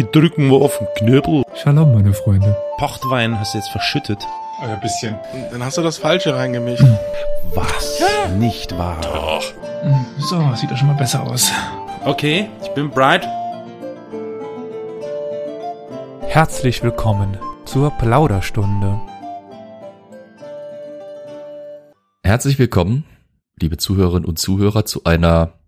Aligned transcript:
Die 0.00 0.10
drücken 0.10 0.50
wir 0.50 0.62
auf 0.62 0.78
den 0.78 0.86
Knöbel. 0.96 1.42
Shalom, 1.62 1.92
meine 1.92 2.14
Freunde. 2.14 2.56
Pochtwein 2.78 3.38
hast 3.38 3.52
du 3.52 3.58
jetzt 3.58 3.68
verschüttet. 3.68 4.26
Ein 4.62 4.80
bisschen. 4.80 5.18
Dann 5.52 5.62
hast 5.62 5.76
du 5.76 5.82
das 5.82 5.98
Falsche 5.98 6.34
reingemischt. 6.34 6.82
Was? 7.54 8.00
Nicht 8.38 8.78
wahr? 8.78 8.98
Doch. 9.02 9.44
So, 10.16 10.54
sieht 10.54 10.70
doch 10.70 10.78
schon 10.78 10.86
mal 10.86 10.96
besser 10.96 11.22
aus. 11.22 11.52
Okay, 12.02 12.48
ich 12.62 12.70
bin 12.70 12.88
bright. 12.88 13.28
Herzlich 16.22 16.82
willkommen 16.82 17.36
zur 17.66 17.90
Plauderstunde. 17.90 18.98
Herzlich 22.22 22.58
willkommen, 22.58 23.04
liebe 23.60 23.76
Zuhörerinnen 23.76 24.24
und 24.24 24.38
Zuhörer, 24.38 24.86
zu 24.86 25.04
einer 25.04 25.58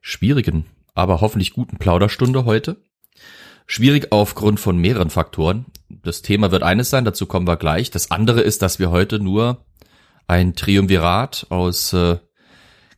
schwierigen, 0.00 0.66
aber 0.96 1.20
hoffentlich 1.20 1.52
guten 1.52 1.76
Plauderstunde 1.76 2.44
heute. 2.44 2.82
Schwierig 3.72 4.10
aufgrund 4.10 4.58
von 4.58 4.78
mehreren 4.78 5.10
Faktoren. 5.10 5.66
Das 6.02 6.22
Thema 6.22 6.50
wird 6.50 6.64
eines 6.64 6.90
sein, 6.90 7.04
dazu 7.04 7.26
kommen 7.26 7.46
wir 7.46 7.56
gleich. 7.56 7.92
Das 7.92 8.10
andere 8.10 8.40
ist, 8.40 8.62
dass 8.62 8.80
wir 8.80 8.90
heute 8.90 9.20
nur 9.20 9.64
ein 10.26 10.56
Triumvirat 10.56 11.46
aus 11.50 11.92
äh, 11.92 12.18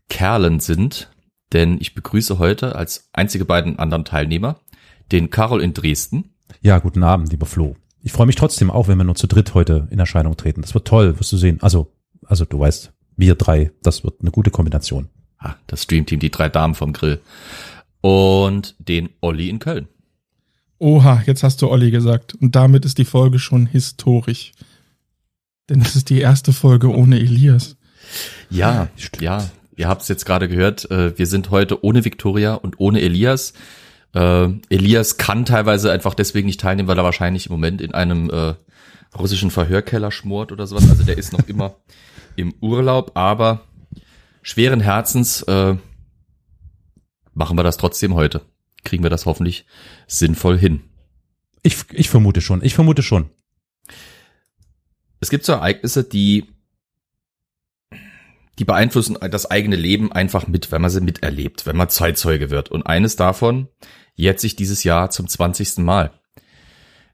Kerlen 0.08 0.60
sind, 0.60 1.10
denn 1.52 1.76
ich 1.78 1.94
begrüße 1.94 2.38
heute 2.38 2.74
als 2.74 3.10
einzige 3.12 3.44
beiden 3.44 3.78
anderen 3.78 4.06
Teilnehmer 4.06 4.60
den 5.12 5.28
Karol 5.28 5.60
in 5.60 5.74
Dresden. 5.74 6.36
Ja, 6.62 6.78
guten 6.78 7.02
Abend, 7.02 7.30
lieber 7.30 7.44
Flo. 7.44 7.76
Ich 8.00 8.12
freue 8.12 8.26
mich 8.26 8.36
trotzdem 8.36 8.70
auch, 8.70 8.88
wenn 8.88 8.96
wir 8.96 9.04
nur 9.04 9.14
zu 9.14 9.26
dritt 9.26 9.52
heute 9.52 9.88
in 9.90 9.98
Erscheinung 9.98 10.38
treten. 10.38 10.62
Das 10.62 10.72
wird 10.72 10.88
toll, 10.88 11.18
wirst 11.18 11.32
du 11.32 11.36
sehen. 11.36 11.58
Also, 11.60 11.92
also 12.24 12.46
du 12.46 12.58
weißt, 12.58 12.94
wir 13.18 13.34
drei, 13.34 13.72
das 13.82 14.04
wird 14.04 14.22
eine 14.22 14.30
gute 14.30 14.50
Kombination. 14.50 15.10
Ah, 15.36 15.56
das 15.66 15.82
Streamteam, 15.82 16.18
die 16.18 16.30
drei 16.30 16.48
Damen 16.48 16.74
vom 16.74 16.94
Grill. 16.94 17.20
Und 18.00 18.74
den 18.78 19.10
Olli 19.20 19.50
in 19.50 19.58
Köln. 19.58 19.88
Oha, 20.82 21.22
jetzt 21.26 21.44
hast 21.44 21.62
du 21.62 21.70
Olli 21.70 21.92
gesagt. 21.92 22.34
Und 22.34 22.56
damit 22.56 22.84
ist 22.84 22.98
die 22.98 23.04
Folge 23.04 23.38
schon 23.38 23.66
historisch. 23.66 24.50
Denn 25.70 25.80
es 25.80 25.94
ist 25.94 26.10
die 26.10 26.18
erste 26.18 26.52
Folge 26.52 26.92
ohne 26.92 27.20
Elias. 27.20 27.76
Ja, 28.50 28.88
ja. 29.20 29.48
Ihr 29.76 29.86
habt 29.86 30.02
es 30.02 30.08
jetzt 30.08 30.26
gerade 30.26 30.48
gehört. 30.48 30.90
Äh, 30.90 31.16
wir 31.16 31.28
sind 31.28 31.50
heute 31.50 31.84
ohne 31.84 32.04
Viktoria 32.04 32.54
und 32.54 32.80
ohne 32.80 33.00
Elias. 33.00 33.52
Äh, 34.12 34.48
Elias 34.70 35.18
kann 35.18 35.44
teilweise 35.44 35.92
einfach 35.92 36.14
deswegen 36.14 36.46
nicht 36.46 36.58
teilnehmen, 36.58 36.88
weil 36.88 36.98
er 36.98 37.04
wahrscheinlich 37.04 37.46
im 37.46 37.52
Moment 37.52 37.80
in 37.80 37.94
einem 37.94 38.28
äh, 38.30 38.54
russischen 39.16 39.52
Verhörkeller 39.52 40.10
schmort 40.10 40.50
oder 40.50 40.66
sowas. 40.66 40.90
Also 40.90 41.04
der 41.04 41.16
ist 41.16 41.32
noch 41.32 41.46
immer 41.46 41.76
im 42.34 42.54
Urlaub, 42.60 43.12
aber 43.14 43.60
schweren 44.42 44.80
Herzens 44.80 45.42
äh, 45.42 45.76
machen 47.34 47.56
wir 47.56 47.62
das 47.62 47.76
trotzdem 47.76 48.14
heute. 48.14 48.40
Kriegen 48.84 49.02
wir 49.02 49.10
das 49.10 49.26
hoffentlich 49.26 49.66
sinnvoll 50.06 50.58
hin. 50.58 50.82
Ich, 51.62 51.76
ich 51.92 52.10
vermute 52.10 52.40
schon, 52.40 52.62
ich 52.64 52.74
vermute 52.74 53.02
schon. 53.02 53.30
Es 55.20 55.30
gibt 55.30 55.44
so 55.44 55.52
Ereignisse, 55.52 56.02
die 56.02 56.48
die 58.58 58.64
beeinflussen 58.64 59.16
das 59.30 59.50
eigene 59.50 59.76
Leben 59.76 60.12
einfach 60.12 60.46
mit, 60.46 60.70
wenn 60.70 60.82
man 60.82 60.90
sie 60.90 61.00
miterlebt, 61.00 61.66
wenn 61.66 61.76
man 61.76 61.88
Zeitzeuge 61.88 62.50
wird. 62.50 62.70
Und 62.70 62.82
eines 62.82 63.16
davon 63.16 63.68
jährt 64.14 64.40
sich 64.40 64.56
dieses 64.56 64.84
Jahr 64.84 65.10
zum 65.10 65.26
20. 65.26 65.78
Mal. 65.78 66.12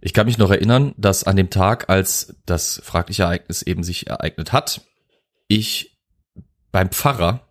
Ich 0.00 0.12
kann 0.12 0.26
mich 0.26 0.38
noch 0.38 0.50
erinnern, 0.50 0.94
dass 0.96 1.24
an 1.24 1.36
dem 1.36 1.50
Tag, 1.50 1.88
als 1.88 2.36
das 2.46 2.80
fragliche 2.84 3.24
Ereignis 3.24 3.62
eben 3.62 3.82
sich 3.82 4.08
ereignet 4.08 4.52
hat, 4.52 4.82
ich 5.48 5.98
beim 6.70 6.90
Pfarrer 6.90 7.48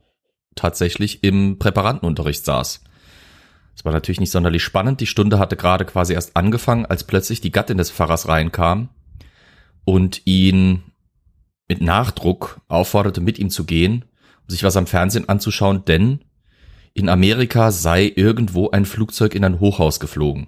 tatsächlich 0.55 1.23
im 1.23 1.57
Präparantenunterricht 1.59 2.43
saß. 2.45 2.81
Es 3.77 3.85
war 3.85 3.93
natürlich 3.93 4.19
nicht 4.19 4.31
sonderlich 4.31 4.63
spannend. 4.63 5.01
Die 5.01 5.05
Stunde 5.05 5.37
hatte 5.37 5.55
gerade 5.55 5.85
quasi 5.85 6.13
erst 6.13 6.35
angefangen, 6.35 6.87
als 6.87 7.03
plötzlich 7.03 7.41
die 7.41 7.51
Gattin 7.51 7.77
des 7.77 7.91
Pfarrers 7.91 8.27
reinkam 8.27 8.89
und 9.85 10.25
ihn 10.25 10.81
mit 11.67 11.79
Nachdruck 11.81 12.59
aufforderte, 12.67 13.21
mit 13.21 13.37
ihm 13.37 13.51
zu 13.51 13.65
gehen, 13.65 14.05
um 14.41 14.49
sich 14.49 14.63
was 14.63 14.77
am 14.77 14.87
Fernsehen 14.87 15.29
anzuschauen, 15.29 15.85
denn 15.85 16.21
in 16.95 17.07
Amerika 17.07 17.71
sei 17.71 18.11
irgendwo 18.15 18.71
ein 18.71 18.85
Flugzeug 18.85 19.35
in 19.35 19.45
ein 19.45 19.59
Hochhaus 19.59 19.99
geflogen. 19.99 20.47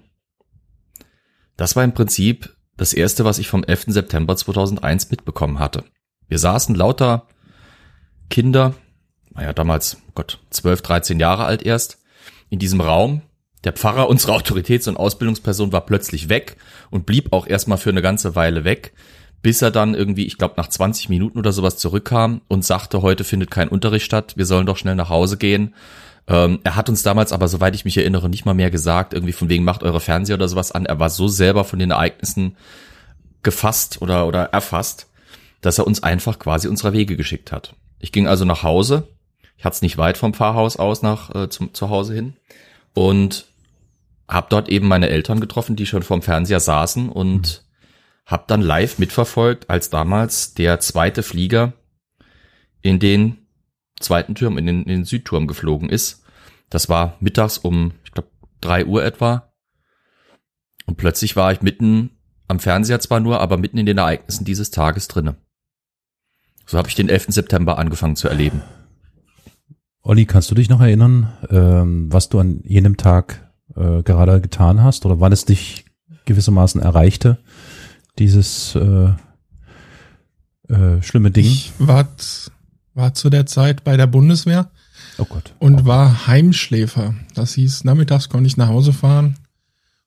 Das 1.56 1.76
war 1.76 1.84
im 1.84 1.94
Prinzip 1.94 2.56
das 2.76 2.92
erste, 2.92 3.24
was 3.24 3.38
ich 3.38 3.46
vom 3.46 3.62
11. 3.62 3.84
September 3.88 4.34
2001 4.34 5.08
mitbekommen 5.10 5.60
hatte. 5.60 5.84
Wir 6.26 6.40
saßen 6.40 6.74
lauter 6.74 7.28
Kinder, 8.28 8.74
naja, 9.32 9.52
damals, 9.52 9.98
oh 10.08 10.12
Gott, 10.16 10.40
12, 10.50 10.82
13 10.82 11.20
Jahre 11.20 11.44
alt 11.44 11.62
erst, 11.62 11.99
in 12.50 12.58
diesem 12.58 12.80
Raum. 12.80 13.22
Der 13.64 13.72
Pfarrer, 13.72 14.08
unsere 14.10 14.34
Autoritäts- 14.34 14.88
und 14.88 14.96
Ausbildungsperson, 14.96 15.72
war 15.72 15.86
plötzlich 15.86 16.28
weg 16.28 16.56
und 16.90 17.06
blieb 17.06 17.32
auch 17.32 17.46
erstmal 17.46 17.78
für 17.78 17.90
eine 17.90 18.02
ganze 18.02 18.34
Weile 18.34 18.64
weg, 18.64 18.92
bis 19.42 19.62
er 19.62 19.70
dann 19.70 19.94
irgendwie, 19.94 20.26
ich 20.26 20.36
glaube, 20.36 20.54
nach 20.58 20.68
20 20.68 21.08
Minuten 21.08 21.38
oder 21.38 21.52
sowas 21.52 21.78
zurückkam 21.78 22.42
und 22.48 22.64
sagte, 22.64 23.00
heute 23.00 23.24
findet 23.24 23.50
kein 23.50 23.68
Unterricht 23.68 24.04
statt, 24.04 24.34
wir 24.36 24.44
sollen 24.44 24.66
doch 24.66 24.76
schnell 24.76 24.96
nach 24.96 25.08
Hause 25.08 25.38
gehen. 25.38 25.74
Ähm, 26.26 26.60
er 26.62 26.76
hat 26.76 26.88
uns 26.88 27.02
damals 27.02 27.32
aber, 27.32 27.48
soweit 27.48 27.74
ich 27.74 27.84
mich 27.84 27.96
erinnere, 27.96 28.28
nicht 28.28 28.44
mal 28.44 28.54
mehr 28.54 28.70
gesagt, 28.70 29.14
irgendwie 29.14 29.32
von 29.32 29.48
wegen 29.48 29.64
macht 29.64 29.82
eure 29.82 30.00
Fernseher 30.00 30.36
oder 30.36 30.48
sowas 30.48 30.72
an. 30.72 30.86
Er 30.86 31.00
war 31.00 31.10
so 31.10 31.26
selber 31.26 31.64
von 31.64 31.78
den 31.78 31.90
Ereignissen 31.90 32.56
gefasst 33.42 34.02
oder, 34.02 34.26
oder 34.26 34.44
erfasst, 34.44 35.08
dass 35.60 35.78
er 35.78 35.86
uns 35.86 36.02
einfach 36.02 36.38
quasi 36.38 36.68
unserer 36.68 36.92
Wege 36.92 37.16
geschickt 37.16 37.52
hat. 37.52 37.74
Ich 37.98 38.12
ging 38.12 38.26
also 38.26 38.44
nach 38.44 38.62
Hause. 38.62 39.08
Ich 39.60 39.64
hatte 39.66 39.74
es 39.74 39.82
nicht 39.82 39.98
weit 39.98 40.16
vom 40.16 40.32
Pfarrhaus 40.32 40.78
aus 40.78 41.02
nach 41.02 41.34
äh, 41.34 41.50
zum 41.50 41.74
zu 41.74 41.90
Hause 41.90 42.14
hin 42.14 42.32
und 42.94 43.44
habe 44.26 44.46
dort 44.48 44.70
eben 44.70 44.88
meine 44.88 45.10
Eltern 45.10 45.38
getroffen, 45.38 45.76
die 45.76 45.84
schon 45.84 46.02
vorm 46.02 46.22
Fernseher 46.22 46.60
saßen 46.60 47.10
und 47.10 47.62
mhm. 47.62 48.24
habe 48.24 48.44
dann 48.46 48.62
live 48.62 48.98
mitverfolgt, 48.98 49.68
als 49.68 49.90
damals 49.90 50.54
der 50.54 50.80
zweite 50.80 51.22
Flieger 51.22 51.74
in 52.80 53.00
den 53.00 53.36
zweiten 54.00 54.34
Turm, 54.34 54.56
in 54.56 54.64
den, 54.64 54.82
in 54.84 54.88
den 54.88 55.04
Südturm 55.04 55.46
geflogen 55.46 55.90
ist. 55.90 56.24
Das 56.70 56.88
war 56.88 57.18
mittags 57.20 57.58
um, 57.58 57.92
ich 58.04 58.12
glaube, 58.12 58.30
drei 58.62 58.86
Uhr 58.86 59.04
etwa. 59.04 59.52
Und 60.86 60.96
plötzlich 60.96 61.36
war 61.36 61.52
ich 61.52 61.60
mitten 61.60 62.16
am 62.48 62.60
Fernseher 62.60 63.00
zwar 63.00 63.20
nur, 63.20 63.40
aber 63.40 63.58
mitten 63.58 63.76
in 63.76 63.84
den 63.84 63.98
Ereignissen 63.98 64.46
dieses 64.46 64.70
Tages 64.70 65.06
drinne. 65.06 65.36
So 66.64 66.78
habe 66.78 66.88
ich 66.88 66.94
den 66.94 67.10
11. 67.10 67.26
September 67.28 67.76
angefangen 67.76 68.16
zu 68.16 68.26
erleben. 68.26 68.62
Olli, 70.02 70.24
kannst 70.24 70.50
du 70.50 70.54
dich 70.54 70.68
noch 70.68 70.80
erinnern, 70.80 71.32
ähm, 71.50 72.10
was 72.10 72.28
du 72.30 72.38
an 72.38 72.60
jenem 72.64 72.96
Tag 72.96 73.50
äh, 73.76 74.02
gerade 74.02 74.40
getan 74.40 74.82
hast 74.82 75.04
oder 75.04 75.20
wann 75.20 75.32
es 75.32 75.44
dich 75.44 75.84
gewissermaßen 76.24 76.80
erreichte, 76.80 77.38
dieses 78.18 78.74
äh, 78.76 79.10
äh, 80.72 81.02
schlimme 81.02 81.30
Ding? 81.30 81.44
Ich 81.44 81.72
war, 81.78 82.08
war 82.94 83.14
zu 83.14 83.28
der 83.28 83.44
Zeit 83.44 83.84
bei 83.84 83.98
der 83.98 84.06
Bundeswehr 84.06 84.70
oh 85.18 85.26
Gott. 85.26 85.54
und 85.58 85.82
oh. 85.82 85.86
war 85.86 86.26
Heimschläfer. 86.26 87.14
Das 87.34 87.54
hieß, 87.54 87.84
nachmittags 87.84 88.30
konnte 88.30 88.46
ich 88.46 88.56
nach 88.56 88.68
Hause 88.68 88.94
fahren. 88.94 89.36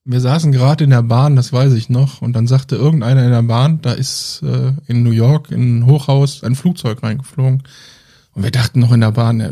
Wir 0.06 0.20
saßen 0.20 0.52
gerade 0.52 0.84
in 0.84 0.90
der 0.90 1.04
Bahn, 1.04 1.36
das 1.36 1.54
weiß 1.54 1.74
ich 1.74 1.90
noch, 1.90 2.22
und 2.22 2.34
dann 2.34 2.48
sagte 2.48 2.76
irgendeiner 2.76 3.24
in 3.24 3.32
der 3.32 3.44
Bahn, 3.44 3.82
da 3.82 3.94
ist 3.94 4.42
äh, 4.44 4.74
in 4.88 5.04
New 5.04 5.12
York 5.12 5.52
in 5.52 5.80
ein 5.80 5.86
Hochhaus 5.86 6.44
ein 6.44 6.56
Flugzeug 6.56 7.04
reingeflogen. 7.04 7.64
Und 8.34 8.44
wir 8.44 8.52
dachten 8.52 8.80
noch 8.80 8.92
in 8.92 9.02
der 9.02 9.12
Bahn, 9.12 9.40
ja, 9.40 9.50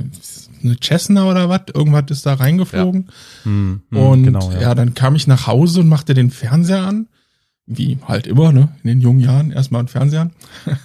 eine 0.64 0.78
Cessna 0.81 1.25
oder 1.25 1.50
was, 1.50 1.62
irgendwas 1.74 2.06
ist 2.09 2.25
da 2.25 2.34
reingeflogen. 2.36 3.06
Ja. 3.08 3.46
Hm, 3.46 3.81
hm, 3.90 3.97
und 3.97 4.24
genau, 4.24 4.52
ja. 4.52 4.62
ja, 4.62 4.75
dann 4.75 4.94
kam 4.94 5.16
ich 5.16 5.28
nach 5.28 5.47
Hause 5.47 5.81
und 5.81 5.90
machte 5.90 6.14
den 6.14 6.31
Fernseher 6.31 6.86
an. 6.86 7.08
Wie 7.66 8.00
halt 8.08 8.28
immer, 8.28 8.52
ne? 8.52 8.69
In 8.84 8.90
den 8.90 9.02
jungen 9.02 9.19
Jahren 9.19 9.52
erstmal 9.52 9.80
einen 9.80 9.88
Fernseher 9.88 10.22
an. 10.22 10.31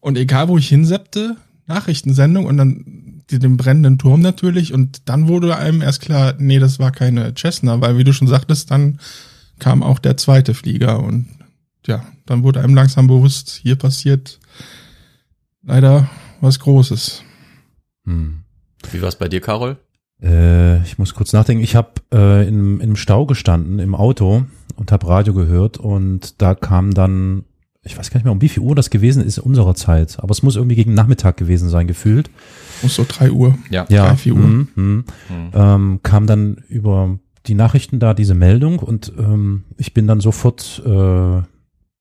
und 0.00 0.16
egal 0.16 0.48
wo 0.48 0.58
ich 0.58 0.68
hinseppte, 0.68 1.36
Nachrichtensendung 1.66 2.46
und 2.46 2.56
dann 2.56 3.22
den 3.30 3.56
brennenden 3.56 3.98
Turm 3.98 4.20
natürlich. 4.20 4.72
Und 4.72 5.08
dann 5.08 5.28
wurde 5.28 5.56
einem 5.56 5.82
erst 5.82 6.00
klar, 6.00 6.34
nee, 6.38 6.58
das 6.58 6.78
war 6.78 6.92
keine 6.92 7.34
Cessna, 7.36 7.80
weil 7.80 7.98
wie 7.98 8.04
du 8.04 8.12
schon 8.12 8.28
sagtest, 8.28 8.70
dann 8.70 9.00
kam 9.58 9.82
auch 9.82 9.98
der 9.98 10.16
zweite 10.16 10.54
Flieger 10.54 11.02
und 11.02 11.26
ja, 11.86 12.04
dann 12.26 12.42
wurde 12.42 12.60
einem 12.60 12.74
langsam 12.74 13.06
bewusst, 13.06 13.50
hier 13.62 13.76
passiert 13.76 14.40
leider 15.62 16.08
was 16.40 16.58
Großes. 16.58 17.22
Hm. 18.04 18.44
Wie 18.92 19.00
war 19.00 19.08
es 19.08 19.16
bei 19.16 19.28
dir, 19.28 19.40
Carol? 19.40 19.78
Äh, 20.22 20.82
ich 20.82 20.98
muss 20.98 21.14
kurz 21.14 21.32
nachdenken. 21.32 21.62
Ich 21.62 21.76
habe 21.76 21.92
äh, 22.12 22.46
in, 22.46 22.80
im 22.80 22.96
Stau 22.96 23.26
gestanden 23.26 23.78
im 23.78 23.94
Auto 23.94 24.44
und 24.76 24.92
habe 24.92 25.08
Radio 25.08 25.34
gehört 25.34 25.78
und 25.78 26.40
da 26.40 26.54
kam 26.54 26.94
dann, 26.94 27.44
ich 27.82 27.98
weiß 27.98 28.10
gar 28.10 28.18
nicht 28.18 28.24
mehr, 28.24 28.32
um 28.32 28.40
wie 28.40 28.48
viel 28.48 28.62
Uhr 28.62 28.74
das 28.74 28.90
gewesen 28.90 29.24
ist 29.24 29.38
unserer 29.38 29.74
Zeit, 29.74 30.18
aber 30.18 30.30
es 30.30 30.42
muss 30.42 30.56
irgendwie 30.56 30.76
gegen 30.76 30.94
Nachmittag 30.94 31.36
gewesen 31.36 31.68
sein, 31.68 31.86
gefühlt. 31.86 32.30
Muss 32.82 32.94
so 32.94 33.04
drei 33.06 33.30
Uhr. 33.30 33.56
Ja, 33.70 33.86
ja 33.88 34.08
drei, 34.08 34.16
vier 34.16 34.34
Uhr. 34.34 34.40
Mh, 34.40 34.66
mh, 34.74 34.82
mhm. 34.82 35.04
ähm, 35.54 36.00
kam 36.02 36.26
dann 36.26 36.56
über 36.68 37.18
die 37.46 37.54
Nachrichten 37.54 37.98
da 37.98 38.14
diese 38.14 38.34
Meldung 38.34 38.78
und 38.78 39.12
ähm, 39.18 39.64
ich 39.76 39.92
bin 39.92 40.06
dann 40.06 40.20
sofort 40.20 40.82
äh, 40.84 41.42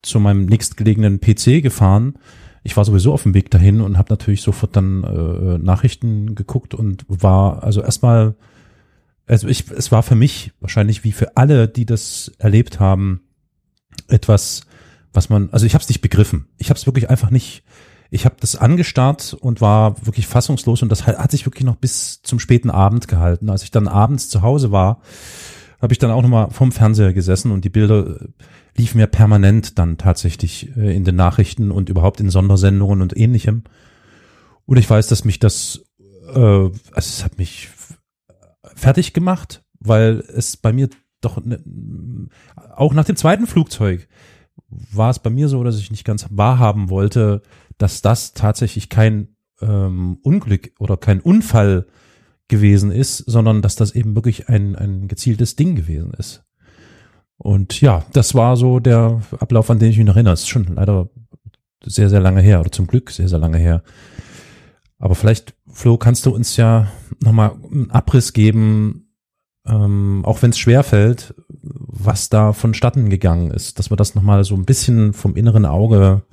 zu 0.02 0.20
meinem 0.20 0.46
nächstgelegenen 0.46 1.20
PC 1.20 1.62
gefahren 1.62 2.16
ich 2.64 2.78
war 2.78 2.86
sowieso 2.86 3.14
auf 3.14 3.24
dem 3.24 3.34
Weg 3.34 3.52
dahin 3.52 3.82
und 3.82 3.98
habe 3.98 4.12
natürlich 4.12 4.42
sofort 4.42 4.76
dann 4.76 5.04
äh, 5.04 5.58
Nachrichten 5.58 6.36
geguckt 6.36 6.74
und 6.74 7.06
war 7.08 7.64
also 7.64 7.82
erstmal 7.82 8.36
also 9.26 9.48
ich, 9.48 9.70
es 9.72 9.92
war 9.92 10.04
für 10.04 10.16
mich 10.16 10.52
wahrscheinlich 10.60 11.04
wie 11.04 11.12
für 11.12 11.38
alle, 11.38 11.68
die 11.68 11.86
das 11.86 12.32
erlebt 12.40 12.80
haben, 12.80 13.22
etwas, 14.08 14.62
was 15.14 15.30
man, 15.30 15.50
also 15.52 15.66
ich 15.66 15.74
habe 15.74 15.82
es 15.82 15.90
nicht 15.90 16.02
begriffen. 16.02 16.48
Ich 16.58 16.70
habe 16.70 16.78
es 16.78 16.86
wirklich 16.86 17.10
einfach 17.10 17.30
nicht. 17.30 17.64
Ich 18.10 18.26
habe 18.26 18.36
das 18.40 18.56
angestarrt 18.56 19.36
und 19.40 19.62
war 19.62 20.06
wirklich 20.06 20.28
fassungslos 20.28 20.84
und 20.84 20.90
das 20.90 21.08
hat, 21.08 21.32
sich 21.32 21.46
wirklich 21.46 21.64
noch 21.64 21.78
bis 21.78 22.22
zum 22.22 22.40
späten 22.40 22.70
Abend 22.70 23.08
gehalten. 23.08 23.50
Als 23.50 23.64
ich 23.64 23.72
dann 23.72 23.88
abends 23.88 24.30
zu 24.30 24.42
Hause 24.42 24.72
war, 24.72 25.02
habe 25.82 25.94
ich 25.94 26.00
dann 26.00 26.12
auch 26.12 26.22
nochmal 26.22 26.52
vorm 26.52 26.72
Fernseher 26.72 27.14
gesessen 27.14 27.52
und 27.52 27.66
die 27.66 27.70
Bilder 27.70 28.20
liefen 28.76 28.98
mir 28.98 29.08
permanent 29.08 29.78
dann 29.78 29.98
tatsächlich 29.98 30.76
äh, 30.76 30.96
in 30.96 31.04
den 31.04 31.16
Nachrichten 31.16 31.72
und 31.72 31.90
überhaupt 31.90 32.20
in 32.20 32.30
Sondersendungen 32.30 33.02
und 33.02 33.16
ähnlichem. 33.16 33.64
Und 34.66 34.78
ich 34.78 34.90
weiß, 34.90 35.08
dass 35.08 35.26
mich 35.26 35.40
das, 35.40 35.84
äh, 36.34 36.40
also 36.40 36.80
es 36.94 37.24
hat 37.24 37.38
mich 37.38 37.70
fertig 38.76 39.14
gemacht, 39.14 39.64
weil 39.80 40.24
es 40.36 40.58
bei 40.58 40.74
mir 40.74 40.90
doch 41.22 41.44
ne, 41.44 41.60
auch 42.76 42.94
nach 42.94 43.06
dem 43.06 43.16
zweiten 43.16 43.48
Flugzeug 43.48 44.08
war 44.68 45.10
es 45.10 45.20
bei 45.20 45.30
mir 45.30 45.48
so, 45.48 45.64
dass 45.64 45.80
ich 45.80 45.92
nicht 45.92 46.06
ganz 46.06 46.28
wahrhaben 46.32 46.90
wollte, 46.90 47.42
dass 47.78 48.02
das 48.02 48.34
tatsächlich 48.34 48.90
kein 48.90 49.36
ähm, 49.62 50.18
Unglück 50.24 50.72
oder 50.80 50.98
kein 50.98 51.20
Unfall 51.20 51.88
gewesen 52.48 52.92
ist, 52.92 53.18
sondern 53.18 53.62
dass 53.62 53.76
das 53.76 53.92
eben 53.96 54.16
wirklich 54.16 54.50
ein, 54.50 54.76
ein 54.76 55.08
gezieltes 55.08 55.56
Ding 55.56 55.76
gewesen 55.76 56.12
ist. 56.18 56.44
Und 57.44 57.82
ja, 57.82 58.06
das 58.14 58.36
war 58.36 58.56
so 58.56 58.80
der 58.80 59.22
Ablauf, 59.38 59.70
an 59.70 59.78
den 59.78 59.90
ich 59.90 59.98
mich 59.98 60.08
noch 60.08 60.16
erinnere. 60.16 60.32
Das 60.32 60.44
ist 60.44 60.50
schon 60.50 60.76
leider 60.76 61.10
sehr, 61.84 62.10
sehr 62.10 62.22
lange 62.22 62.42
her 62.42 62.62
oder 62.62 62.72
zum 62.72 62.88
Glück 62.88 63.12
sehr, 63.12 63.28
sehr 63.28 63.38
lange 63.38 63.58
her. 63.58 63.84
Aber 64.98 65.14
vielleicht, 65.14 65.54
Flo, 65.68 65.98
kannst 65.98 66.26
du 66.26 66.34
uns 66.34 66.56
ja 66.56 66.88
nochmal 67.20 67.52
einen 67.70 67.92
Abriss 67.92 68.32
geben, 68.32 69.10
ähm, 69.68 70.24
auch 70.24 70.42
wenn 70.42 70.52
es 70.52 70.58
schwer 70.58 70.84
fällt, 70.84 71.36
was 71.50 72.30
da 72.30 72.54
vonstatten 72.54 73.10
gegangen 73.10 73.52
ist, 73.52 73.78
dass 73.78 73.92
wir 73.92 73.98
das 73.98 74.16
nochmal 74.16 74.46
so 74.46 74.56
ein 74.56 74.64
bisschen 74.64 75.12
vom 75.12 75.36
inneren 75.36 75.66
Auge 75.66 76.24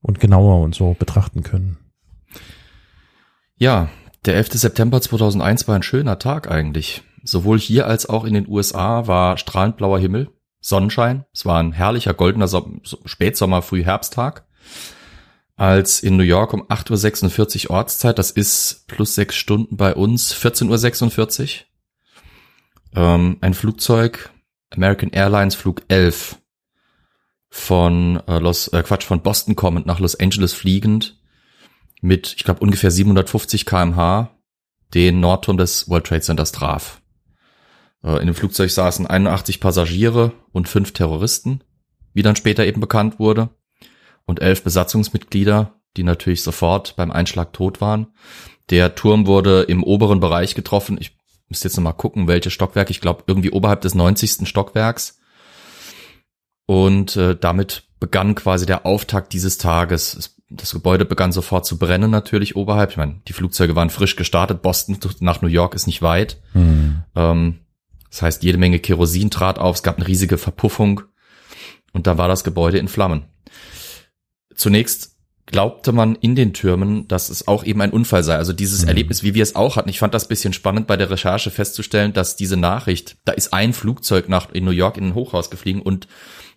und 0.00 0.20
genauer 0.20 0.62
und 0.62 0.76
so 0.76 0.94
betrachten 0.96 1.42
können. 1.42 1.76
Ja, 3.56 3.88
der 4.26 4.36
11. 4.36 4.52
September 4.52 5.00
2001 5.00 5.66
war 5.66 5.74
ein 5.74 5.82
schöner 5.82 6.20
Tag 6.20 6.48
eigentlich. 6.48 7.02
Sowohl 7.28 7.58
hier 7.58 7.86
als 7.86 8.08
auch 8.08 8.24
in 8.24 8.32
den 8.32 8.48
USA 8.48 9.06
war 9.06 9.36
strahlend 9.36 9.76
blauer 9.76 9.98
Himmel, 9.98 10.30
Sonnenschein. 10.60 11.26
Es 11.34 11.44
war 11.44 11.62
ein 11.62 11.72
herrlicher 11.72 12.14
goldener 12.14 12.48
so 12.48 12.66
Spätsommer, 13.04 13.60
Frühherbsttag 13.60 14.46
als 15.54 16.00
in 16.00 16.16
New 16.16 16.22
York 16.22 16.54
um 16.54 16.62
8.46 16.68 17.66
Uhr 17.66 17.72
Ortszeit. 17.72 18.18
Das 18.18 18.30
ist 18.30 18.86
plus 18.86 19.14
sechs 19.14 19.36
Stunden 19.36 19.76
bei 19.76 19.94
uns, 19.94 20.32
14.46 20.34 21.64
Uhr. 22.94 23.02
Ähm, 23.02 23.36
ein 23.42 23.52
Flugzeug, 23.52 24.30
American 24.70 25.10
Airlines 25.10 25.54
Flug 25.54 25.82
11 25.88 26.38
von 27.50 28.22
äh, 28.26 28.38
Los, 28.38 28.68
äh, 28.68 28.82
Quatsch, 28.82 29.04
von 29.04 29.20
Boston 29.20 29.54
kommend 29.54 29.84
nach 29.84 29.98
Los 29.98 30.18
Angeles 30.18 30.54
fliegend 30.54 31.20
mit, 32.00 32.36
ich 32.38 32.44
glaube, 32.44 32.60
ungefähr 32.60 32.90
750 32.90 33.66
kmh 33.66 34.30
den 34.94 35.20
Nordturm 35.20 35.58
des 35.58 35.90
World 35.90 36.06
Trade 36.06 36.22
Centers 36.22 36.52
traf. 36.52 37.02
Äh, 38.02 38.20
in 38.20 38.26
dem 38.26 38.34
Flugzeug 38.34 38.70
saßen 38.70 39.06
81 39.06 39.60
Passagiere 39.60 40.32
und 40.52 40.68
fünf 40.68 40.92
Terroristen, 40.92 41.62
wie 42.14 42.22
dann 42.22 42.36
später 42.36 42.66
eben 42.66 42.80
bekannt 42.80 43.18
wurde 43.18 43.50
und 44.26 44.40
elf 44.40 44.62
Besatzungsmitglieder, 44.62 45.74
die 45.96 46.02
natürlich 46.02 46.42
sofort 46.42 46.96
beim 46.96 47.10
Einschlag 47.10 47.52
tot 47.52 47.80
waren. 47.80 48.08
Der 48.70 48.94
Turm 48.94 49.26
wurde 49.26 49.62
im 49.62 49.82
oberen 49.82 50.20
Bereich 50.20 50.54
getroffen. 50.54 50.98
Ich 51.00 51.16
müsste 51.48 51.68
jetzt 51.68 51.76
nochmal 51.76 51.94
gucken, 51.94 52.28
welche 52.28 52.50
Stockwerk. 52.50 52.90
Ich 52.90 53.00
glaube, 53.00 53.24
irgendwie 53.26 53.50
oberhalb 53.50 53.80
des 53.80 53.94
90. 53.94 54.46
Stockwerks. 54.46 55.18
Und 56.66 57.16
äh, 57.16 57.34
damit 57.34 57.84
begann 57.98 58.34
quasi 58.34 58.66
der 58.66 58.84
Auftakt 58.84 59.32
dieses 59.32 59.56
Tages. 59.56 60.36
Das 60.50 60.72
Gebäude 60.72 61.04
begann 61.06 61.32
sofort 61.32 61.64
zu 61.64 61.78
brennen, 61.78 62.10
natürlich 62.10 62.56
oberhalb. 62.56 62.90
Ich 62.90 62.96
meine, 62.98 63.20
die 63.26 63.32
Flugzeuge 63.32 63.74
waren 63.74 63.90
frisch 63.90 64.16
gestartet. 64.16 64.60
Boston 64.62 64.98
nach 65.20 65.40
New 65.40 65.48
York 65.48 65.74
ist 65.74 65.86
nicht 65.86 66.02
weit. 66.02 66.40
Hm. 66.52 67.02
Ähm, 67.16 67.60
das 68.10 68.22
heißt, 68.22 68.42
jede 68.42 68.58
Menge 68.58 68.78
Kerosin 68.78 69.30
trat 69.30 69.58
auf. 69.58 69.76
Es 69.76 69.82
gab 69.82 69.96
eine 69.96 70.06
riesige 70.06 70.38
Verpuffung. 70.38 71.02
Und 71.92 72.06
da 72.06 72.18
war 72.18 72.28
das 72.28 72.44
Gebäude 72.44 72.78
in 72.78 72.88
Flammen. 72.88 73.24
Zunächst 74.54 75.16
glaubte 75.46 75.92
man 75.92 76.14
in 76.16 76.36
den 76.36 76.52
Türmen, 76.52 77.08
dass 77.08 77.30
es 77.30 77.48
auch 77.48 77.64
eben 77.64 77.80
ein 77.80 77.90
Unfall 77.90 78.22
sei. 78.22 78.36
Also 78.36 78.52
dieses 78.52 78.82
mhm. 78.82 78.88
Erlebnis, 78.88 79.22
wie 79.22 79.34
wir 79.34 79.42
es 79.42 79.56
auch 79.56 79.76
hatten. 79.76 79.88
Ich 79.88 79.98
fand 79.98 80.12
das 80.12 80.28
bisschen 80.28 80.52
spannend 80.52 80.86
bei 80.86 80.98
der 80.98 81.10
Recherche 81.10 81.50
festzustellen, 81.50 82.12
dass 82.12 82.36
diese 82.36 82.58
Nachricht, 82.58 83.16
da 83.24 83.32
ist 83.32 83.54
ein 83.54 83.72
Flugzeug 83.72 84.28
nach 84.28 84.52
in 84.52 84.64
New 84.64 84.72
York 84.72 84.98
in 84.98 85.08
ein 85.08 85.14
Hochhaus 85.14 85.48
geflogen 85.48 85.80
und 85.80 86.06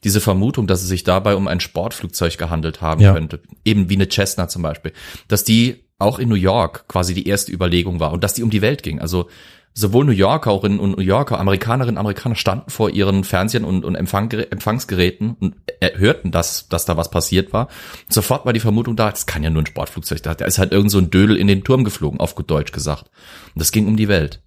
diese 0.03 0.19
Vermutung, 0.19 0.67
dass 0.67 0.81
es 0.81 0.89
sich 0.89 1.03
dabei 1.03 1.35
um 1.35 1.47
ein 1.47 1.59
Sportflugzeug 1.59 2.37
gehandelt 2.37 2.81
haben 2.81 3.01
ja. 3.01 3.13
könnte, 3.13 3.41
eben 3.63 3.89
wie 3.89 3.95
eine 3.95 4.09
Cessna 4.09 4.49
zum 4.49 4.63
Beispiel, 4.63 4.91
dass 5.27 5.43
die 5.43 5.85
auch 5.99 6.19
in 6.19 6.27
New 6.27 6.35
York 6.35 6.87
quasi 6.87 7.13
die 7.13 7.27
erste 7.27 7.51
Überlegung 7.51 7.99
war 7.99 8.11
und 8.11 8.23
dass 8.23 8.33
die 8.33 8.43
um 8.43 8.49
die 8.49 8.61
Welt 8.61 8.83
ging. 8.83 8.99
Also 8.99 9.29
sowohl 9.73 10.05
New 10.05 10.11
Yorkerinnen 10.11 10.79
und 10.79 10.97
New 10.97 11.03
Yorker, 11.03 11.39
Amerikanerinnen 11.39 11.95
und 11.95 11.99
Amerikaner 11.99 12.35
standen 12.35 12.69
vor 12.69 12.89
ihren 12.89 13.23
Fernsehern 13.23 13.63
und, 13.63 13.85
und 13.85 13.95
Empfangsgeräten 13.95 15.35
und 15.39 15.55
hörten, 15.95 16.31
dass, 16.31 16.67
dass 16.67 16.85
da 16.85 16.97
was 16.97 17.09
passiert 17.09 17.53
war. 17.53 17.69
sofort 18.09 18.45
war 18.45 18.53
die 18.53 18.59
Vermutung 18.59 18.95
da, 18.95 19.09
das 19.09 19.25
kann 19.25 19.43
ja 19.43 19.49
nur 19.49 19.63
ein 19.63 19.67
Sportflugzeug, 19.67 20.21
da 20.21 20.33
ist 20.33 20.57
halt 20.57 20.71
irgend 20.71 20.91
so 20.91 20.97
ein 20.97 21.09
Dödel 21.09 21.37
in 21.37 21.47
den 21.47 21.63
Turm 21.63 21.83
geflogen, 21.83 22.19
auf 22.19 22.35
gut 22.35 22.49
Deutsch 22.51 22.71
gesagt. 22.71 23.09
Und 23.53 23.59
das 23.59 23.71
ging 23.71 23.87
um 23.87 23.95
die 23.95 24.07
Welt. 24.07 24.41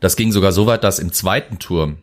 Das 0.00 0.16
ging 0.16 0.32
sogar 0.32 0.52
so 0.52 0.66
weit, 0.66 0.84
dass 0.84 0.98
im 0.98 1.12
zweiten 1.12 1.58
Turm, 1.58 1.98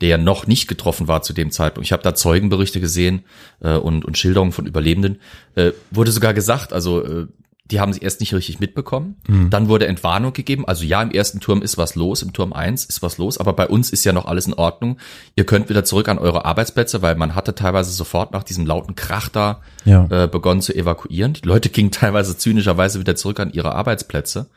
der 0.00 0.08
ja 0.08 0.18
noch 0.18 0.46
nicht 0.46 0.66
getroffen 0.66 1.08
war 1.08 1.22
zu 1.22 1.32
dem 1.32 1.50
Zeitpunkt, 1.50 1.86
ich 1.86 1.92
habe 1.92 2.02
da 2.02 2.14
Zeugenberichte 2.14 2.80
gesehen 2.80 3.24
äh, 3.60 3.76
und, 3.76 4.04
und 4.04 4.18
Schilderungen 4.18 4.52
von 4.52 4.66
Überlebenden, 4.66 5.20
äh, 5.54 5.72
wurde 5.90 6.10
sogar 6.10 6.34
gesagt, 6.34 6.72
also 6.72 7.04
äh, 7.04 7.26
die 7.70 7.80
haben 7.80 7.94
sie 7.94 8.00
erst 8.00 8.20
nicht 8.20 8.34
richtig 8.34 8.60
mitbekommen. 8.60 9.16
Mhm. 9.26 9.48
Dann 9.48 9.68
wurde 9.68 9.86
Entwarnung 9.86 10.34
gegeben. 10.34 10.66
Also 10.66 10.84
ja, 10.84 11.02
im 11.02 11.10
ersten 11.10 11.40
Turm 11.40 11.62
ist 11.62 11.78
was 11.78 11.94
los, 11.94 12.22
im 12.22 12.34
Turm 12.34 12.52
eins 12.52 12.84
ist 12.84 13.02
was 13.02 13.16
los, 13.16 13.38
aber 13.38 13.54
bei 13.54 13.66
uns 13.66 13.90
ist 13.90 14.04
ja 14.04 14.12
noch 14.12 14.26
alles 14.26 14.46
in 14.46 14.52
Ordnung. 14.52 14.98
Ihr 15.34 15.46
könnt 15.46 15.70
wieder 15.70 15.82
zurück 15.82 16.08
an 16.08 16.18
eure 16.18 16.44
Arbeitsplätze, 16.44 17.00
weil 17.00 17.14
man 17.14 17.34
hatte 17.34 17.54
teilweise 17.54 17.90
sofort 17.90 18.32
nach 18.32 18.42
diesem 18.42 18.66
lauten 18.66 18.96
Krach 18.96 19.30
da 19.30 19.62
ja. 19.86 20.06
äh, 20.10 20.28
begonnen 20.28 20.60
zu 20.60 20.74
evakuieren. 20.74 21.32
Die 21.32 21.48
Leute 21.48 21.70
gingen 21.70 21.90
teilweise 21.90 22.36
zynischerweise 22.36 23.00
wieder 23.00 23.16
zurück 23.16 23.40
an 23.40 23.50
ihre 23.50 23.74
Arbeitsplätze. 23.74 24.50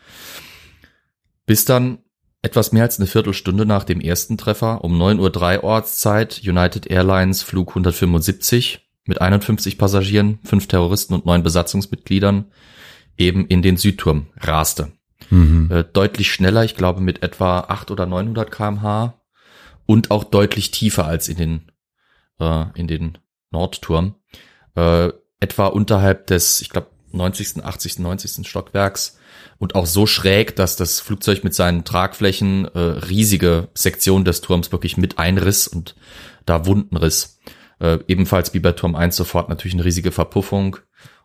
Bis 1.45 1.63
dann 1.63 1.99
etwas 2.41 2.73
mehr 2.73 2.83
als 2.83 2.99
eine 2.99 3.07
Viertelstunde 3.07 3.65
nach 3.65 3.85
dem 3.85 4.01
ersten 4.01 4.37
Treffer 4.37 4.83
um 4.83 5.01
9.03 5.01 5.57
Uhr 5.57 5.63
Ortszeit 5.63 6.41
United 6.45 6.87
Airlines 6.87 7.41
Flug 7.41 7.69
175 7.69 8.85
mit 9.05 9.21
51 9.21 9.77
Passagieren, 9.77 10.39
fünf 10.43 10.67
Terroristen 10.67 11.13
und 11.13 11.25
neun 11.25 11.41
Besatzungsmitgliedern 11.41 12.47
eben 13.17 13.47
in 13.47 13.61
den 13.61 13.77
Südturm 13.77 14.27
raste. 14.37 14.91
Mhm. 15.29 15.69
Äh, 15.71 15.83
deutlich 15.83 16.31
schneller, 16.31 16.63
ich 16.63 16.75
glaube 16.75 17.01
mit 17.01 17.23
etwa 17.23 17.61
8 17.61 17.91
oder 17.91 18.05
900 18.05 18.51
kmh 18.51 19.13
und 19.85 20.11
auch 20.11 20.23
deutlich 20.23 20.71
tiefer 20.71 21.05
als 21.05 21.27
in 21.27 21.37
den, 21.37 21.71
äh, 22.39 22.65
in 22.75 22.87
den 22.87 23.17
Nordturm. 23.51 24.15
Äh, 24.75 25.11
etwa 25.39 25.67
unterhalb 25.67 26.27
des, 26.27 26.61
ich 26.61 26.69
glaube, 26.69 26.87
90., 27.11 27.63
80., 27.63 27.99
90. 27.99 28.47
Stockwerks 28.47 29.17
und 29.57 29.75
auch 29.75 29.85
so 29.85 30.05
schräg, 30.05 30.55
dass 30.55 30.75
das 30.75 30.99
Flugzeug 30.99 31.43
mit 31.43 31.55
seinen 31.55 31.83
Tragflächen 31.83 32.65
äh, 32.65 32.79
riesige 32.79 33.69
Sektionen 33.73 34.25
des 34.25 34.41
Turms 34.41 34.71
wirklich 34.71 34.97
mit 34.97 35.17
einriss 35.17 35.67
und 35.67 35.95
da 36.45 36.65
Wunden 36.65 36.97
riss. 36.97 37.39
Äh, 37.79 37.99
ebenfalls 38.07 38.53
wie 38.53 38.59
bei 38.59 38.71
Turm 38.71 38.95
1 38.95 39.15
sofort 39.15 39.49
natürlich 39.49 39.73
eine 39.73 39.85
riesige 39.85 40.11
Verpuffung 40.11 40.77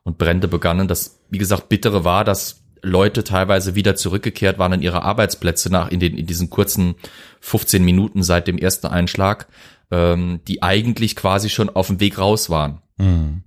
und 0.05 0.19
Brände 0.19 0.49
begannen. 0.49 0.89
Das, 0.89 1.21
wie 1.31 1.39
gesagt, 1.39 1.69
bittere 1.69 2.05
war, 2.05 2.25
dass 2.25 2.63
Leute 2.83 3.23
teilweise 3.23 3.75
wieder 3.75 3.95
zurückgekehrt 3.95 4.59
waren 4.59 4.73
in 4.73 4.83
ihre 4.83 5.03
Arbeitsplätze 5.03 5.71
nach 5.71 5.89
in 5.91 6.01
den 6.01 6.17
in 6.19 6.27
diesen 6.27 6.51
kurzen 6.51 6.97
15 7.41 7.85
Minuten 7.85 8.23
seit 8.23 8.49
dem 8.49 8.59
ersten 8.59 8.89
Einschlag, 8.89 9.47
ähm, 9.91 10.41
die 10.49 10.63
eigentlich 10.63 11.15
quasi 11.15 11.49
schon 11.49 11.71
auf 11.71 11.87
dem 11.87 12.01
Weg 12.01 12.19
raus 12.19 12.51
waren. 12.51 12.83
Mhm. 12.97 13.43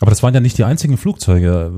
Aber 0.00 0.10
das 0.10 0.22
waren 0.22 0.32
ja 0.32 0.40
nicht 0.40 0.56
die 0.56 0.64
einzigen 0.64 0.96
Flugzeuge, 0.96 1.72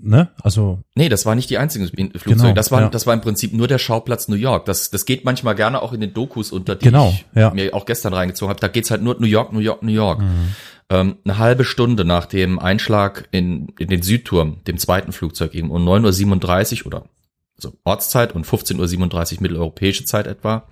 ne? 0.00 0.30
Also 0.42 0.78
nee, 0.94 1.10
das 1.10 1.26
waren 1.26 1.36
nicht 1.36 1.50
die 1.50 1.58
einzigen 1.58 1.86
Flugzeuge. 1.86 2.36
Genau, 2.36 2.52
das 2.52 2.70
war 2.70 2.82
ja. 2.82 2.88
das 2.88 3.06
war 3.06 3.12
im 3.12 3.20
Prinzip 3.20 3.52
nur 3.52 3.68
der 3.68 3.78
Schauplatz 3.78 4.28
New 4.28 4.36
York. 4.36 4.64
Das 4.64 4.90
das 4.90 5.04
geht 5.04 5.24
manchmal 5.24 5.54
gerne 5.54 5.82
auch 5.82 5.92
in 5.92 6.00
den 6.00 6.14
Dokus 6.14 6.50
unter, 6.50 6.76
die 6.76 6.86
genau, 6.86 7.10
ich 7.10 7.26
ja. 7.34 7.50
mir 7.50 7.74
auch 7.74 7.84
gestern 7.84 8.14
reingezogen 8.14 8.48
habe. 8.48 8.60
Da 8.60 8.68
geht's 8.68 8.90
halt 8.90 9.02
nur 9.02 9.16
New 9.20 9.26
York, 9.26 9.52
New 9.52 9.58
York, 9.58 9.82
New 9.82 9.92
York. 9.92 10.20
Mhm. 10.20 10.54
Ähm, 10.90 11.16
eine 11.24 11.36
halbe 11.36 11.64
Stunde 11.64 12.06
nach 12.06 12.24
dem 12.24 12.58
Einschlag 12.58 13.28
in, 13.32 13.68
in 13.78 13.88
den 13.88 14.00
Südturm, 14.00 14.64
dem 14.66 14.78
zweiten 14.78 15.12
Flugzeug 15.12 15.54
eben 15.54 15.70
um 15.70 15.86
9.37 15.86 16.80
Uhr 16.80 16.86
oder 16.86 17.04
also 17.56 17.76
Ortszeit 17.84 18.34
und 18.34 18.46
15.37 18.46 19.34
Uhr 19.36 19.42
mitteleuropäische 19.42 20.04
Zeit 20.04 20.26
etwa, 20.26 20.66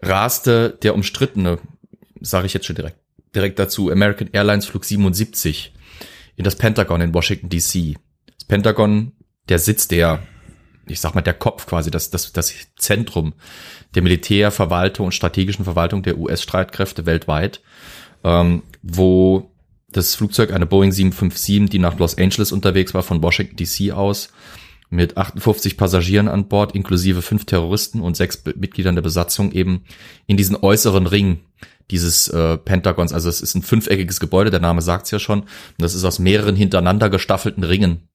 raste 0.00 0.78
der 0.82 0.94
umstrittene, 0.94 1.58
sage 2.20 2.46
ich 2.46 2.54
jetzt 2.54 2.64
schon 2.64 2.76
direkt, 2.76 2.96
direkt 3.34 3.58
dazu, 3.58 3.90
American 3.90 4.30
Airlines 4.32 4.64
Flug 4.64 4.84
77 4.84 5.74
in 6.36 6.44
das 6.44 6.56
Pentagon 6.56 7.00
in 7.00 7.14
Washington 7.14 7.48
DC. 7.48 7.96
Das 8.26 8.44
Pentagon, 8.46 9.12
der 9.48 9.58
Sitz 9.58 9.88
der 9.88 10.22
ich 10.86 11.00
sag 11.00 11.14
mal, 11.14 11.22
der 11.22 11.34
Kopf 11.34 11.66
quasi, 11.66 11.90
das, 11.90 12.10
das, 12.10 12.32
das 12.32 12.52
Zentrum 12.76 13.34
der 13.94 14.02
Militärverwaltung 14.02 15.06
und 15.06 15.12
strategischen 15.12 15.64
Verwaltung 15.64 16.02
der 16.02 16.18
US-Streitkräfte 16.18 17.06
weltweit, 17.06 17.60
ähm, 18.24 18.62
wo 18.82 19.50
das 19.90 20.14
Flugzeug, 20.14 20.52
eine 20.52 20.66
Boeing 20.66 20.90
757, 20.90 21.68
die 21.68 21.78
nach 21.78 21.98
Los 21.98 22.16
Angeles 22.16 22.52
unterwegs 22.52 22.94
war, 22.94 23.02
von 23.02 23.22
Washington 23.22 23.56
DC 23.56 23.92
aus, 23.92 24.30
mit 24.88 25.16
58 25.16 25.76
Passagieren 25.76 26.28
an 26.28 26.48
Bord, 26.48 26.74
inklusive 26.74 27.22
fünf 27.22 27.44
Terroristen 27.44 28.00
und 28.00 28.16
sechs 28.16 28.42
Mitgliedern 28.56 28.94
der 28.94 29.02
Besatzung 29.02 29.52
eben 29.52 29.84
in 30.26 30.36
diesen 30.36 30.56
äußeren 30.56 31.06
Ring 31.06 31.40
dieses 31.92 32.28
äh, 32.28 32.58
Pentagons. 32.58 33.12
Also 33.12 33.28
es 33.28 33.40
ist 33.40 33.54
ein 33.54 33.62
fünfeckiges 33.62 34.18
Gebäude, 34.18 34.50
der 34.50 34.60
Name 34.60 34.82
sagt's 34.82 35.10
ja 35.10 35.18
schon. 35.18 35.42
Und 35.42 35.50
das 35.78 35.94
ist 35.94 36.04
aus 36.04 36.18
mehreren 36.18 36.56
hintereinander 36.56 37.10
gestaffelten 37.10 37.62
Ringen, 37.62 38.08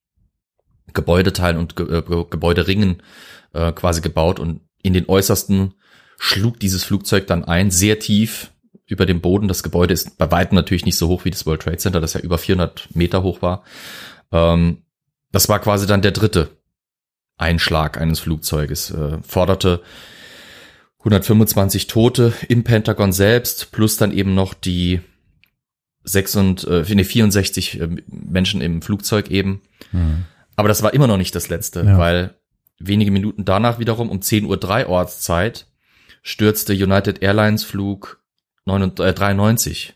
Gebäudeteilen 0.93 1.57
und 1.57 1.75
Ge 1.75 1.99
äh, 1.99 2.25
Gebäuderingen 2.29 3.01
äh, 3.53 3.71
quasi 3.71 4.01
gebaut. 4.01 4.39
Und 4.39 4.61
in 4.81 4.93
den 4.93 5.07
äußersten 5.07 5.75
schlug 6.19 6.59
dieses 6.59 6.83
Flugzeug 6.83 7.27
dann 7.27 7.45
ein, 7.45 7.71
sehr 7.71 7.99
tief 7.99 8.51
über 8.87 9.05
dem 9.05 9.21
Boden. 9.21 9.47
Das 9.47 9.63
Gebäude 9.63 9.93
ist 9.93 10.17
bei 10.17 10.31
weitem 10.31 10.55
natürlich 10.55 10.85
nicht 10.85 10.97
so 10.97 11.07
hoch 11.07 11.25
wie 11.25 11.31
das 11.31 11.45
World 11.45 11.61
Trade 11.61 11.77
Center, 11.77 12.01
das 12.01 12.13
ja 12.13 12.21
über 12.21 12.37
400 12.37 12.95
Meter 12.95 13.21
hoch 13.23 13.41
war. 13.41 13.63
Ähm, 14.31 14.83
das 15.31 15.49
war 15.49 15.59
quasi 15.59 15.85
dann 15.85 16.01
der 16.01 16.11
dritte 16.11 16.49
Einschlag 17.37 17.99
eines 17.99 18.19
Flugzeuges. 18.19 18.91
Äh, 18.91 19.19
forderte 19.21 19.81
125 20.99 21.87
Tote 21.87 22.33
im 22.49 22.63
Pentagon 22.63 23.13
selbst, 23.13 23.71
plus 23.71 23.97
dann 23.97 24.11
eben 24.11 24.33
noch 24.33 24.53
die 24.53 25.01
6 26.03 26.35
und, 26.37 26.63
äh, 26.65 26.83
nee, 26.87 27.03
64 27.03 27.79
äh, 27.79 27.89
Menschen 28.07 28.61
im 28.61 28.81
Flugzeug 28.81 29.29
eben. 29.29 29.61
Mhm. 29.91 30.25
Aber 30.55 30.67
das 30.67 30.81
war 30.81 30.93
immer 30.93 31.07
noch 31.07 31.17
nicht 31.17 31.35
das 31.35 31.49
letzte, 31.49 31.83
ja. 31.83 31.97
weil 31.97 32.35
wenige 32.79 33.11
Minuten 33.11 33.45
danach 33.45 33.79
wiederum 33.79 34.09
um 34.09 34.19
10.03 34.19 34.85
Uhr 34.85 34.89
Ortszeit 34.89 35.67
stürzte 36.23 36.73
United 36.73 37.21
Airlines 37.21 37.63
Flug 37.63 38.21
93 38.65 39.93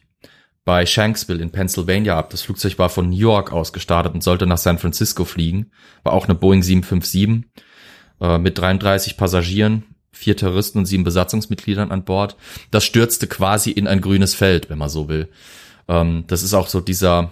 bei 0.63 0.85
Shanksville 0.85 1.41
in 1.41 1.51
Pennsylvania 1.51 2.17
ab. 2.17 2.29
Das 2.29 2.43
Flugzeug 2.43 2.77
war 2.77 2.89
von 2.89 3.09
New 3.09 3.17
York 3.17 3.51
aus 3.51 3.73
gestartet 3.73 4.13
und 4.13 4.23
sollte 4.23 4.45
nach 4.45 4.57
San 4.57 4.77
Francisco 4.77 5.25
fliegen. 5.25 5.71
War 6.03 6.13
auch 6.13 6.25
eine 6.25 6.35
Boeing 6.35 6.63
757 6.63 7.49
äh, 8.21 8.37
mit 8.37 8.57
33 8.57 9.17
Passagieren, 9.17 9.83
vier 10.11 10.35
Terroristen 10.35 10.79
und 10.79 10.85
sieben 10.85 11.03
Besatzungsmitgliedern 11.03 11.91
an 11.91 12.03
Bord. 12.03 12.35
Das 12.69 12.83
stürzte 12.83 13.27
quasi 13.27 13.71
in 13.71 13.87
ein 13.87 14.01
grünes 14.01 14.35
Feld, 14.35 14.69
wenn 14.69 14.77
man 14.77 14.89
so 14.89 15.07
will. 15.07 15.29
Ähm, 15.87 16.25
das 16.27 16.43
ist 16.43 16.53
auch 16.53 16.67
so 16.67 16.81
dieser 16.81 17.31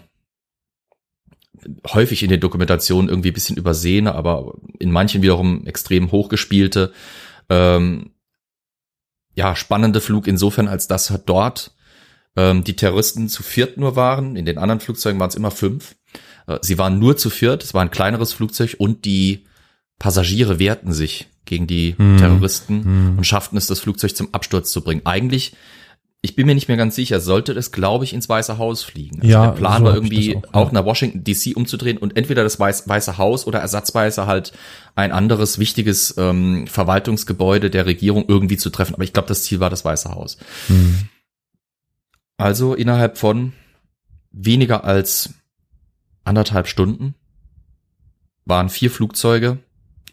häufig 1.88 2.24
in 2.24 2.30
den 2.30 2.40
Dokumentationen 2.40 3.10
irgendwie 3.10 3.32
ein 3.32 3.34
bisschen 3.34 3.58
übersehene, 3.58 4.16
aber 4.16 4.54
in 4.80 4.92
manchen 4.92 5.22
wiederum 5.22 5.68
extrem 5.68 6.12
hochgespielte, 6.12 6.94
ähm, 7.50 8.12
ja, 9.36 9.56
spannende 9.56 10.02
Flug 10.02 10.28
insofern, 10.28 10.68
als 10.68 10.88
dass 10.88 11.14
dort 11.26 11.72
ähm, 12.36 12.64
die 12.64 12.76
Terroristen 12.76 13.30
zu 13.30 13.44
viert 13.44 13.78
nur 13.78 13.96
waren. 13.96 14.36
In 14.36 14.46
den 14.46 14.58
anderen 14.58 14.80
Flugzeugen 14.80 15.20
waren 15.20 15.30
es 15.30 15.36
immer 15.36 15.52
fünf. 15.52 15.96
Äh, 16.48 16.60
sie 16.62 16.78
waren 16.78 17.00
nur 17.00 17.18
zu 17.18 17.30
viert, 17.30 17.64
es 17.64 17.74
war 17.74 17.82
ein 17.82 17.92
kleineres 17.92 18.34
Flugzeug 18.34 18.76
und 18.78 19.06
die 19.06 19.46
Passagiere 19.98 20.60
wehrten 20.60 20.94
sich 20.94 21.28
gegen 21.50 21.68
die 21.68 21.96
hm. 21.98 22.18
Terroristen 22.18 22.84
hm. 22.84 23.18
und 23.18 23.26
schafften 23.26 23.58
es, 23.58 23.68
das 23.68 23.80
Flugzeug 23.80 24.16
zum 24.16 24.34
Absturz 24.34 24.72
zu 24.72 24.82
bringen. 24.82 25.02
Eigentlich, 25.04 25.54
ich 26.22 26.36
bin 26.36 26.46
mir 26.46 26.56
nicht 26.56 26.68
mehr 26.68 26.78
ganz 26.78 26.96
sicher, 26.96 27.20
sollte 27.20 27.54
es, 27.54 27.72
glaube 27.72 28.06
ich, 28.06 28.14
ins 28.14 28.30
Weiße 28.30 28.58
Haus 28.58 28.84
fliegen. 28.84 29.22
Also 29.22 29.28
ja, 29.28 29.46
der 29.48 29.52
Plan 29.54 29.82
so 29.82 29.86
war 29.86 29.96
irgendwie 29.96 30.38
auch, 30.38 30.44
auch, 30.44 30.54
auch 30.54 30.72
nach 30.72 30.86
Washington 30.86 31.24
DC 31.24 31.56
umzudrehen 31.56 31.98
und 31.98 32.16
entweder 32.16 32.44
das 32.44 32.60
Weiß, 32.60 32.88
Weiße 32.88 33.18
Haus 33.18 33.48
oder 33.48 33.60
ersatzweise 33.60 34.28
halt 34.28 34.54
ein 34.96 35.12
anderes 35.12 35.60
wichtiges 35.60 36.16
ähm, 36.18 36.68
Verwaltungsgebäude 36.68 37.70
der 37.70 37.86
Regierung 37.86 38.26
irgendwie 38.28 38.58
zu 38.58 38.70
treffen. 38.70 38.94
Aber 38.94 39.04
ich 39.04 39.14
glaube, 39.14 39.28
das 39.28 39.44
Ziel 39.44 39.60
war 39.60 39.70
das 39.70 39.84
Weiße 39.84 40.14
Haus. 40.14 40.38
Hm. 40.68 41.10
Also 42.38 42.74
innerhalb 42.74 43.18
von 43.18 43.54
weniger 44.32 44.84
als 44.84 45.34
anderthalb 46.24 46.68
Stunden 46.68 47.16
waren 48.46 48.70
vier 48.70 48.92
Flugzeuge 48.92 49.60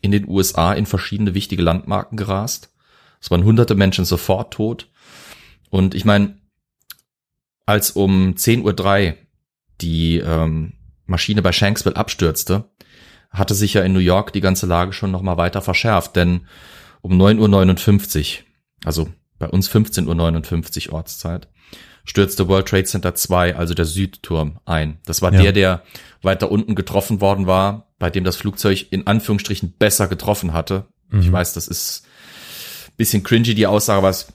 in 0.06 0.12
den 0.12 0.28
USA 0.28 0.72
in 0.72 0.86
verschiedene 0.86 1.34
wichtige 1.34 1.62
Landmarken 1.62 2.16
gerast. 2.16 2.72
Es 3.20 3.30
waren 3.30 3.44
hunderte 3.44 3.74
Menschen 3.74 4.04
sofort 4.04 4.54
tot. 4.54 4.88
Und 5.68 5.94
ich 5.94 6.04
meine, 6.04 6.38
als 7.66 7.90
um 7.90 8.34
10.03 8.34 9.08
Uhr 9.08 9.16
die 9.80 10.18
ähm, 10.18 10.74
Maschine 11.06 11.42
bei 11.42 11.52
Shanksville 11.52 11.96
abstürzte, 11.96 12.70
hatte 13.30 13.54
sich 13.54 13.74
ja 13.74 13.82
in 13.82 13.92
New 13.92 13.98
York 13.98 14.32
die 14.32 14.40
ganze 14.40 14.66
Lage 14.66 14.92
schon 14.92 15.10
nochmal 15.10 15.36
weiter 15.36 15.60
verschärft, 15.60 16.16
denn 16.16 16.46
um 17.02 17.20
9.59 17.20 18.38
Uhr, 18.38 18.44
also 18.84 19.08
bei 19.38 19.48
uns 19.48 19.70
15.59 19.70 20.88
Uhr 20.88 20.94
Ortszeit, 20.94 21.48
stürzte 22.04 22.48
World 22.48 22.68
Trade 22.68 22.84
Center 22.84 23.14
2, 23.14 23.56
also 23.56 23.74
der 23.74 23.84
Südturm, 23.84 24.60
ein. 24.64 24.98
Das 25.04 25.20
war 25.20 25.32
ja. 25.34 25.42
der, 25.42 25.52
der 25.52 25.82
weiter 26.22 26.50
unten 26.50 26.74
getroffen 26.74 27.20
worden 27.20 27.46
war, 27.46 27.85
bei 27.98 28.10
dem 28.10 28.24
das 28.24 28.36
Flugzeug 28.36 28.86
in 28.90 29.06
Anführungsstrichen 29.06 29.74
besser 29.78 30.08
getroffen 30.08 30.52
hatte. 30.52 30.86
Mhm. 31.08 31.20
Ich 31.20 31.32
weiß, 31.32 31.54
das 31.54 31.68
ist 31.68 32.06
bisschen 32.96 33.22
cringy, 33.22 33.54
die 33.54 33.66
Aussage, 33.66 33.98
aber 33.98 34.08
es 34.08 34.32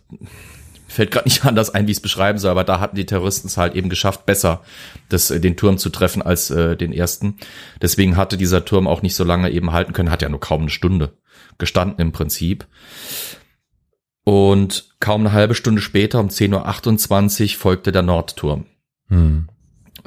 fällt 0.88 1.12
gerade 1.12 1.28
nicht 1.30 1.46
anders 1.46 1.74
ein, 1.74 1.88
wie 1.88 1.92
ich 1.92 1.98
es 1.98 2.02
beschreiben 2.02 2.38
soll, 2.38 2.52
aber 2.52 2.64
da 2.64 2.80
hatten 2.80 2.96
die 2.96 3.06
Terroristen 3.06 3.48
es 3.48 3.58
halt 3.58 3.76
eben 3.76 3.90
geschafft, 3.90 4.26
besser 4.26 4.62
das, 5.10 5.32
äh, 5.32 5.40
den 5.40 5.58
Turm 5.58 5.78
zu 5.78 5.90
treffen 5.90 6.22
als 6.22 6.50
äh, 6.52 6.76
den 6.76 6.94
ersten. 6.94 7.38
Deswegen 7.82 8.18
hatte 8.18 8.38
dieser 8.38 8.66
Turm 8.66 8.88
auch 8.88 9.02
nicht 9.02 9.16
so 9.16 9.24
lange 9.24 9.50
eben 9.52 9.72
halten 9.72 9.94
können, 9.94 10.12
hat 10.12 10.22
ja 10.22 10.30
nur 10.30 10.40
kaum 10.40 10.62
eine 10.62 10.70
Stunde 10.70 11.18
gestanden 11.58 12.00
im 12.00 12.12
Prinzip. 12.12 12.68
Und 14.24 14.96
kaum 15.00 15.22
eine 15.22 15.34
halbe 15.34 15.56
Stunde 15.56 15.82
später, 15.82 16.20
um 16.20 16.28
10.28 16.28 17.54
Uhr, 17.54 17.60
folgte 17.60 17.92
der 17.92 18.04
Nordturm, 18.04 18.66
hm. 19.08 19.50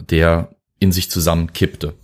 der 0.09 0.55
in 0.79 0.93
sich 0.93 1.11
zusammenkippte. 1.11 1.95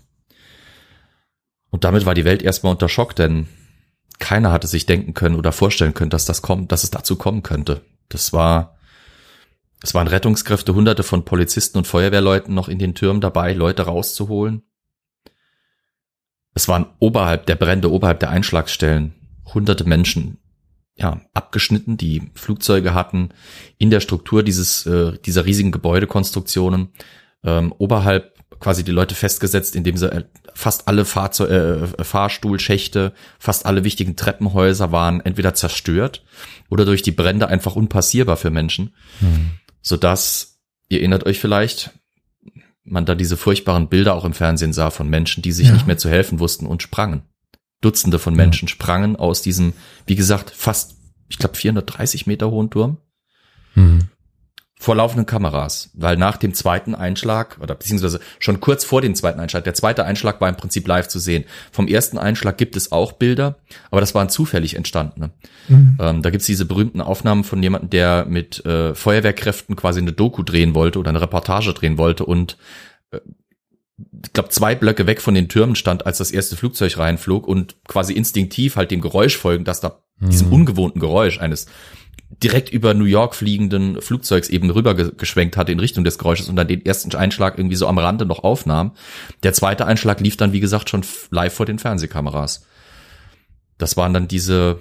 Und 1.70 1.84
damit 1.84 2.06
war 2.06 2.14
die 2.14 2.24
Welt 2.24 2.42
erstmal 2.42 2.72
unter 2.72 2.88
Schock, 2.88 3.14
denn 3.16 3.46
keiner 4.18 4.52
hatte 4.52 4.66
sich 4.66 4.86
denken 4.86 5.14
können 5.14 5.36
oder 5.36 5.52
vorstellen 5.52 5.94
können, 5.94 6.10
dass 6.10 6.24
das 6.24 6.42
kommt, 6.42 6.72
dass 6.72 6.84
es 6.84 6.90
dazu 6.90 7.16
kommen 7.16 7.42
könnte. 7.42 7.82
Das 8.08 8.32
war, 8.32 8.76
es 9.82 9.94
waren 9.94 10.08
Rettungskräfte, 10.08 10.74
hunderte 10.74 11.02
von 11.02 11.24
Polizisten 11.24 11.78
und 11.78 11.86
Feuerwehrleuten 11.86 12.54
noch 12.54 12.68
in 12.68 12.78
den 12.78 12.94
Türmen 12.94 13.20
dabei, 13.20 13.52
Leute 13.52 13.82
rauszuholen. 13.82 14.62
Es 16.54 16.68
waren 16.68 16.86
oberhalb 16.98 17.46
der 17.46 17.54
Brände, 17.54 17.90
oberhalb 17.90 18.20
der 18.20 18.30
Einschlagsstellen 18.30 19.14
hunderte 19.54 19.84
Menschen 19.84 20.38
ja, 20.96 21.20
abgeschnitten, 21.32 21.96
die 21.96 22.30
Flugzeuge 22.34 22.92
hatten 22.92 23.30
in 23.78 23.90
der 23.90 24.00
Struktur 24.00 24.42
dieses, 24.42 24.84
äh, 24.86 25.16
dieser 25.24 25.46
riesigen 25.46 25.72
Gebäudekonstruktionen 25.72 26.90
ähm, 27.42 27.72
oberhalb 27.78 28.38
quasi 28.58 28.84
die 28.84 28.90
Leute 28.90 29.14
festgesetzt, 29.14 29.76
indem 29.76 29.96
sie 29.96 30.10
äh, 30.10 30.24
fast 30.54 30.88
alle 30.88 31.04
Fahrzeug, 31.04 31.50
äh, 31.50 32.04
Fahrstuhlschächte, 32.04 33.12
fast 33.38 33.66
alle 33.66 33.84
wichtigen 33.84 34.16
Treppenhäuser 34.16 34.92
waren 34.92 35.20
entweder 35.20 35.54
zerstört 35.54 36.24
oder 36.68 36.84
durch 36.84 37.02
die 37.02 37.12
Brände 37.12 37.48
einfach 37.48 37.76
unpassierbar 37.76 38.36
für 38.36 38.50
Menschen, 38.50 38.94
mhm. 39.20 39.52
sodass, 39.80 40.60
ihr 40.88 40.98
erinnert 40.98 41.24
euch 41.24 41.38
vielleicht, 41.38 41.90
man 42.84 43.06
da 43.06 43.14
diese 43.14 43.36
furchtbaren 43.36 43.88
Bilder 43.88 44.14
auch 44.14 44.24
im 44.24 44.32
Fernsehen 44.32 44.72
sah 44.72 44.90
von 44.90 45.08
Menschen, 45.08 45.42
die 45.42 45.52
sich 45.52 45.68
ja. 45.68 45.72
nicht 45.72 45.86
mehr 45.86 45.98
zu 45.98 46.08
helfen 46.10 46.40
wussten 46.40 46.66
und 46.66 46.82
sprangen. 46.82 47.22
Dutzende 47.80 48.18
von 48.18 48.34
Menschen 48.34 48.66
ja. 48.66 48.72
sprangen 48.72 49.16
aus 49.16 49.42
diesem, 49.42 49.72
wie 50.06 50.16
gesagt, 50.16 50.50
fast, 50.50 50.96
ich 51.28 51.38
glaube, 51.38 51.56
430 51.56 52.26
Meter 52.26 52.50
hohen 52.50 52.70
Turm. 52.70 52.98
Mhm. 53.74 54.00
Vor 54.82 54.96
laufenden 54.96 55.26
Kameras, 55.26 55.90
weil 55.92 56.16
nach 56.16 56.38
dem 56.38 56.54
zweiten 56.54 56.94
Einschlag 56.94 57.58
oder 57.60 57.74
beziehungsweise 57.74 58.18
schon 58.38 58.60
kurz 58.60 58.82
vor 58.82 59.02
dem 59.02 59.14
zweiten 59.14 59.38
Einschlag, 59.38 59.62
der 59.64 59.74
zweite 59.74 60.06
Einschlag 60.06 60.40
war 60.40 60.48
im 60.48 60.56
Prinzip 60.56 60.88
live 60.88 61.06
zu 61.06 61.18
sehen. 61.18 61.44
Vom 61.70 61.86
ersten 61.86 62.16
Einschlag 62.16 62.56
gibt 62.56 62.76
es 62.76 62.90
auch 62.90 63.12
Bilder, 63.12 63.56
aber 63.90 64.00
das 64.00 64.14
waren 64.14 64.30
zufällig 64.30 64.76
entstandene. 64.76 65.32
Mhm. 65.68 65.98
Ähm, 66.00 66.22
da 66.22 66.30
gibt's 66.30 66.46
diese 66.46 66.64
berühmten 66.64 67.02
Aufnahmen 67.02 67.44
von 67.44 67.62
jemandem, 67.62 67.90
der 67.90 68.24
mit 68.24 68.64
äh, 68.64 68.94
Feuerwehrkräften 68.94 69.76
quasi 69.76 70.00
eine 70.00 70.12
Doku 70.12 70.42
drehen 70.42 70.74
wollte 70.74 70.98
oder 70.98 71.10
eine 71.10 71.20
Reportage 71.20 71.74
drehen 71.74 71.98
wollte 71.98 72.24
und 72.24 72.56
äh, 73.10 73.20
ich 74.24 74.32
glaube, 74.32 74.48
zwei 74.48 74.74
Blöcke 74.74 75.06
weg 75.06 75.20
von 75.20 75.34
den 75.34 75.50
Türmen 75.50 75.76
stand, 75.76 76.06
als 76.06 76.16
das 76.16 76.30
erste 76.30 76.56
Flugzeug 76.56 76.96
reinflog 76.96 77.46
und 77.46 77.76
quasi 77.86 78.14
instinktiv 78.14 78.76
halt 78.76 78.90
dem 78.90 79.02
Geräusch 79.02 79.36
folgen, 79.36 79.64
dass 79.64 79.80
da 79.80 80.00
mhm. 80.18 80.30
diesem 80.30 80.50
ungewohnten 80.50 81.00
Geräusch 81.00 81.38
eines 81.38 81.66
direkt 82.28 82.70
über 82.70 82.94
New 82.94 83.04
York 83.04 83.34
fliegenden 83.34 84.00
Flugzeugs 84.00 84.48
eben 84.48 84.70
rübergeschwenkt 84.70 85.56
hatte 85.56 85.72
in 85.72 85.80
Richtung 85.80 86.04
des 86.04 86.18
Geräusches 86.18 86.48
und 86.48 86.56
dann 86.56 86.68
den 86.68 86.84
ersten 86.84 87.14
Einschlag 87.14 87.58
irgendwie 87.58 87.76
so 87.76 87.86
am 87.86 87.98
Rande 87.98 88.26
noch 88.26 88.44
aufnahm. 88.44 88.92
Der 89.42 89.52
zweite 89.52 89.86
Einschlag 89.86 90.20
lief 90.20 90.36
dann, 90.36 90.52
wie 90.52 90.60
gesagt, 90.60 90.88
schon 90.88 91.04
live 91.30 91.52
vor 91.52 91.66
den 91.66 91.78
Fernsehkameras. 91.78 92.66
Das 93.78 93.96
waren 93.96 94.14
dann 94.14 94.28
diese, 94.28 94.80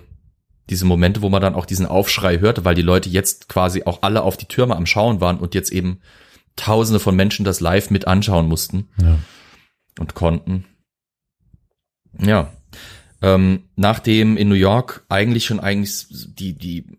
diese 0.69 0.85
Momente, 0.85 1.21
wo 1.21 1.29
man 1.29 1.41
dann 1.41 1.55
auch 1.55 1.65
diesen 1.65 1.85
Aufschrei 1.85 2.39
hörte, 2.39 2.65
weil 2.65 2.75
die 2.75 2.81
Leute 2.81 3.09
jetzt 3.09 3.49
quasi 3.49 3.83
auch 3.83 4.03
alle 4.03 4.23
auf 4.23 4.37
die 4.37 4.45
Türme 4.45 4.75
am 4.75 4.85
Schauen 4.85 5.21
waren 5.21 5.37
und 5.37 5.55
jetzt 5.55 5.71
eben 5.71 5.99
Tausende 6.55 6.99
von 6.99 7.15
Menschen 7.15 7.45
das 7.45 7.61
live 7.61 7.89
mit 7.89 8.05
anschauen 8.05 8.47
mussten 8.47 8.89
ja. 9.01 9.17
und 9.97 10.13
konnten. 10.13 10.65
Ja. 12.17 12.51
Ähm, 13.21 13.63
nachdem 13.77 14.35
in 14.35 14.49
New 14.49 14.55
York 14.55 15.05
eigentlich 15.07 15.45
schon 15.45 15.59
eigentlich 15.59 16.07
die, 16.09 16.57
die, 16.57 16.98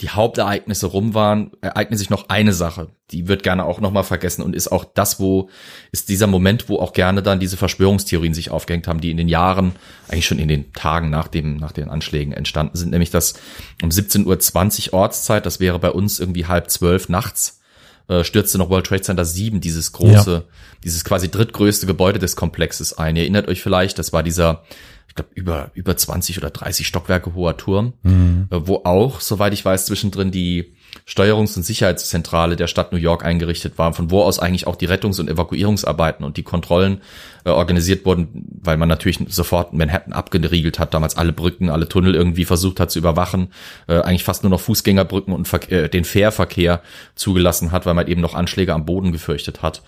die 0.00 0.10
Hauptereignisse 0.10 0.86
rum 0.86 1.14
waren, 1.14 1.52
ereignet 1.60 1.98
sich 1.98 2.10
noch 2.10 2.28
eine 2.28 2.52
Sache. 2.52 2.88
Die 3.12 3.28
wird 3.28 3.44
gerne 3.44 3.64
auch 3.64 3.80
nochmal 3.80 4.02
vergessen 4.02 4.42
und 4.42 4.56
ist 4.56 4.72
auch 4.72 4.84
das, 4.84 5.20
wo, 5.20 5.48
ist 5.92 6.08
dieser 6.08 6.26
Moment, 6.26 6.68
wo 6.68 6.80
auch 6.80 6.92
gerne 6.92 7.22
dann 7.22 7.38
diese 7.38 7.56
Verschwörungstheorien 7.56 8.34
sich 8.34 8.50
aufgehängt 8.50 8.88
haben, 8.88 9.00
die 9.00 9.12
in 9.12 9.16
den 9.16 9.28
Jahren, 9.28 9.72
eigentlich 10.08 10.26
schon 10.26 10.40
in 10.40 10.48
den 10.48 10.72
Tagen 10.72 11.10
nach 11.10 11.28
dem, 11.28 11.58
nach 11.58 11.70
den 11.70 11.88
Anschlägen 11.88 12.32
entstanden 12.32 12.76
sind, 12.76 12.90
nämlich 12.90 13.10
dass 13.10 13.34
um 13.82 13.90
17.20 13.90 14.88
Uhr 14.88 14.94
Ortszeit, 14.94 15.46
das 15.46 15.60
wäre 15.60 15.78
bei 15.78 15.90
uns 15.90 16.18
irgendwie 16.18 16.46
halb 16.46 16.70
zwölf 16.70 17.08
nachts, 17.08 17.60
äh, 18.08 18.24
stürzte 18.24 18.58
noch 18.58 18.70
World 18.70 18.86
Trade 18.86 19.02
Center 19.02 19.24
7, 19.24 19.60
dieses 19.60 19.92
große, 19.92 20.32
ja. 20.32 20.42
dieses 20.82 21.04
quasi 21.04 21.30
drittgrößte 21.30 21.86
Gebäude 21.86 22.18
des 22.18 22.34
Komplexes 22.36 22.98
ein. 22.98 23.14
Ihr 23.16 23.22
erinnert 23.22 23.48
euch 23.48 23.62
vielleicht, 23.62 23.98
das 23.98 24.12
war 24.12 24.22
dieser, 24.22 24.64
ich 25.14 25.16
glaube, 25.16 25.30
über, 25.34 25.70
über 25.74 25.96
20 25.96 26.38
oder 26.38 26.50
30 26.50 26.88
Stockwerke 26.88 27.34
hoher 27.34 27.56
Turm, 27.56 27.92
mhm. 28.02 28.48
äh, 28.50 28.66
wo 28.66 28.82
auch, 28.84 29.20
soweit 29.20 29.52
ich 29.52 29.64
weiß, 29.64 29.86
zwischendrin 29.86 30.32
die 30.32 30.74
Steuerungs- 31.06 31.56
und 31.56 31.62
Sicherheitszentrale 31.62 32.56
der 32.56 32.66
Stadt 32.66 32.90
New 32.90 32.98
York 32.98 33.24
eingerichtet 33.24 33.78
war, 33.78 33.92
von 33.92 34.10
wo 34.10 34.22
aus 34.22 34.40
eigentlich 34.40 34.66
auch 34.66 34.74
die 34.74 34.88
Rettungs- 34.88 35.20
und 35.20 35.30
Evakuierungsarbeiten 35.30 36.24
und 36.24 36.36
die 36.36 36.42
Kontrollen 36.42 37.00
äh, 37.44 37.50
organisiert 37.50 38.04
wurden, 38.04 38.58
weil 38.60 38.76
man 38.76 38.88
natürlich 38.88 39.20
sofort 39.28 39.72
Manhattan 39.72 40.12
abgeriegelt 40.12 40.80
hat, 40.80 40.94
damals 40.94 41.16
alle 41.16 41.32
Brücken, 41.32 41.70
alle 41.70 41.88
Tunnel 41.88 42.16
irgendwie 42.16 42.44
versucht 42.44 42.80
hat 42.80 42.90
zu 42.90 42.98
überwachen, 42.98 43.52
äh, 43.86 44.00
eigentlich 44.00 44.24
fast 44.24 44.42
nur 44.42 44.50
noch 44.50 44.60
Fußgängerbrücken 44.60 45.32
und 45.32 45.46
Ver 45.46 45.70
äh, 45.70 45.88
den 45.88 46.04
Fährverkehr 46.04 46.82
zugelassen 47.14 47.70
hat, 47.70 47.86
weil 47.86 47.94
man 47.94 48.08
eben 48.08 48.20
noch 48.20 48.34
Anschläge 48.34 48.74
am 48.74 48.84
Boden 48.84 49.12
gefürchtet 49.12 49.62
hat. 49.62 49.82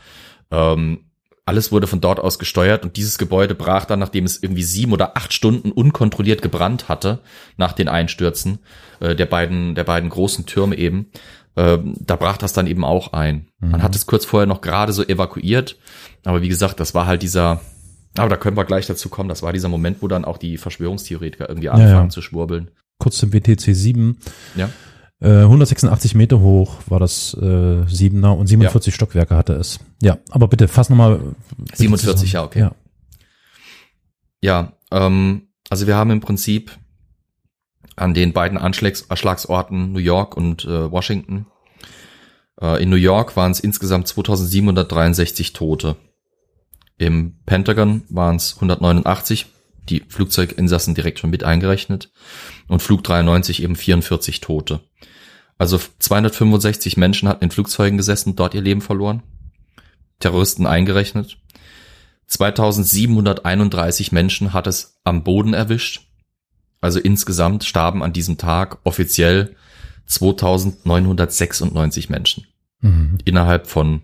Ähm, 0.52 1.00
alles 1.46 1.70
wurde 1.70 1.86
von 1.86 2.00
dort 2.00 2.18
aus 2.18 2.38
gesteuert 2.40 2.84
und 2.84 2.96
dieses 2.96 3.18
Gebäude 3.18 3.54
brach 3.54 3.84
dann, 3.84 4.00
nachdem 4.00 4.24
es 4.24 4.42
irgendwie 4.42 4.64
sieben 4.64 4.92
oder 4.92 5.16
acht 5.16 5.32
Stunden 5.32 5.70
unkontrolliert 5.70 6.42
gebrannt 6.42 6.88
hatte, 6.88 7.20
nach 7.56 7.72
den 7.72 7.88
Einstürzen 7.88 8.58
äh, 8.98 9.14
der 9.14 9.26
beiden, 9.26 9.76
der 9.76 9.84
beiden 9.84 10.10
großen 10.10 10.46
Türme 10.46 10.76
eben, 10.76 11.06
äh, 11.54 11.78
da 12.00 12.16
brach 12.16 12.36
das 12.36 12.52
dann 12.52 12.66
eben 12.66 12.84
auch 12.84 13.12
ein. 13.12 13.48
Mhm. 13.60 13.70
Man 13.70 13.82
hat 13.84 13.94
es 13.94 14.06
kurz 14.06 14.24
vorher 14.24 14.46
noch 14.46 14.60
gerade 14.60 14.92
so 14.92 15.04
evakuiert, 15.04 15.78
aber 16.24 16.42
wie 16.42 16.48
gesagt, 16.48 16.80
das 16.80 16.94
war 16.94 17.06
halt 17.06 17.22
dieser, 17.22 17.60
aber 18.18 18.28
da 18.28 18.36
können 18.36 18.56
wir 18.56 18.64
gleich 18.64 18.86
dazu 18.86 19.08
kommen, 19.08 19.28
das 19.28 19.44
war 19.44 19.52
dieser 19.52 19.68
Moment, 19.68 20.02
wo 20.02 20.08
dann 20.08 20.24
auch 20.24 20.38
die 20.38 20.58
Verschwörungstheoretiker 20.58 21.48
irgendwie 21.48 21.68
anfangen 21.68 21.90
ja, 21.90 22.02
ja. 22.02 22.08
zu 22.08 22.22
schwurbeln. 22.22 22.72
Kurz 22.98 23.18
zum 23.18 23.32
WTC 23.32 23.60
7. 23.60 24.18
Ja. 24.56 24.68
186 25.20 26.14
äh, 26.14 26.18
Meter 26.18 26.40
hoch 26.40 26.76
war 26.88 27.00
das 27.00 27.34
äh, 27.34 27.86
Siebener 27.88 28.36
und 28.36 28.48
47 28.48 28.92
ja. 28.92 28.94
Stockwerke 28.94 29.34
hatte 29.34 29.54
es. 29.54 29.80
Ja, 30.02 30.18
aber 30.30 30.48
bitte 30.48 30.68
fass 30.68 30.90
nochmal. 30.90 31.20
47, 31.72 32.32
ja, 32.32 32.44
okay. 32.44 32.60
Ja, 32.60 32.74
ja 34.42 34.72
ähm, 34.90 35.48
also 35.70 35.86
wir 35.86 35.96
haben 35.96 36.10
im 36.10 36.20
Prinzip 36.20 36.78
an 37.96 38.12
den 38.12 38.34
beiden 38.34 38.58
Anschlags 38.58 39.02
Erschlagsorten 39.02 39.92
New 39.92 40.00
York 40.00 40.36
und 40.36 40.64
äh, 40.66 40.90
Washington. 40.90 41.46
Äh, 42.60 42.82
in 42.82 42.90
New 42.90 42.96
York 42.96 43.36
waren 43.36 43.52
es 43.52 43.60
insgesamt 43.60 44.08
2763 44.08 45.54
Tote. 45.54 45.96
Im 46.98 47.38
Pentagon 47.46 48.02
waren 48.10 48.36
es 48.36 48.54
189, 48.56 49.46
die 49.88 50.02
Flugzeuginsassen 50.08 50.94
direkt 50.94 51.18
schon 51.18 51.30
mit 51.30 51.44
eingerechnet 51.44 52.10
und 52.68 52.82
Flug 52.82 53.04
93 53.04 53.62
eben 53.62 53.76
44 53.76 54.40
Tote. 54.40 54.80
Also 55.58 55.80
265 55.98 56.96
Menschen 56.96 57.28
hatten 57.28 57.44
in 57.44 57.50
Flugzeugen 57.50 57.96
gesessen, 57.96 58.36
dort 58.36 58.54
ihr 58.54 58.60
Leben 58.60 58.82
verloren. 58.82 59.22
Terroristen 60.20 60.66
eingerechnet. 60.66 61.38
2731 62.26 64.12
Menschen 64.12 64.52
hat 64.52 64.66
es 64.66 64.98
am 65.04 65.22
Boden 65.22 65.54
erwischt. 65.54 66.02
Also 66.80 66.98
insgesamt 66.98 67.64
starben 67.64 68.02
an 68.02 68.12
diesem 68.12 68.36
Tag 68.36 68.78
offiziell 68.84 69.56
2996 70.06 72.10
Menschen. 72.10 72.46
Mhm. 72.80 73.18
Innerhalb 73.24 73.66
von 73.66 74.02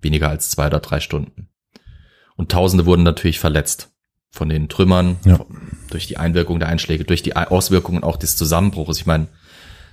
weniger 0.00 0.28
als 0.28 0.50
zwei 0.50 0.68
oder 0.68 0.80
drei 0.80 1.00
Stunden. 1.00 1.48
Und 2.36 2.50
Tausende 2.50 2.86
wurden 2.86 3.02
natürlich 3.02 3.38
verletzt 3.38 3.93
von 4.34 4.48
den 4.48 4.68
Trümmern, 4.68 5.16
ja. 5.24 5.38
durch 5.90 6.08
die 6.08 6.16
Einwirkung 6.16 6.58
der 6.58 6.68
Einschläge, 6.68 7.04
durch 7.04 7.22
die 7.22 7.36
Auswirkungen 7.36 8.02
auch 8.02 8.16
des 8.16 8.34
Zusammenbruches. 8.34 8.98
Ich 8.98 9.06
meine, 9.06 9.28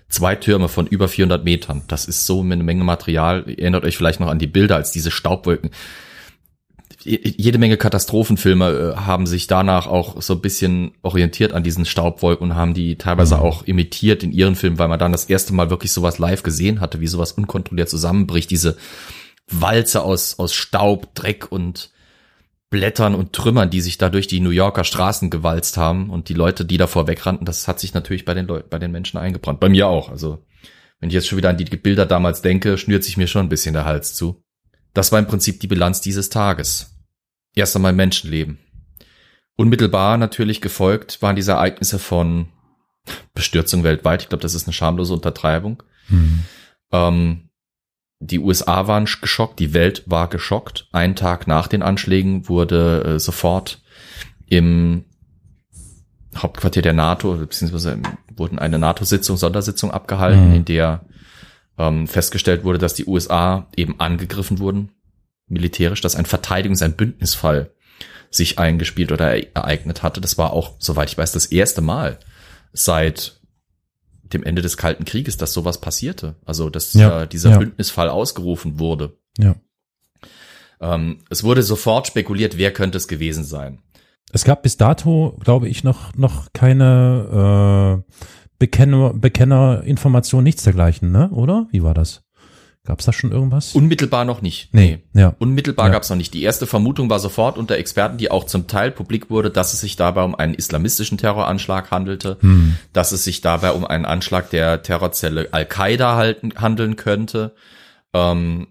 zwei 0.10 0.36
Türme 0.36 0.68
von 0.68 0.88
über 0.88 1.08
400 1.08 1.46
Metern, 1.46 1.84
das 1.88 2.06
ist 2.06 2.26
so 2.26 2.42
eine 2.42 2.56
Menge 2.56 2.84
Material. 2.84 3.44
Ihr 3.46 3.60
erinnert 3.60 3.86
euch 3.86 3.96
vielleicht 3.96 4.20
noch 4.20 4.30
an 4.30 4.40
die 4.40 4.48
Bilder, 4.48 4.78
als 4.78 4.92
diese 4.92 5.12
Staubwolken. 5.12 5.70
Jede 7.04 7.60
Menge 7.60 7.78
Katastrophenfilme 7.78 8.96
äh, 8.96 9.00
haben 9.00 9.28
sich 9.28 9.46
danach 9.46 9.86
auch 9.86 10.20
so 10.22 10.34
ein 10.34 10.42
bisschen 10.42 10.94
orientiert 11.04 11.54
an 11.54 11.62
diesen 11.62 11.86
Staubwolken 11.86 12.50
und 12.50 12.56
haben 12.56 12.74
die 12.74 12.96
teilweise 12.96 13.36
mhm. 13.36 13.42
auch 13.42 13.64
imitiert 13.64 14.24
in 14.24 14.32
ihren 14.32 14.56
Filmen, 14.56 14.80
weil 14.80 14.88
man 14.88 15.00
dann 15.00 15.12
das 15.12 15.26
erste 15.26 15.54
Mal 15.54 15.70
wirklich 15.70 15.92
sowas 15.92 16.18
live 16.18 16.42
gesehen 16.42 16.80
hatte, 16.80 17.00
wie 17.00 17.08
sowas 17.08 17.32
unkontrolliert 17.32 17.90
zusammenbricht, 17.90 18.50
diese 18.50 18.76
Walze 19.48 20.02
aus, 20.02 20.40
aus 20.40 20.56
Staub, 20.56 21.14
Dreck 21.14 21.52
und 21.52 21.92
Blättern 22.72 23.14
und 23.16 23.34
Trümmern, 23.34 23.70
die 23.70 23.82
sich 23.82 23.98
da 23.98 24.10
durch 24.10 24.28
die 24.28 24.40
New 24.40 24.50
Yorker 24.50 24.86
Straßen 24.86 25.30
gewalzt 25.30 25.76
haben 25.76 26.10
und 26.10 26.30
die 26.30 26.34
Leute, 26.34 26.64
die 26.64 26.78
davor 26.78 27.06
wegrannten, 27.06 27.46
das 27.46 27.68
hat 27.68 27.82
sich 27.82 27.94
natürlich 27.94 28.24
bei 28.24 28.34
den 28.34 28.48
Leuten, 28.48 28.70
bei 28.70 28.80
den 28.80 28.94
Menschen 28.94 29.18
eingebrannt. 29.18 29.60
Bei 29.60 29.68
mir 29.68 29.88
auch. 29.88 30.10
Also, 30.10 30.44
wenn 31.00 31.10
ich 31.10 31.14
jetzt 31.14 31.28
schon 31.28 31.38
wieder 31.38 31.50
an 31.50 31.58
die 31.58 31.66
Bilder 31.66 32.06
damals 32.06 32.42
denke, 32.42 32.78
schnürt 32.78 33.04
sich 33.04 33.18
mir 33.18 33.28
schon 33.28 33.46
ein 33.46 33.50
bisschen 33.50 33.74
der 33.74 33.84
Hals 33.84 34.16
zu. 34.16 34.42
Das 34.94 35.12
war 35.12 35.20
im 35.20 35.28
Prinzip 35.28 35.60
die 35.60 35.68
Bilanz 35.68 36.00
dieses 36.00 36.30
Tages. 36.30 36.96
Erst 37.56 37.76
einmal 37.76 37.94
Menschenleben. 37.94 38.58
Unmittelbar 39.58 40.18
natürlich 40.18 40.62
gefolgt 40.62 41.22
waren 41.22 41.36
diese 41.36 41.52
Ereignisse 41.52 42.00
von 42.00 42.48
Bestürzung 43.34 43.84
weltweit. 43.84 44.22
Ich 44.22 44.30
glaube, 44.30 44.44
das 44.44 44.56
ist 44.56 44.66
eine 44.66 44.74
schamlose 44.74 45.14
Untertreibung. 45.14 45.84
Mhm. 46.08 46.44
Ähm, 46.94 47.50
die 48.22 48.40
USA 48.40 48.88
waren 48.88 49.06
geschockt, 49.06 49.60
die 49.60 49.74
Welt 49.74 50.04
war 50.06 50.30
geschockt. 50.30 50.88
Einen 50.92 51.16
Tag 51.16 51.48
nach 51.48 51.68
den 51.68 51.82
Anschlägen 51.82 52.48
wurde 52.48 53.04
äh, 53.04 53.20
sofort 53.20 53.82
im 54.46 55.06
Hauptquartier 56.38 56.84
der 56.84 56.94
NATO, 56.94 57.34
beziehungsweise 57.34 58.00
wurden 58.36 58.60
eine 58.60 58.78
NATO-Sitzung, 58.78 59.38
Sondersitzung 59.38 59.92
abgehalten, 59.92 60.50
mhm. 60.50 60.56
in 60.56 60.66
der 60.66 61.02
ähm, 61.80 62.08
festgestellt 62.08 62.64
wurde, 62.64 62.78
dass 62.78 62.94
die 62.94 63.06
USA 63.06 63.68
eben 63.76 64.00
angegriffen 64.00 64.60
wurden, 64.60 64.92
militärisch, 65.48 66.02
dass 66.02 66.16
ein 66.16 66.26
Verteidigungs-, 66.26 66.84
ein 66.84 66.96
Bündnisfall 66.96 67.72
sich 68.30 68.60
eingespielt 68.60 69.12
oder 69.12 69.36
ereignet 69.56 70.04
hatte. 70.04 70.22
Das 70.22 70.38
war 70.38 70.54
auch, 70.54 70.76
soweit 70.78 71.10
ich 71.10 71.18
weiß, 71.18 71.32
das 71.32 71.48
erste 71.48 71.82
Mal 71.82 72.20
seit 72.72 73.41
dem 74.34 74.44
Ende 74.44 74.62
des 74.62 74.78
Kalten 74.78 75.06
Krieges, 75.06 75.38
dass 75.38 75.54
sowas 75.54 75.80
passierte. 75.82 76.36
Also, 76.46 76.70
dass 76.70 76.94
ja, 76.94 77.24
äh, 77.24 77.28
dieser 77.28 77.52
ja. 77.52 77.58
Bündnisfall 77.58 78.10
ausgerufen 78.10 78.80
wurde. 78.80 79.18
Ja. 79.38 79.56
Ähm, 80.80 81.20
es 81.30 81.44
wurde 81.44 81.64
sofort 81.64 82.08
spekuliert, 82.08 82.58
wer 82.58 82.72
könnte 82.72 82.98
es 82.98 83.08
gewesen 83.08 83.44
sein. 83.44 83.80
Es 84.34 84.44
gab 84.44 84.64
bis 84.64 84.78
dato, 84.78 85.38
glaube 85.44 85.68
ich, 85.68 85.84
noch, 85.84 86.16
noch 86.16 86.48
keine 86.54 88.04
äh, 88.08 88.14
Bekenner, 88.60 89.14
Bekennerinformation, 89.14 90.44
nichts 90.44 90.64
dergleichen, 90.64 91.12
ne? 91.12 91.30
Oder? 91.32 91.68
Wie 91.72 91.84
war 91.84 91.94
das? 91.94 92.24
Gab 92.84 93.00
es 93.00 93.06
da 93.06 93.14
schon 93.14 93.32
irgendwas? 93.32 93.76
Unmittelbar 93.76 94.26
noch 94.26 94.42
nicht. 94.42 94.74
Nee, 94.74 95.04
ja. 95.14 95.36
Unmittelbar 95.38 95.88
ja. 95.88 95.92
gab 95.92 96.02
es 96.02 96.10
noch 96.10 96.18
nicht. 96.18 96.34
Die 96.34 96.42
erste 96.42 96.66
Vermutung 96.66 97.12
war 97.12 97.20
sofort 97.20 97.58
unter 97.58 97.76
Experten, 97.76 98.18
die 98.18 98.32
auch 98.32 98.46
zum 98.46 98.68
Teil 98.68 98.90
publik 98.90 99.30
wurde, 99.30 99.52
dass 99.52 99.74
es 99.74 99.82
sich 99.82 99.98
dabei 99.98 100.24
um 100.24 100.34
einen 100.34 100.56
islamistischen 100.56 101.20
Terroranschlag 101.20 101.92
handelte, 101.92 102.38
hm. 102.42 102.78
dass 102.92 103.12
es 103.12 103.24
sich 103.24 103.42
dabei 103.42 103.74
um 103.74 103.86
einen 103.86 104.06
Anschlag 104.06 104.50
der 104.50 104.82
Terrorzelle 104.82 105.50
Al-Qaida 105.52 106.34
handeln 106.56 106.96
könnte. 106.96 107.54
Ähm, 108.14 108.68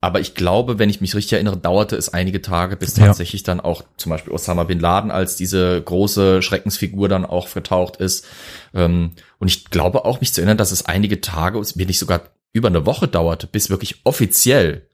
aber 0.00 0.20
ich 0.20 0.34
glaube, 0.34 0.78
wenn 0.78 0.90
ich 0.90 1.02
mich 1.02 1.14
richtig 1.14 1.34
erinnere, 1.34 1.58
dauerte 1.58 1.96
es 1.96 2.10
einige 2.10 2.40
Tage, 2.40 2.76
bis 2.76 2.96
ja. 2.96 3.06
tatsächlich 3.06 3.42
dann 3.42 3.60
auch 3.60 3.84
zum 3.98 4.10
Beispiel 4.10 4.32
Osama 4.32 4.64
bin 4.64 4.80
Laden 4.80 5.10
als 5.10 5.36
diese 5.36 5.80
große 5.80 6.40
Schreckensfigur 6.40 7.08
dann 7.08 7.26
auch 7.26 7.48
vertaucht 7.48 7.96
ist. 7.96 8.26
Ähm, 8.74 9.12
und 9.38 9.48
ich 9.48 9.66
glaube 9.66 10.06
auch 10.06 10.20
mich 10.20 10.32
zu 10.32 10.40
erinnern, 10.40 10.58
dass 10.58 10.72
es 10.72 10.86
einige 10.86 11.20
Tage, 11.20 11.58
wenn 11.58 11.86
nicht 11.86 11.98
sogar 11.98 12.22
über 12.54 12.68
eine 12.68 12.86
Woche 12.86 13.08
dauerte, 13.08 13.46
bis 13.46 13.68
wirklich 13.68 14.00
offiziell 14.04 14.88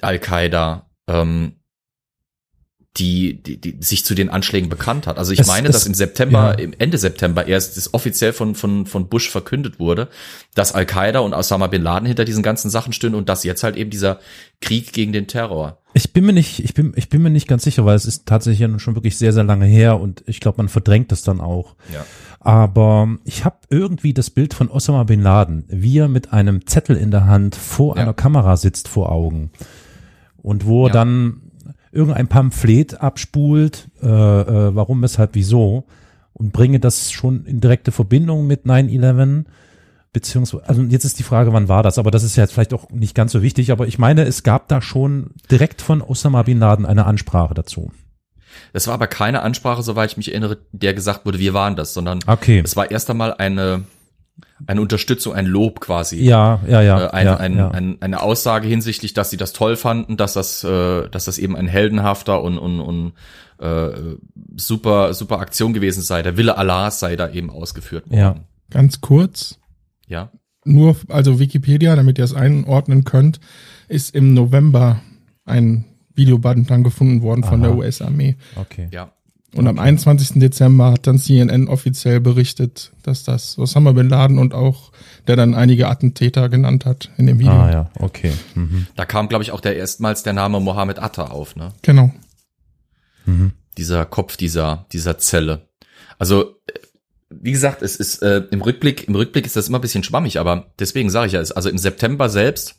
Al-Qaida 0.00 0.88
ähm, 1.08 1.56
die, 2.96 3.42
die, 3.42 3.60
die 3.60 3.76
sich 3.80 4.04
zu 4.04 4.14
den 4.14 4.30
Anschlägen 4.30 4.68
bekannt 4.68 5.06
hat. 5.06 5.16
Also 5.16 5.32
ich 5.32 5.40
es, 5.40 5.46
meine, 5.46 5.68
es, 5.68 5.74
dass 5.74 5.86
im 5.86 5.94
September, 5.94 6.56
ja. 6.58 6.64
im 6.64 6.74
Ende 6.76 6.98
September 6.98 7.46
erst 7.46 7.76
das 7.76 7.94
offiziell 7.94 8.32
von, 8.32 8.54
von, 8.54 8.84
von 8.86 9.08
Bush 9.08 9.30
verkündet 9.30 9.78
wurde, 9.78 10.08
dass 10.54 10.72
Al-Qaida 10.72 11.20
und 11.20 11.32
Osama 11.32 11.68
bin 11.68 11.82
Laden 11.82 12.06
hinter 12.06 12.24
diesen 12.24 12.42
ganzen 12.42 12.68
Sachen 12.68 12.92
stehen 12.92 13.14
und 13.14 13.28
dass 13.28 13.44
jetzt 13.44 13.62
halt 13.62 13.76
eben 13.76 13.90
dieser 13.90 14.18
Krieg 14.60 14.92
gegen 14.92 15.12
den 15.12 15.28
Terror. 15.28 15.79
Ich 15.92 16.12
bin 16.12 16.24
mir 16.24 16.32
nicht, 16.32 16.62
ich 16.62 16.74
bin, 16.74 16.92
ich 16.96 17.08
bin 17.08 17.22
mir 17.22 17.30
nicht 17.30 17.48
ganz 17.48 17.64
sicher, 17.64 17.84
weil 17.84 17.96
es 17.96 18.04
ist 18.04 18.26
tatsächlich 18.26 18.80
schon 18.80 18.94
wirklich 18.94 19.18
sehr, 19.18 19.32
sehr 19.32 19.44
lange 19.44 19.66
her 19.66 20.00
und 20.00 20.22
ich 20.26 20.40
glaube, 20.40 20.58
man 20.58 20.68
verdrängt 20.68 21.10
das 21.10 21.22
dann 21.22 21.40
auch. 21.40 21.74
Ja. 21.92 22.04
Aber 22.38 23.08
ich 23.24 23.44
habe 23.44 23.56
irgendwie 23.70 24.14
das 24.14 24.30
Bild 24.30 24.54
von 24.54 24.70
Osama 24.70 25.04
bin 25.04 25.20
Laden, 25.20 25.64
wie 25.68 25.98
er 25.98 26.08
mit 26.08 26.32
einem 26.32 26.66
Zettel 26.66 26.96
in 26.96 27.10
der 27.10 27.26
Hand 27.26 27.56
vor 27.56 27.96
ja. 27.96 28.02
einer 28.02 28.14
Kamera 28.14 28.56
sitzt 28.56 28.88
vor 28.88 29.10
Augen. 29.10 29.50
Und 30.42 30.64
wo 30.64 30.86
ja. 30.86 30.92
dann 30.92 31.42
irgendein 31.92 32.28
Pamphlet 32.28 33.00
abspult, 33.00 33.88
äh, 34.00 34.06
äh, 34.06 34.74
warum, 34.74 35.02
weshalb, 35.02 35.34
wieso 35.34 35.84
und 36.40 36.52
bringe 36.52 36.80
das 36.80 37.12
schon 37.12 37.44
in 37.44 37.60
direkte 37.60 37.92
Verbindung 37.92 38.46
mit 38.46 38.64
9-11 38.64 39.44
beziehungsweise, 40.12 40.68
also 40.68 40.82
jetzt 40.82 41.04
ist 41.04 41.18
die 41.18 41.22
Frage, 41.22 41.52
wann 41.52 41.68
war 41.68 41.82
das, 41.82 41.98
aber 41.98 42.10
das 42.10 42.22
ist 42.22 42.36
ja 42.36 42.44
jetzt 42.44 42.52
vielleicht 42.52 42.74
auch 42.74 42.90
nicht 42.90 43.14
ganz 43.14 43.32
so 43.32 43.42
wichtig, 43.42 43.70
aber 43.72 43.86
ich 43.86 43.98
meine, 43.98 44.24
es 44.24 44.42
gab 44.42 44.68
da 44.68 44.82
schon 44.82 45.30
direkt 45.50 45.82
von 45.82 46.02
Osama 46.02 46.42
Bin 46.42 46.58
Laden 46.58 46.86
eine 46.86 47.06
Ansprache 47.06 47.54
dazu. 47.54 47.92
Das 48.72 48.86
war 48.88 48.94
aber 48.94 49.06
keine 49.06 49.42
Ansprache, 49.42 49.82
soweit 49.82 50.10
ich 50.10 50.16
mich 50.16 50.28
erinnere, 50.30 50.58
der 50.72 50.94
gesagt 50.94 51.24
wurde, 51.24 51.38
wir 51.38 51.54
waren 51.54 51.76
das, 51.76 51.94
sondern 51.94 52.18
Okay. 52.26 52.60
es 52.64 52.74
war 52.76 52.90
erst 52.90 53.08
einmal 53.08 53.34
eine, 53.34 53.84
eine 54.66 54.80
Unterstützung, 54.80 55.34
ein 55.34 55.46
Lob 55.46 55.80
quasi. 55.80 56.20
Ja, 56.20 56.60
ja, 56.66 56.82
ja. 56.82 57.06
äh, 57.06 57.10
ein, 57.10 57.26
ja, 57.26 57.36
ein, 57.36 57.56
ja. 57.56 57.70
Ein, 57.70 57.98
eine 58.00 58.22
Aussage 58.22 58.66
hinsichtlich, 58.66 59.14
dass 59.14 59.30
sie 59.30 59.36
das 59.36 59.52
toll 59.52 59.76
fanden, 59.76 60.16
dass 60.16 60.32
das, 60.32 60.64
äh, 60.64 61.08
dass 61.08 61.26
das 61.26 61.38
eben 61.38 61.54
ein 61.54 61.68
heldenhafter 61.68 62.42
und, 62.42 62.58
und, 62.58 62.80
und 62.80 63.12
äh, 63.58 64.16
super, 64.56 65.14
super 65.14 65.38
Aktion 65.38 65.72
gewesen 65.72 66.02
sei. 66.02 66.22
Der 66.22 66.36
Wille 66.36 66.58
Allahs 66.58 66.98
sei 66.98 67.14
da 67.14 67.30
eben 67.30 67.50
ausgeführt 67.50 68.10
worden. 68.10 68.18
Ja. 68.18 68.36
Ganz 68.70 69.00
kurz, 69.00 69.59
Ja. 70.10 70.30
nur, 70.64 70.96
also 71.08 71.38
Wikipedia, 71.38 71.96
damit 71.96 72.18
ihr 72.18 72.24
es 72.24 72.34
einordnen 72.34 73.04
könnt, 73.04 73.40
ist 73.88 74.14
im 74.14 74.34
November 74.34 75.00
ein 75.44 75.84
Videoband 76.14 76.68
dann 76.70 76.84
gefunden 76.84 77.22
worden 77.22 77.44
von 77.44 77.62
Aha. 77.62 77.68
der 77.68 77.76
US-Armee. 77.78 78.36
Okay. 78.56 78.88
Ja. 78.90 79.12
Und 79.54 79.66
am 79.66 79.78
21. 79.78 80.38
Dezember 80.38 80.92
hat 80.92 81.06
dann 81.06 81.18
CNN 81.18 81.66
offiziell 81.66 82.20
berichtet, 82.20 82.92
dass 83.02 83.24
das 83.24 83.58
Osama 83.58 83.92
Bin 83.92 84.08
Laden 84.08 84.38
und 84.38 84.54
auch 84.54 84.92
der 85.26 85.34
dann 85.34 85.54
einige 85.54 85.88
Attentäter 85.88 86.48
genannt 86.48 86.84
hat 86.84 87.10
in 87.16 87.26
dem 87.26 87.38
Video. 87.38 87.52
Ah 87.52 87.70
ja, 87.70 87.90
okay. 87.98 88.32
Mhm. 88.54 88.86
Da 88.94 89.04
kam, 89.04 89.28
glaube 89.28 89.42
ich, 89.42 89.50
auch 89.50 89.60
der 89.60 89.76
erstmals 89.76 90.22
der 90.22 90.34
Name 90.34 90.60
Mohammed 90.60 91.00
Atta 91.00 91.24
auf, 91.24 91.56
ne? 91.56 91.72
Genau. 91.82 92.12
Mhm. 93.26 93.52
Dieser 93.76 94.04
Kopf 94.04 94.36
dieser, 94.36 94.86
dieser 94.92 95.18
Zelle. 95.18 95.68
Also, 96.18 96.56
äh, 96.66 96.78
wie 97.30 97.52
gesagt, 97.52 97.82
es 97.82 97.96
ist 97.96 98.22
äh, 98.22 98.42
im 98.50 98.60
Rückblick, 98.60 99.06
im 99.08 99.14
Rückblick 99.14 99.46
ist 99.46 99.56
das 99.56 99.68
immer 99.68 99.78
ein 99.78 99.82
bisschen 99.82 100.02
schwammig, 100.04 100.38
aber 100.38 100.72
deswegen 100.78 101.10
sage 101.10 101.28
ich 101.28 101.32
ja, 101.34 101.40
es, 101.40 101.52
also 101.52 101.68
im 101.68 101.78
September 101.78 102.28
selbst 102.28 102.76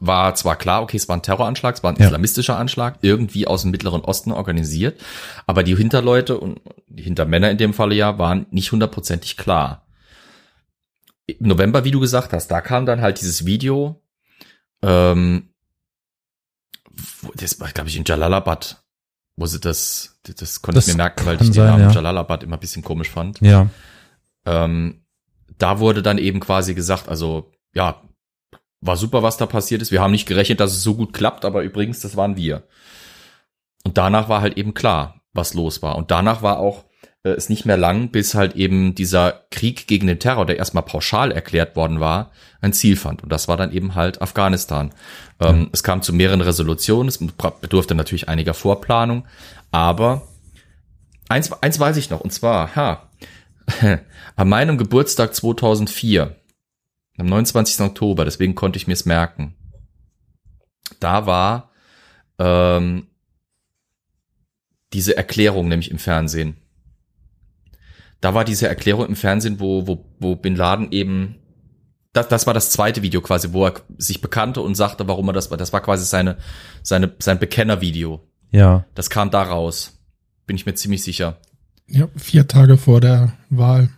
war 0.00 0.34
zwar 0.34 0.56
klar, 0.56 0.82
okay, 0.82 0.96
es 0.96 1.08
war 1.08 1.16
ein 1.16 1.22
Terroranschlag, 1.22 1.76
es 1.76 1.82
war 1.82 1.92
ein 1.92 1.98
Ja. 1.98 2.06
islamistischer 2.06 2.56
Anschlag, 2.58 2.98
irgendwie 3.02 3.46
aus 3.46 3.62
dem 3.62 3.70
Mittleren 3.70 4.02
Osten 4.02 4.32
organisiert, 4.32 5.00
aber 5.46 5.62
die 5.62 5.76
Hinterleute 5.76 6.38
und 6.38 6.60
die 6.88 7.02
Hintermänner 7.02 7.50
in 7.50 7.58
dem 7.58 7.74
Falle 7.74 7.94
ja 7.94 8.18
waren 8.18 8.46
nicht 8.50 8.70
hundertprozentig 8.72 9.36
klar. 9.36 9.86
Im 11.26 11.48
November, 11.48 11.84
wie 11.84 11.90
du 11.90 12.00
gesagt 12.00 12.32
hast, 12.32 12.48
da 12.48 12.60
kam 12.60 12.86
dann 12.86 13.00
halt 13.00 13.20
dieses 13.20 13.44
Video, 13.46 14.02
ähm, 14.82 15.50
das 17.34 17.60
war, 17.60 17.68
glaube 17.68 17.88
ich, 17.90 17.96
in 17.96 18.04
Jalalabad, 18.04 18.82
wo 19.38 19.46
sie 19.46 19.60
das, 19.60 20.18
das, 20.24 20.62
konnte 20.62 20.78
Das 20.78 20.88
ich 20.88 20.94
mir 20.94 20.98
merken, 20.98 21.24
weil 21.24 21.40
ich 21.40 21.50
den 21.52 21.64
Namen 21.64 21.84
ja. 21.84 21.90
Jalalabad 21.92 22.42
immer 22.42 22.56
ein 22.56 22.60
bisschen 22.60 22.82
komisch 22.82 23.08
fand. 23.08 23.40
Ja. 23.40 23.68
Ähm, 24.44 25.04
da 25.58 25.78
wurde 25.78 26.02
dann 26.02 26.18
eben 26.18 26.40
quasi 26.40 26.74
gesagt, 26.74 27.08
also 27.08 27.52
ja, 27.72 28.02
war 28.80 28.96
super, 28.96 29.22
was 29.22 29.36
da 29.36 29.46
passiert 29.46 29.80
ist. 29.80 29.92
Wir 29.92 30.02
haben 30.02 30.10
nicht 30.10 30.26
gerechnet, 30.26 30.58
dass 30.58 30.72
es 30.72 30.82
so 30.82 30.96
gut 30.96 31.12
klappt, 31.12 31.44
aber 31.44 31.62
übrigens, 31.62 32.00
das 32.00 32.16
waren 32.16 32.36
wir. 32.36 32.64
Und 33.84 33.96
danach 33.96 34.28
war 34.28 34.40
halt 34.40 34.56
eben 34.56 34.74
klar, 34.74 35.20
was 35.32 35.54
los 35.54 35.82
war. 35.82 35.96
Und 35.96 36.10
danach 36.10 36.42
war 36.42 36.58
auch 36.58 36.84
äh, 37.28 37.34
es 37.34 37.48
nicht 37.48 37.64
mehr 37.64 37.76
lang, 37.76 38.10
bis 38.10 38.34
halt 38.34 38.56
eben 38.56 38.94
dieser 38.94 39.44
Krieg 39.50 39.86
gegen 39.86 40.06
den 40.06 40.18
Terror, 40.18 40.46
der 40.46 40.56
erstmal 40.56 40.82
pauschal 40.82 41.32
erklärt 41.32 41.76
worden 41.76 42.00
war, 42.00 42.30
ein 42.60 42.72
Ziel 42.72 42.96
fand. 42.96 43.22
Und 43.22 43.30
das 43.30 43.48
war 43.48 43.56
dann 43.56 43.72
eben 43.72 43.94
halt 43.94 44.20
Afghanistan. 44.22 44.92
Ähm, 45.40 45.68
Es 45.72 45.82
kam 45.82 46.02
zu 46.02 46.12
mehreren 46.12 46.40
Resolutionen, 46.40 47.08
es 47.08 47.18
bedurfte 47.18 47.94
natürlich 47.94 48.28
einiger 48.28 48.54
Vorplanung, 48.54 49.26
aber 49.70 50.22
eins, 51.28 51.52
eins 51.62 51.78
weiß 51.78 51.96
ich 51.96 52.10
noch, 52.10 52.20
und 52.20 52.32
zwar, 52.32 52.74
ha, 52.74 53.08
an 54.36 54.48
meinem 54.48 54.78
Geburtstag 54.78 55.34
2004, 55.34 56.34
am 57.18 57.26
29. 57.26 57.80
Oktober, 57.80 58.24
deswegen 58.24 58.54
konnte 58.54 58.78
ich 58.78 58.86
mir 58.86 58.94
es 58.94 59.04
merken. 59.04 59.54
Da 61.00 61.26
war 61.26 61.70
ähm, 62.38 63.08
diese 64.92 65.16
Erklärung 65.16 65.68
nämlich 65.68 65.90
im 65.90 65.98
Fernsehen. 65.98 66.56
Da 68.20 68.34
war 68.34 68.44
diese 68.44 68.68
Erklärung 68.68 69.06
im 69.06 69.16
Fernsehen, 69.16 69.60
wo, 69.60 69.86
wo, 69.86 70.04
wo 70.18 70.36
Bin 70.36 70.56
Laden 70.56 70.90
eben, 70.90 71.36
das, 72.12 72.28
das 72.28 72.46
war 72.46 72.54
das 72.54 72.70
zweite 72.70 73.02
Video 73.02 73.20
quasi, 73.20 73.52
wo 73.52 73.66
er 73.66 73.74
sich 73.96 74.20
bekannte 74.20 74.60
und 74.60 74.74
sagte, 74.74 75.06
warum 75.06 75.28
er 75.28 75.32
das 75.32 75.50
war. 75.50 75.58
Das 75.58 75.72
war 75.72 75.80
quasi 75.80 76.04
seine, 76.04 76.38
seine, 76.82 77.12
sein 77.20 77.38
Bekennervideo. 77.38 78.20
Ja. 78.50 78.84
Das 78.94 79.10
kam 79.10 79.30
da 79.30 79.42
raus. 79.42 80.00
Bin 80.46 80.56
ich 80.56 80.66
mir 80.66 80.74
ziemlich 80.74 81.02
sicher. 81.02 81.38
Ja, 81.86 82.08
vier 82.16 82.48
Tage 82.48 82.76
vor 82.76 83.00
der 83.00 83.34
Wahl. 83.50 83.90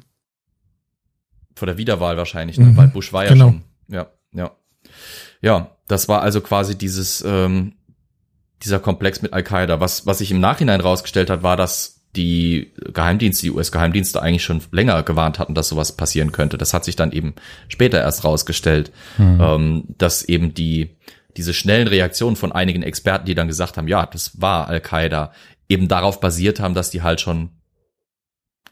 Vor 1.57 1.67
der 1.67 1.79
Wiederwahl 1.79 2.17
wahrscheinlich, 2.17 2.59
ne? 2.59 2.67
Mhm, 2.67 2.77
weil 2.77 2.89
Bush 2.89 3.13
war 3.13 3.25
ja 3.25 3.33
genau. 3.33 3.49
schon. 3.49 3.63
Ja, 3.89 4.11
ja. 4.33 4.51
Ja, 5.43 5.77
das 5.89 6.09
war 6.09 6.23
also 6.23 6.41
quasi 6.41 6.77
dieses, 6.77 7.23
ähm, 7.27 7.75
dieser 8.63 8.79
Komplex 8.79 9.23
mit 9.23 9.33
Al-Qaida. 9.33 9.81
Was, 9.81 10.07
was 10.07 10.19
sich 10.19 10.31
im 10.31 10.41
Nachhinein 10.41 10.81
rausgestellt 10.81 11.31
hat, 11.31 11.43
war, 11.43 11.57
dass 11.57 12.00
die 12.17 12.73
Geheimdienste, 12.93 13.43
die 13.43 13.51
US-Geheimdienste 13.53 14.21
eigentlich 14.21 14.43
schon 14.43 14.61
länger 14.73 15.03
gewarnt 15.03 15.39
hatten, 15.39 15.55
dass 15.55 15.69
sowas 15.69 15.93
passieren 15.93 16.33
könnte. 16.33 16.59
Das 16.59 16.75
hat 16.75 16.85
sich 16.85 16.97
dann 16.97 17.13
eben 17.13 17.35
später 17.69 18.01
erst 18.01 18.25
rausgestellt, 18.25 18.91
ähm, 19.19 19.85
dass 19.97 20.23
eben 20.23 20.53
die, 20.53 20.97
diese 21.37 21.55
schnellen 21.55 21.87
Reaktionen 21.87 22.37
von 22.37 22.51
einigen 22.51 22.83
Experten, 22.83 23.27
die 23.27 23.35
dann 23.35 23.49
gesagt 23.49 23.77
haben, 23.77 23.87
ja, 23.87 24.07
das 24.07 24.41
war 24.41 24.67
Al-Qaida, 24.69 25.33
eben 25.69 25.87
darauf 25.87 26.21
basiert 26.21 26.59
haben, 26.59 26.75
dass 26.75 26.91
die 26.91 27.03
halt 27.03 27.21
schon 27.21 27.51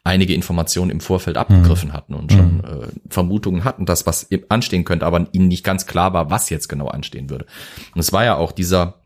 einige 0.03 0.35
Informationen 0.35 0.91
im 0.91 1.01
Vorfeld 1.01 1.37
abgegriffen 1.37 1.93
hatten 1.93 2.15
und 2.15 2.33
schon 2.33 2.65
äh, 2.65 2.89
Vermutungen 3.11 3.65
hatten, 3.65 3.85
dass 3.85 4.07
was 4.07 4.29
anstehen 4.49 4.85
könnte, 4.85 5.05
aber 5.07 5.27
ihnen 5.33 5.49
nicht 5.49 5.65
ganz 5.65 5.87
klar 5.87 6.13
war, 6.13 6.31
was 6.31 6.51
jetzt 6.51 6.69
genau 6.69 6.89
anstehen 6.89 7.31
würde. 7.31 7.47
Und 7.95 8.01
es 8.01 8.13
war 8.13 8.25
ja 8.25 8.37
auch 8.37 8.53
dieser 8.53 9.03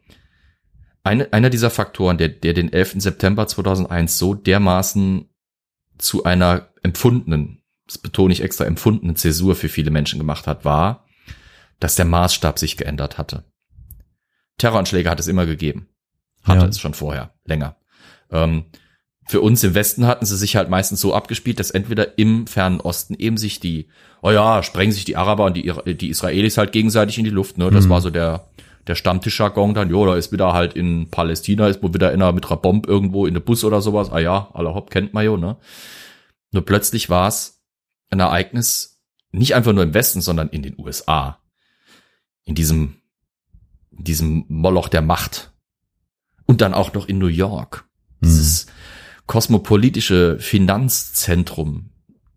eine, 1.05 1.33
einer 1.33 1.51
dieser 1.51 1.71
Faktoren, 1.71 2.19
der, 2.19 2.29
der 2.29 2.55
den 2.55 2.73
11. 2.73 2.95
September 2.99 3.47
2001 3.47 4.19
so 4.19 4.35
dermaßen 4.35 5.29
zu 5.99 6.25
einer 6.25 6.69
empfundenen, 6.83 7.63
das 7.87 7.99
betone 7.99 8.33
ich 8.33 8.43
extra, 8.43 8.65
empfundenen 8.65 9.17
Zäsur 9.17 9.55
für 9.55 9.69
viele 9.69 9.91
Menschen 9.91 10.19
gemacht 10.19 10.47
hat, 10.47 10.65
war, 10.65 11.07
dass 11.81 11.97
der 11.97 12.05
Maßstab 12.05 12.59
sich 12.59 12.77
geändert 12.77 13.19
hatte. 13.19 13.45
Terroranschläge 14.59 15.11
hat 15.11 15.21
es 15.21 15.29
immer 15.29 15.47
gegeben. 15.47 15.89
Hatte 16.45 16.63
Ja. 16.63 16.69
es 16.69 16.81
schon 16.81 16.95
vorher, 16.95 17.35
länger. 17.45 17.77
Ähm, 18.31 18.65
für 19.27 19.41
uns 19.41 19.63
im 19.63 19.75
Westen 19.75 20.07
hatten 20.07 20.27
sie 20.27 20.37
sich 20.37 20.57
halt 20.57 20.69
meistens 20.69 21.01
so 21.01 21.15
abgespielt, 21.15 21.61
dass 21.61 21.71
entweder 21.71 22.19
im 22.19 22.47
fernen 22.47 22.81
Osten 22.81 23.15
eben 23.15 23.37
sich 23.37 23.61
die, 23.61 23.89
oh 24.21 24.31
ja, 24.31 24.63
sprengen 24.63 24.93
sich 24.93 25.05
die 25.05 25.17
Araber 25.17 25.45
und 25.45 25.57
die, 25.57 25.73
die 25.95 26.11
Israelis 26.11 26.59
halt 26.59 26.73
gegenseitig 26.73 27.19
in 27.19 27.25
die 27.25 27.31
Luft, 27.31 27.59
ne? 27.59 27.71
Das 27.71 27.89
war 27.89 28.01
so 28.01 28.11
der, 28.11 28.49
der 28.87 28.95
Stammtischjargon 28.95 29.75
dann, 29.75 29.91
jo, 29.91 30.05
da 30.07 30.17
ist 30.17 30.33
wieder 30.33 30.53
halt 30.53 30.75
in 30.75 31.09
Palästina, 31.11 31.69
ist 31.69 31.83
wohl 31.83 31.95
wieder 31.95 32.11
einer 32.11 32.33
mit 32.33 32.47
einer 32.47 32.57
Bombe 32.57 32.89
irgendwo 32.89 33.27
in 33.27 33.35
der 33.35 33.41
Bus 33.41 33.65
oder 33.65 33.81
sowas. 33.81 34.11
Ah 34.11 34.19
ja, 34.19 34.51
aller 34.55 34.75
Hopp 34.75 34.91
kennt 34.91 35.15
man 35.15 35.25
jo, 35.25 35.37
ne? 35.37 35.57
Nur 36.51 36.65
plötzlich 36.65 37.09
war 37.09 37.29
es 37.29 37.63
ein 38.11 38.21
Ereignis, 38.21 39.01
nicht 39.31 39.55
einfach 39.55 39.73
nur 39.73 39.85
im 39.85 39.95
Westen, 39.95 40.21
sondern 40.21 40.49
in 40.49 40.63
den 40.63 40.79
USA. 40.79 41.39
In 42.45 42.55
diesem, 42.55 42.97
in 43.97 44.05
diesem 44.05 44.45
Moloch 44.49 44.89
der 44.89 45.03
Macht. 45.03 45.53
Und 46.45 46.61
dann 46.61 46.75
auch 46.75 46.93
noch 46.93 47.07
in 47.07 47.19
New 47.19 47.29
York. 47.29 47.89
Dieses 48.21 48.67
kosmopolitische 49.27 50.39
Finanzzentrum. 50.39 51.91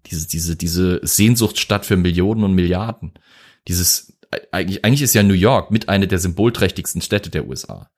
Diese, 0.05 0.27
diese, 0.27 0.55
diese 0.55 0.99
Sehnsuchtsstadt 1.03 1.85
für 1.85 1.97
Millionen 1.97 2.43
und 2.43 2.53
Milliarden. 2.53 3.13
Dieses, 3.67 4.14
eigentlich, 4.51 4.85
eigentlich 4.85 5.01
ist 5.01 5.13
ja 5.13 5.23
New 5.23 5.33
York 5.33 5.71
mit 5.71 5.89
einer 5.89 6.07
der 6.07 6.19
symbolträchtigsten 6.19 7.01
Städte 7.01 7.29
der 7.29 7.47
USA. 7.47 7.89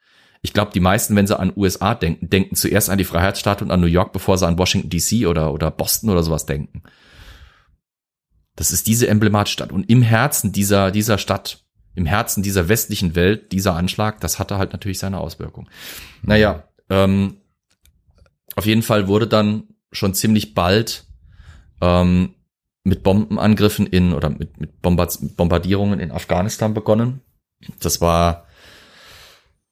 Ich 0.42 0.54
glaube, 0.54 0.72
die 0.74 0.80
meisten, 0.80 1.16
wenn 1.16 1.28
sie 1.28 1.38
an 1.38 1.54
USA 1.56 1.96
denken, 1.96 2.30
denken 2.30 2.56
zuerst 2.56 2.90
an 2.90 2.98
die 2.98 3.04
Freiheitsstatue 3.04 3.66
und 3.66 3.72
an 3.72 3.82
New 3.82 3.88
York, 3.88 4.14
bevor 4.14 4.38
sie 4.38 4.48
an 4.48 4.58
Washington 4.58 4.90
DC 4.90 5.28
oder, 5.28 5.54
oder 5.54 5.72
Boston 5.72 6.10
oder 6.10 6.24
sowas 6.24 6.46
denken. 6.46 6.84
Das 8.56 8.72
ist 8.72 8.88
diese 8.88 9.08
Emblematstadt. 9.08 9.72
Und 9.72 9.90
im 9.90 10.02
Herzen 10.02 10.52
dieser, 10.52 10.92
dieser 10.92 11.18
Stadt, 11.18 11.64
im 11.96 12.06
Herzen 12.06 12.44
dieser 12.44 12.70
westlichen 12.70 13.16
Welt, 13.16 13.52
dieser 13.52 13.76
Anschlag, 13.76 14.20
das 14.20 14.40
hatte 14.40 14.58
halt 14.58 14.74
natürlich 14.74 15.00
seine 15.00 15.20
Auswirkung. 15.20 15.70
Naja, 16.22 16.68
ähm, 16.90 17.38
auf 18.56 18.66
jeden 18.66 18.84
Fall 18.84 19.08
wurde 19.08 19.28
dann 19.28 19.64
schon 19.92 20.14
ziemlich 20.14 20.54
bald 20.54 21.06
ähm, 21.82 22.36
mit 22.88 23.04
Bombenangriffen 23.04 23.86
in 23.86 24.14
oder 24.14 24.30
mit, 24.30 24.60
mit 24.60 24.82
Bombard 24.82 25.18
Bombardierungen 25.36 26.00
in 26.00 26.12
Afghanistan 26.12 26.74
begonnen. 26.74 27.22
Das 27.80 28.02
war 28.02 28.46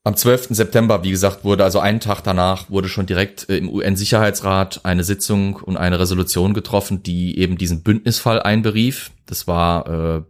am 0.04 0.16
12. 0.16 0.50
September, 0.52 1.04
wie 1.04 1.10
gesagt, 1.10 1.44
wurde 1.44 1.64
also 1.64 1.80
einen 1.80 2.00
Tag 2.00 2.22
danach 2.22 2.70
wurde 2.70 2.90
schon 2.90 3.08
direkt 3.08 3.50
äh, 3.50 3.58
im 3.58 3.70
UN-Sicherheitsrat 3.70 4.82
eine 4.84 5.04
Sitzung 5.04 5.56
und 5.56 5.78
eine 5.78 6.00
Resolution 6.00 6.54
getroffen, 6.54 7.02
die 7.02 7.40
eben 7.40 7.58
diesen 7.58 7.82
Bündnisfall 7.82 8.42
einberief. 8.42 9.12
Das 9.26 9.48
war 9.48 9.88
äh, 9.88 10.22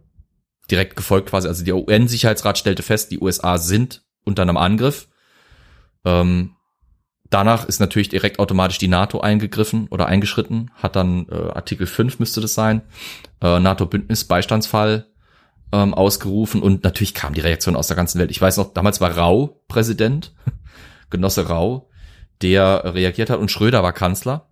direkt 0.70 0.96
gefolgt 0.96 1.28
quasi, 1.28 1.48
also 1.48 1.64
der 1.64 1.76
UN-Sicherheitsrat 1.76 2.56
stellte 2.56 2.82
fest, 2.82 3.10
die 3.10 3.18
USA 3.18 3.58
sind 3.58 4.02
unter 4.24 4.42
einem 4.42 4.56
Angriff 4.56 5.08
Ähm, 6.04 6.55
danach 7.36 7.66
ist 7.66 7.80
natürlich 7.80 8.08
direkt 8.08 8.38
automatisch 8.38 8.78
die 8.78 8.88
NATO 8.88 9.20
eingegriffen 9.20 9.88
oder 9.88 10.06
eingeschritten, 10.06 10.70
hat 10.74 10.96
dann 10.96 11.26
äh, 11.28 11.34
Artikel 11.34 11.86
5 11.86 12.18
müsste 12.18 12.40
das 12.40 12.54
sein, 12.54 12.80
äh, 13.42 13.60
NATO-Bündnis-Beistandsfall 13.60 15.04
ähm, 15.70 15.92
ausgerufen 15.92 16.62
und 16.62 16.82
natürlich 16.82 17.12
kam 17.12 17.34
die 17.34 17.42
Reaktion 17.42 17.76
aus 17.76 17.88
der 17.88 17.96
ganzen 17.96 18.18
Welt. 18.18 18.30
Ich 18.30 18.40
weiß 18.40 18.56
noch, 18.56 18.72
damals 18.72 19.02
war 19.02 19.10
Rau 19.10 19.60
Präsident, 19.68 20.34
Genosse 21.10 21.46
Rau, 21.46 21.90
der 22.40 22.94
reagiert 22.94 23.28
hat 23.28 23.38
und 23.38 23.50
Schröder 23.50 23.82
war 23.82 23.92
Kanzler. 23.92 24.48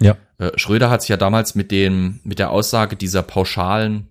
Ja. 0.00 0.16
Äh, 0.38 0.50
Schröder 0.56 0.90
hat 0.90 1.02
sich 1.02 1.10
ja 1.10 1.16
damals 1.16 1.54
mit 1.54 1.70
dem, 1.70 2.18
mit 2.24 2.40
der 2.40 2.50
Aussage 2.50 2.96
dieser 2.96 3.22
pauschalen 3.22 4.08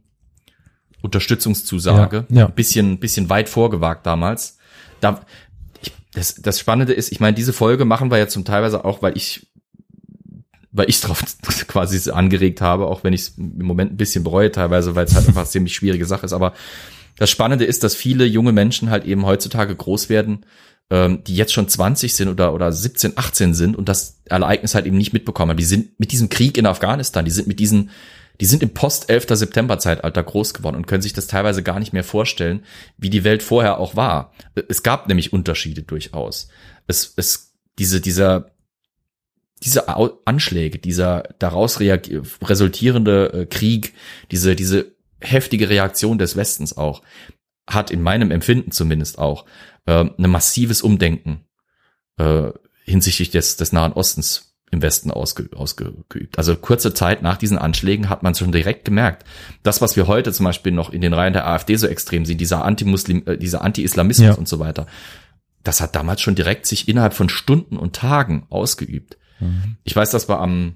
Unterstützungszusage 1.02 2.26
Ja, 2.30 2.40
ja. 2.40 2.46
ein 2.46 2.54
bisschen, 2.54 2.98
bisschen 3.00 3.30
weit 3.30 3.50
vorgewagt 3.50 4.06
damals. 4.06 4.58
Da, 5.02 5.26
das, 6.16 6.36
das 6.36 6.60
Spannende 6.60 6.94
ist, 6.94 7.12
ich 7.12 7.20
meine, 7.20 7.36
diese 7.36 7.54
Folge 7.54 7.86
machen 7.86 8.10
wir 8.10 8.18
ja 8.18 8.28
zum 8.28 8.46
teilweise 8.46 8.86
auch, 8.86 9.02
weil 9.02 9.16
ich, 9.16 9.48
weil 10.72 10.90
ich 10.90 11.02
drauf 11.02 11.24
quasi 11.68 12.10
angeregt 12.10 12.62
habe, 12.62 12.88
auch 12.88 13.04
wenn 13.04 13.14
ich 13.14 13.22
es 13.22 13.38
im 13.38 13.66
Moment 13.66 13.94
ein 13.94 13.98
bisschen 13.98 14.24
bereue 14.24 14.52
teilweise, 14.52 14.96
weil 14.96 15.06
es 15.06 15.16
halt 15.16 15.28
einfach 15.28 15.42
eine 15.42 15.50
ziemlich 15.50 15.76
schwierige 15.76 16.06
Sache 16.06 16.26
ist. 16.26 16.34
Aber 16.34 16.54
das 17.18 17.30
Spannende 17.30 17.66
ist, 17.66 17.84
dass 17.84 17.96
viele 17.96 18.26
junge 18.26 18.52
Menschen 18.52 18.90
halt 18.90 19.06
eben 19.06 19.26
heutzutage 19.26 19.76
groß 19.76 20.10
werden, 20.10 20.46
ähm, 20.90 21.24
die 21.24 21.36
jetzt 21.36 21.54
schon 21.54 21.68
20 21.68 22.14
sind 22.14 22.30
oder, 22.30 22.54
oder 22.54 22.72
17, 22.72 23.14
18 23.16 23.54
sind 23.54 23.76
und 23.76 23.90
das 23.90 24.22
Ereignis 24.26 24.76
halt 24.76 24.86
eben 24.86 24.98
nicht 24.98 25.14
mitbekommen 25.14 25.52
haben. 25.52 25.58
Die 25.58 25.64
sind 25.64 26.00
mit 26.00 26.12
diesem 26.12 26.30
Krieg 26.30 26.58
in 26.58 26.66
Afghanistan, 26.66 27.26
die 27.26 27.32
sind 27.32 27.48
mit 27.48 27.60
diesen, 27.60 27.90
die 28.42 28.46
sind 28.46 28.64
im 28.64 28.74
Post-11. 28.74 29.36
September-Zeitalter 29.36 30.24
groß 30.24 30.54
geworden 30.54 30.76
und 30.76 30.88
können 30.88 31.02
sich 31.02 31.14
das 31.14 31.28
teilweise 31.28 31.64
gar 31.64 31.80
nicht 31.80 31.94
mehr 31.94 32.04
vorstellen, 32.04 32.64
wie 32.98 33.10
die 33.10 33.24
Welt 33.24 33.44
vorher 33.44 33.80
auch 33.80 33.96
war. 33.96 34.34
Es 34.68 34.84
gab 34.84 35.08
nämlich 35.08 35.34
Unterschiede 35.34 35.84
durchaus. 35.84 36.50
Es, 36.88 37.14
es, 37.16 37.54
diese, 37.80 38.02
dieser, 38.02 38.52
diese 39.64 39.88
Anschläge, 40.26 40.80
dieser 40.80 41.24
daraus 41.40 41.80
resultierende 41.80 43.34
äh, 43.34 43.46
Krieg, 43.46 43.94
diese, 44.32 44.56
diese 44.56 44.96
heftige 45.20 45.70
Reaktion 45.70 46.18
des 46.18 46.36
Westens 46.36 46.78
auch, 46.78 47.02
hat 47.68 47.90
in 47.90 48.02
meinem 48.02 48.32
Empfinden 48.32 48.72
zumindest 48.72 49.18
auch 49.18 49.46
äh, 49.86 50.06
ein 50.06 50.30
massives 50.30 50.82
Umdenken 50.82 51.46
äh, 52.18 52.52
hinsichtlich 52.84 53.32
des, 53.32 53.58
des 53.58 53.72
Nahen 53.72 53.94
Ostens 53.94 54.55
im 54.76 54.82
Westen 54.82 55.10
ausge, 55.10 55.50
ausgeübt. 55.56 56.38
Also 56.38 56.56
kurze 56.56 56.94
Zeit 56.94 57.22
nach 57.24 57.38
diesen 57.38 57.58
Anschlägen 57.58 58.10
hat 58.10 58.22
man 58.24 58.36
schon 58.36 58.52
direkt 58.52 58.86
gemerkt, 58.86 59.26
das, 59.64 59.82
was 59.82 59.96
wir 59.96 60.06
heute 60.08 60.32
zum 60.32 60.44
Beispiel 60.46 60.72
noch 60.72 60.92
in 60.94 61.02
den 61.02 61.14
Reihen 61.14 61.34
der 61.34 61.48
AfD 61.48 61.76
so 61.76 61.88
extrem 61.88 62.26
sehen, 62.26 62.38
dieser 62.38 62.64
Anti-Muslim, 62.64 63.24
äh, 63.26 63.38
dieser 63.38 63.64
Anti-Islamismus 63.64 64.28
Ja. 64.28 64.34
und 64.36 64.48
so 64.48 64.60
weiter, 64.60 64.86
das 65.64 65.82
hat 65.82 65.96
damals 65.96 66.22
schon 66.22 66.36
direkt 66.36 66.68
sich 66.68 66.88
innerhalb 66.88 67.14
von 67.16 67.28
Stunden 67.30 67.78
und 67.78 67.96
Tagen 67.96 68.46
ausgeübt. 68.50 69.18
Ich 69.84 69.96
weiß, 69.96 70.12
dass 70.12 70.30
wir 70.30 70.40
am 70.40 70.76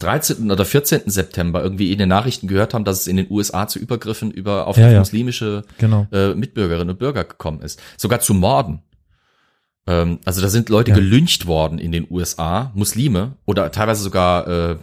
13. 0.00 0.50
oder 0.50 0.64
14. 0.64 1.02
September 1.10 1.62
irgendwie 1.62 1.92
in 1.92 1.98
den 1.98 2.08
Nachrichten 2.08 2.46
gehört 2.46 2.72
haben, 2.74 2.84
dass 2.84 3.00
es 3.00 3.06
in 3.06 3.16
den 3.16 3.26
USA 3.30 3.66
zu 3.68 3.78
Übergriffen 3.78 4.30
über 4.30 4.66
auf 4.66 4.76
Ja, 4.76 4.90
ja. 4.90 4.98
muslimische 5.00 5.64
Genau. 5.78 6.06
äh, 6.12 6.34
Mitbürgerinnen 6.34 6.90
und 6.90 6.98
Bürger 6.98 7.24
gekommen 7.24 7.60
ist. 7.62 7.80
Sogar 7.96 8.20
zu 8.20 8.34
Morden. 8.34 8.82
Ähm, 9.88 10.18
also 10.26 10.40
da 10.42 10.48
sind 10.48 10.68
Leute 10.68 10.90
Ja. 10.90 10.96
gelyncht 10.96 11.46
worden 11.46 11.78
in 11.78 11.90
den 11.90 12.06
USA, 12.10 12.70
Muslime 12.74 13.36
oder 13.46 13.72
teilweise 13.72 14.02
sogar 14.02 14.46
äh, 14.46 14.76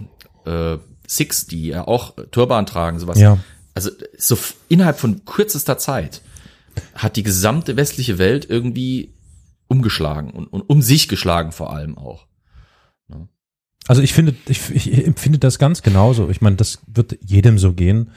äh, 0.45 0.79
Sikhs, 1.07 1.45
die 1.45 1.67
ja 1.67 1.87
auch 1.87 2.15
Turban 2.31 2.65
tragen, 2.65 2.97
sowas. 2.99 3.19
Ja. 3.19 3.37
Also 3.75 3.91
so 4.17 4.37
innerhalb 4.67 4.99
von 4.99 5.23
kürzester 5.25 5.77
Zeit 5.77 6.21
hat 6.95 7.15
die 7.15 7.23
gesamte 7.23 7.77
westliche 7.77 8.17
Welt 8.17 8.49
irgendwie 8.49 9.13
umgeschlagen 9.67 10.31
und, 10.31 10.47
und 10.47 10.61
um 10.61 10.81
sich 10.81 11.07
geschlagen 11.07 11.51
vor 11.51 11.71
allem 11.71 11.97
auch. 11.97 12.25
Also 13.87 14.01
ich 14.01 14.13
finde, 14.13 14.33
ich, 14.47 14.71
ich 14.71 15.05
empfinde 15.05 15.37
das 15.37 15.59
ganz 15.59 15.83
genauso. 15.83 16.29
Ich 16.31 16.41
meine, 16.41 16.55
das 16.55 16.79
wird 16.87 17.19
jedem 17.21 17.59
so 17.59 17.73
gehen, 17.73 18.09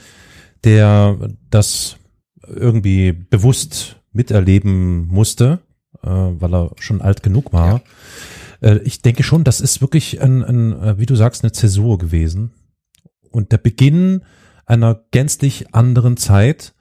der 0.64 1.18
das 1.50 1.96
irgendwie 2.46 3.12
bewusst 3.12 3.96
miterleben 4.12 5.08
musste, 5.08 5.58
äh, 6.02 6.08
weil 6.08 6.54
er 6.54 6.70
schon 6.78 7.00
alt 7.00 7.22
genug 7.22 7.52
war. 7.52 7.82
Äh, 8.60 8.78
ich 8.78 9.02
denke 9.02 9.22
schon, 9.22 9.44
das 9.44 9.60
ist 9.60 9.80
wirklich 9.80 10.20
ein, 10.20 10.42
ein, 10.42 10.72
äh, 10.80 10.98
wie 10.98 11.06
du 11.06 11.14
sagst, 11.14 11.42
eine 11.42 11.52
Zäsur 11.52 11.98
gewesen. 11.98 12.52
Und 13.30 13.52
der 13.52 13.58
Beginn 13.58 14.22
einer 14.66 15.02
gänzlich 15.10 15.74
anderen 15.74 16.16
Zeit 16.16 16.74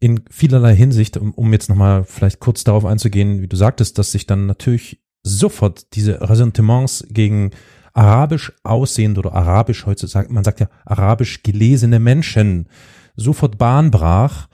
in 0.00 0.22
vielerlei 0.30 0.74
Hinsicht, 0.74 1.16
um, 1.16 1.32
um 1.34 1.52
jetzt 1.52 1.68
nochmal 1.68 2.04
vielleicht 2.04 2.40
kurz 2.40 2.64
darauf 2.64 2.84
einzugehen, 2.84 3.42
wie 3.42 3.48
du 3.48 3.56
sagtest, 3.56 3.98
dass 3.98 4.12
sich 4.12 4.26
dann 4.26 4.46
natürlich 4.46 5.02
sofort 5.22 5.94
diese 5.94 6.20
Ressentiments 6.28 7.06
gegen 7.10 7.50
arabisch 7.92 8.52
aussehende 8.62 9.20
oder 9.20 9.34
arabisch 9.34 9.86
heutzutage, 9.86 10.32
man 10.32 10.44
sagt 10.44 10.60
ja 10.60 10.68
arabisch 10.84 11.42
gelesene 11.42 11.98
Menschen 11.98 12.68
sofort 13.16 13.58
Bahn 13.58 13.90
brach, 13.90 14.48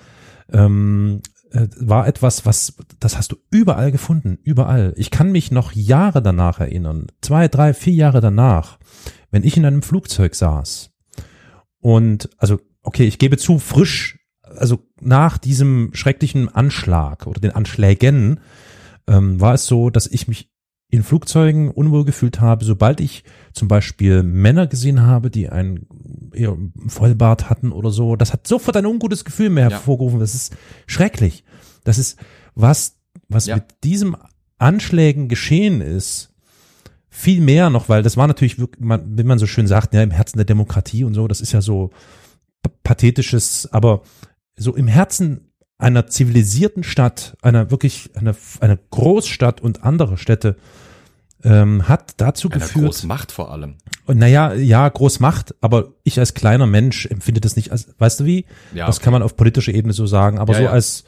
ähm, 0.51 1.21
äh, 1.21 1.34
war 1.79 2.07
etwas, 2.07 2.45
was, 2.47 2.75
das 3.01 3.17
hast 3.17 3.33
du 3.33 3.37
überall 3.51 3.93
gefunden, 3.93 4.39
überall. 4.43 4.93
Ich 4.97 5.11
kann 5.11 5.33
mich 5.33 5.51
noch 5.51 5.73
Jahre 5.73 6.21
danach 6.23 6.61
erinnern, 6.61 7.07
zwei, 7.21 7.49
drei, 7.49 7.75
vier 7.75 7.95
Jahre 7.95 8.21
danach, 8.21 8.79
wenn 9.31 9.45
ich 9.45 9.57
in 9.57 9.65
einem 9.65 9.83
Flugzeug 9.83 10.35
saß 10.35 10.91
und, 11.85 12.31
also, 12.39 12.61
okay, 12.83 13.05
ich 13.05 13.19
gebe 13.19 13.37
zu, 13.37 13.59
frisch, 13.59 14.19
also 14.43 14.79
nach 15.01 15.37
diesem 15.37 15.91
schrecklichen 15.93 16.49
Anschlag 16.49 17.27
oder 17.27 17.41
den 17.41 17.51
Anschlägen, 17.51 18.41
ähm, 19.07 19.39
war 19.39 19.53
es 19.53 19.67
so, 19.67 19.91
dass 19.91 20.07
ich 20.07 20.29
mich 20.29 20.51
in 20.91 21.03
Flugzeugen 21.03 21.71
unwohl 21.71 22.07
gefühlt 22.07 22.41
habe, 22.41 22.65
sobald 22.65 23.01
ich 23.01 23.25
zum 23.55 23.69
Beispiel 23.69 24.23
Männer 24.23 24.67
gesehen 24.67 25.03
habe, 25.03 25.31
die 25.31 25.49
einen 25.49 25.87
eher 26.35 26.57
Vollbart 26.87 27.49
hatten 27.51 27.73
oder 27.73 27.91
so. 27.91 28.17
Das 28.17 28.33
hat 28.33 28.47
sofort 28.47 28.77
ein 28.77 28.87
ungutes 28.87 29.25
Gefühl 29.25 29.51
mehr 29.51 29.65
Ja. 29.65 29.71
hervorgerufen. 29.71 30.21
Das 30.21 30.35
ist 30.35 30.55
schrecklich. 30.87 31.45
Das 31.85 31.99
ist 31.99 32.19
was, 32.55 32.97
was 33.29 33.47
Ja. 33.47 33.57
mit 33.57 33.65
diesem 33.85 34.17
Anschlägen 34.59 35.29
geschehen 35.29 35.81
ist. 35.81 36.31
Viel 37.09 37.41
mehr 37.41 37.71
noch, 37.71 37.89
weil 37.89 38.03
das 38.03 38.17
war 38.17 38.27
natürlich, 38.27 38.57
man, 38.81 39.17
wie 39.17 39.23
man 39.23 39.39
so 39.39 39.47
schön 39.47 39.69
sagt, 39.69 39.95
ja, 39.95 40.03
im 40.03 40.11
Herzen 40.11 40.39
der 40.39 40.45
Demokratie 40.47 41.05
und 41.05 41.15
so. 41.15 41.29
Das 41.29 41.41
ist 41.41 41.53
ja 41.53 41.61
so 41.61 41.91
pathetisches, 42.83 43.69
aber 43.73 44.03
so 44.57 44.75
im 44.75 44.89
Herzen 44.89 45.53
einer 45.79 46.07
zivilisierten 46.07 46.83
Stadt, 46.85 47.37
einer 47.43 47.71
wirklich, 47.71 48.11
einer, 48.17 48.35
einer 48.61 48.79
Großstadt 48.91 49.61
und 49.61 49.85
andere 49.85 50.17
Städte, 50.19 50.57
ähm, 51.45 51.89
hat 51.89 52.15
dazu 52.17 52.51
Einer 52.51 52.61
geführt. 52.61 52.87
Großmacht 52.87 53.31
vor 53.31 53.51
allem. 53.53 53.77
Naja, 54.07 54.55
ja, 54.55 54.89
Großmacht, 54.89 55.55
aber 55.61 55.93
ich 56.03 56.19
als 56.19 56.35
kleiner 56.35 56.67
Mensch 56.67 57.07
empfinde 57.07 57.41
das 57.41 57.57
nicht 57.57 57.71
als, 57.71 57.89
weißt 57.99 58.21
du 58.21 58.25
wie? 58.25 58.47
Ja, 58.75 58.87
das 58.87 58.97
okay. 58.97 59.05
kann 59.05 59.13
man 59.13 59.23
auf 59.23 59.37
politischer 59.37 59.73
Ebene 59.73 59.93
so 59.93 60.07
sagen, 60.07 60.39
aber 60.39 60.55
Ja, 60.55 60.59
so 60.59 60.65
ja. 60.65 60.71
als 60.71 61.05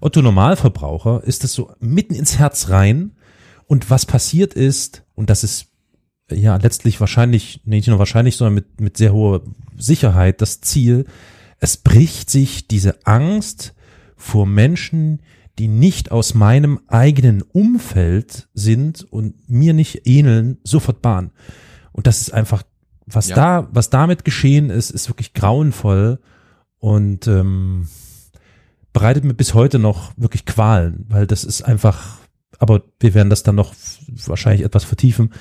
Otto 0.00 0.22
Normalverbraucher 0.22 1.22
ist 1.24 1.44
das 1.44 1.52
so 1.52 1.72
mitten 1.80 2.14
ins 2.14 2.38
Herz 2.38 2.70
rein. 2.70 3.12
Und 3.66 3.90
was 3.90 4.06
passiert 4.06 4.54
ist, 4.54 5.04
und 5.14 5.30
das 5.30 5.44
ist 5.44 5.66
ja 6.30 6.56
letztlich 6.56 6.98
wahrscheinlich, 7.00 7.60
nee, 7.64 7.76
nicht 7.76 7.88
nur 7.88 7.98
wahrscheinlich, 7.98 8.36
sondern 8.36 8.54
mit, 8.54 8.80
mit 8.80 8.96
sehr 8.96 9.12
hoher 9.12 9.42
Sicherheit 9.76 10.40
das 10.40 10.60
Ziel, 10.60 11.06
es 11.58 11.76
bricht 11.76 12.30
sich 12.30 12.66
diese 12.66 13.06
Angst 13.06 13.74
vor 14.16 14.46
Menschen, 14.46 15.20
die 15.60 15.68
nicht 15.68 16.10
aus 16.10 16.32
meinem 16.32 16.80
eigenen 16.86 17.42
Umfeld 17.42 18.48
sind 18.54 19.02
und 19.12 19.34
mir 19.50 19.74
nicht 19.74 20.06
ähneln, 20.06 20.56
sofort 20.64 21.02
Bahn. 21.02 21.32
Und 21.92 22.06
das 22.06 22.22
ist 22.22 22.32
einfach, 22.32 22.62
was 23.04 23.28
Ja. 23.28 23.36
da, 23.36 23.68
was 23.70 23.90
damit 23.90 24.24
geschehen 24.24 24.70
ist, 24.70 24.88
ist 24.88 25.10
wirklich 25.10 25.34
grauenvoll 25.34 26.18
und 26.78 27.26
ähm, 27.26 27.88
bereitet 28.94 29.24
mir 29.24 29.34
bis 29.34 29.52
heute 29.52 29.78
noch 29.78 30.12
wirklich 30.16 30.46
Qualen, 30.46 31.04
weil 31.10 31.26
das 31.26 31.44
ist 31.44 31.60
einfach, 31.60 32.16
aber 32.58 32.80
wir 32.98 33.12
werden 33.12 33.28
das 33.28 33.42
dann 33.42 33.56
noch 33.56 33.74
wahrscheinlich 34.24 34.64
etwas 34.64 34.84
vertiefen, 34.84 35.34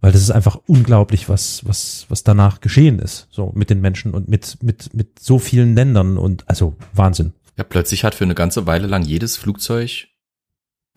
weil 0.00 0.10
das 0.10 0.22
ist 0.22 0.30
einfach 0.30 0.58
unglaublich, 0.66 1.28
was, 1.28 1.66
was, 1.66 2.06
was 2.08 2.24
danach 2.24 2.60
geschehen 2.62 2.98
ist, 2.98 3.28
so 3.30 3.52
mit 3.54 3.68
den 3.68 3.82
Menschen 3.82 4.14
und 4.14 4.26
mit, 4.26 4.56
mit, 4.62 4.94
mit 4.94 5.18
so 5.18 5.38
vielen 5.38 5.74
Ländern 5.74 6.16
und 6.16 6.48
also 6.48 6.76
Wahnsinn. 6.94 7.34
Ja, 7.56 7.64
plötzlich 7.64 8.04
hat 8.04 8.14
für 8.14 8.24
eine 8.24 8.34
ganze 8.34 8.66
Weile 8.66 8.86
lang 8.86 9.02
jedes 9.02 9.36
Flugzeug 9.36 10.08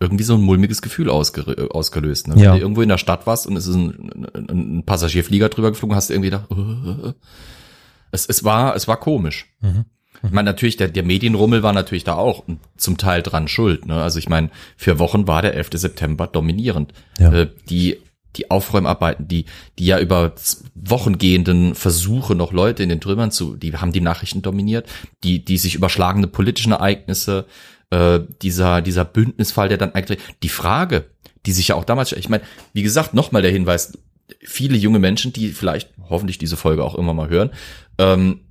irgendwie 0.00 0.24
so 0.24 0.34
ein 0.34 0.40
mulmiges 0.40 0.82
Gefühl 0.82 1.08
äh, 1.08 1.10
ausgelöst. 1.10 2.28
Ne? 2.28 2.34
Ja. 2.36 2.52
Wenn 2.52 2.52
du 2.52 2.62
irgendwo 2.62 2.82
in 2.82 2.88
der 2.88 2.98
Stadt 2.98 3.26
warst 3.26 3.46
und 3.46 3.56
es 3.56 3.66
ist 3.66 3.76
ein, 3.76 4.26
ein, 4.34 4.48
ein 4.48 4.82
Passagierflieger 4.84 5.50
drüber 5.50 5.70
geflogen, 5.70 5.94
hast 5.94 6.08
du 6.08 6.14
irgendwie 6.14 6.30
gedacht, 6.30 6.50
äh, 6.50 7.12
es, 8.10 8.26
es 8.26 8.42
war, 8.42 8.74
es 8.74 8.88
war 8.88 8.98
komisch. 8.98 9.46
Mhm. 9.60 9.84
Ich 10.22 10.32
meine, 10.32 10.50
natürlich, 10.50 10.76
der, 10.76 10.88
der 10.88 11.02
Medienrummel 11.02 11.62
war 11.62 11.72
natürlich 11.72 12.04
da 12.04 12.14
auch 12.14 12.44
zum 12.76 12.98
Teil 12.98 13.22
dran 13.22 13.48
schuld. 13.48 13.86
Ne? 13.86 14.02
Also 14.02 14.18
ich 14.18 14.28
meine, 14.28 14.50
für 14.76 14.98
Wochen 14.98 15.26
war 15.26 15.40
der 15.40 15.54
11. 15.54 15.70
September 15.74 16.26
dominierend. 16.26 16.92
Ja. 17.18 17.32
Äh, 17.32 17.48
die, 17.70 17.98
die 18.36 18.50
Aufräumarbeiten, 18.50 19.28
die, 19.28 19.46
die 19.78 19.86
ja 19.86 19.98
über 19.98 20.34
Wochen 20.74 21.18
gehenden 21.18 21.74
Versuche, 21.74 22.34
noch 22.34 22.52
Leute 22.52 22.82
in 22.82 22.88
den 22.88 23.00
Trümmern 23.00 23.30
zu, 23.30 23.56
die 23.56 23.76
haben 23.76 23.92
die 23.92 24.00
Nachrichten 24.00 24.42
dominiert, 24.42 24.88
die, 25.24 25.44
die 25.44 25.58
sich 25.58 25.74
überschlagende 25.74 26.28
politischen 26.28 26.72
Ereignisse, 26.72 27.46
äh, 27.90 28.20
dieser, 28.42 28.82
dieser 28.82 29.04
Bündnisfall, 29.04 29.68
der 29.68 29.78
dann 29.78 29.94
eigentlich, 29.94 30.20
die 30.42 30.48
Frage, 30.48 31.06
die 31.46 31.52
sich 31.52 31.68
ja 31.68 31.74
auch 31.74 31.84
damals, 31.84 32.12
ich 32.12 32.28
meine, 32.28 32.44
wie 32.72 32.82
gesagt, 32.82 33.14
nochmal 33.14 33.42
der 33.42 33.50
Hinweis, 33.50 33.98
viele 34.42 34.76
junge 34.76 34.98
Menschen, 34.98 35.32
die 35.32 35.48
vielleicht 35.48 35.90
hoffentlich 36.08 36.38
diese 36.38 36.56
Folge 36.56 36.84
auch 36.84 36.94
immer 36.94 37.14
mal 37.14 37.28
hören, 37.28 37.50
ähm, 37.98 38.42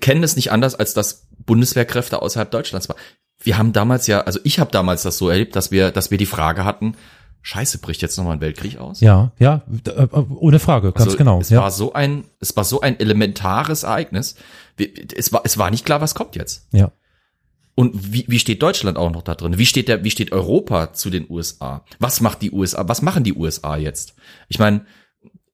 kennen 0.00 0.22
es 0.22 0.36
nicht 0.36 0.50
anders, 0.50 0.74
als 0.74 0.94
dass 0.94 1.28
Bundeswehrkräfte 1.44 2.22
außerhalb 2.22 2.50
Deutschlands 2.50 2.88
waren. 2.88 2.98
Wir 3.42 3.58
haben 3.58 3.72
damals 3.72 4.06
ja, 4.06 4.22
also 4.22 4.40
ich 4.44 4.58
habe 4.58 4.70
damals 4.72 5.02
das 5.02 5.18
so 5.18 5.28
erlebt, 5.28 5.54
dass 5.54 5.70
wir, 5.70 5.90
dass 5.90 6.10
wir 6.10 6.18
die 6.18 6.26
Frage 6.26 6.64
hatten, 6.64 6.96
Scheiße, 7.46 7.78
bricht 7.78 8.02
jetzt 8.02 8.16
nochmal 8.16 8.32
ein 8.36 8.40
Weltkrieg 8.40 8.76
aus? 8.78 9.00
Ja, 9.00 9.30
ja, 9.38 9.62
d- 9.68 9.92
äh, 9.92 10.08
ohne 10.12 10.58
Frage, 10.58 10.90
ganz 10.90 11.04
Also, 11.06 11.16
genau. 11.16 11.38
Es 11.40 11.48
ja. 11.50 11.60
war 11.60 11.70
so 11.70 11.92
ein, 11.92 12.24
es 12.40 12.56
war 12.56 12.64
so 12.64 12.80
ein 12.80 12.98
elementares 12.98 13.84
Ereignis. 13.84 14.34
Es 15.14 15.32
war, 15.32 15.42
es 15.44 15.56
war 15.56 15.70
nicht 15.70 15.84
klar, 15.84 16.00
was 16.00 16.16
kommt 16.16 16.34
jetzt. 16.34 16.66
ja. 16.72 16.90
Und 17.76 18.12
wie, 18.12 18.24
wie 18.26 18.38
steht 18.38 18.62
Deutschland 18.62 18.96
auch 18.96 19.10
noch 19.12 19.20
da 19.22 19.34
drin? 19.34 19.58
Wie 19.58 19.66
steht 19.66 19.86
der, 19.88 20.02
wie 20.02 20.10
steht 20.10 20.32
Europa 20.32 20.94
zu 20.94 21.10
den 21.10 21.26
USA? 21.30 21.84
Was 21.98 22.22
macht 22.22 22.40
die 22.40 22.50
USA? 22.50 22.88
Was 22.88 23.02
machen 23.02 23.22
die 23.22 23.34
USA 23.34 23.76
jetzt? 23.76 24.14
Ich 24.48 24.58
meine, 24.58 24.86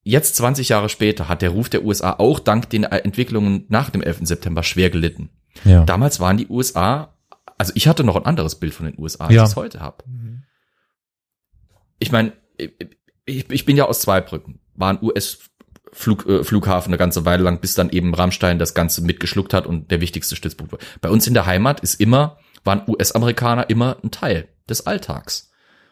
jetzt 0.05 0.37
20 0.37 0.69
Jahre 0.69 0.89
später 0.89 1.29
hat 1.29 1.43
der 1.43 1.51
Ruf 1.51 1.69
der 1.69 1.85
USA 1.85 2.13
auch 2.19 2.39
dank 2.39 2.71
den 2.71 2.85
Entwicklungen 2.85 3.65
nach 3.69 3.91
dem 3.91 4.03
11. 4.03 4.21
September 4.23 4.63
schwer 4.63 4.89
gelitten. 4.89 5.31
ja. 5.65 5.85
Damals 5.85 6.21
waren 6.21 6.37
die 6.37 6.47
USA, 6.47 7.13
also 7.59 7.73
ich 7.75 7.89
hatte 7.89 8.05
noch 8.05 8.15
ein 8.17 8.25
anderes 8.25 8.55
Bild 8.55 8.73
von 8.73 8.87
den 8.87 8.95
USA, 8.99 9.25
als 9.27 9.35
Ja. 9.35 9.43
ich 9.43 9.49
es 9.51 9.57
heute 9.57 9.81
habe. 9.81 10.05
Ich 12.03 12.13
meine, 12.13 12.33
ich, 13.25 13.49
ich 13.51 13.65
bin 13.65 13.77
ja 13.77 13.87
aus 13.87 14.01
Zweibrücken, 14.01 14.61
war 14.75 14.91
ein 14.91 14.99
US-Flughafen 15.01 16.41
äh, 16.41 16.45
Flughafen 16.45 16.91
eine 16.91 16.99
ganze 16.99 17.25
Weile 17.25 17.45
lang, 17.45 17.61
bis 17.61 17.75
dann 17.75 17.91
eben 17.91 18.15
Rammstein 18.15 18.59
das 18.59 18.75
Ganze 18.75 19.03
mitgeschluckt 19.03 19.55
hat 19.55 19.67
und 19.67 19.91
der 19.91 20.01
wichtigste 20.01 20.37
Stützpunkt 20.37 20.73
war. 20.73 20.81
Bei 21.01 21.11
uns 21.11 21.27
in 21.27 21.35
der 21.35 21.47
Heimat 21.47 21.81
ist 21.81 22.01
immer, 22.01 22.39
waren 22.65 22.83
US-Amerikaner 22.89 23.71
immer 23.71 23.99
ein 24.03 24.11
Teil 24.11 24.49
des 24.69 24.87
Alltags. 24.87 25.51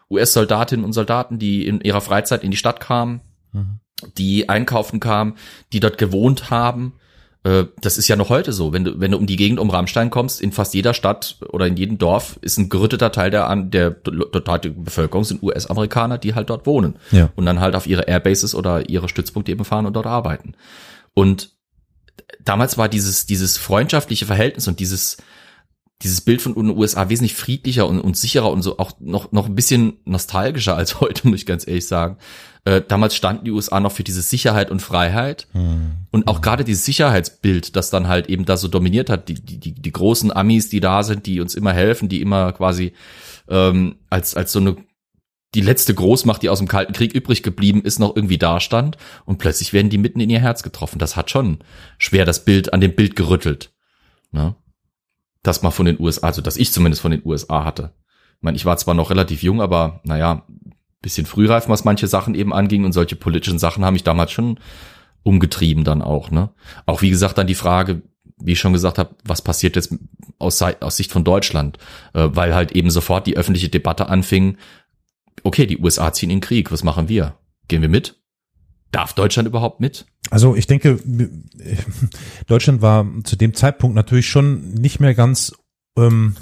US-Soldatinnen 0.09 0.83
und 0.83 0.93
Soldaten, 0.93 1.39
die 1.39 1.65
in 1.65 1.79
ihrer 1.81 2.01
Freizeit 2.01 2.43
in 2.43 2.51
die 2.51 2.57
Stadt 2.57 2.81
kamen, 2.81 3.21
Mhm. 3.53 3.79
die 4.17 4.49
einkaufen 4.49 4.99
kamen, 4.99 5.35
die 5.73 5.79
dort 5.79 5.97
gewohnt 5.97 6.49
haben. 6.49 6.93
Äh, 7.43 7.65
Das 7.81 7.97
ist 7.97 8.07
ja 8.07 8.15
noch 8.15 8.29
heute 8.29 8.53
so. 8.53 8.71
Wenn 8.73 8.83
du, 8.83 8.99
wenn 8.99 9.11
du 9.11 9.17
um 9.17 9.25
die 9.27 9.35
Gegend 9.35 9.59
um 9.59 9.69
Rammstein 9.69 10.09
kommst, 10.09 10.41
in 10.41 10.51
fast 10.51 10.73
jeder 10.73 10.93
Stadt 10.93 11.37
oder 11.49 11.65
in 11.67 11.75
jedem 11.77 11.97
Dorf 11.97 12.37
ist 12.41 12.57
ein 12.57 12.69
gerütteter 12.69 13.11
Teil 13.11 13.31
der, 13.31 13.47
an- 13.49 13.71
der 13.71 13.91
dortigen 13.91 14.83
Bevölkerung 14.83 15.23
sind 15.23 15.41
US-Amerikaner, 15.43 16.17
die 16.17 16.35
halt 16.35 16.49
dort 16.49 16.65
wohnen. 16.65 16.97
Ja. 17.11 17.29
Und 17.35 17.45
dann 17.45 17.59
halt 17.59 17.75
auf 17.75 17.87
ihre 17.87 18.03
Airbases 18.03 18.53
oder 18.55 18.89
ihre 18.89 19.09
Stützpunkte 19.09 19.51
eben 19.51 19.65
fahren 19.65 19.85
und 19.85 19.93
dort 19.93 20.07
arbeiten. 20.07 20.53
Und 21.13 21.51
damals 22.43 22.77
war 22.77 22.89
dieses, 22.89 23.25
dieses 23.25 23.57
freundschaftliche 23.57 24.25
Verhältnis 24.25 24.67
und 24.67 24.79
dieses, 24.79 25.17
dieses 26.03 26.21
Bild 26.21 26.41
von 26.41 26.53
den 26.53 26.77
USA 26.77 27.09
wesentlich 27.09 27.35
friedlicher 27.35 27.87
und, 27.87 27.99
und 27.99 28.17
sicherer 28.17 28.51
und 28.51 28.61
so 28.61 28.79
auch 28.79 28.93
noch, 28.99 29.31
noch 29.31 29.47
ein 29.47 29.55
bisschen 29.55 29.93
nostalgischer 30.05 30.75
als 30.75 30.99
heute, 31.01 31.27
muss 31.27 31.39
ich 31.39 31.45
ganz 31.45 31.67
ehrlich 31.67 31.87
sagen. 31.87 32.17
Äh, 32.63 32.81
damals 32.87 33.15
standen 33.15 33.45
die 33.45 33.51
USA 33.51 33.79
noch 33.79 33.91
für 33.91 34.03
diese 34.03 34.21
Sicherheit 34.21 34.69
und 34.69 34.81
Freiheit. 34.81 35.47
Und 36.11 36.27
auch 36.27 36.41
gerade 36.41 36.63
dieses 36.63 36.85
Sicherheitsbild, 36.85 37.75
das 37.75 37.89
dann 37.89 38.07
halt 38.07 38.27
eben 38.27 38.45
da 38.45 38.57
so 38.57 38.67
dominiert 38.67 39.09
hat, 39.09 39.29
die, 39.29 39.35
die, 39.35 39.59
die, 39.59 39.73
die 39.73 39.91
großen 39.91 40.31
Amis, 40.31 40.69
die 40.69 40.79
da 40.79 41.03
sind, 41.03 41.25
die 41.25 41.41
uns 41.41 41.55
immer 41.55 41.73
helfen, 41.73 42.09
die 42.09 42.21
immer 42.21 42.51
quasi 42.53 42.93
ähm, 43.49 43.95
als, 44.09 44.35
als 44.35 44.51
so 44.51 44.59
eine 44.59 44.77
die 45.53 45.61
letzte 45.61 45.93
Großmacht, 45.93 46.41
die 46.41 46.49
aus 46.49 46.59
dem 46.59 46.67
Kalten 46.67 46.93
Krieg 46.93 47.13
übrig 47.13 47.43
geblieben 47.43 47.81
ist, 47.83 47.99
noch 47.99 48.15
irgendwie 48.15 48.37
dastand 48.37 48.97
und 49.25 49.37
plötzlich 49.37 49.73
werden 49.73 49.89
die 49.89 49.97
mitten 49.97 50.21
in 50.21 50.29
ihr 50.29 50.39
Herz 50.39 50.63
getroffen. 50.63 50.97
Das 50.97 51.17
hat 51.17 51.29
schon 51.29 51.59
schwer 51.97 52.25
das 52.25 52.45
Bild 52.45 52.73
an 52.73 52.79
dem 52.79 52.95
Bild 52.95 53.15
gerüttelt. 53.15 53.71
Ne? 54.31 54.55
Das 55.43 55.61
mal 55.61 55.71
von 55.71 55.85
den 55.85 55.99
USA, 55.99 56.27
also 56.27 56.41
dass 56.41 56.57
ich 56.57 56.71
zumindest 56.71 57.01
von 57.01 57.11
den 57.11 57.21
USA 57.25 57.65
hatte. 57.65 57.93
Ich 58.37 58.43
meine, 58.43 58.57
ich 58.57 58.65
war 58.65 58.77
zwar 58.77 58.93
noch 58.93 59.09
relativ 59.09 59.43
jung, 59.43 59.61
aber 59.61 60.01
naja, 60.03 60.45
bisschen 61.01 61.25
frühreif, 61.25 61.67
was 61.67 61.83
manche 61.83 62.07
Sachen 62.07 62.35
eben 62.35 62.53
anging 62.53 62.85
und 62.85 62.93
solche 62.93 63.15
politischen 63.15 63.59
Sachen 63.59 63.83
haben 63.83 63.93
mich 63.93 64.03
damals 64.03 64.31
schon 64.31 64.59
umgetrieben 65.23 65.83
dann 65.83 66.01
auch. 66.01 66.31
Ne? 66.31 66.49
Auch 66.85 67.01
wie 67.01 67.09
gesagt 67.09 67.37
dann 67.37 67.47
die 67.47 67.55
Frage, 67.55 68.01
wie 68.37 68.53
ich 68.53 68.59
schon 68.59 68.73
gesagt 68.73 68.97
habe, 68.97 69.15
was 69.23 69.41
passiert 69.41 69.75
jetzt 69.75 69.95
aus, 70.39 70.61
aus 70.61 70.97
Sicht 70.97 71.11
von 71.11 71.23
Deutschland? 71.23 71.77
Äh, 72.13 72.29
weil 72.31 72.55
halt 72.55 72.71
eben 72.71 72.89
sofort 72.89 73.27
die 73.27 73.37
öffentliche 73.37 73.69
Debatte 73.69 74.07
anfing, 74.07 74.57
okay, 75.43 75.65
die 75.65 75.79
USA 75.79 76.13
ziehen 76.13 76.29
in 76.29 76.41
Krieg, 76.41 76.71
was 76.71 76.83
machen 76.83 77.09
wir? 77.09 77.35
Gehen 77.67 77.81
wir 77.81 77.89
mit? 77.89 78.20
Darf 78.91 79.13
Deutschland 79.13 79.47
überhaupt 79.47 79.79
mit? 79.79 80.05
Also 80.29 80.55
ich 80.55 80.67
denke, 80.67 80.99
Deutschland 82.47 82.81
war 82.81 83.05
zu 83.23 83.35
dem 83.35 83.53
Zeitpunkt 83.53 83.95
natürlich 83.95 84.29
schon 84.29 84.73
nicht 84.73 84.99
mehr 84.99 85.13
ganz, 85.13 85.53
ähm, 85.97 86.35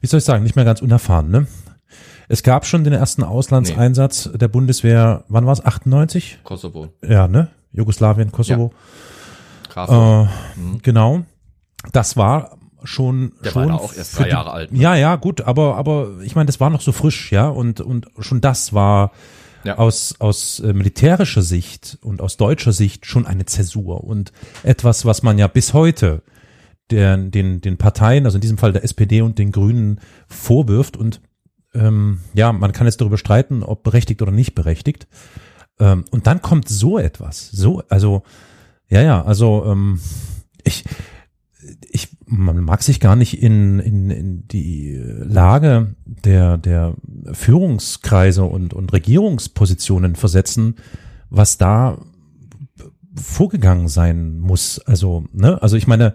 wie 0.00 0.06
soll 0.06 0.18
ich 0.18 0.24
sagen, 0.24 0.42
nicht 0.44 0.56
mehr 0.56 0.64
ganz 0.64 0.82
unerfahren. 0.82 1.30
Ne? 1.30 1.46
Es 2.28 2.42
gab 2.42 2.66
schon 2.66 2.84
den 2.84 2.92
ersten 2.92 3.22
Auslandseinsatz 3.22 4.30
der 4.34 4.48
Bundeswehr, 4.48 5.24
wann 5.28 5.46
war 5.46 5.52
es, 5.52 5.64
98? 5.64 6.38
Kosovo, 6.44 6.88
Ja, 7.06 7.28
ne? 7.28 7.48
Jugoslawien, 7.72 8.30
Kosovo. 8.32 8.72
Grafo. 9.68 10.24
Äh, 10.24 10.78
Genau. 10.82 11.24
Das 11.92 12.16
war 12.16 12.56
schon 12.84 13.32
Der 13.44 13.54
war 13.54 13.62
schon 13.64 13.68
da 13.72 13.74
auch 13.78 13.92
erst 13.94 14.18
drei 14.18 14.24
die- 14.24 14.30
Jahre 14.30 14.52
alt, 14.52 14.72
ne? 14.72 14.78
Ja, 14.78 14.94
ja, 14.94 15.16
gut, 15.16 15.40
aber 15.42 15.76
aber 15.76 16.20
ich 16.22 16.34
meine, 16.34 16.46
das 16.46 16.60
war 16.60 16.70
noch 16.70 16.80
so 16.80 16.92
frisch, 16.92 17.32
ja, 17.32 17.48
und 17.48 17.80
und 17.80 18.06
schon 18.20 18.40
das 18.40 18.72
war 18.72 19.10
Ja. 19.64 19.78
aus 19.78 20.16
aus 20.18 20.60
äh, 20.60 20.72
militärischer 20.72 21.42
Sicht 21.42 21.98
und 22.02 22.20
aus 22.20 22.36
deutscher 22.36 22.72
Sicht 22.72 23.06
schon 23.06 23.26
eine 23.26 23.46
Zäsur 23.46 24.04
und 24.04 24.32
etwas, 24.62 25.04
was 25.04 25.22
man 25.22 25.38
ja 25.38 25.46
bis 25.46 25.72
heute 25.72 26.22
der, 26.90 27.16
den 27.16 27.60
den 27.60 27.76
Parteien, 27.76 28.26
also 28.26 28.36
in 28.36 28.42
diesem 28.42 28.58
Fall 28.58 28.72
der 28.72 28.84
SPD 28.84 29.22
und 29.22 29.38
den 29.38 29.52
Grünen 29.52 30.00
vorwirft 30.28 30.96
und 30.96 31.20
ähm, 31.74 32.20
ja, 32.34 32.52
man 32.52 32.72
kann 32.72 32.86
jetzt 32.86 33.00
darüber 33.00 33.18
streiten, 33.18 33.62
ob 33.62 33.82
berechtigt 33.82 34.22
oder 34.22 34.32
nicht 34.32 34.54
berechtigt. 34.54 35.08
Ähm, 35.80 36.04
und 36.10 36.26
dann 36.26 36.40
kommt 36.40 36.68
so 36.68 36.98
etwas, 36.98 37.50
so 37.50 37.82
also 37.88 38.22
ja, 38.88 39.02
ja, 39.02 39.24
also 39.24 39.64
ähm, 39.66 40.00
ich 40.62 40.84
ich, 41.90 42.16
man 42.26 42.60
mag 42.60 42.82
sich 42.82 43.00
gar 43.00 43.16
nicht 43.16 43.42
in, 43.42 43.78
in, 43.78 44.10
in 44.10 44.48
die 44.48 45.00
Lage 45.02 45.94
der, 46.04 46.58
der 46.58 46.94
Führungskreise 47.32 48.44
und, 48.44 48.74
und 48.74 48.92
Regierungspositionen 48.92 50.16
versetzen, 50.16 50.76
was 51.30 51.58
da 51.58 51.98
vorgegangen 53.14 53.88
sein 53.88 54.38
muss. 54.38 54.78
Also, 54.80 55.24
ne, 55.32 55.62
also 55.62 55.76
ich 55.76 55.86
meine, 55.86 56.14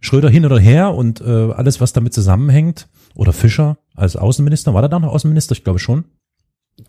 Schröder 0.00 0.28
hin 0.28 0.44
oder 0.44 0.58
her 0.58 0.94
und 0.94 1.20
äh, 1.20 1.52
alles, 1.52 1.80
was 1.80 1.92
damit 1.92 2.12
zusammenhängt, 2.12 2.88
oder 3.14 3.32
Fischer 3.32 3.78
als 3.94 4.16
Außenminister, 4.16 4.74
war 4.74 4.82
der 4.82 4.88
da 4.88 4.98
noch 4.98 5.12
Außenminister? 5.12 5.52
Ich 5.52 5.64
glaube 5.64 5.78
schon. 5.78 6.04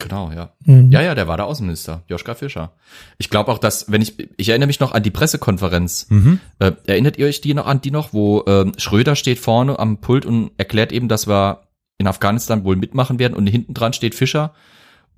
Genau, 0.04 0.32
ja. 0.32 0.52
Mhm. 0.66 0.92
Ja, 0.92 1.02
ja, 1.02 1.16
der 1.16 1.30
war 1.30 1.38
der 1.38 1.46
Außenminister, 1.46 2.04
Joschka 2.10 2.34
Fischer. 2.36 2.74
Ich 3.18 3.30
glaube 3.30 3.50
auch, 3.50 3.58
dass, 3.58 3.90
wenn 3.90 4.02
ich, 4.02 4.16
ich 4.38 4.50
erinnere 4.50 4.68
mich 4.68 4.82
noch 4.82 4.92
an 4.92 5.02
die 5.02 5.12
Pressekonferenz. 5.12 6.08
Mhm. 6.10 6.42
Äh, 6.60 6.74
erinnert 6.86 7.18
ihr 7.18 7.28
euch 7.28 7.40
die 7.40 7.54
noch 7.54 7.66
an 7.66 7.80
die 7.80 7.92
noch, 7.92 8.12
wo 8.12 8.44
ähm, 8.46 8.74
Schröder 8.78 9.16
steht 9.16 9.40
vorne 9.40 9.80
am 9.80 10.02
Pult 10.02 10.26
und 10.26 10.52
erklärt 10.58 10.92
eben, 10.92 11.08
dass 11.08 11.26
wir 11.26 11.62
in 11.98 12.08
Afghanistan 12.08 12.66
wohl 12.66 12.76
mitmachen 12.76 13.18
werden 13.18 13.34
und 13.34 13.48
hinten 13.48 13.74
dran 13.74 13.94
steht 13.94 14.14
Fischer 14.14 14.54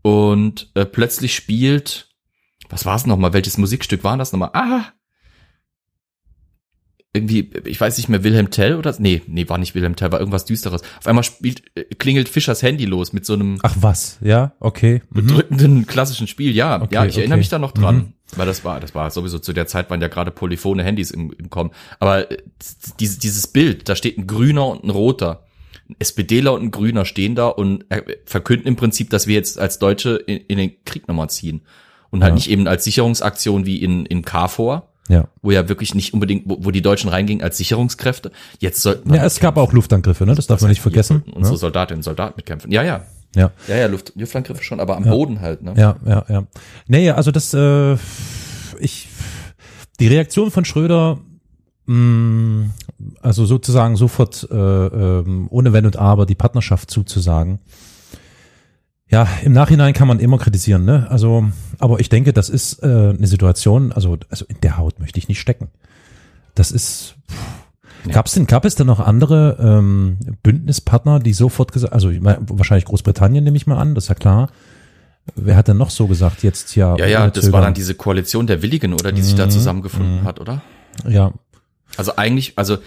und 0.04 0.69
äh, 0.76 0.86
plötzlich 0.86 1.36
spielt, 1.36 2.10
was 2.69 2.86
war 2.86 2.95
es 2.95 3.08
nochmal, 3.08 3.34
welches 3.34 3.58
Musikstück 3.58 4.04
war 4.04 4.17
das 4.17 4.34
nochmal? 4.34 4.52
Ah! 4.54 4.84
Irgendwie, 7.15 7.49
ich 7.63 7.80
weiß 7.80 7.97
nicht 7.97 8.10
mehr, 8.10 8.23
Wilhelm 8.25 8.51
Tell 8.51 8.75
oder? 8.75 8.93
Nee, 8.99 9.21
nee, 9.25 9.47
war 9.47 9.58
nicht 9.58 9.73
Wilhelm 9.73 9.95
Tell, 9.95 10.12
war 10.12 10.19
irgendwas 10.19 10.43
Düsteres. 10.43 10.82
Auf 10.99 11.08
einmal 11.08 11.23
spielt, 11.23 11.63
äh, 11.75 11.86
klingelt 11.86 12.28
Fischers 12.28 12.62
Handy 12.62 12.84
los 12.84 13.13
mit 13.13 13.25
so 13.25 13.34
einem 13.34 13.58
Ach 13.63 13.75
was, 13.80 14.17
ja, 14.21 14.51
okay. 14.60 15.01
Mhm. 15.10 15.25
bedrückenden 15.25 15.88
klassischen 15.88 16.28
Spiel, 16.28 16.54
ja. 16.54 16.82
Okay, 16.82 16.93
ja, 16.95 17.06
ich 17.06 17.17
erinnere 17.17 17.36
okay. 17.36 17.39
mich 17.39 17.49
da 17.49 17.58
noch 17.60 17.71
dran. 17.71 17.95
Mhm. 17.95 18.13
Weil 18.36 18.47
das 18.47 18.65
war, 18.65 18.80
das 18.80 18.93
war 18.93 19.10
sowieso 19.12 19.39
zu 19.39 19.54
der 19.54 19.67
Zeit 19.67 19.89
waren 19.89 20.01
ja 20.01 20.08
gerade 20.10 20.32
polyphone 20.32 20.80
Handys 20.80 21.12
im, 21.12 21.32
im 21.38 21.49
Kommen. 21.49 21.71
Aber 21.99 22.30
äh, 22.30 22.38
dieses, 23.00 23.17
dieses 23.19 23.48
Bild, 23.48 23.87
da 23.87 23.96
steht 23.96 24.17
ein 24.17 24.27
Grüner 24.27 24.67
und 24.67 24.83
ein 24.83 24.90
Roter. 24.90 25.46
Ein 25.87 25.96
SPDler 26.00 26.54
und 26.54 26.63
ein 26.63 26.71
Grüner 26.71 27.06
stehen 27.06 27.35
da 27.35 27.48
und 27.48 27.85
äh, 27.90 28.02
verkünden 28.25 28.67
im 28.67 28.75
Prinzip, 28.75 29.10
dass 29.12 29.27
wir 29.27 29.35
jetzt 29.35 29.60
als 29.60 29.79
Deutsche 29.79 30.15
in, 30.15 30.37
in 30.48 30.58
den 30.58 30.71
Krieg 30.83 31.08
nochmal 31.08 31.29
ziehen. 31.29 31.62
Und 32.10 32.23
halt 32.23 32.31
Ja. 32.31 32.35
nicht 32.35 32.50
eben 32.50 32.67
als 32.67 32.83
Sicherungsaktion 32.83 33.65
wie 33.65 33.77
in, 33.77 34.06
in 34.06 34.23
KFOR, 34.25 34.90
Ja. 35.08 35.27
wo 35.43 35.51
ja 35.51 35.69
wirklich 35.69 35.93
nicht 35.93 36.13
unbedingt, 36.13 36.43
wo, 36.47 36.58
wo 36.62 36.71
die 36.71 36.81
Deutschen 36.81 37.10
reingingen 37.10 37.43
als 37.43 37.58
Sicherungskräfte. 37.58 38.31
Jetzt 38.60 38.81
sollten 38.81 39.13
Ja, 39.13 39.23
es 39.23 39.39
gab 39.39 39.58
auch 39.58 39.71
Luftangriffe, 39.71 40.25
ne? 40.25 40.33
Das 40.33 40.47
darf 40.47 40.62
man 40.62 40.69
nicht 40.69 40.81
vergessen. 40.81 41.23
Unsere 41.31 41.53
Ne? 41.53 41.60
Soldatinnen 41.60 41.99
und 41.99 42.03
Soldaten 42.03 42.33
mitkämpfen. 42.37 42.71
Ja, 42.71 42.81
ja. 42.83 43.06
Ja. 43.35 43.51
Ja, 43.67 43.75
ja, 43.75 43.87
Luft, 43.87 44.13
Luftangriffe 44.15 44.63
schon, 44.63 44.79
aber 44.79 44.95
am 44.95 45.06
Ja. 45.06 45.12
Boden 45.12 45.41
halt, 45.41 45.62
ne? 45.62 45.73
Ja, 45.77 45.97
ja, 46.06 46.25
ja. 46.29 46.43
Nee, 46.87 47.10
also 47.12 47.31
das, 47.31 47.53
äh, 47.53 47.97
ich, 48.79 49.10
die 49.99 50.08
Reaktion 50.08 50.51
von 50.51 50.65
Schröder, 50.65 51.19
mh, 51.85 52.69
also 53.21 53.45
sozusagen 53.45 53.97
sofort 53.97 54.47
äh, 54.49 54.56
ähm, 54.56 55.47
ohne 55.49 55.73
Wenn 55.73 55.85
und 55.85 55.97
Aber 55.97 56.25
die 56.25 56.35
Partnerschaft 56.35 56.89
zuzusagen. 56.89 57.60
Ja, 59.16 59.30
im 59.46 59.54
Nachhinein 59.54 59.94
kann 59.94 60.10
man 60.10 60.20
immer 60.20 60.38
kritisieren, 60.38 60.84
ne? 60.84 61.08
Also, 61.10 61.46
aber 61.80 62.02
ich 62.02 62.10
denke, 62.10 62.34
das 62.34 62.50
ist 62.50 62.84
äh, 62.84 63.13
eine 63.18 63.28
Situation, 63.28 63.94
also, 63.94 64.18
also 64.30 64.44
in 64.50 64.60
der 64.60 64.76
Haut 64.76 65.00
möchte 65.00 65.18
ich 65.20 65.30
nicht 65.30 65.40
stecken. 65.40 65.70
Das 66.54 66.70
ist, 66.70 67.16
pff, 67.32 68.12
Gab's 68.12 68.34
denn, 68.34 68.46
gab 68.46 68.66
es 68.66 68.76
denn 68.76 68.88
noch 68.88 69.00
andere 69.00 69.58
ähm, 69.58 70.18
Bündnispartner, 70.44 71.20
die 71.20 71.32
sofort 71.32 71.72
gesagt, 71.72 71.94
also 71.94 72.10
ich 72.10 72.20
meine, 72.20 72.40
wahrscheinlich 72.50 72.84
Großbritannien 72.84 73.42
nehme 73.42 73.56
ich 73.56 73.68
mal 73.68 73.78
an, 73.78 73.96
das 73.96 74.04
ist 74.04 74.08
ja 74.10 74.16
klar. 74.16 74.50
Wer 75.34 75.56
hat 75.56 75.70
denn 75.70 75.78
noch 75.78 75.92
so 75.92 76.08
gesagt, 76.08 76.44
jetzt 76.44 76.76
ja? 76.76 76.98
Ja, 76.98 77.06
ja, 77.06 77.30
das 77.30 77.54
war 77.54 77.62
dann 77.62 77.74
diese 77.74 77.96
Koalition 77.96 78.48
der 78.48 78.62
Willigen, 78.62 78.92
oder 78.92 79.13
die 79.13 79.22
sich 79.22 79.36
da 79.36 79.46
Mhm, 79.46 79.52
zusammengefunden 79.52 80.24
mhm. 80.24 80.24
hat, 80.26 80.42
oder? 80.42 80.62
Ja, 81.08 81.32
Also 81.96 82.18
eigentlich, 82.18 82.58
also 82.58 82.80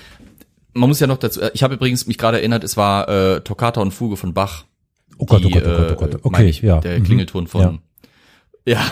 man 0.75 0.91
muss 0.91 1.01
ja 1.01 1.07
noch 1.07 1.17
dazu, 1.17 1.41
ich 1.55 1.63
habe 1.63 1.77
übrigens 1.77 2.07
mich 2.07 2.19
gerade 2.19 2.37
erinnert, 2.37 2.65
es 2.65 2.77
war 2.77 3.09
äh, 3.09 3.41
Toccata 3.41 3.81
und 3.81 3.93
Fuge 3.93 4.19
von 4.19 4.35
Bach. 4.35 4.67
Oh 5.19 5.27
Gott, 5.27 5.45
oh 5.45 5.49
die, 5.49 5.55
Gott, 5.55 5.63
oh 5.67 5.69
Gott, 5.69 5.91
oh 5.93 5.95
Gott. 5.97 6.15
äh, 6.15 6.17
Okay, 6.17 6.29
meine 6.31 6.49
ich, 6.49 6.63
ja. 6.63 6.81
Der 6.81 6.99
mhm. 6.99 7.05
Klingelton 7.05 7.47
von. 7.47 7.81
Ja. 8.67 8.85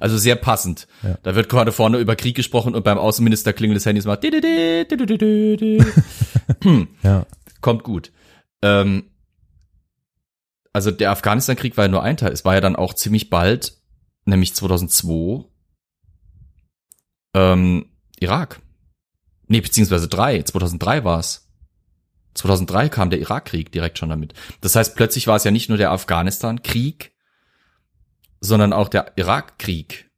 also 0.00 0.18
sehr 0.18 0.34
passend. 0.34 0.88
Ja. 1.04 1.16
Da 1.22 1.36
wird 1.36 1.48
gerade 1.48 1.70
vorne 1.70 1.98
über 1.98 2.16
Krieg 2.16 2.34
gesprochen 2.34 2.74
und 2.74 2.82
beim 2.82 2.98
Außenminister 2.98 3.52
klingelt 3.52 3.84
das 3.86 4.04
macht. 4.06 4.24
di- 4.24 4.30
di- 4.32 4.40
di- 4.40 5.56
di. 5.56 5.84
Ja, 7.04 7.24
Kommt 7.60 7.84
gut. 7.84 8.10
Ähm, 8.62 9.04
also 10.72 10.90
der 10.90 11.12
Afghanistan-Krieg 11.12 11.76
war 11.76 11.84
ja 11.84 11.90
nur 11.92 12.02
ein 12.02 12.16
Teil. 12.16 12.32
Es 12.32 12.44
war 12.44 12.54
ja 12.54 12.60
dann 12.60 12.74
auch 12.74 12.92
ziemlich 12.94 13.30
bald, 13.30 13.78
nämlich 14.24 14.52
2002, 14.56 15.44
ähm, 17.34 17.86
Irak. 18.18 18.60
Nee, 19.46 19.60
beziehungsweise 19.60 20.08
drei. 20.08 20.42
2003 20.42 21.04
war 21.04 21.20
es. 21.20 21.43
2003 22.34 22.88
kam 22.88 23.10
der 23.10 23.20
Irakkrieg 23.20 23.70
direkt 23.72 23.98
schon 23.98 24.08
damit. 24.08 24.34
Das 24.60 24.74
heißt, 24.76 24.96
plötzlich 24.96 25.26
war 25.26 25.36
es 25.36 25.44
ja 25.44 25.50
nicht 25.50 25.68
nur 25.68 25.78
der 25.78 25.92
Afghanistan-Krieg, 25.92 27.12
sondern 28.40 28.72
auch 28.72 28.88
der 28.88 29.12
Irakkrieg. 29.16 30.10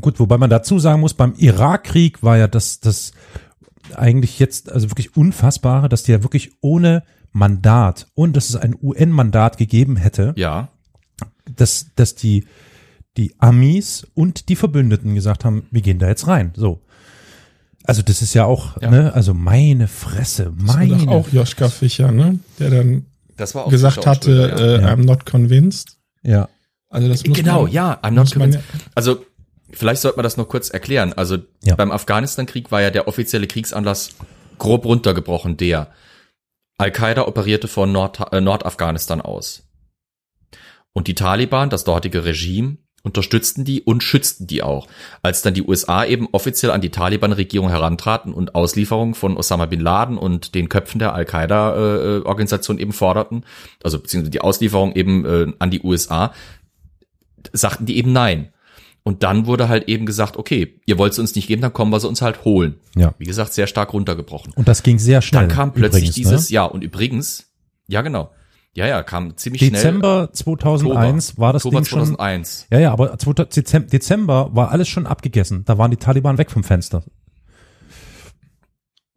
Gut, 0.00 0.20
wobei 0.20 0.38
man 0.38 0.50
dazu 0.50 0.78
sagen 0.78 1.00
muss, 1.00 1.14
beim 1.14 1.34
Irakkrieg 1.36 2.22
war 2.22 2.36
ja 2.36 2.48
das, 2.48 2.80
das 2.80 3.12
eigentlich 3.94 4.38
jetzt, 4.38 4.70
also 4.70 4.90
wirklich 4.90 5.16
unfassbare, 5.16 5.88
dass 5.88 6.02
die 6.02 6.12
ja 6.12 6.22
wirklich 6.22 6.52
ohne 6.60 7.02
Mandat 7.32 8.06
und 8.14 8.36
dass 8.36 8.48
es 8.48 8.56
ein 8.56 8.74
UN-Mandat 8.80 9.56
gegeben 9.58 9.96
hätte, 9.96 10.32
Ja. 10.36 10.68
dass, 11.56 11.90
dass 11.94 12.14
die, 12.14 12.46
die 13.16 13.34
Amis 13.38 14.06
und 14.14 14.48
die 14.48 14.56
Verbündeten 14.56 15.14
gesagt 15.14 15.44
haben, 15.44 15.66
wir 15.70 15.82
gehen 15.82 15.98
da 15.98 16.08
jetzt 16.08 16.26
rein. 16.26 16.52
So. 16.56 16.80
Also 17.88 18.02
das 18.02 18.22
ist 18.22 18.34
ja 18.34 18.44
auch, 18.44 18.80
Ja. 18.82 18.90
ne, 18.90 19.12
also 19.14 19.32
meine 19.34 19.88
Fresse, 19.88 20.52
Das 20.56 20.68
war 20.68 20.76
meine. 20.76 20.96
doch 20.98 21.06
auch 21.08 21.28
Joschka 21.32 21.68
Fischer, 21.68 22.12
ne? 22.12 22.38
Der 22.58 22.70
dann 22.70 23.06
Das 23.36 23.54
war 23.54 23.64
auch 23.64 23.70
gesagt 23.70 24.06
hatte, 24.06 24.30
ja. 24.30 24.58
äh, 24.58 24.80
Ja. 24.82 24.88
I'm 24.92 25.04
not 25.04 25.24
convinced. 25.26 25.96
ja. 26.22 26.48
Also 26.90 27.08
das 27.08 27.26
muss 27.26 27.36
Genau, 27.36 27.62
man, 27.64 27.72
ja, 27.72 27.98
I'm 28.02 28.12
not 28.12 28.32
convinced. 28.32 28.60
Also, 28.94 29.24
vielleicht 29.70 30.00
sollte 30.00 30.16
man 30.16 30.22
das 30.24 30.36
noch 30.38 30.48
kurz 30.48 30.70
erklären. 30.70 31.12
Also, 31.12 31.36
Ja. 31.62 31.74
beim 31.76 31.90
Afghanistan-Krieg 31.92 32.70
war 32.70 32.80
ja 32.80 32.90
der 32.90 33.08
offizielle 33.08 33.46
Kriegsanlass 33.46 34.10
grob 34.58 34.86
runtergebrochen, 34.86 35.56
der 35.58 35.90
Al-Qaida 36.78 37.26
operierte 37.26 37.68
von 37.68 37.92
Nord 37.92 38.32
äh, 38.32 38.40
Nordafghanistan 38.40 39.20
aus. 39.20 39.64
Und 40.94 41.08
die 41.08 41.14
Taliban, 41.14 41.68
das 41.70 41.84
dortige 41.84 42.24
Regime, 42.24 42.78
unterstützten 43.08 43.64
die 43.64 43.82
und 43.82 44.02
schützten 44.02 44.46
die 44.46 44.62
auch. 44.62 44.86
Als 45.22 45.42
dann 45.42 45.54
die 45.54 45.62
USA 45.62 46.04
eben 46.04 46.28
offiziell 46.32 46.70
an 46.70 46.80
die 46.80 46.90
Taliban-Regierung 46.90 47.68
herantraten 47.68 48.32
und 48.32 48.54
Auslieferung 48.54 49.14
von 49.14 49.36
Osama 49.36 49.66
bin 49.66 49.80
Laden 49.80 50.18
und 50.18 50.54
den 50.54 50.68
Köpfen 50.68 50.98
der 50.98 51.14
Al-Qaida-Organisation 51.14 52.78
eben 52.78 52.92
forderten, 52.92 53.44
also 53.82 53.98
beziehungsweise 53.98 54.30
die 54.30 54.40
Auslieferung 54.40 54.94
eben 54.94 55.24
äh, 55.24 55.46
an 55.58 55.70
die 55.70 55.82
USA, 55.82 56.32
sagten 57.52 57.86
die 57.86 57.96
eben 57.96 58.12
nein. 58.12 58.52
Und 59.02 59.22
dann 59.22 59.46
wurde 59.46 59.70
halt 59.70 59.88
eben 59.88 60.04
gesagt, 60.04 60.36
okay, 60.36 60.80
ihr 60.84 60.98
wollt 60.98 61.12
es 61.12 61.18
uns 61.18 61.34
nicht 61.34 61.48
geben, 61.48 61.62
dann 61.62 61.72
kommen 61.72 61.90
wir 61.90 61.98
sie 61.98 62.08
uns 62.08 62.20
halt 62.20 62.44
holen. 62.44 62.74
Ja. 62.94 63.14
Wie 63.18 63.24
gesagt, 63.24 63.54
sehr 63.54 63.66
stark 63.66 63.94
runtergebrochen. 63.94 64.52
Und 64.54 64.68
das 64.68 64.82
ging 64.82 64.98
sehr 64.98 65.22
schnell. 65.22 65.46
Dann 65.46 65.50
kam 65.50 65.72
plötzlich 65.72 66.10
übrigens, 66.10 66.14
dieses, 66.14 66.50
ne? 66.50 66.54
ja, 66.54 66.64
und 66.64 66.84
übrigens, 66.84 67.46
ja 67.86 68.02
genau, 68.02 68.30
ja, 68.74 68.86
ja, 68.86 69.02
kam 69.02 69.36
ziemlich 69.36 69.60
schnell. 69.60 69.72
Dezember 69.72 70.30
2001 70.32 71.38
war 71.38 71.52
das 71.52 71.64
Oktober 71.64 71.80
Ding 71.80 71.88
schon. 71.88 71.98
2001. 72.00 72.66
Ja, 72.70 72.78
ja, 72.78 72.92
aber 72.92 73.18
2000 73.18 73.56
Dezem- 73.56 73.86
Dezember 73.88 74.54
war 74.54 74.70
alles 74.70 74.88
schon 74.88 75.06
abgegessen. 75.06 75.64
Da 75.64 75.78
waren 75.78 75.90
die 75.90 75.96
Taliban 75.96 76.38
weg 76.38 76.50
vom 76.50 76.62
Fenster. 76.62 77.02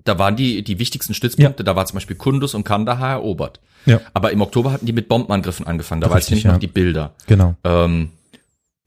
Da 0.04 0.18
waren 0.18 0.36
die, 0.36 0.64
die 0.64 0.80
wichtigsten 0.80 1.14
Stützpunkte, 1.14 1.64
da 1.64 1.76
war 1.76 1.86
zum 1.86 1.95
Beispiel 1.95 2.16
Kundus 2.16 2.56
und 2.56 2.64
Kandahar 2.64 3.12
erobert. 3.12 3.60
Ja. 3.86 4.02
Aber 4.16 4.32
im 4.32 4.41
Oktober 4.41 4.72
hatten 4.72 4.86
die 4.88 4.93
mit 4.93 5.08
Bombenangriffen 5.08 5.68
angefangen, 5.68 6.02
da 6.02 6.10
weiß 6.10 6.26
ich 6.30 6.36
nicht 6.36 6.45
noch 6.45 6.54
ja. 6.54 6.60
die 6.60 6.68
Bilder. 6.68 7.14
Genau. 7.28 7.56
Ähm, 7.64 8.10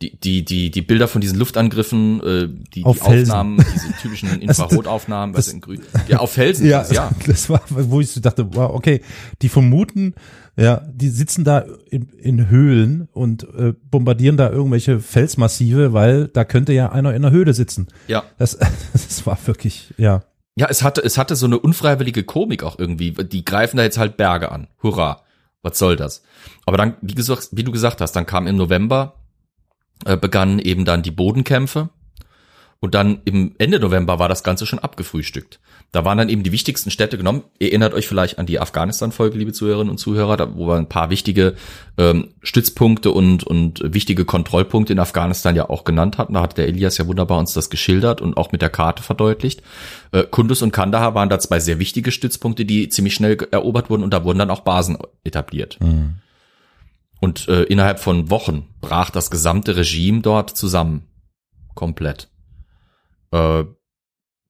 die, 0.03 0.17
die, 0.19 0.45
die, 0.45 0.71
die 0.73 0.83
Bilder 0.83 1.07
von 1.07 1.21
diesen 1.21 1.39
Luftangriffen, 1.39 2.21
äh, 2.21 2.49
die, 2.75 2.85
Auf 2.85 2.99
die 2.99 3.05
Felsen. 3.05 3.31
Aufnahmen, 3.31 3.65
diese 3.75 3.93
typischen 4.03 4.29
Infrarotaufnahmen, 4.43 5.37
was 5.37 5.47
das- 5.47 5.55
in 5.55 5.61
grün. 5.61 5.83
Ja, 6.09 6.19
auf 6.19 6.33
Felsen, 6.33 6.67
ja. 6.69 6.85
ja. 6.91 7.11
das 7.27 7.49
war, 7.49 7.63
wo 7.69 8.01
ich 8.01 8.11
so 8.11 8.21
dachte, 8.21 8.49
wow, 8.55 8.73
okay, 8.75 9.01
die 9.41 9.49
vermuten, 9.49 10.15
ja, 10.57 10.83
die 10.89 11.09
sitzen 11.09 11.45
da 11.45 11.65
in, 11.91 12.09
in 12.11 12.49
Höhlen 12.49 13.09
und 13.13 13.43
äh, 13.55 13.75
bombardieren 13.91 14.37
da 14.37 14.51
irgendwelche 14.51 15.01
Felsmassive, 15.01 15.93
weil 15.93 16.29
da 16.29 16.45
könnte 16.45 16.73
ja 16.73 16.93
einer 16.93 17.15
in 17.15 17.23
der 17.23 17.33
Höhle 17.33 17.55
sitzen. 17.55 17.89
Ja. 18.07 18.23
Das, 18.39 18.59
das 18.93 19.27
war 19.27 19.39
wirklich, 19.47 19.93
ja. 19.97 20.23
Ja, 20.57 20.69
es 20.69 20.85
hatte, 20.85 21.03
es 21.03 21.19
hatte 21.19 21.35
so 21.35 21.47
eine 21.47 21.59
unfreiwillige 21.59 22.23
Komik 22.23 22.63
auch 22.63 22.79
irgendwie. 22.79 23.11
Die 23.11 23.45
greifen 23.45 23.77
da 23.77 23.83
jetzt 23.83 23.99
halt 23.99 24.17
Berge 24.17 24.53
an. 24.53 24.69
Hurra. 24.83 25.23
Was 25.63 25.79
soll 25.79 25.97
das? 25.97 26.23
Aber 26.67 26.77
dann, 26.77 26.95
wie 27.01 27.15
gesagt, 27.15 27.49
wie 27.53 27.65
du 27.65 27.73
gesagt 27.73 28.01
hast, 28.01 28.13
dann 28.13 28.27
kam 28.27 28.47
im 28.47 28.57
November, 28.57 29.15
äh, 30.05 30.17
begannen 30.17 30.59
eben 30.59 30.85
dann 30.85 31.03
die 31.03 31.11
Bodenkämpfe. 31.11 31.89
Und 32.81 32.95
dann 32.95 33.23
im 33.25 33.55
Ende 33.59 33.81
November 33.81 34.19
war 34.19 34.29
das 34.29 34.45
Ganze 34.45 34.67
schon 34.67 34.79
abgefrühstückt. 34.79 35.59
Da 35.95 36.05
waren 36.05 36.19
dann 36.19 36.29
eben 36.29 36.43
die 36.43 36.51
wichtigsten 36.51 36.91
Städte 36.91 37.17
genommen. 37.17 37.45
Ihr 37.61 37.69
erinnert 37.69 37.95
euch 37.95 38.09
vielleicht 38.09 38.41
an 38.41 38.47
die 38.47 38.59
Afghanistan-Folge, 38.59 39.39
liebe 39.39 39.53
Zuhörerinnen 39.53 39.93
und 39.93 39.99
Zuhörer, 39.99 40.37
da, 40.37 40.57
wo 40.57 40.67
wir 40.67 40.75
ein 40.75 40.89
paar 40.89 41.09
wichtige 41.09 41.55
ähm, 41.97 42.35
Stützpunkte 42.43 43.13
und, 43.13 43.45
und 43.45 43.81
wichtige 43.95 44.25
Kontrollpunkte 44.25 44.93
in 44.93 44.99
Afghanistan 44.99 45.55
ja 45.55 45.71
auch 45.71 45.85
genannt 45.85 46.19
hatten. 46.19 46.35
Da 46.35 46.43
hat 46.43 46.59
der 46.59 46.67
Elias 46.67 46.99
ja 46.99 47.07
wunderbar 47.07 47.39
uns 47.39 47.53
das 47.53 47.71
geschildert 47.71 48.21
und 48.21 48.37
auch 48.37 48.51
mit 48.51 48.61
der 48.61 48.71
Karte 48.71 49.05
verdeutlicht. 49.05 49.63
Äh, 50.11 50.25
Kundus 50.25 50.63
und 50.63 50.73
Kandahar 50.73 51.15
waren 51.15 51.29
da 51.29 51.39
zwei 51.39 51.61
sehr 51.61 51.79
wichtige 51.79 52.11
Stützpunkte, 52.11 52.65
die 52.65 52.89
ziemlich 52.89 53.15
schnell 53.15 53.39
erobert 53.53 53.89
wurden 53.89 54.03
und 54.03 54.13
da 54.13 54.25
wurden 54.25 54.41
dann 54.41 54.51
auch 54.51 54.63
Basen 54.63 54.99
etabliert. 55.23 55.79
Und 57.21 57.47
äh, 57.47 57.63
innerhalb 57.63 58.01
von 58.01 58.31
Wochen 58.31 58.67
brach 58.81 59.11
das 59.11 59.31
gesamte 59.31 59.77
Regime 59.77 60.23
dort 60.23 60.51
zusammen. 60.51 61.07
Komplett. 61.77 62.31
Äh, 63.31 63.63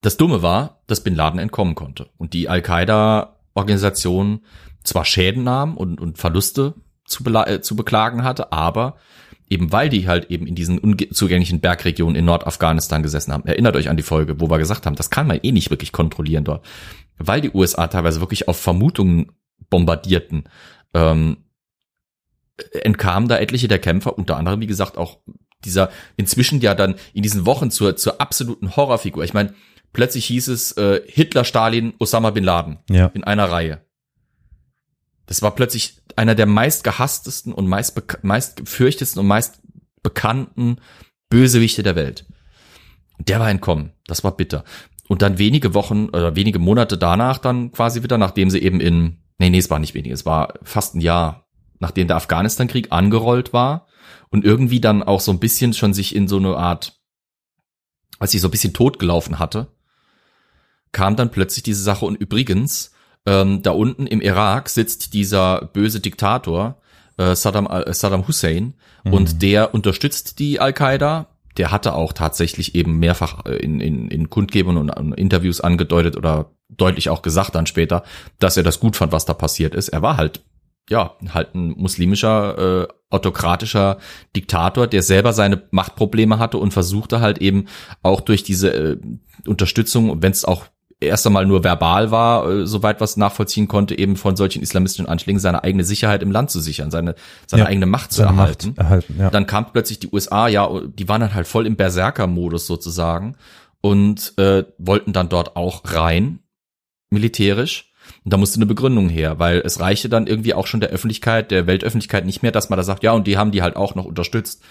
das 0.05 0.19
Dumme 0.19 0.43
war, 0.43 0.83
dass 0.87 1.03
Bin 1.03 1.15
Laden 1.15 1.41
entkommen 1.41 1.75
konnte 1.75 2.11
und 2.19 2.35
die 2.35 2.49
Al-Qaida-Organisation 2.49 4.41
zwar 4.83 5.07
Schäden 5.07 5.45
nahm 5.45 5.79
und, 5.79 5.99
und 5.99 6.19
Verluste 6.19 6.75
zu, 7.07 7.25
äh, 7.25 7.63
zu 7.63 7.75
beklagen 7.75 8.23
hatte, 8.23 8.53
aber 8.53 8.97
eben 9.49 9.73
weil 9.73 9.89
die 9.89 10.07
halt 10.07 10.31
eben 10.31 10.47
in 10.47 10.55
diesen 10.55 10.79
unzugänglichen 10.79 11.61
Bergregionen 11.61 12.17
in 12.17 12.27
Nordafghanistan 12.27 13.03
gesessen 13.03 13.33
haben. 13.33 13.47
Erinnert 13.47 13.77
euch 13.77 13.89
an 13.89 13.97
die 13.97 14.03
Folge, 14.03 14.41
wo 14.41 14.51
wir 14.51 14.59
gesagt 14.59 14.85
haben, 14.85 14.97
das 14.97 15.09
kann 15.09 15.27
man 15.27 15.41
eh 15.43 15.53
nicht 15.53 15.71
wirklich 15.71 15.93
kontrollieren 15.93 16.45
dort. 16.45 16.67
Weil 17.17 17.41
die 17.41 17.51
USA 17.51 17.87
teilweise 17.87 18.21
wirklich 18.21 18.47
auf 18.47 18.61
Vermutungen 18.61 19.33
bombardierten, 19.71 20.45
ähm, 20.93 21.39
entkamen 22.73 23.29
da 23.29 23.39
etliche 23.39 23.69
der 23.69 23.79
Kämpfer, 23.79 24.19
unter 24.19 24.37
anderem, 24.37 24.61
wie 24.61 24.67
gesagt, 24.67 24.99
auch 24.99 25.19
dieser 25.65 25.91
inzwischen 26.17 26.61
ja 26.61 26.75
dann 26.75 26.97
in 27.15 27.23
diesen 27.23 27.47
Wochen 27.47 27.71
zur, 27.71 27.97
zur 27.97 28.21
absoluten 28.21 28.77
Horrorfigur. 28.77 29.25
Ich 29.25 29.33
meine, 29.33 29.55
plötzlich 29.95 30.27
hieß 30.27 30.49
es 30.49 30.73
äh, 30.73 31.01
Hitler, 31.07 31.45
Stalin, 31.45 31.95
Osama 31.99 32.31
bin 32.31 32.45
Laden 32.45 32.79
Ja. 32.91 33.07
in 33.15 33.25
einer 33.25 33.51
Reihe. 33.51 33.81
Das 35.25 35.41
war 35.41 35.55
plötzlich 35.55 36.03
einer 36.17 36.35
der 36.35 36.45
meist 36.47 36.85
gehasstesten 36.85 37.55
und 37.55 37.67
meist, 37.67 38.01
meist 38.23 38.57
gefürchtetsten 38.57 39.21
und 39.21 39.27
meist 39.27 39.61
bekannten 40.03 40.77
Bösewichte 41.31 41.83
der 41.83 41.97
Welt. 41.97 42.27
Und 43.19 43.29
der 43.31 43.41
war 43.41 43.49
entkommen. 43.49 43.93
Das 44.07 44.23
war 44.23 44.37
bitter. 44.37 44.65
Und 45.09 45.23
dann 45.23 45.39
wenige 45.39 45.73
Wochen 45.75 46.09
oder 46.11 46.37
wenige 46.37 46.59
Monate 46.59 46.99
danach 46.99 47.39
dann 47.39 47.73
quasi 47.73 48.03
wieder, 48.03 48.19
nachdem 48.19 48.51
sie 48.51 48.61
eben 48.61 48.81
in, 48.81 49.23
nee, 49.39 49.51
nee, 49.51 49.59
es 49.59 49.71
war 49.71 49.79
nicht 49.79 49.95
wenige, 49.95 50.15
es 50.15 50.27
war 50.27 50.55
fast 50.63 50.95
ein 50.95 51.01
Jahr, 51.01 51.47
nachdem 51.79 52.07
der 52.07 52.17
Afghanistan-Krieg 52.17 52.89
angerollt 52.91 53.53
war 53.53 53.87
und 54.31 54.45
irgendwie 54.45 54.81
dann 54.81 55.03
auch 55.03 55.21
so 55.21 55.31
ein 55.33 55.41
bisschen 55.41 55.73
schon 55.75 55.95
sich 55.95 56.15
in 56.15 56.29
so 56.29 56.37
eine 56.39 56.57
Art, 56.57 57.01
als 58.19 58.33
sich 58.33 58.41
so 58.41 58.49
ein 58.49 58.51
bisschen 58.51 58.73
totgelaufen 58.75 59.39
hatte, 59.39 59.74
kam 60.95 61.17
dann 61.17 61.31
plötzlich 61.31 61.63
diese 61.63 61.83
Sache 61.83 62.07
und 62.07 62.17
übrigens, 62.17 62.93
ähm, 63.27 63.63
da 63.63 63.73
unten 63.73 64.07
im 64.07 64.23
Irak 64.23 64.71
sitzt 64.71 65.13
dieser 65.13 65.67
böse 65.73 66.01
Diktator 66.01 66.81
äh, 67.19 67.35
Saddam, 67.35 67.67
äh, 67.67 67.93
Saddam 67.93 68.27
Hussein 68.27 68.75
und 69.05 69.43
der 69.43 69.75
unterstützt 69.75 70.39
die 70.39 70.61
Al-Qaida. 70.61 71.27
Der 71.57 71.71
hatte 71.71 71.95
auch 71.95 72.13
tatsächlich 72.13 72.75
eben 72.75 72.99
mehrfach 72.99 73.45
äh, 73.45 73.57
in, 73.57 73.81
in, 73.81 74.09
in 74.09 74.31
Kundgebungen 74.31 74.91
und 74.91 75.13
Interviews 75.13 75.61
angedeutet 75.61 76.17
oder 76.17 76.53
deutlich 76.69 77.11
auch 77.11 77.23
gesagt 77.23 77.55
dann 77.55 77.67
später, 77.67 78.03
dass 78.39 78.57
er 78.57 78.63
das 78.63 78.81
gut 78.81 78.97
fand, 78.97 79.13
was 79.13 79.27
da 79.27 79.35
passiert 79.35 79.75
ist. 79.75 79.91
Er 79.91 80.03
war 80.03 80.17
halt 80.17 80.43
ja, 80.91 81.17
halt 81.33 81.55
ein 81.55 81.71
muslimischer, 81.79 82.83
äh, 82.83 82.89
autokratischer 83.09 83.99
Diktator, 84.37 84.87
der 84.87 85.03
selber 85.03 85.33
seine 85.33 85.63
Machtprobleme 85.71 86.39
hatte 86.39 86.59
und 86.59 86.73
versuchte 86.73 87.21
halt 87.21 87.39
eben 87.39 87.67
auch 88.03 88.21
durch 88.21 88.43
diese 88.43 88.71
äh, 88.71 88.97
Unterstützung, 89.47 90.23
wenn 90.23 90.33
es 90.33 90.45
auch 90.45 90.67
erst 91.05 91.27
einmal 91.27 91.47
nur 91.47 91.65
verbal 91.65 92.11
war, 92.11 92.49
äh, 92.51 92.67
soweit 92.67 93.01
was 93.01 93.17
nachvollziehen 93.17 93.69
konnte, 93.69 93.99
eben 93.99 94.17
von 94.17 94.37
solchen 94.37 94.63
islamistischen 94.63 95.07
Anschlägen 95.07 95.39
seine 95.41 95.65
eigene 95.65 95.85
Sicherheit 95.85 96.23
im 96.23 96.31
Land 96.31 96.51
zu 96.51 96.61
sichern, 96.61 96.91
seine, 96.91 97.15
seine 97.47 97.63
Ja, 97.65 97.69
eigene 97.69 97.87
Macht 97.87 98.13
zu 98.13 98.23
erhalten. 98.23 98.69
Macht 98.69 98.79
erhalten, 98.79 99.17
ja. 99.19 99.31
Dann 99.31 99.47
kam 99.47 99.73
plötzlich 99.73 99.99
die 100.01 100.09
USA, 100.13 100.49
ja, 100.49 100.69
die 100.87 101.09
waren 101.09 101.21
dann 101.21 101.35
halt 101.35 101.47
voll 101.47 101.67
im 101.67 101.77
Berserker-Modus 101.77 102.67
sozusagen 102.67 103.37
und 103.81 104.33
äh, 104.39 104.65
wollten 104.79 105.13
dann 105.13 105.29
dort 105.29 105.57
auch 105.57 105.83
rein, 105.85 106.41
militärisch. 107.11 107.91
Und 108.25 108.33
da 108.33 108.37
musste 108.37 108.57
eine 108.59 108.67
Begründung 108.67 109.09
her, 109.09 109.39
weil 109.39 109.63
es 109.65 109.81
reichte 109.81 110.09
dann 110.09 110.27
irgendwie 110.27 110.53
auch 110.55 110.67
schon 110.67 110.81
der 110.81 110.91
Öffentlichkeit, 110.91 111.51
der 111.51 111.67
Weltöffentlichkeit 111.67 112.27
nicht 112.27 112.43
mehr, 112.43 112.53
dass 112.53 112.69
man 112.69 112.77
da 112.77 112.83
sagt, 112.83 113.03
ja, 113.03 113.13
und 113.13 113.27
die 113.27 113.39
haben 113.39 113.51
die 113.51 113.63
halt 113.63 113.77
auch 113.77 113.95
noch 113.95 114.05
unterstützt. 114.05 114.63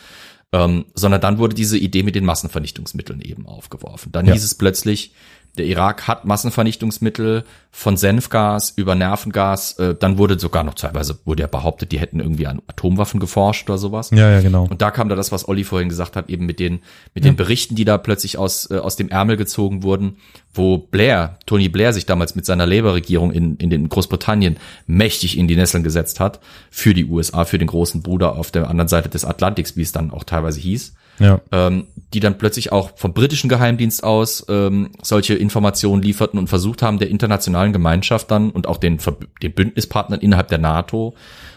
Ähm, 0.52 0.86
sondern 0.94 1.20
dann 1.20 1.40
wurde 1.40 1.56
diese 1.56 1.80
Idee 1.80 2.04
mit 2.04 2.14
den 2.14 2.26
Massenvernichtungsmitteln 2.26 3.22
eben 3.22 3.48
aufgeworfen. 3.48 4.12
Dann 4.12 4.28
Ja. 4.28 4.34
hieß 4.34 4.44
es 4.44 4.54
plötzlich, 4.54 5.14
der 5.58 5.66
Irak 5.66 6.08
hat 6.08 6.26
Massenvernichtungsmittel 6.26 7.44
von 7.70 7.96
Senfgas 7.96 8.74
über 8.76 8.96
Nervengas. 8.96 9.74
Äh, 9.74 9.94
dann 9.94 10.18
wurde 10.18 10.40
sogar 10.40 10.64
noch 10.64 10.74
teilweise 10.74 11.20
wurde 11.26 11.42
ja 11.42 11.48
behauptet, 11.48 11.92
die 11.92 12.00
hätten 12.00 12.20
irgendwie 12.20 12.48
an 12.48 12.62
Atomwaffen 12.66 13.20
geforscht 13.20 13.70
oder 13.70 13.78
sowas. 13.78 14.10
Ja, 14.12 14.32
ja, 14.32 14.42
genau. 14.42 14.66
Und 14.66 14.82
da 14.82 14.90
kam 14.90 15.10
da 15.10 15.16
das, 15.16 15.32
was 15.32 15.48
Olli 15.48 15.64
vorhin 15.64 15.90
gesagt 15.90 16.16
hat, 16.16 16.30
eben 16.30 16.48
mit 16.48 16.60
den, 16.60 16.80
mit 17.14 17.24
den 17.24 17.36
Berichten, 17.36 17.76
die 17.76 17.86
da 17.86 18.00
plötzlich 18.00 18.40
aus, 18.40 18.70
äh, 18.72 18.78
aus 18.78 18.96
dem 18.96 19.10
Ärmel 19.10 19.38
gezogen 19.38 19.84
wurden, 19.84 20.18
wo 20.56 20.80
Blair, 20.80 21.38
Tony 21.46 21.70
Blair 21.70 21.94
sich 21.94 22.08
damals 22.08 22.34
mit 22.34 22.46
seiner 22.46 22.66
Labour-Regierung 22.66 23.32
in, 23.32 23.56
in 23.58 23.70
den 23.70 23.90
Großbritannien 23.90 24.58
mächtig 24.88 25.38
in 25.38 25.48
die 25.48 25.56
Nesseln 25.56 25.84
gesetzt 25.84 26.20
hat, 26.20 26.40
für 26.72 26.96
die 26.96 27.06
USA, 27.06 27.46
für 27.46 27.60
den 27.60 27.68
großen 27.68 28.02
Bruder 28.02 28.38
auf 28.38 28.50
der 28.50 28.70
anderen 28.70 28.88
Seite 28.88 29.10
des 29.10 29.24
Atlantiks, 29.24 29.78
wie 29.78 29.84
es 29.84 29.92
dann 29.92 30.10
auch 30.10 30.24
teilweise 30.24 30.60
hieß 30.60 30.94
Ja. 31.20 31.42
ähm, 31.52 31.88
die 32.14 32.20
dann 32.20 32.38
plötzlich 32.38 32.72
auch 32.72 32.92
vom 32.96 33.14
britischen 33.14 33.50
Geheimdienst 33.50 34.04
aus 34.04 34.46
ähm, 34.50 34.92
solche 35.02 35.36
Informationen 35.36 36.02
lieferten 36.02 36.40
und 36.40 36.48
versucht 36.48 36.82
haben, 36.82 37.00
der 37.00 37.10
internationalen 37.10 37.74
Gemeinschaft 37.74 38.30
dann 38.32 38.52
und 38.52 38.68
auch 38.68 38.78
den, 38.78 39.00
den 39.42 39.54
Bündnispartnern 39.54 40.20
innerhalb 40.20 40.48
der 40.50 40.60
NATO 40.60 41.16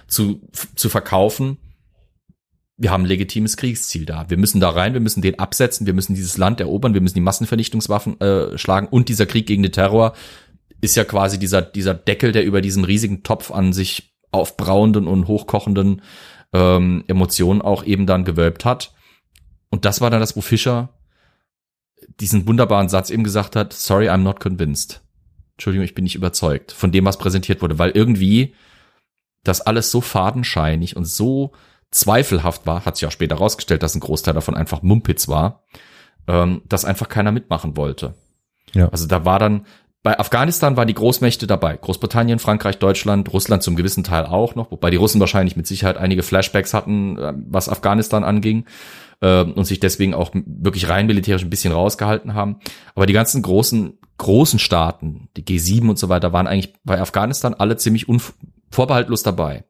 zu, 0.08 0.40
zu 0.74 0.88
verkaufen, 0.88 1.58
wir 2.78 2.90
haben 2.90 3.04
ein 3.04 3.08
legitimes 3.08 3.56
Kriegsziel 3.56 4.04
da. 4.04 4.28
Wir 4.28 4.36
müssen 4.36 4.60
da 4.60 4.68
rein, 4.68 4.92
wir 4.92 5.00
müssen 5.00 5.22
den 5.22 5.38
absetzen, 5.38 5.86
wir 5.86 5.94
müssen 5.94 6.14
dieses 6.14 6.36
Land 6.36 6.60
erobern, 6.60 6.94
wir 6.94 7.00
müssen 7.00 7.14
die 7.14 7.22
Massenvernichtungswaffen 7.22 8.20
äh, 8.20 8.58
schlagen 8.58 8.88
und 8.88 9.08
dieser 9.08 9.26
Krieg 9.26 9.46
gegen 9.46 9.62
den 9.62 9.72
Terror 9.72 10.14
ist 10.82 10.96
ja 10.96 11.04
quasi 11.04 11.38
dieser, 11.38 11.62
dieser 11.62 11.94
Deckel, 11.94 12.32
der 12.32 12.44
über 12.44 12.60
diesen 12.60 12.84
riesigen 12.84 13.22
Topf 13.22 13.50
an 13.50 13.72
sich 13.72 14.14
aufbrauenden 14.30 15.06
und 15.06 15.26
hochkochenden 15.26 16.02
ähm, 16.52 17.04
Emotionen 17.06 17.62
auch 17.62 17.84
eben 17.84 18.06
dann 18.06 18.24
gewölbt 18.24 18.66
hat. 18.66 18.92
Und 19.76 19.84
das 19.84 20.00
war 20.00 20.08
dann 20.08 20.20
das, 20.20 20.34
wo 20.36 20.40
Fischer 20.40 20.88
diesen 22.18 22.46
wunderbaren 22.46 22.88
Satz 22.88 23.10
eben 23.10 23.24
gesagt 23.24 23.56
hat, 23.56 23.74
sorry, 23.74 24.08
I'm 24.08 24.22
not 24.22 24.40
convinced. 24.40 25.02
Entschuldigung, 25.52 25.84
ich 25.84 25.92
bin 25.94 26.04
nicht 26.04 26.14
überzeugt 26.14 26.72
von 26.72 26.92
dem, 26.92 27.04
was 27.04 27.18
präsentiert 27.18 27.60
wurde, 27.60 27.78
weil 27.78 27.90
irgendwie 27.90 28.54
das 29.44 29.60
alles 29.60 29.90
so 29.90 30.00
fadenscheinig 30.00 30.96
und 30.96 31.04
so 31.04 31.52
zweifelhaft 31.90 32.66
war, 32.66 32.86
hat 32.86 32.96
sich 32.96 33.06
auch 33.06 33.12
später 33.12 33.36
herausgestellt, 33.36 33.82
dass 33.82 33.94
ein 33.94 34.00
Großteil 34.00 34.32
davon 34.32 34.56
einfach 34.56 34.80
Mumpitz 34.80 35.28
war, 35.28 35.64
ähm, 36.26 36.62
dass 36.64 36.86
einfach 36.86 37.10
keiner 37.10 37.32
mitmachen 37.32 37.76
wollte. 37.76 38.14
Ja. 38.72 38.88
Also 38.88 39.06
da 39.06 39.26
war 39.26 39.38
dann, 39.38 39.66
bei 40.02 40.18
Afghanistan 40.18 40.78
waren 40.78 40.88
die 40.88 40.94
Großmächte 40.94 41.46
dabei. 41.46 41.76
Großbritannien, 41.76 42.38
Frankreich, 42.38 42.78
Deutschland, 42.78 43.30
Russland 43.30 43.62
zum 43.62 43.76
gewissen 43.76 44.04
Teil 44.04 44.24
auch 44.24 44.54
noch, 44.54 44.70
wobei 44.70 44.88
die 44.88 44.96
Russen 44.96 45.20
wahrscheinlich 45.20 45.54
mit 45.54 45.66
Sicherheit 45.66 45.98
einige 45.98 46.22
Flashbacks 46.22 46.72
hatten, 46.72 47.18
äh, 47.18 47.34
was 47.36 47.68
Afghanistan 47.68 48.24
anging 48.24 48.64
äh, 49.20 49.42
und 49.42 49.64
sich 49.64 49.80
deswegen 49.80 50.14
auch 50.14 50.30
wirklich 50.34 50.88
rein 50.88 51.06
militärisch 51.06 51.42
ein 51.42 51.50
bisschen 51.50 51.72
rausgehalten 51.72 52.34
haben. 52.34 52.60
Aber 52.94 53.06
die 53.06 53.12
ganzen 53.12 53.42
großen, 53.42 53.98
großen 54.18 54.58
Staaten, 54.58 55.28
die 55.36 55.44
G7 55.44 55.88
und 55.88 55.98
so 55.98 56.08
weiter, 56.08 56.32
waren 56.32 56.46
eigentlich 56.46 56.74
bei 56.84 57.00
Afghanistan 57.00 57.54
alle 57.54 57.76
ziemlich 57.76 58.06
vorbehaltlos 58.70 59.22
dabei. 59.22 59.64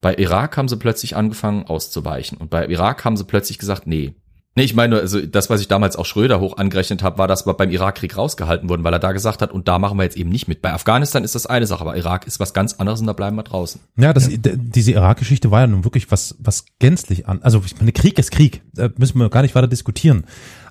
Bei 0.00 0.14
Irak 0.16 0.56
haben 0.56 0.68
sie 0.68 0.76
plötzlich 0.76 1.14
angefangen 1.14 1.66
auszuweichen 1.66 2.38
und 2.38 2.50
bei 2.50 2.66
Irak 2.66 3.04
haben 3.04 3.16
sie 3.16 3.24
plötzlich 3.24 3.58
gesagt, 3.58 3.86
nee. 3.86 4.14
Nee, 4.54 4.64
ich 4.64 4.74
meine, 4.74 4.98
also 5.00 5.24
das, 5.24 5.48
was 5.48 5.62
ich 5.62 5.68
damals 5.68 5.96
auch 5.96 6.04
Schröder 6.04 6.38
hoch 6.38 6.58
angerechnet 6.58 7.02
habe, 7.02 7.16
war, 7.16 7.26
dass 7.26 7.46
wir 7.46 7.54
beim 7.54 7.70
Irakkrieg 7.70 8.18
rausgehalten 8.18 8.68
wurden, 8.68 8.84
weil 8.84 8.92
er 8.92 8.98
da 8.98 9.12
gesagt 9.12 9.40
hat, 9.40 9.50
und 9.50 9.66
da 9.66 9.78
machen 9.78 9.96
wir 9.96 10.04
jetzt 10.04 10.16
eben 10.18 10.28
nicht 10.28 10.46
mit. 10.46 10.60
Bei 10.60 10.72
Afghanistan 10.74 11.24
ist 11.24 11.34
das 11.34 11.46
eine 11.46 11.66
Sache, 11.66 11.80
aber 11.80 11.96
Irak 11.96 12.26
ist 12.26 12.38
was 12.38 12.52
ganz 12.52 12.74
anderes 12.74 13.00
und 13.00 13.06
da 13.06 13.14
bleiben 13.14 13.34
wir 13.36 13.44
draußen. 13.44 13.80
Ja, 13.96 14.12
das, 14.12 14.28
d- 14.28 14.56
diese 14.58 14.92
Irak-Geschichte 14.92 15.50
war 15.50 15.60
ja 15.62 15.66
nun 15.68 15.84
wirklich 15.84 16.10
was, 16.10 16.36
was 16.38 16.66
gänzlich 16.80 17.26
an. 17.28 17.40
Also 17.42 17.62
ich 17.64 17.78
meine, 17.78 17.92
Krieg 17.92 18.18
ist 18.18 18.30
Krieg, 18.30 18.60
da 18.74 18.90
müssen 18.98 19.18
wir 19.18 19.30
gar 19.30 19.40
nicht 19.40 19.54
weiter 19.54 19.68
diskutieren. 19.68 20.24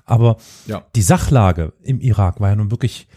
Aber 0.04 0.36
Ja. 0.66 0.84
die 0.94 1.02
Sachlage 1.02 1.72
im 1.82 2.00
Irak 2.00 2.40
war 2.40 2.50
ja 2.50 2.56
nun 2.56 2.70
wirklich, 2.70 3.08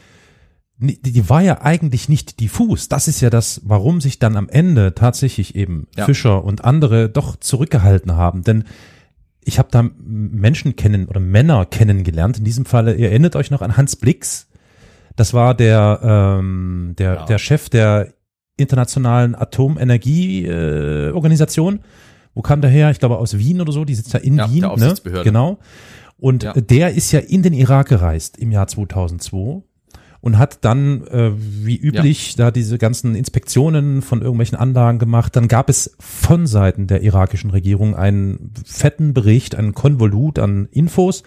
die, 0.78 0.99
die 0.99 1.30
war 1.30 1.41
ja 1.41 1.61
eigentlich 1.61 2.09
nicht 2.09 2.39
diffus. 2.39 2.89
Das 2.89 3.07
ist 3.07 3.22
ja 3.22 3.30
das, 3.30 3.61
warum 3.66 4.01
sich 4.01 4.18
dann 4.18 4.36
am 4.36 4.49
Ende 4.49 4.95
tatsächlich 4.95 5.55
eben 5.55 5.86
Ja. 5.95 6.05
Fischer 6.05 6.43
und 6.43 6.66
andere 6.66 7.07
doch 7.07 7.36
zurückgehalten 7.36 8.16
haben. 8.16 8.43
Denn 8.43 8.63
ich 9.48 9.60
habe 9.60 9.70
da 9.72 9.88
Menschen 10.04 10.76
kennen 10.76 11.08
oder 11.08 11.20
Männer 11.20 11.66
kennengelernt. 11.66 12.39
In 12.39 12.43
diesem 12.43 12.66
Falle, 12.66 12.96
ihr 12.96 13.10
erinnert 13.10 13.36
euch 13.36 13.52
noch 13.52 13.62
an 13.62 13.78
Hans 13.78 13.96
Blix. 13.96 14.48
Das 15.16 15.34
war 15.34 15.54
der, 15.54 16.00
ähm, 16.04 16.93
der, 16.98 17.14
Ja. 17.14 17.26
der 17.26 17.38
Chef 17.38 17.70
der 17.70 18.14
internationalen 18.58 19.36
Atomenergieorganisation. 19.36 21.76
Äh. 21.78 21.82
Wo 22.34 22.41
kam 22.41 22.62
der 22.62 22.70
her? 22.70 22.91
Ich 22.91 23.00
glaube 23.00 23.18
aus 23.18 23.38
Wien 23.38 23.62
oder 23.62 23.72
so. 23.72 23.86
Die 23.86 23.96
sitzt 23.96 24.14
ja 24.14 24.20
in 24.20 24.38
Ja, 24.38 24.52
Wien. 24.52 24.62
der 24.62 24.70
ne? 24.70 24.74
Aufsichtsbehörde. 24.74 25.24
Genau. 25.24 25.60
Und 26.18 26.43
Ja. 26.43 26.54
der 26.54 26.93
ist 26.93 27.12
ja 27.12 27.20
in 27.20 27.43
den 27.43 27.54
Irak 27.54 27.88
gereist 27.89 28.38
im 28.38 28.52
Jahr 28.52 28.68
2002 28.68 29.64
und 30.26 30.40
hat 30.40 30.66
dann 30.66 31.06
äh, 31.06 31.32
wie 31.38 31.78
üblich 31.78 32.36
da 32.36 32.50
diese 32.50 32.80
ganzen 32.80 33.14
Inspektionen 33.14 34.02
von 34.02 34.22
irgendwelchen 34.24 34.58
Anlagen 34.58 34.98
gemacht. 34.98 35.36
Dann 35.36 35.48
gab 35.48 35.70
es 35.70 35.96
von 36.00 36.48
Seiten 36.48 36.88
der 36.88 37.04
irakischen 37.04 37.52
Regierung 37.52 37.96
einen 37.96 38.52
fetten 38.66 39.14
Bericht, 39.14 39.54
einen 39.54 39.76
Konvolut 39.76 40.40
an 40.40 40.68
Infos 40.72 41.22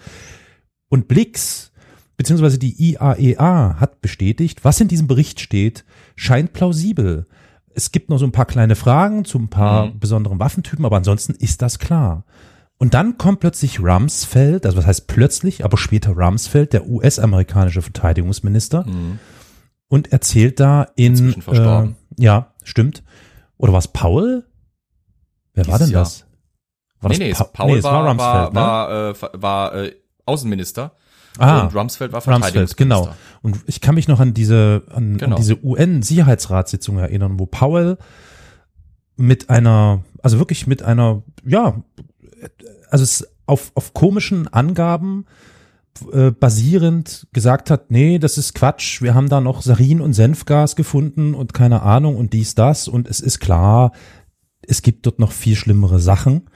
und 0.89 1.07
Blix 1.07 1.71
beziehungsweise 2.17 2.59
die 2.59 2.75
IAEA 2.91 3.77
hat 3.79 4.01
bestätigt, 4.01 4.65
was 4.65 4.81
in 4.81 4.89
diesem 4.89 5.07
Bericht 5.07 5.39
steht, 5.39 5.85
scheint 6.17 6.51
plausibel. 6.51 7.25
Es 7.73 7.93
gibt 7.93 8.09
noch 8.09 8.17
so 8.17 8.25
ein 8.25 8.33
paar 8.33 8.47
kleine 8.47 8.75
Fragen 8.75 9.23
zu 9.23 9.39
ein 9.39 9.47
paar 9.47 9.85
Mhm. 9.85 9.99
besonderen 10.01 10.39
Waffentypen, 10.39 10.83
aber 10.83 10.97
ansonsten 10.97 11.33
ist 11.35 11.61
das 11.61 11.79
klar. 11.79 12.25
Und 12.79 12.93
dann 12.93 13.17
kommt 13.17 13.41
plötzlich 13.41 13.79
Rumsfeld, 13.81 14.65
also 14.65 14.77
was 14.77 14.85
heißt 14.87 15.07
plötzlich, 15.07 15.63
aber 15.65 15.77
später 15.77 16.11
Rumsfeld, 16.11 16.71
der 16.73 16.87
US-amerikanische 16.87 17.81
Verteidigungsminister, 17.81 18.85
und 19.89 20.11
erzählt 20.13 20.59
da 20.59 20.87
in. 20.95 21.33
Äh, 21.51 21.89
ja, 22.17 22.53
stimmt. 22.63 23.03
Oder 23.57 23.73
war 23.73 23.79
es 23.79 23.89
Paul? 23.89 24.45
Wer 25.53 25.67
war 25.67 25.77
denn 25.79 25.91
das? 25.91 26.25
War 27.01 27.09
nee, 27.11 27.17
das 27.17 27.19
nee, 27.19 27.33
Pa- 27.33 27.43
Paul 27.51 27.71
nee, 27.73 27.77
es 27.79 27.83
war, 27.83 28.07
Rumsfeld, 28.07 28.19
war, 28.19 28.49
ne? 28.49 28.55
war, 28.55 29.09
äh, 29.33 29.41
war 29.41 29.75
äh, 29.75 29.95
Außenminister 30.25 30.91
Ah, 31.37 31.61
und 31.61 31.75
Rumsfeld 31.75 32.11
war 32.11 32.21
Rumsfeld, 32.25 32.75
genau. 32.75 33.03
Verteidigungsminister. 33.03 33.15
Und 33.41 33.59
ich 33.67 33.81
kann 33.81 33.95
mich 33.95 34.07
noch 34.07 34.19
an 34.19 34.33
diese, 34.33 34.83
an, 34.89 35.17
Genau. 35.17 35.35
an 35.35 35.41
diese 35.41 35.63
UN-Sicherheitsratssitzung 35.63 36.97
erinnern, 36.97 37.39
wo 37.39 37.45
Powell 37.45 37.97
mit 39.15 39.49
einer, 39.49 40.03
also 40.23 40.39
wirklich 40.39 40.65
mit 40.67 40.81
einer, 40.83 41.23
ja, 41.45 41.81
also 42.89 43.03
es 43.03 43.27
auf, 43.45 43.71
auf 43.75 43.93
komischen 43.93 44.47
Angaben 44.47 45.25
äh, 46.11 46.31
basierend 46.31 47.27
gesagt 47.33 47.69
hat, 47.71 47.91
nee, 47.91 48.19
das 48.19 48.37
ist 48.37 48.53
Quatsch, 48.53 49.01
wir 49.01 49.15
haben 49.15 49.29
da 49.29 49.41
noch 49.41 49.61
Sarin 49.61 50.01
und 50.01 50.13
Senfgas 50.13 50.75
gefunden 50.75 51.33
und 51.33 51.53
keine 51.53 51.81
Ahnung 51.81 52.15
und 52.15 52.33
dies, 52.33 52.55
das 52.55 52.87
und 52.87 53.07
es 53.07 53.19
ist 53.19 53.39
klar, 53.39 53.91
es 54.61 54.81
gibt 54.81 55.05
dort 55.05 55.19
noch 55.19 55.31
viel 55.31 55.55
schlimmere 55.55 55.99
Sachen. 55.99 56.49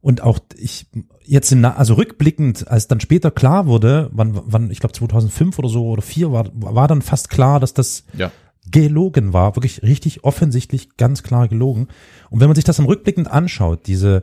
Und 0.00 0.22
auch 0.22 0.38
ich 0.56 0.86
jetzt 1.24 1.50
im, 1.50 1.64
also 1.64 1.94
rückblickend, 1.94 2.68
als 2.68 2.86
dann 2.86 3.00
später 3.00 3.30
klar 3.30 3.66
wurde, 3.66 4.08
wann, 4.12 4.40
wann 4.44 4.70
ich 4.70 4.78
glaube 4.78 4.92
2005 4.92 5.58
oder 5.58 5.68
so 5.68 5.88
oder 5.88 6.02
vier 6.02 6.30
war, 6.32 6.48
war 6.54 6.86
dann 6.86 7.02
fast 7.02 7.30
klar, 7.30 7.58
dass 7.58 7.74
das 7.74 8.04
Ja. 8.16 8.30
gelogen 8.70 9.32
war, 9.32 9.56
wirklich 9.56 9.82
richtig 9.82 10.22
offensichtlich 10.24 10.96
ganz 10.96 11.24
klar 11.24 11.48
gelogen. 11.48 11.88
Und 12.30 12.40
wenn 12.40 12.48
man 12.48 12.54
sich 12.54 12.64
das 12.64 12.76
dann 12.76 12.86
rückblickend 12.86 13.28
anschaut, 13.28 13.86
diese 13.86 14.22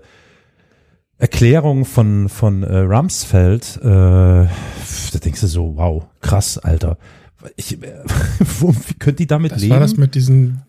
Erklärung 1.17 1.85
von 1.85 2.27
von 2.27 2.63
äh, 2.63 2.77
Rumsfeld, 2.79 3.79
äh, 3.81 3.85
da 3.85 4.49
denkst 5.23 5.41
du 5.41 5.47
so, 5.47 5.73
wow, 5.77 6.03
krass, 6.21 6.57
Alter. 6.57 6.97
Ich, 7.55 7.81
äh, 7.81 7.93
wo, 8.59 8.73
wie 8.73 8.93
könnt 8.95 9.19
die 9.19 9.27
damit 9.27 9.53
Das 9.53 9.61
leben? 9.61 9.73
war 9.73 9.79
das 9.79 9.95
mit 9.95 10.13
diesen, 10.13 10.63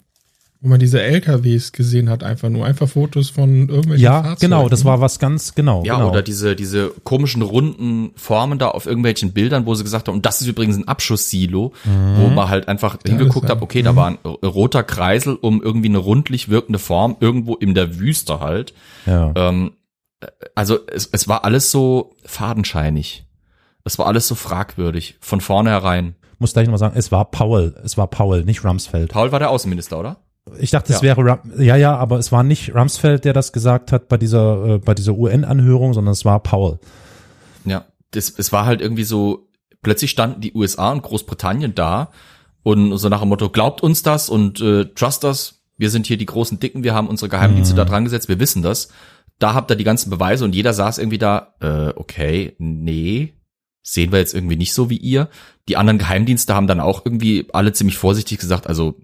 wo 0.61 0.69
man 0.69 0.79
diese 0.79 1.03
LKWs 1.03 1.73
gesehen 1.73 2.09
hat, 2.09 2.23
einfach 2.23 2.49
nur 2.49 2.65
einfach 2.65 2.89
Fotos 2.89 3.29
von 3.31 3.69
irgendwelchen 3.69 4.05
ja, 4.05 4.23
Fahrzeugen. 4.23 4.41
genau, 4.41 4.69
das 4.69 4.85
war 4.85 5.01
was 5.01 5.19
ganz 5.19 5.57
genau. 5.57 5.83
Ja, 5.85 5.97
genau. 5.97 6.11
oder 6.11 6.23
diese, 6.23 6.55
diese 6.55 6.93
komischen 7.03 7.43
runden 7.43 8.13
Formen 8.15 8.61
da 8.61 8.69
auf 8.69 8.87
irgendwelchen 8.87 9.33
Bildern, 9.33 9.67
wo 9.67 9.75
sie 9.75 9.83
gesagt 9.83 10.07
haben, 10.07 10.15
und 10.15 10.27
das 10.27 10.41
ist 10.41 10.47
übrigens 10.47 10.77
ein 10.77 10.87
Abschusssilo, 10.87 11.73
wo 12.19 12.29
man 12.29 12.49
halt 12.49 12.69
einfach 12.69 12.99
hingeguckt 13.05 13.49
das 13.49 13.57
hat, 13.57 13.63
okay, 13.63 13.83
da 13.83 13.97
war 13.97 14.07
ein 14.07 14.19
roter 14.45 14.85
Kreisel 14.85 15.35
um 15.35 15.61
irgendwie 15.61 15.89
eine 15.89 15.99
rundlich 15.99 16.49
wirkende 16.49 16.79
Form, 16.79 17.17
irgendwo 17.19 17.55
in 17.57 17.75
der 17.75 17.99
Wüste 17.99 18.39
halt. 18.39 18.75
ja. 19.07 19.33
Ähm, 19.35 19.73
also 20.55 20.79
es, 20.87 21.09
es 21.13 21.29
war 21.29 21.45
alles 21.45 21.71
so 21.71 22.15
fadenscheinig. 22.25 23.27
Es 23.85 23.99
war 23.99 24.07
alles 24.07 24.27
so 24.27 24.35
fragwürdig, 24.35 25.17
von 25.21 25.41
vornherein. 25.41 26.17
muss 26.39 26.53
gleich 26.53 26.67
nochmal 26.67 26.79
sagen, 26.79 26.97
es 26.99 27.13
war 27.13 27.31
Powell, 27.31 27.75
es 27.85 27.97
war 27.97 28.09
Powell, 28.09 28.45
nicht 28.45 28.65
Rumsfeld. 28.65 29.11
Paul 29.13 29.31
war 29.33 29.39
der 29.39 29.51
Außenminister, 29.51 29.99
oder? 29.99 30.17
Ich 30.59 30.71
dachte, 30.71 30.93
es 30.93 31.01
Ja. 31.01 31.03
wäre 31.03 31.21
Rum, 31.23 31.39
ja, 31.59 31.77
ja, 31.77 31.97
aber 31.97 32.19
es 32.19 32.31
war 32.33 32.43
nicht 32.43 32.75
Rumsfeld, 32.75 33.25
der 33.25 33.33
das 33.33 33.53
gesagt 33.53 33.93
hat 33.93 34.09
bei 34.09 34.17
dieser, 34.17 34.67
äh, 34.67 34.79
bei 34.79 34.95
dieser 34.95 35.15
UN-Anhörung, 35.15 35.93
sondern 35.95 36.13
es 36.13 36.25
war 36.25 36.41
Powell. 36.41 36.79
Ja, 37.65 37.85
das, 38.13 38.31
es 38.37 38.53
war 38.53 38.67
halt 38.67 38.81
irgendwie 38.81 39.05
so, 39.05 39.49
plötzlich 39.83 40.11
standen 40.11 40.41
die 40.41 40.53
USA 40.55 40.93
und 40.93 41.03
Großbritannien 41.03 41.75
da 41.75 42.11
und 42.63 42.97
so 42.99 43.09
nach 43.09 43.21
dem 43.21 43.29
Motto, 43.29 43.51
glaubt 43.51 43.83
uns 43.83 44.03
das 44.03 44.29
und 44.29 44.61
äh, 44.61 44.87
trust 44.95 45.25
us, 45.25 45.63
wir 45.79 45.91
sind 45.91 46.07
hier 46.07 46.17
die 46.17 46.27
großen 46.27 46.59
Dicken, 46.59 46.85
wir 46.85 46.95
haben 46.95 47.09
unsere 47.09 47.29
Geheimdienste 47.29 47.75
da 47.77 47.85
dran 47.85 48.05
gesetzt, 48.05 48.29
wir 48.29 48.41
wissen 48.41 48.63
das. 48.63 48.89
Da 49.39 49.55
habt 49.55 49.71
ihr 49.71 49.77
die 49.77 49.85
ganzen 49.85 50.11
Beweise 50.11 50.45
und 50.45 50.55
jeder 50.55 50.73
saß 50.73 50.99
irgendwie 50.99 51.19
da, 51.19 51.55
äh, 51.61 51.89
okay, 51.97 52.55
nee, 52.59 53.35
sehen 53.83 54.11
wir 54.13 54.19
jetzt 54.19 54.35
irgendwie 54.35 54.57
nicht 54.57 54.73
so 54.73 54.91
wie 54.91 54.97
ihr. 54.97 55.29
Die 55.69 55.77
anderen 55.77 55.99
Geheimdienste 55.99 56.55
haben 56.55 56.67
dann 56.67 56.81
auch 56.81 57.05
irgendwie 57.05 57.49
alle 57.53 57.73
ziemlich 57.73 57.99
vorsichtig 57.99 58.39
gesagt, 58.39 58.67
also 58.67 59.01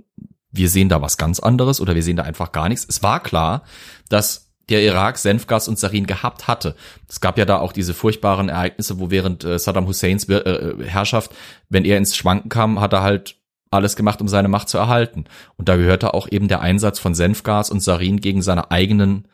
wir 0.50 0.68
sehen 0.68 0.88
da 0.88 1.00
was 1.00 1.16
ganz 1.16 1.40
anderes 1.40 1.80
oder 1.80 1.94
wir 1.94 2.02
sehen 2.02 2.16
da 2.16 2.24
einfach 2.24 2.52
gar 2.52 2.68
nichts. 2.68 2.86
Es 2.88 3.02
war 3.02 3.22
klar, 3.22 3.62
dass 4.08 4.52
der 4.68 4.82
Irak 4.82 5.18
Senfgas 5.18 5.68
und 5.68 5.78
Sarin 5.78 6.06
gehabt 6.06 6.48
hatte. 6.48 6.76
Es 7.08 7.20
gab 7.20 7.38
ja 7.38 7.44
da 7.44 7.58
auch 7.58 7.72
diese 7.72 7.94
furchtbaren 7.94 8.48
Ereignisse, 8.48 8.98
wo 8.98 9.10
während 9.10 9.44
äh, 9.44 9.58
Saddam 9.58 9.86
Husseins 9.86 10.28
äh, 10.28 10.34
äh, 10.34 10.84
Herrschaft, 10.84 11.32
wenn 11.68 11.84
er 11.84 11.98
ins 11.98 12.16
Schwanken 12.16 12.48
kam, 12.48 12.80
hat 12.80 12.92
er 12.92 13.02
halt 13.02 13.36
alles 13.70 13.96
gemacht, 13.96 14.20
um 14.20 14.28
seine 14.28 14.48
Macht 14.48 14.68
zu 14.68 14.78
erhalten. 14.78 15.24
Und 15.56 15.68
da 15.68 15.76
gehörte 15.76 16.14
auch 16.14 16.28
eben 16.30 16.48
der 16.48 16.60
Einsatz 16.60 16.98
von 16.98 17.14
Senfgas 17.14 17.70
und 17.70 17.80
Sarin 17.80 18.20
gegen 18.20 18.42
seine 18.42 18.70
eigenen 18.70 19.26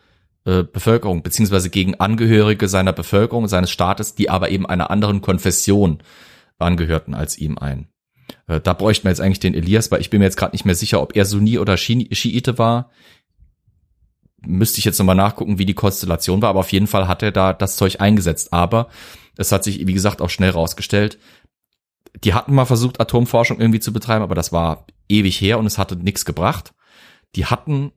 äh, 0.48 0.64
Bevölkerung, 0.64 1.22
beziehungsweise 1.22 1.68
gegen 1.68 1.96
Angehörige 1.96 2.68
seiner 2.68 2.94
Bevölkerung, 2.94 3.48
seines 3.48 3.70
Staates, 3.70 4.14
die 4.14 4.30
aber 4.30 4.48
eben 4.48 4.64
einer 4.64 4.90
anderen 4.90 5.20
Konfession 5.20 5.98
angehörten 6.58 7.12
als 7.12 7.36
ihm 7.36 7.58
ein. 7.58 7.88
Äh, 8.46 8.58
da 8.58 8.72
bräuchten 8.72 9.04
wir 9.04 9.10
jetzt 9.10 9.20
eigentlich 9.20 9.40
den 9.40 9.52
Elias, 9.52 9.90
weil 9.90 10.00
ich 10.00 10.08
bin 10.08 10.20
mir 10.20 10.24
jetzt 10.24 10.38
gerade 10.38 10.54
nicht 10.54 10.64
mehr 10.64 10.74
sicher, 10.74 11.02
ob 11.02 11.14
er 11.14 11.26
Sunni 11.26 11.58
oder 11.58 11.76
Schi 11.76 12.08
Schiite 12.12 12.56
war. 12.56 12.90
Müsste 14.40 14.78
ich 14.78 14.86
jetzt 14.86 14.98
nochmal 14.98 15.16
nachgucken, 15.16 15.58
wie 15.58 15.66
die 15.66 15.74
Konstellation 15.74 16.40
war, 16.40 16.48
aber 16.48 16.60
auf 16.60 16.72
jeden 16.72 16.86
Fall 16.86 17.08
hat 17.08 17.22
er 17.22 17.32
da 17.32 17.52
das 17.52 17.76
Zeug 17.76 18.00
eingesetzt. 18.00 18.54
Aber 18.54 18.88
es 19.36 19.52
hat 19.52 19.64
sich, 19.64 19.86
wie 19.86 19.92
gesagt, 19.92 20.22
auch 20.22 20.30
schnell 20.30 20.50
rausgestellt, 20.50 21.18
die 22.24 22.32
hatten 22.32 22.54
mal 22.54 22.64
versucht, 22.64 23.00
Atomforschung 23.00 23.60
irgendwie 23.60 23.80
zu 23.80 23.92
betreiben, 23.92 24.22
aber 24.22 24.34
das 24.34 24.50
war 24.50 24.86
ewig 25.10 25.38
her 25.42 25.58
und 25.58 25.66
es 25.66 25.76
hatte 25.76 25.96
nichts 25.96 26.24
gebracht. 26.24 26.72
Die 27.36 27.44
hatten 27.44 27.92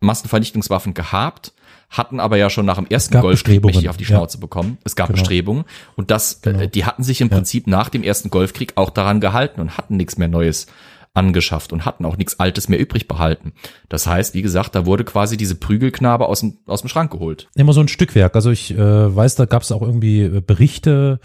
Massenvernichtungswaffen 0.00 0.94
gehabt, 0.94 1.52
hatten 1.90 2.20
aber 2.20 2.36
ja 2.36 2.50
schon 2.50 2.66
nach 2.66 2.76
dem 2.76 2.86
ersten 2.86 3.20
Golfkrieg 3.20 3.64
mächtig 3.64 3.88
auf 3.88 3.96
die 3.96 4.04
ja. 4.04 4.08
Schnauze 4.08 4.38
bekommen. 4.38 4.78
Es 4.84 4.96
gab 4.96 5.08
Genau. 5.08 5.20
Bestrebungen 5.20 5.64
und 5.94 6.10
das, 6.10 6.40
Genau. 6.42 6.60
äh, 6.60 6.68
die 6.68 6.84
hatten 6.84 7.02
sich 7.02 7.20
im 7.20 7.28
Ja. 7.28 7.34
Prinzip 7.36 7.66
nach 7.66 7.88
dem 7.88 8.02
ersten 8.02 8.28
Golfkrieg 8.30 8.72
auch 8.76 8.90
daran 8.90 9.20
gehalten 9.20 9.60
und 9.60 9.76
hatten 9.78 9.96
nichts 9.96 10.18
mehr 10.18 10.28
Neues 10.28 10.66
angeschafft 11.14 11.72
und 11.72 11.86
hatten 11.86 12.04
auch 12.04 12.18
nichts 12.18 12.38
Altes 12.40 12.68
mehr 12.68 12.78
übrig 12.78 13.08
behalten. 13.08 13.52
Das 13.88 14.06
heißt, 14.06 14.34
wie 14.34 14.42
gesagt, 14.42 14.74
da 14.74 14.84
wurde 14.84 15.02
quasi 15.04 15.38
diese 15.38 15.54
Prügelknabe 15.54 16.26
aus 16.26 16.40
dem, 16.40 16.58
aus 16.66 16.82
dem 16.82 16.88
Schrank 16.88 17.10
geholt. 17.10 17.48
Immer 17.54 17.72
so 17.72 17.80
ein 17.80 17.88
Stückwerk. 17.88 18.34
Also 18.34 18.50
ich 18.50 18.72
äh, 18.76 19.16
weiß, 19.16 19.36
da 19.36 19.46
gab 19.46 19.62
es 19.62 19.72
auch 19.72 19.80
irgendwie 19.80 20.20
äh, 20.22 20.42
Berichte, 20.46 21.20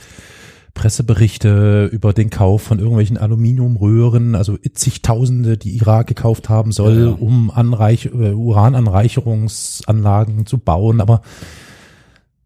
Presseberichte 0.74 1.90
über 1.92 2.14
den 2.14 2.30
Kauf 2.30 2.62
von 2.64 2.80
irgendwelchen 2.80 3.18
Aluminiumröhren, 3.18 4.36
also 4.36 4.58
zigtausende, 4.58 5.58
die 5.58 5.76
Irak 5.78 6.08
gekauft 6.08 6.48
haben 6.50 6.72
soll, 6.72 6.96
Ja, 6.98 7.06
ja. 7.10 7.16
um 7.20 7.52
Anreich 7.52 8.06
äh, 8.08 8.32
Urananreicherungsanlagen 8.34 10.46
zu 10.46 10.58
bauen. 10.58 11.02
Aber 11.02 11.22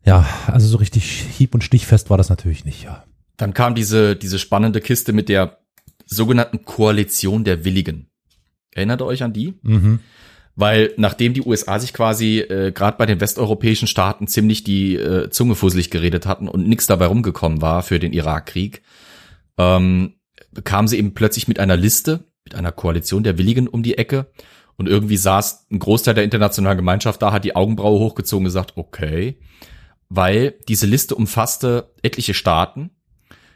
ja, 0.03 0.25
also 0.47 0.67
so 0.67 0.77
richtig 0.77 1.05
hieb- 1.05 1.53
und 1.55 1.63
stichfest 1.63 2.09
war 2.09 2.17
das 2.17 2.29
natürlich 2.29 2.65
nicht, 2.65 2.83
ja. 2.83 3.03
Dann 3.37 3.53
kam 3.53 3.75
diese, 3.75 4.15
diese 4.15 4.39
spannende 4.39 4.81
Kiste 4.81 5.13
mit 5.13 5.29
der 5.29 5.57
sogenannten 6.05 6.63
Koalition 6.63 7.43
der 7.43 7.65
Willigen. 7.65 8.07
Erinnert 8.71 9.01
ihr 9.01 9.05
euch 9.05 9.23
an 9.23 9.33
die? 9.33 9.55
Mhm. 9.63 9.99
Weil 10.55 10.93
nachdem 10.95 11.33
die 11.33 11.41
USA 11.41 11.79
sich 11.79 11.93
quasi 11.93 12.39
äh, 12.39 12.71
gerade 12.71 12.97
bei 12.97 13.05
den 13.05 13.19
westeuropäischen 13.19 13.87
Staaten 13.87 14.27
ziemlich 14.27 14.63
die 14.63 14.95
äh, 14.95 15.29
Zunge 15.29 15.55
fusselig 15.55 15.89
geredet 15.89 16.25
hatten 16.25 16.47
und 16.47 16.67
nichts 16.67 16.87
dabei 16.87 17.07
rumgekommen 17.07 17.61
war 17.61 17.83
für 17.83 17.99
den 17.99 18.13
Irakkrieg, 18.13 18.81
ähm, 19.57 20.15
kamen 20.63 20.87
sie 20.87 20.97
eben 20.97 21.13
plötzlich 21.13 21.49
mit 21.49 21.59
einer 21.59 21.75
Liste, 21.75 22.25
mit 22.45 22.55
einer 22.55 22.71
Koalition 22.71 23.23
der 23.23 23.37
Willigen 23.37 23.67
um 23.67 23.83
die 23.83 23.97
Ecke 23.97 24.27
und 24.77 24.87
irgendwie 24.87 25.17
saß 25.17 25.67
ein 25.71 25.79
Großteil 25.79 26.13
der 26.13 26.23
internationalen 26.23 26.77
Gemeinschaft 26.77 27.21
da, 27.21 27.31
hat 27.31 27.45
die 27.45 27.55
Augenbraue 27.55 27.99
hochgezogen 27.99 28.43
und 28.43 28.49
gesagt, 28.49 28.73
okay, 28.75 29.39
weil 30.09 30.55
diese 30.67 30.85
Liste 30.85 31.15
umfasste 31.15 31.93
etliche 32.01 32.33
Staaten. 32.33 32.91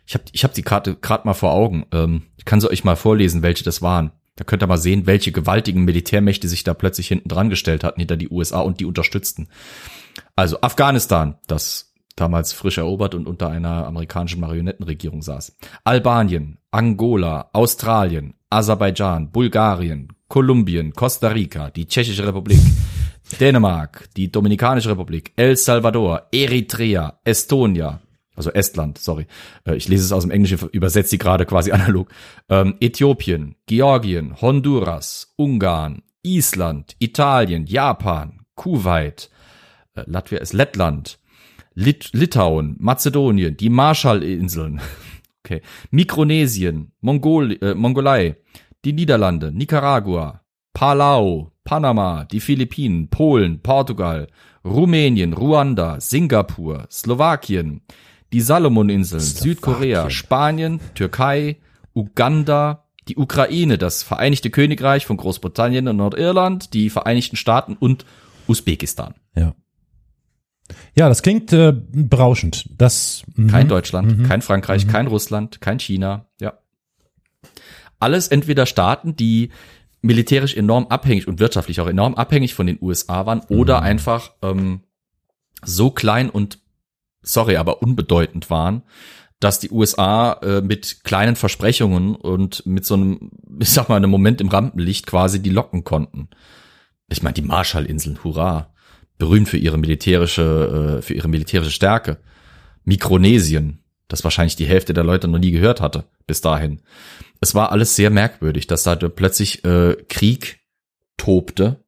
Ich 0.06 0.16
habe 0.16 0.24
ich 0.32 0.44
hab 0.44 0.54
die 0.54 0.64
Karte 0.64 0.96
gerade 0.96 1.28
mal 1.28 1.34
vor 1.34 1.52
Augen. 1.52 1.86
Ähm, 1.92 2.24
ich 2.38 2.46
kann 2.46 2.62
sie 2.62 2.70
euch 2.70 2.84
mal 2.84 2.96
vorlesen, 2.96 3.44
welche 3.44 3.64
das 3.64 3.82
waren. 3.82 4.12
Da 4.40 4.46
könnt 4.46 4.64
ihr 4.64 4.68
mal 4.68 4.78
sehen, 4.78 5.06
welche 5.06 5.34
gewaltigen 5.34 5.84
Militärmächte 5.84 6.48
sich 6.48 6.64
da 6.64 6.74
plötzlich 6.74 7.10
hinten 7.10 7.28
dran 7.28 7.50
gestellt 7.50 7.84
hatten, 7.84 8.00
hinter 8.00 8.16
die 8.16 8.30
USA 8.30 8.62
und 8.62 8.80
die 8.80 8.86
unterstützten. 8.86 9.50
Also 10.38 10.62
Afghanistan, 10.62 11.36
das 11.48 11.94
damals 12.16 12.54
frisch 12.54 12.78
erobert 12.78 13.16
und 13.16 13.28
unter 13.28 13.50
einer 13.50 13.86
amerikanischen 13.86 14.40
Marionettenregierung 14.40 15.22
saß. 15.22 15.58
Albanien, 15.84 16.58
Angola, 16.72 17.50
Australien, 17.52 18.34
Aserbaidschan, 18.50 19.30
Bulgarien, 19.30 20.14
Kolumbien, 20.30 20.94
Costa 20.94 21.28
Rica, 21.28 21.70
die 21.70 21.88
Tschechische 21.88 22.26
Republik, 22.26 22.62
Dänemark, 23.42 24.08
die 24.16 24.32
Dominikanische 24.32 24.92
Republik, 24.92 25.34
El 25.36 25.58
Salvador, 25.58 26.28
Eritrea, 26.32 27.20
Estonia, 27.26 28.00
also 28.40 28.52
Estland, 28.52 28.98
sorry. 28.98 29.28
Äh, 29.66 29.76
Ich 29.76 29.88
lese 29.88 30.06
es 30.06 30.12
aus 30.12 30.24
dem 30.24 30.32
Englischen, 30.32 30.58
übersetze 30.72 31.10
sie 31.10 31.18
gerade 31.18 31.46
quasi 31.46 31.72
analog. 31.78 32.10
Ähm, 32.50 32.76
Äthiopien, 32.80 33.56
Georgien, 33.68 34.42
Honduras, 34.42 35.34
Ungarn, 35.36 36.02
Island, 36.24 36.96
Italien, 37.00 37.66
Japan, 37.66 38.40
Kuwait, 38.56 39.30
äh, 39.96 40.04
Latvia 40.06 40.40
ist 40.40 40.54
Lettland, 40.54 41.20
Lit 41.76 42.10
Litauen, 42.14 42.76
Mazedonien, 42.80 43.56
die 43.56 43.70
Marshallinseln, 43.70 44.82
okay, 45.44 45.62
Mikronesien, 45.92 46.92
Mongol 47.02 47.58
äh, 47.62 47.74
Mongolei, 47.74 48.38
die 48.86 48.94
Niederlande, 48.94 49.52
Nicaragua, 49.52 50.42
Palau, 50.74 51.52
Panama, 51.66 52.26
die 52.26 52.40
Philippinen, 52.40 53.10
Polen, 53.10 53.62
Portugal, 53.62 54.28
Rumänien, 54.64 55.34
Ruanda, 55.34 56.00
Singapur, 56.00 56.88
Slowakien, 56.90 57.82
die 58.34 58.42
Salomoninseln, 58.42 59.22
Südkorea, 59.22 60.10
Spanien, 60.10 60.80
Türkei, 60.94 61.58
Uganda, 61.94 62.86
die 63.08 63.18
Ukraine, 63.18 63.78
das 63.78 64.04
Vereinigte 64.04 64.50
Königreich 64.50 65.06
von 65.06 65.18
Großbritannien 65.18 65.88
und 65.88 65.98
Nordirland, 65.98 66.74
die 66.74 66.90
Vereinigten 66.90 67.36
Staaten 67.36 67.76
und 67.76 68.06
Usbekistan. 68.48 69.16
Ja. 69.36 69.56
Ja, 70.96 71.10
das 71.10 71.24
klingt 71.24 71.52
äh, 71.52 71.74
berauschend. 71.74 72.70
Das 72.78 73.24
mhm. 73.36 73.48
Kein 73.48 73.68
Deutschland, 73.68 74.28
kein 74.28 74.44
Frankreich, 74.44 74.88
kein 74.88 75.08
Russland, 75.08 75.62
kein 75.62 75.80
China, 75.80 76.28
ja. 76.40 76.60
Alles 78.00 78.28
entweder 78.28 78.68
Staaten, 78.68 79.16
die 79.16 79.50
militärisch 80.02 80.56
enorm 80.56 80.88
abhängig 80.88 81.28
und 81.28 81.40
wirtschaftlich 81.40 81.82
auch 81.82 81.88
enorm 81.88 82.16
abhängig 82.16 82.54
von 82.54 82.68
den 82.68 82.78
USA 82.82 83.26
waren 83.26 83.42
oder 83.50 83.82
einfach 83.82 84.32
ähm, 84.42 84.82
so 85.64 85.90
klein 85.90 86.30
und 86.30 86.60
sorry, 87.22 87.58
aber 87.58 87.82
unbedeutend 87.82 88.50
waren, 88.50 88.84
dass 89.40 89.60
die 89.60 89.72
USA 89.72 90.34
äh, 90.42 90.62
mit 90.62 91.04
kleinen 91.04 91.36
Versprechungen 91.36 92.16
und 92.16 92.66
mit 92.66 92.86
so 92.86 92.96
einem, 92.96 93.32
ich 93.60 93.70
sag 93.70 93.90
mal, 93.90 93.96
einem 93.96 94.10
Moment 94.10 94.42
im 94.42 94.50
Rampenlicht 94.50 95.06
quasi 95.06 95.42
die 95.42 95.50
locken 95.50 95.84
konnten. 95.84 96.30
Ich 97.08 97.24
meine, 97.24 97.34
die 97.34 97.42
Marshallinseln, 97.42 98.24
hurra, 98.24 98.74
berühmt 99.18 99.50
für 99.50 99.58
ihre 99.58 99.78
militärische, 99.78 100.98
äh, 100.98 101.02
für 101.02 101.14
ihre 101.14 101.28
militärische 101.28 101.72
Stärke. 101.72 102.20
Mikronesien, 102.84 103.84
das 104.08 104.24
wahrscheinlich 104.24 104.56
die 104.56 104.66
Hälfte 104.66 104.94
der 104.94 105.04
Leute 105.04 105.28
noch 105.28 105.40
nie 105.40 105.52
gehört 105.52 105.82
hatte 105.82 106.06
bis 106.30 106.42
dahin. 106.42 106.82
Es 107.42 107.56
war 107.56 107.72
alles 107.72 107.96
sehr 107.96 108.12
merkwürdig, 108.12 108.68
dass 108.68 108.84
da 108.84 108.96
plötzlich 108.96 109.66
äh, 109.66 109.98
Krieg 110.08 110.60
tobte. 111.18 111.84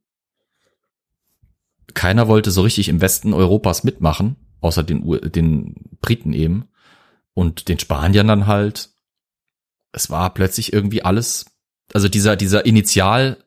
Keiner 1.94 2.28
wollte 2.28 2.50
so 2.50 2.62
richtig 2.64 2.90
im 2.90 3.02
Westen 3.02 3.34
Europas 3.34 3.84
mitmachen, 3.84 4.38
außer 4.62 4.84
den, 4.84 5.04
den 5.32 5.76
Briten 6.02 6.32
eben 6.34 6.70
und 7.34 7.68
den 7.68 7.80
Spaniern 7.80 8.28
dann 8.28 8.48
halt. 8.48 8.92
Es 9.92 10.10
war 10.10 10.34
plötzlich 10.34 10.72
irgendwie 10.72 11.04
alles, 11.04 11.46
also 11.94 12.08
dieser 12.08 12.38
dieser 12.38 12.66
Initial, 12.66 13.44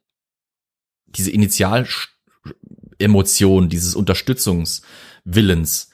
diese 1.07 1.31
Initial-Emotion, 1.31 3.71
dieses 3.71 3.95
Unterstützungswillens, 3.95 5.89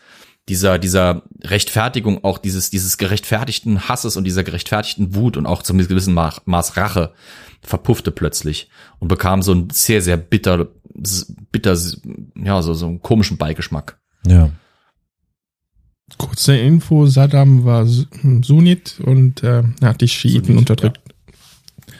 dieser, 0.48 0.80
dieser 0.80 1.22
Rechtfertigung 1.42 2.24
auch 2.24 2.38
dieses, 2.38 2.70
dieses 2.70 2.98
gerechtfertigten 2.98 3.88
Hasses 3.88 4.16
und 4.16 4.24
dieser 4.24 4.42
gerechtfertigten 4.42 5.14
Wut 5.14 5.36
und 5.36 5.46
auch 5.46 5.62
zum 5.62 5.78
gewissen 5.78 6.14
Ma- 6.14 6.34
Maß 6.44 6.76
Rache 6.76 7.14
verpuffte 7.62 8.10
plötzlich 8.10 8.68
und 8.98 9.06
bekam 9.08 9.42
so 9.42 9.52
einen 9.52 9.70
sehr, 9.70 10.02
sehr 10.02 10.16
bitter, 10.16 10.66
bitter, 11.52 11.78
ja, 12.34 12.62
so, 12.62 12.74
so 12.74 12.86
einen 12.86 13.00
komischen 13.02 13.36
Beigeschmack. 13.36 14.00
Ja. 14.26 14.50
Kurze 16.18 16.56
Info, 16.56 17.06
Saddam 17.06 17.64
war 17.64 17.86
Su- 17.86 18.06
Sunnit 18.42 19.00
und 19.04 19.42
äh, 19.42 19.62
hat 19.82 20.00
die 20.00 20.08
Schiiten 20.08 20.44
Sunnit, 20.44 20.58
unterdrückt. 20.58 21.00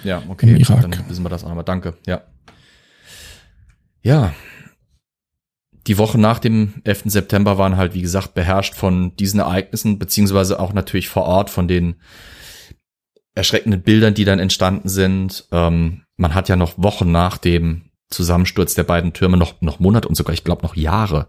Ja, 0.04 0.22
okay, 0.28 0.50
Im 0.50 0.56
Irak. 0.56 0.82
dann 0.90 1.08
wissen 1.08 1.22
wir 1.24 1.28
das 1.28 1.44
auch 1.44 1.48
nochmal. 1.48 1.64
Danke, 1.64 1.94
ja. 2.06 2.22
Ja. 4.02 4.34
Die 5.86 5.98
Wochen 5.98 6.20
nach 6.20 6.38
dem 6.38 6.74
11. 6.84 7.04
September 7.06 7.56
waren 7.58 7.76
halt, 7.76 7.94
wie 7.94 8.02
gesagt, 8.02 8.34
beherrscht 8.34 8.74
von 8.74 9.16
diesen 9.16 9.40
Ereignissen, 9.40 9.98
beziehungsweise 9.98 10.60
auch 10.60 10.72
natürlich 10.72 11.08
vor 11.08 11.24
Ort 11.24 11.50
von 11.50 11.68
den 11.68 11.96
erschreckenden 13.34 13.82
Bildern, 13.82 14.14
die 14.14 14.24
dann 14.24 14.38
entstanden 14.38 14.88
sind. 14.88 15.46
Ähm, 15.52 16.02
man 16.16 16.34
hat 16.34 16.48
ja 16.48 16.56
noch 16.56 16.74
Wochen 16.76 17.10
nach 17.10 17.38
dem 17.38 17.89
Zusammensturz 18.10 18.74
der 18.74 18.84
beiden 18.84 19.12
Türme, 19.12 19.36
noch, 19.36 19.60
noch 19.60 19.78
Monate 19.78 20.08
und 20.08 20.16
sogar, 20.16 20.34
ich 20.34 20.44
glaube, 20.44 20.62
noch 20.62 20.76
Jahre 20.76 21.28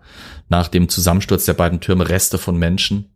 nach 0.49 0.67
dem 0.67 0.89
Zusammensturz 0.89 1.45
der 1.45 1.53
beiden 1.53 1.79
Türme 1.79 2.09
Reste 2.09 2.37
von 2.37 2.57
Menschen 2.57 3.11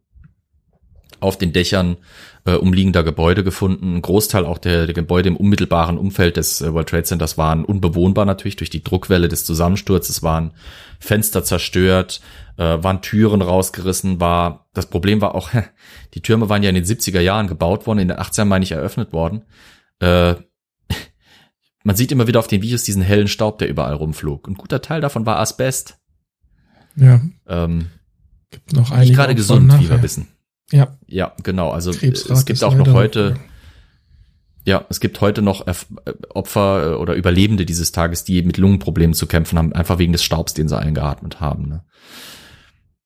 auf 1.20 1.38
den 1.38 1.53
Dächern 1.53 1.97
äh, 2.45 2.53
umliegender 2.53 3.03
Gebäude 3.03 3.43
gefunden. 3.43 3.95
Ein 3.95 4.01
Großteil 4.01 4.45
auch 4.45 4.57
der, 4.57 4.86
der 4.86 4.93
Gebäude 4.93 5.30
im 5.30 5.38
unmittelbaren 5.38 5.97
Umfeld 5.97 6.38
des 6.38 6.61
äh, 6.61 6.74
World 6.74 6.89
Trade 6.89 7.03
Centers 7.03 7.38
waren 7.38 7.66
unbewohnbar 7.66 8.26
natürlich 8.26 8.55
durch 8.55 8.70
die 8.70 8.84
Druckwelle 8.84 9.28
des 9.28 9.45
Zusammensturzes, 9.45 10.24
waren 10.24 10.53
Fenster 10.99 11.43
zerstört, 11.43 12.22
äh, 12.57 12.63
waren 12.63 13.01
Türen 13.01 13.41
rausgerissen, 13.41 14.20
war, 14.20 14.68
das 14.74 14.86
Problem 14.86 15.22
war 15.22 15.36
auch, 15.36 15.49
die 16.13 16.22
Türme 16.22 16.49
waren 16.49 16.63
ja 16.63 16.70
in 16.70 16.76
den 16.76 16.86
70er 16.86 17.22
Jahren 17.22 17.47
gebaut 17.47 17.88
worden, 17.88 17.99
in 17.99 18.09
den 18.09 18.18
80ern 18.18 18.45
meine 18.45 18.63
ich 18.63 18.72
eröffnet 18.72 19.11
worden. 19.11 19.43
Äh, 19.99 20.36
man 21.86 21.95
sieht 21.95 22.11
immer 22.11 22.25
wieder 22.25 22.39
auf 22.39 22.47
den 22.47 22.63
Videos 22.63 22.83
diesen 22.83 23.03
hellen 23.03 23.27
Staub, 23.27 23.59
der 23.59 23.69
überall 23.69 23.93
rumflog. 23.93 24.47
Ein 24.47 24.55
guter 24.55 24.81
Teil 24.81 25.01
davon 25.01 25.27
war 25.27 25.38
Asbest. 25.38 25.99
Ja, 26.95 27.21
Ähm, 27.47 27.88
gibt 28.49 28.73
noch 28.73 28.89
nicht 28.89 28.93
einige. 28.93 29.15
gerade 29.15 29.33
Opfer 29.33 29.36
gesund, 29.36 29.79
wie 29.79 29.89
wir 29.89 30.01
wissen. 30.01 30.27
Ja, 30.71 30.97
Ja, 31.05 31.33
genau. 31.43 31.69
Also 31.69 31.91
äh, 31.91 32.07
es 32.07 32.45
gibt 32.45 32.63
auch 32.63 32.73
noch 32.73 32.91
heute, 32.91 33.36
ja, 34.65 34.83
es 34.89 34.99
gibt 34.99 35.21
heute 35.21 35.43
noch 35.43 35.67
äh, 35.67 35.73
Opfer 36.29 36.93
äh, 36.93 36.95
oder 36.95 37.13
Überlebende 37.13 37.67
dieses 37.67 37.91
Tages, 37.91 38.23
die 38.23 38.41
mit 38.41 38.57
Lungenproblemen 38.57 39.13
zu 39.13 39.27
kämpfen 39.27 39.59
haben, 39.59 39.71
einfach 39.73 39.99
wegen 39.99 40.11
des 40.11 40.23
Staubs, 40.23 40.55
den 40.55 40.67
sie 40.67 40.79
eingeatmet 40.79 41.39
haben. 41.39 41.69
Ne? 41.69 41.83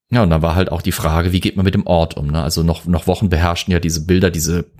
Ja, 0.09 0.23
und 0.23 0.29
dann 0.29 0.41
war 0.41 0.55
halt 0.55 0.71
auch 0.71 0.81
die 0.81 0.93
Frage, 0.93 1.33
wie 1.33 1.41
geht 1.41 1.57
man 1.57 1.65
mit 1.65 1.73
dem 1.73 1.85
Ort 1.85 2.15
um? 2.15 2.27
Ne? 2.27 2.41
Also 2.41 2.63
noch, 2.63 2.85
noch 2.85 3.07
Wochen 3.07 3.27
beherrschten 3.27 3.73
ja 3.73 3.81
diese 3.81 4.05
Bilder, 4.05 4.31
diese 4.31 4.71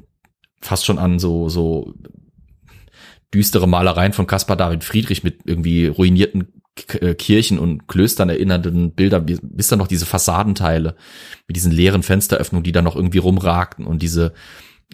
fast 0.62 0.86
schon 0.86 1.00
an 1.00 1.20
so, 1.20 1.50
so 1.50 1.94
düstere 3.34 3.68
Malereien 3.68 4.14
von 4.14 4.28
Caspar 4.28 4.58
David 4.58 4.84
Friedrich 4.84 5.24
mit 5.24 5.42
irgendwie 5.46 5.88
ruinierten 5.88 6.62
äh, 7.00 7.14
Kirchen 7.16 7.60
und 7.60 7.88
Klöstern 7.88 8.30
erinnernden 8.30 8.92
Bilder, 8.92 9.20
bis 9.20 9.40
bis 9.42 9.68
dann 9.68 9.80
noch 9.80 9.88
diese 9.88 10.06
Fassadenteile 10.06 10.96
mit 11.48 11.56
diesen 11.56 11.72
leeren 11.72 12.04
Fensteröffnungen, 12.04 12.64
die 12.64 12.72
da 12.72 12.82
noch 12.82 12.96
irgendwie 12.96 13.18
rumragten 13.18 13.86
und 13.86 14.02
diese 14.02 14.34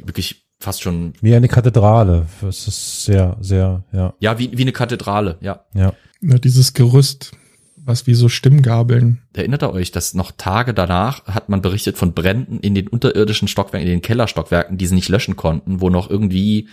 wirklich 0.03 0.45
fast 0.59 0.81
schon, 0.81 1.13
Wie 1.21 1.35
eine 1.35 1.47
Kathedrale. 1.47 2.25
Das 2.41 2.67
ist 2.67 3.05
sehr, 3.05 3.37
sehr, 3.39 3.83
ja, 3.91 4.13
ja, 4.19 4.39
wie, 4.39 4.57
wie 4.57 4.61
eine 4.63 4.71
Kathedrale, 4.71 5.37
ja. 5.41 5.65
ja. 5.73 5.93
ja, 6.21 6.37
dieses 6.37 6.73
Gerüst, 6.73 7.31
was 7.77 8.07
wie 8.07 8.15
so 8.15 8.29
Stimmgabeln. 8.29 9.21
Erinnert 9.33 9.63
ihr 9.63 9.71
euch, 9.71 9.91
dass 9.91 10.13
noch 10.13 10.31
Tage 10.31 10.73
danach 10.73 11.25
hat 11.25 11.49
man 11.49 11.61
berichtet 11.61 11.97
von 11.97 12.13
Bränden 12.13 12.59
in 12.59 12.73
den 12.73 12.87
unterirdischen 12.87 13.47
Stockwerken, 13.47 13.87
in 13.87 13.93
den 13.93 14.01
Kellerstockwerken, 14.01 14.77
die 14.77 14.87
sie 14.87 14.95
nicht 14.95 15.09
löschen 15.09 15.35
konnten, 15.35 15.81
wo 15.81 15.89
noch 15.89 16.09
irgendwie 16.09 16.69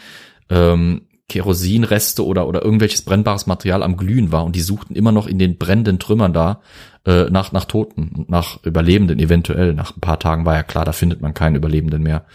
ähm, 0.48 1.02
Kerosinreste 1.28 2.26
oder, 2.26 2.46
oder 2.46 2.62
irgendwelches 2.62 3.02
brennbares 3.02 3.46
Material 3.46 3.82
am 3.82 3.96
Glühen 3.96 4.32
war 4.32 4.44
und 4.44 4.54
die 4.54 4.60
suchten 4.60 4.94
immer 4.94 5.12
noch 5.12 5.26
in 5.26 5.38
den 5.38 5.56
brennenden 5.56 5.98
Trümmern 5.98 6.32
da 6.32 6.60
äh, 7.06 7.24
nach, 7.30 7.52
nach 7.52 7.64
Toten 7.64 8.10
und 8.14 8.28
nach 8.28 8.62
Überlebenden 8.64 9.18
eventuell. 9.18 9.72
Nach 9.72 9.96
ein 9.96 10.00
paar 10.00 10.18
Tagen 10.18 10.44
war 10.44 10.54
ja 10.54 10.62
klar, 10.62 10.84
da 10.84 10.92
findet 10.92 11.20
man 11.20 11.34
keinen 11.34 11.56
Überlebenden 11.56 12.02
mehr. 12.02 12.26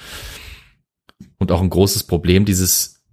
Und 1.38 1.52
auch 1.52 1.62
ein 1.62 1.70
großes 1.70 2.04
Problem 2.04 2.46
dieses 2.46 3.04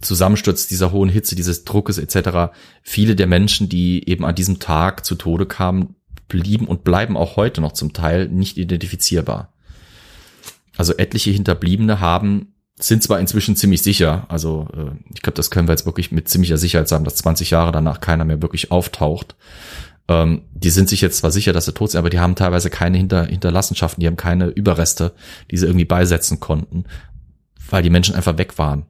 Zusammensturz 0.00 0.66
dieser 0.66 0.92
hohen 0.92 1.08
Hitze, 1.08 1.36
dieses 1.36 1.64
Druckes 1.64 1.98
etc. 1.98 2.52
Viele 2.82 3.16
der 3.16 3.26
Menschen, 3.26 3.68
die 3.68 4.08
eben 4.08 4.24
an 4.24 4.34
diesem 4.34 4.58
Tag 4.58 5.04
zu 5.04 5.14
Tode 5.14 5.46
kamen, 5.46 5.96
blieben 6.28 6.66
und 6.66 6.84
bleiben 6.84 7.16
auch 7.16 7.36
heute 7.36 7.60
noch 7.60 7.72
zum 7.72 7.92
Teil 7.92 8.28
nicht 8.28 8.56
identifizierbar. 8.56 9.52
Also 10.76 10.94
etliche 10.96 11.30
Hinterbliebene 11.30 12.00
haben 12.00 12.54
sind 12.78 13.02
zwar 13.02 13.18
inzwischen 13.20 13.56
ziemlich 13.56 13.82
sicher, 13.82 14.26
also 14.28 14.68
äh, 14.74 14.90
ich 15.14 15.22
glaube, 15.22 15.36
das 15.36 15.50
können 15.50 15.66
wir 15.68 15.72
jetzt 15.72 15.86
wirklich 15.86 16.12
mit 16.12 16.28
ziemlicher 16.28 16.58
Sicherheit 16.58 16.88
sagen, 16.88 17.04
dass 17.04 17.16
20 17.16 17.50
Jahre 17.50 17.72
danach 17.72 18.00
keiner 18.00 18.24
mehr 18.24 18.42
wirklich 18.42 18.70
auftaucht. 18.70 19.34
Ähm, 20.08 20.42
die 20.52 20.70
sind 20.70 20.88
sich 20.88 21.00
jetzt 21.00 21.18
zwar 21.18 21.30
sicher, 21.30 21.52
dass 21.52 21.64
sie 21.64 21.72
tot 21.72 21.90
sind, 21.90 21.98
aber 21.98 22.10
die 22.10 22.20
haben 22.20 22.34
teilweise 22.34 22.68
keine 22.70 22.98
Hinter 22.98 23.24
Hinterlassenschaften, 23.24 24.00
die 24.00 24.06
haben 24.06 24.16
keine 24.16 24.48
Überreste, 24.48 25.12
die 25.50 25.56
sie 25.56 25.66
irgendwie 25.66 25.86
beisetzen 25.86 26.38
konnten, 26.38 26.84
weil 27.70 27.82
die 27.82 27.90
Menschen 27.90 28.14
einfach 28.14 28.38
weg 28.38 28.58
waren. 28.58 28.86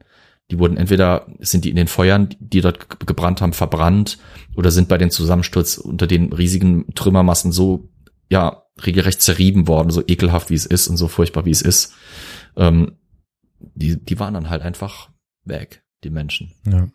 Die 0.51 0.59
wurden 0.59 0.77
entweder 0.77 1.27
sind 1.39 1.65
die 1.65 1.71
in 1.71 1.77
den 1.77 1.89
Feuern, 1.89 2.29
die 2.39 2.61
dort 2.61 2.89
ge- 2.91 2.99
gebrannt 3.07 3.41
haben, 3.41 3.53
verbrannt 3.53 4.19
oder 4.57 4.71
sind 4.71 4.89
bei 4.89 4.99
den 4.99 5.11
Zusammensturz 5.11 5.79
unter 5.79 6.07
den 6.07 6.33
riesigen 6.33 6.93
Trümmermassen 6.95 7.51
so 7.53 7.89
ja 8.29 8.63
regelrecht 8.85 9.23
zerrieben 9.23 9.69
worden, 9.69 9.91
so 9.91 10.03
ekelhaft 10.07 10.51
wie 10.51 10.55
es 10.55 10.67
ist 10.67 10.89
und 10.89 10.97
so 10.97 11.09
furchtbar 11.09 11.45
wie 11.47 11.51
es 11.51 11.63
ist. 11.63 11.95
Ähm, 12.57 12.93
die, 13.59 13.97
die 14.03 14.19
waren 14.19 14.35
dann 14.35 14.51
halt 14.51 14.63
einfach 14.63 15.11
weg, 15.45 15.83
die 16.05 16.11
Menschen. 16.11 16.53
ja. 16.67 16.89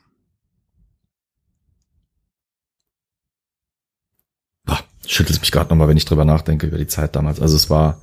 Boah, 4.65 4.79
schüttelt 5.05 5.41
mich 5.41 5.51
gerade 5.51 5.69
nochmal, 5.69 5.87
wenn 5.87 5.97
ich 5.97 6.05
drüber 6.05 6.25
nachdenke 6.25 6.67
über 6.67 6.77
die 6.77 6.87
Zeit 6.87 7.15
damals. 7.15 7.39
Also 7.39 7.55
es 7.55 7.69
war, 7.69 8.01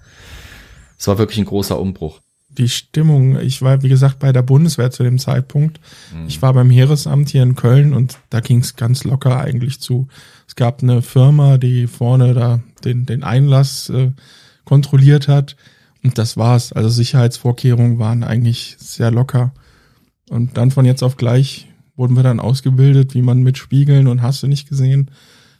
es 0.98 1.06
war 1.06 1.18
wirklich 1.18 1.38
ein 1.38 1.44
großer 1.44 1.78
Umbruch. 1.78 2.20
Die 2.50 2.68
Stimmung, 2.68 3.38
ich 3.38 3.62
war, 3.62 3.82
wie 3.82 3.88
gesagt, 3.88 4.18
bei 4.18 4.32
der 4.32 4.42
Bundeswehr 4.42 4.90
zu 4.90 5.04
dem 5.04 5.18
Zeitpunkt. 5.18 5.78
Mhm. 6.12 6.26
Ich 6.26 6.42
war 6.42 6.54
beim 6.54 6.70
Heeresamt 6.70 7.28
hier 7.28 7.42
in 7.42 7.54
Köln 7.54 7.92
und 7.94 8.18
da 8.30 8.40
ging 8.40 8.60
es 8.60 8.74
ganz 8.74 9.04
locker 9.04 9.38
eigentlich 9.38 9.80
zu. 9.80 10.08
Es 10.48 10.56
gab 10.56 10.82
eine 10.82 11.02
Firma, 11.02 11.58
die 11.58 11.86
vorne 11.86 12.34
da 12.34 12.60
den, 12.84 13.06
den 13.06 13.22
Einlass 13.22 13.90
äh, 13.90 14.12
kontrolliert 14.64 15.28
hat. 15.28 15.56
Und 16.02 16.18
das 16.18 16.36
war's. 16.36 16.72
Also 16.72 16.88
Sicherheitsvorkehrungen 16.88 17.98
waren 17.98 18.24
eigentlich 18.24 18.76
sehr 18.78 19.10
locker. 19.10 19.52
Und 20.30 20.56
dann 20.56 20.70
von 20.70 20.84
jetzt 20.84 21.02
auf 21.02 21.16
gleich 21.16 21.68
wurden 21.96 22.14
wir 22.14 22.22
dann 22.22 22.40
ausgebildet, 22.40 23.14
wie 23.14 23.22
man 23.22 23.42
mit 23.42 23.58
Spiegeln 23.58 24.06
und 24.06 24.22
hast 24.22 24.42
du 24.42 24.46
nicht 24.46 24.68
gesehen, 24.68 25.10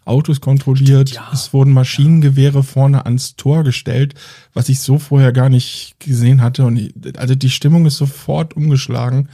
Autos 0.04 0.40
kontrolliert. 0.40 1.20
Es 1.32 1.52
wurden 1.52 1.72
Maschinengewehre 1.72 2.62
vorne 2.62 3.04
ans 3.04 3.36
Tor 3.36 3.62
gestellt, 3.62 4.14
was 4.54 4.68
ich 4.68 4.80
so 4.80 4.98
vorher 4.98 5.32
gar 5.32 5.50
nicht 5.50 5.96
gesehen 5.98 6.40
hatte. 6.40 6.64
Und 6.64 6.92
also 7.18 7.34
die 7.34 7.50
Stimmung 7.50 7.84
ist 7.84 7.98
sofort 7.98 8.56
umgeschlagen. 8.56 9.28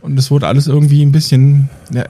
Und 0.00 0.18
es 0.18 0.30
wurde 0.30 0.48
alles 0.48 0.66
irgendwie 0.66 1.02
ein 1.02 1.12
bisschen 1.12 1.68
ja, 1.92 2.02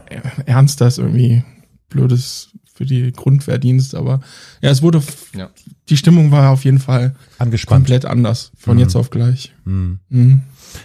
ernster, 0.46 0.86
ist 0.86 0.98
irgendwie 0.98 1.44
blödes 1.88 2.50
für 2.76 2.84
die 2.86 3.10
Grundwehrdienst, 3.12 3.94
aber 3.94 4.20
ja, 4.60 4.70
es 4.70 4.82
wurde, 4.82 5.02
Ja. 5.34 5.50
die 5.88 5.96
Stimmung 5.96 6.30
war 6.30 6.50
auf 6.50 6.64
jeden 6.64 6.78
Fall 6.78 7.16
Angespannt. 7.38 7.84
komplett 7.86 8.04
anders, 8.04 8.52
von 8.56 8.74
Mhm. 8.76 8.80
jetzt 8.82 8.96
auf 8.96 9.10
gleich. 9.10 9.54
Mhm. 9.64 10.00
Mhm. 10.08 10.42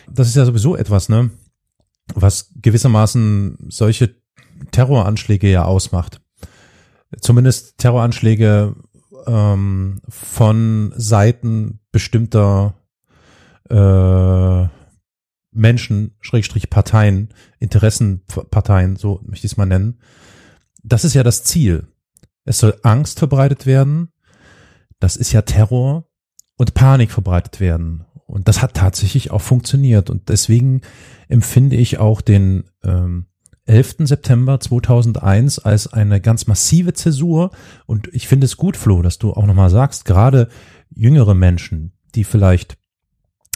Das 0.09 0.27
ist 0.27 0.35
ja 0.35 0.45
sowieso 0.45 0.75
etwas, 0.75 1.09
ne? 1.09 1.29
Was 2.13 2.51
gewissermaßen 2.61 3.57
solche 3.69 4.15
Terroranschläge 4.71 5.49
ja 5.49 5.63
ausmacht. 5.65 6.21
Zumindest 7.19 7.77
Terroranschläge 7.77 8.75
ähm, 9.27 10.01
von 10.07 10.93
Seiten 10.95 11.79
bestimmter 11.91 12.73
äh, 13.69 14.67
Menschen, 15.53 16.15
Schrägstrich 16.21 16.69
Parteien, 16.69 17.29
Interessenparteien, 17.59 18.95
so 18.95 19.19
möchte 19.25 19.45
ich 19.45 19.53
es 19.53 19.57
mal 19.57 19.65
nennen. 19.65 19.99
Das 20.83 21.03
ist 21.05 21.13
ja 21.13 21.23
das 21.23 21.43
Ziel. 21.43 21.87
Es 22.43 22.59
soll 22.59 22.77
Angst 22.83 23.19
verbreitet 23.19 23.65
werden. 23.65 24.09
Das 24.99 25.15
ist 25.15 25.31
ja 25.31 25.41
Terror 25.41 26.05
und 26.57 26.73
Panik 26.73 27.11
verbreitet 27.11 27.59
werden. 27.59 28.05
Und 28.25 28.47
das 28.47 28.61
hat 28.61 28.75
tatsächlich 28.75 29.31
auch 29.31 29.41
funktioniert. 29.41 30.09
Und 30.09 30.29
deswegen 30.29 30.81
empfinde 31.27 31.75
ich 31.75 31.99
auch 31.99 32.21
den 32.21 32.63
ähm, 32.83 33.25
11. 33.65 33.95
September 33.99 34.59
2001 34.59 35.59
als 35.59 35.91
eine 35.91 36.21
ganz 36.21 36.47
massive 36.47 36.93
Zäsur. 36.93 37.51
Und 37.85 38.09
ich 38.13 38.27
finde 38.27 38.45
es 38.45 38.57
gut, 38.57 38.77
Flo, 38.77 39.01
dass 39.01 39.17
du 39.17 39.33
auch 39.33 39.45
nochmal 39.45 39.69
sagst, 39.69 40.05
gerade 40.05 40.49
jüngere 40.89 41.35
Menschen, 41.35 41.93
die 42.15 42.23
vielleicht 42.23 42.77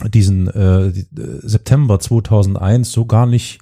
diesen 0.04 0.48
äh, 0.50 0.88
äh, 0.88 1.04
September 1.42 2.00
2001 2.00 2.92
so 2.92 3.06
gar 3.06 3.26
nicht 3.26 3.60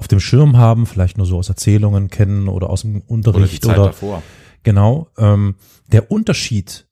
auf 0.00 0.08
dem 0.08 0.18
Schirm 0.18 0.56
haben, 0.56 0.86
vielleicht 0.86 1.18
nur 1.18 1.26
so 1.26 1.36
aus 1.36 1.50
Erzählungen 1.50 2.08
kennen 2.08 2.48
oder 2.48 2.70
aus 2.70 2.80
dem 2.80 3.02
Oder 3.02 3.10
Unterricht 3.10 3.62
Zeit 3.62 3.76
oder, 3.76 3.88
davor. 3.88 4.22
Genau. 4.62 5.08
Ähm, 5.18 5.56
der 5.92 6.10
Unterschied, 6.10 6.88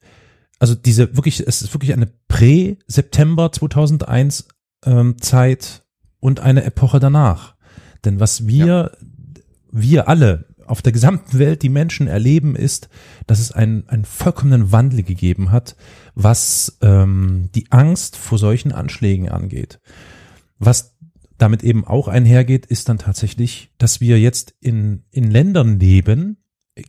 also 0.58 0.74
diese 0.74 1.16
wirklich, 1.16 1.40
es 1.40 1.62
ist 1.62 1.72
wirklich 1.72 1.94
eine 1.94 2.12
Prä-September 2.28 3.50
2001 3.50 4.48
ähm, 4.84 5.16
Zeit 5.22 5.86
und 6.20 6.40
eine 6.40 6.64
Epoche 6.64 7.00
danach. 7.00 7.54
Denn 8.04 8.20
was 8.20 8.46
wir, 8.46 8.92
wir 9.72 10.06
alle, 10.06 10.44
auf 10.66 10.82
der 10.82 10.92
gesamten 10.92 11.38
Welt 11.38 11.62
die 11.62 11.70
Menschen 11.70 12.08
erleben, 12.08 12.56
ist, 12.56 12.90
dass 13.26 13.40
es 13.40 13.52
einen, 13.52 13.88
einen 13.88 14.04
vollkommenen 14.04 14.70
Wandel 14.70 15.02
gegeben 15.02 15.50
hat, 15.50 15.76
was 16.14 16.76
ähm, 16.82 17.48
die 17.54 17.72
Angst 17.72 18.16
vor 18.16 18.36
solchen 18.36 18.72
Anschlägen 18.72 19.30
angeht. 19.30 19.80
Was 20.58 20.97
damit 21.38 21.62
eben 21.62 21.84
auch 21.86 22.08
einhergeht, 22.08 22.66
ist 22.66 22.88
dann 22.88 22.98
tatsächlich, 22.98 23.70
dass 23.78 24.00
wir 24.00 24.20
jetzt 24.20 24.54
in, 24.60 25.04
in 25.10 25.30
Ländern 25.30 25.78
leben, 25.78 26.38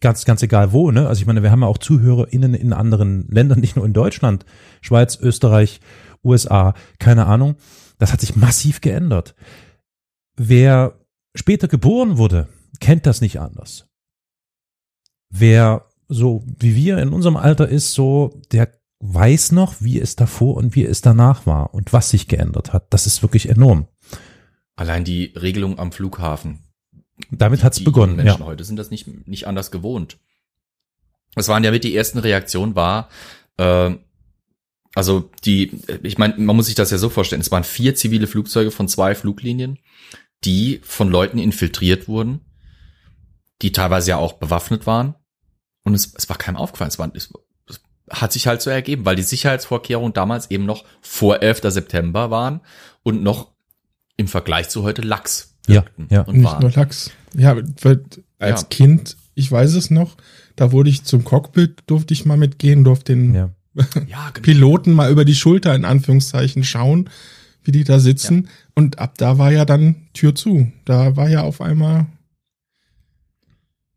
ganz, 0.02 0.26
ganz 0.26 0.44
egal 0.44 0.72
wo, 0.72 0.92
ne? 0.92 1.08
Also 1.08 1.22
ich 1.22 1.28
meine, 1.28 1.44
wir 1.44 1.52
haben 1.52 1.62
ja 1.62 1.68
auch 1.68 1.78
ZuhörerInnen 1.78 2.54
in 2.54 2.74
anderen 2.74 3.28
Ländern, 3.30 3.60
nicht 3.62 3.76
nur 3.76 3.86
in 3.86 3.94
Deutschland, 3.94 4.46
Schweiz, 4.82 5.18
Österreich, 5.20 5.80
USA, 6.24 6.74
keine 7.00 7.26
Ahnung. 7.26 7.56
Das 7.98 8.14
hat 8.14 8.22
sich 8.22 8.36
massiv 8.36 8.82
geändert. 8.82 9.36
Wer 10.36 11.00
später 11.36 11.68
geboren 11.68 12.18
wurde, 12.18 12.48
kennt 12.80 13.06
das 13.06 13.22
nicht 13.22 13.40
anders. 13.40 13.86
Wer 15.30 15.90
so 16.10 16.44
wie 16.58 16.76
wir 16.76 16.98
in 16.98 17.14
unserem 17.14 17.38
Alter 17.38 17.70
ist, 17.70 17.94
so, 17.94 18.42
der 18.52 18.74
weiß 19.00 19.54
noch, 19.54 19.76
wie 19.80 20.00
es 20.00 20.18
davor 20.18 20.58
und 20.58 20.76
wie 20.76 20.84
es 20.84 21.02
danach 21.02 21.46
war 21.46 21.74
und 21.74 21.94
was 21.94 22.10
sich 22.10 22.28
geändert 22.28 22.74
hat. 22.74 22.88
Das 22.90 23.08
ist 23.08 23.22
wirklich 23.22 23.48
enorm. 23.48 23.88
Allein 24.80 25.04
die 25.04 25.34
Regelung 25.36 25.78
am 25.78 25.92
Flughafen. 25.92 26.60
Damit 27.32 27.66
hat's 27.66 27.80
Die 27.80 27.84
begonnen, 27.84 28.16
Menschen 28.16 28.40
ja. 28.40 28.46
heute 28.46 28.64
sind 28.64 28.78
das 28.78 28.90
nicht, 28.90 29.28
nicht 29.28 29.46
anders 29.46 29.72
gewohnt. 29.72 30.20
Es 31.36 31.50
waren 31.50 31.66
ja 31.66 31.72
mit 31.72 31.84
die 31.84 31.94
ersten 31.94 32.18
Reaktionen 32.18 32.76
war, 32.76 33.10
äh, 33.58 33.92
also 34.96 35.30
die, 35.44 35.82
ich 36.02 36.18
meine, 36.18 36.36
man 36.38 36.56
muss 36.56 36.68
sich 36.68 36.76
das 36.76 36.92
ja 36.92 36.98
so 36.98 37.10
vorstellen, 37.10 37.42
es 37.42 37.52
waren 37.52 37.66
vier 37.66 37.94
zivile 37.94 38.26
Flugzeuge 38.26 38.72
von 38.72 38.88
zwei 38.88 39.16
Fluglinien, 39.16 39.80
die 40.46 40.80
von 40.82 41.10
Leuten 41.10 41.40
infiltriert 41.40 42.08
wurden, 42.08 42.40
die 43.62 43.74
teilweise 43.74 44.12
ja 44.12 44.18
auch 44.18 44.34
bewaffnet 44.34 44.88
waren. 44.88 45.14
Und 45.84 45.94
es, 45.94 46.14
es 46.16 46.30
war 46.30 46.38
keinem 46.38 46.56
aufgefallen. 46.56 46.88
Es, 46.88 47.00
war, 47.00 47.12
es, 47.14 47.34
es 47.68 47.82
hat 48.10 48.32
sich 48.32 48.48
halt 48.48 48.62
so 48.62 48.70
ergeben, 48.70 49.04
weil 49.04 49.18
die 49.18 49.24
Sicherheitsvorkehrungen 49.24 50.14
damals 50.14 50.50
eben 50.52 50.66
noch 50.66 50.86
vor 51.02 51.42
11. 51.42 51.64
September 51.64 52.32
waren 52.32 52.62
und 53.04 53.22
noch 53.22 53.59
im 54.20 54.28
Vergleich 54.28 54.70
zu 54.70 54.84
heute 54.84 55.02
Ja, 55.68 55.76
wirkten 55.76 56.08
ja. 56.12 56.22
und 56.22 56.38
Nicht 56.38 56.46
waren. 56.46 56.62
nur 56.62 56.72
Lachs. 56.72 57.12
Ja, 57.36 57.56
weil 57.82 58.04
als 58.38 58.62
Ja. 58.62 58.68
Kind, 58.70 59.18
ich 59.34 59.52
weiß 59.52 59.74
es 59.76 59.90
noch, 59.90 60.18
da 60.56 60.72
wurde 60.72 60.90
ich 60.90 61.04
zum 61.04 61.24
Cockpit, 61.24 61.84
durfte 61.88 62.14
ich 62.14 62.26
mal 62.26 62.38
mitgehen, 62.38 62.84
durfte 62.84 63.14
den 63.16 63.34
Ja. 63.34 63.50
Ja, 63.76 64.30
genau. 64.32 64.42
Piloten 64.42 64.92
mal 64.94 65.12
über 65.12 65.26
die 65.26 65.36
Schulter 65.36 65.74
in 65.76 65.86
Anführungszeichen 65.86 66.64
schauen, 66.64 67.10
wie 67.64 67.72
die 67.72 67.84
da 67.84 68.00
sitzen. 68.00 68.50
Und 68.76 69.00
ab 69.00 69.18
da 69.18 69.38
war 69.38 69.52
ja 69.52 69.64
dann 69.66 70.08
Tür 70.14 70.36
zu. 70.36 70.72
Da 70.86 71.16
war 71.16 71.30
ja 71.30 71.42
auf 71.44 71.62
einmal, 71.62 72.08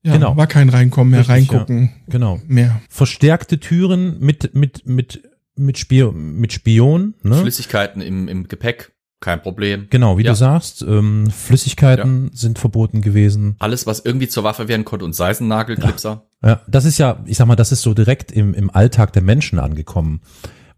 ja, 0.04 0.12
Genau. 0.14 0.36
war 0.36 0.46
kein 0.46 0.68
Reinkommen 0.68 1.10
mehr, 1.10 1.20
Richtig, 1.20 1.50
reingucken 1.50 1.90
Genau. 2.08 2.40
mehr. 2.46 2.80
Verstärkte 2.88 3.58
Türen 3.60 4.20
mit, 4.20 4.54
mit, 4.54 4.86
mit, 4.86 5.22
mit 5.56 5.78
Spion, 5.78 6.34
mit 6.38 6.52
Spion, 6.52 7.14
ne? 7.22 7.36
Flüssigkeiten 7.40 8.02
im, 8.02 8.28
im 8.28 8.48
Gepäck, 8.48 8.91
kein 9.22 9.40
Problem. 9.40 9.86
Genau, 9.88 10.18
wie 10.18 10.24
Ja. 10.24 10.32
du 10.32 10.36
sagst, 10.36 10.82
ähm, 10.82 11.30
Flüssigkeiten 11.30 12.30
sind 12.34 12.58
verboten 12.58 13.00
gewesen. 13.00 13.56
Alles, 13.58 13.86
was 13.86 14.00
irgendwie 14.00 14.28
zur 14.28 14.44
Waffe 14.44 14.68
werden 14.68 14.84
konnte 14.84 15.04
und 15.06 15.14
sei 15.14 15.30
es 15.30 15.40
ein 15.40 15.48
Nagelklipser. 15.48 16.26
Ja, 16.44 16.60
das 16.68 16.84
ist 16.84 16.98
ja, 16.98 17.22
ich 17.24 17.38
sag 17.38 17.46
mal, 17.46 17.56
das 17.56 17.72
ist 17.72 17.80
so 17.82 17.94
direkt 17.94 18.30
im, 18.32 18.52
im 18.52 18.68
Alltag 18.70 19.12
der 19.14 19.22
Menschen 19.22 19.58
angekommen. 19.58 20.20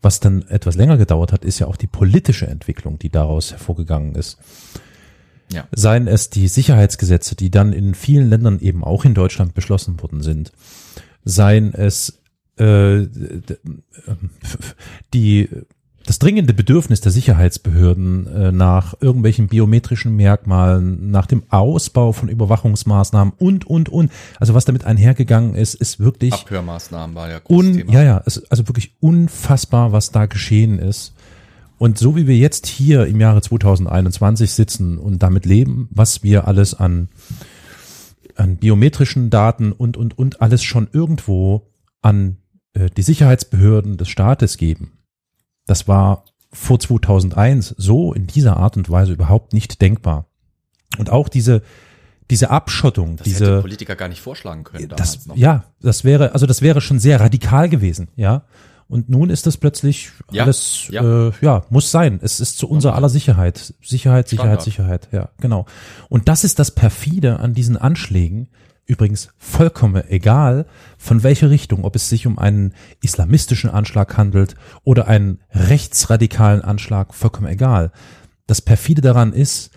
Was 0.02 0.20
dann 0.20 0.42
etwas 0.48 0.76
länger 0.76 0.98
gedauert 0.98 1.32
hat, 1.32 1.44
ist 1.44 1.58
ja 1.58 1.66
auch 1.66 1.76
die 1.76 1.86
politische 1.86 2.46
Entwicklung, 2.46 2.98
die 2.98 3.08
daraus 3.10 3.50
hervorgegangen 3.52 4.14
ist. 4.14 4.36
Ja. 5.50 5.66
Seien 5.72 6.06
es 6.06 6.28
die 6.30 6.48
Sicherheitsgesetze, 6.48 7.34
die 7.36 7.50
dann 7.50 7.72
in 7.72 7.94
vielen 7.94 8.28
Ländern 8.28 8.58
eben 8.60 8.84
auch 8.84 9.04
in 9.04 9.14
Deutschland 9.14 9.54
beschlossen 9.54 10.00
worden 10.02 10.22
sind. 10.22 10.52
Seien 11.24 11.72
es 11.74 12.20
äh, 12.56 13.06
d- 13.06 13.56
die 15.12 15.48
das 16.06 16.18
dringende 16.18 16.52
Bedürfnis 16.52 17.00
der 17.00 17.12
Sicherheitsbehörden 17.12 18.26
äh, 18.26 18.52
nach 18.52 18.94
irgendwelchen 19.00 19.48
biometrischen 19.48 20.14
Merkmalen, 20.14 21.10
nach 21.10 21.26
dem 21.26 21.44
Ausbau 21.48 22.12
von 22.12 22.28
Überwachungsmaßnahmen 22.28 23.32
und, 23.38 23.66
und, 23.66 23.88
und. 23.88 24.12
Also 24.38 24.54
was 24.54 24.64
damit 24.64 24.84
einhergegangen 24.84 25.54
ist, 25.54 25.74
ist 25.74 26.00
wirklich 26.00 26.34
Abhörmaßnahmen 26.34 27.16
war 27.16 27.30
ja 27.30 27.38
großes 27.38 27.82
un, 27.82 27.88
ja, 27.88 28.02
ja, 28.02 28.22
es 28.26 28.36
ist 28.36 28.50
also 28.50 28.68
wirklich 28.68 28.96
unfassbar, 29.00 29.92
was 29.92 30.10
da 30.10 30.26
geschehen 30.26 30.78
ist. 30.78 31.14
Und 31.78 31.98
so 31.98 32.16
wie 32.16 32.26
wir 32.26 32.36
jetzt 32.36 32.66
hier 32.66 33.06
im 33.06 33.20
Jahre 33.20 33.40
2021 33.40 34.52
sitzen 34.52 34.98
und 34.98 35.22
damit 35.22 35.44
leben, 35.44 35.88
was 35.90 36.22
wir 36.22 36.46
alles 36.46 36.74
an, 36.74 37.08
an 38.36 38.56
biometrischen 38.56 39.30
Daten 39.30 39.72
und, 39.72 39.96
und, 39.96 40.16
und 40.16 40.40
alles 40.40 40.62
schon 40.62 40.88
irgendwo 40.92 41.66
an 42.00 42.36
äh, 42.74 42.90
die 42.90 43.02
Sicherheitsbehörden 43.02 43.96
des 43.96 44.08
Staates 44.08 44.56
geben, 44.56 44.92
das 45.66 45.88
war 45.88 46.24
vor 46.52 46.78
2001 46.78 47.74
so 47.78 48.12
in 48.12 48.26
dieser 48.26 48.56
Art 48.56 48.76
und 48.76 48.88
Weise 48.90 49.12
überhaupt 49.12 49.52
nicht 49.52 49.80
denkbar. 49.80 50.26
Und 50.98 51.10
auch 51.10 51.28
diese, 51.28 51.62
diese 52.30 52.50
Abschottung, 52.50 53.16
Das 53.16 53.24
diese, 53.24 53.44
hätte 53.46 53.60
Politiker 53.62 53.96
gar 53.96 54.08
nicht 54.08 54.20
vorschlagen 54.20 54.64
können 54.64 54.88
das, 54.88 55.26
noch. 55.26 55.36
ja, 55.36 55.64
das 55.80 56.04
wäre, 56.04 56.32
also 56.32 56.46
das 56.46 56.62
wäre 56.62 56.80
schon 56.80 56.98
sehr 56.98 57.20
radikal 57.20 57.68
gewesen, 57.68 58.08
ja. 58.16 58.44
Und 58.86 59.08
nun 59.08 59.30
ist 59.30 59.46
das 59.46 59.56
plötzlich 59.56 60.10
Ja, 60.30 60.44
alles, 60.44 60.88
ja. 60.90 61.28
Äh, 61.28 61.32
ja, 61.40 61.64
muss 61.70 61.90
sein. 61.90 62.20
Es 62.22 62.38
ist 62.38 62.58
zu 62.58 62.68
unserer 62.68 62.94
aller 62.94 63.08
Sicherheit. 63.08 63.74
Sicherheit, 63.82 64.28
Sicherheit, 64.28 64.28
Standard. 64.28 64.62
Sicherheit, 64.62 65.08
ja, 65.10 65.30
genau. 65.40 65.66
Und 66.10 66.28
das 66.28 66.44
ist 66.44 66.58
das 66.58 66.70
perfide 66.70 67.40
an 67.40 67.54
diesen 67.54 67.76
Anschlägen. 67.78 68.48
Übrigens 68.86 69.30
vollkommen 69.38 70.04
egal, 70.08 70.66
von 70.98 71.22
welcher 71.22 71.48
Richtung, 71.48 71.84
ob 71.84 71.96
es 71.96 72.08
sich 72.08 72.26
um 72.26 72.38
einen 72.38 72.74
islamistischen 73.02 73.70
Anschlag 73.70 74.16
handelt 74.16 74.56
oder 74.82 75.08
einen 75.08 75.40
rechtsradikalen 75.50 76.60
Anschlag, 76.60 77.14
vollkommen 77.14 77.48
egal. 77.48 77.92
Das 78.46 78.60
perfide 78.60 79.00
daran 79.00 79.32
ist, 79.32 79.70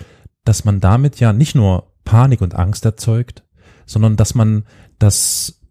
dass 0.43 0.65
man 0.65 0.81
damit 0.81 1.19
ja 1.19 1.31
nicht 1.31 1.55
nur 1.55 1.93
Panik 2.03 2.41
und 2.41 2.55
Angst 2.55 2.85
erzeugt, 2.85 3.43
sondern 3.85 4.17
dass 4.17 4.35
man 4.35 4.65
das, 4.99 5.61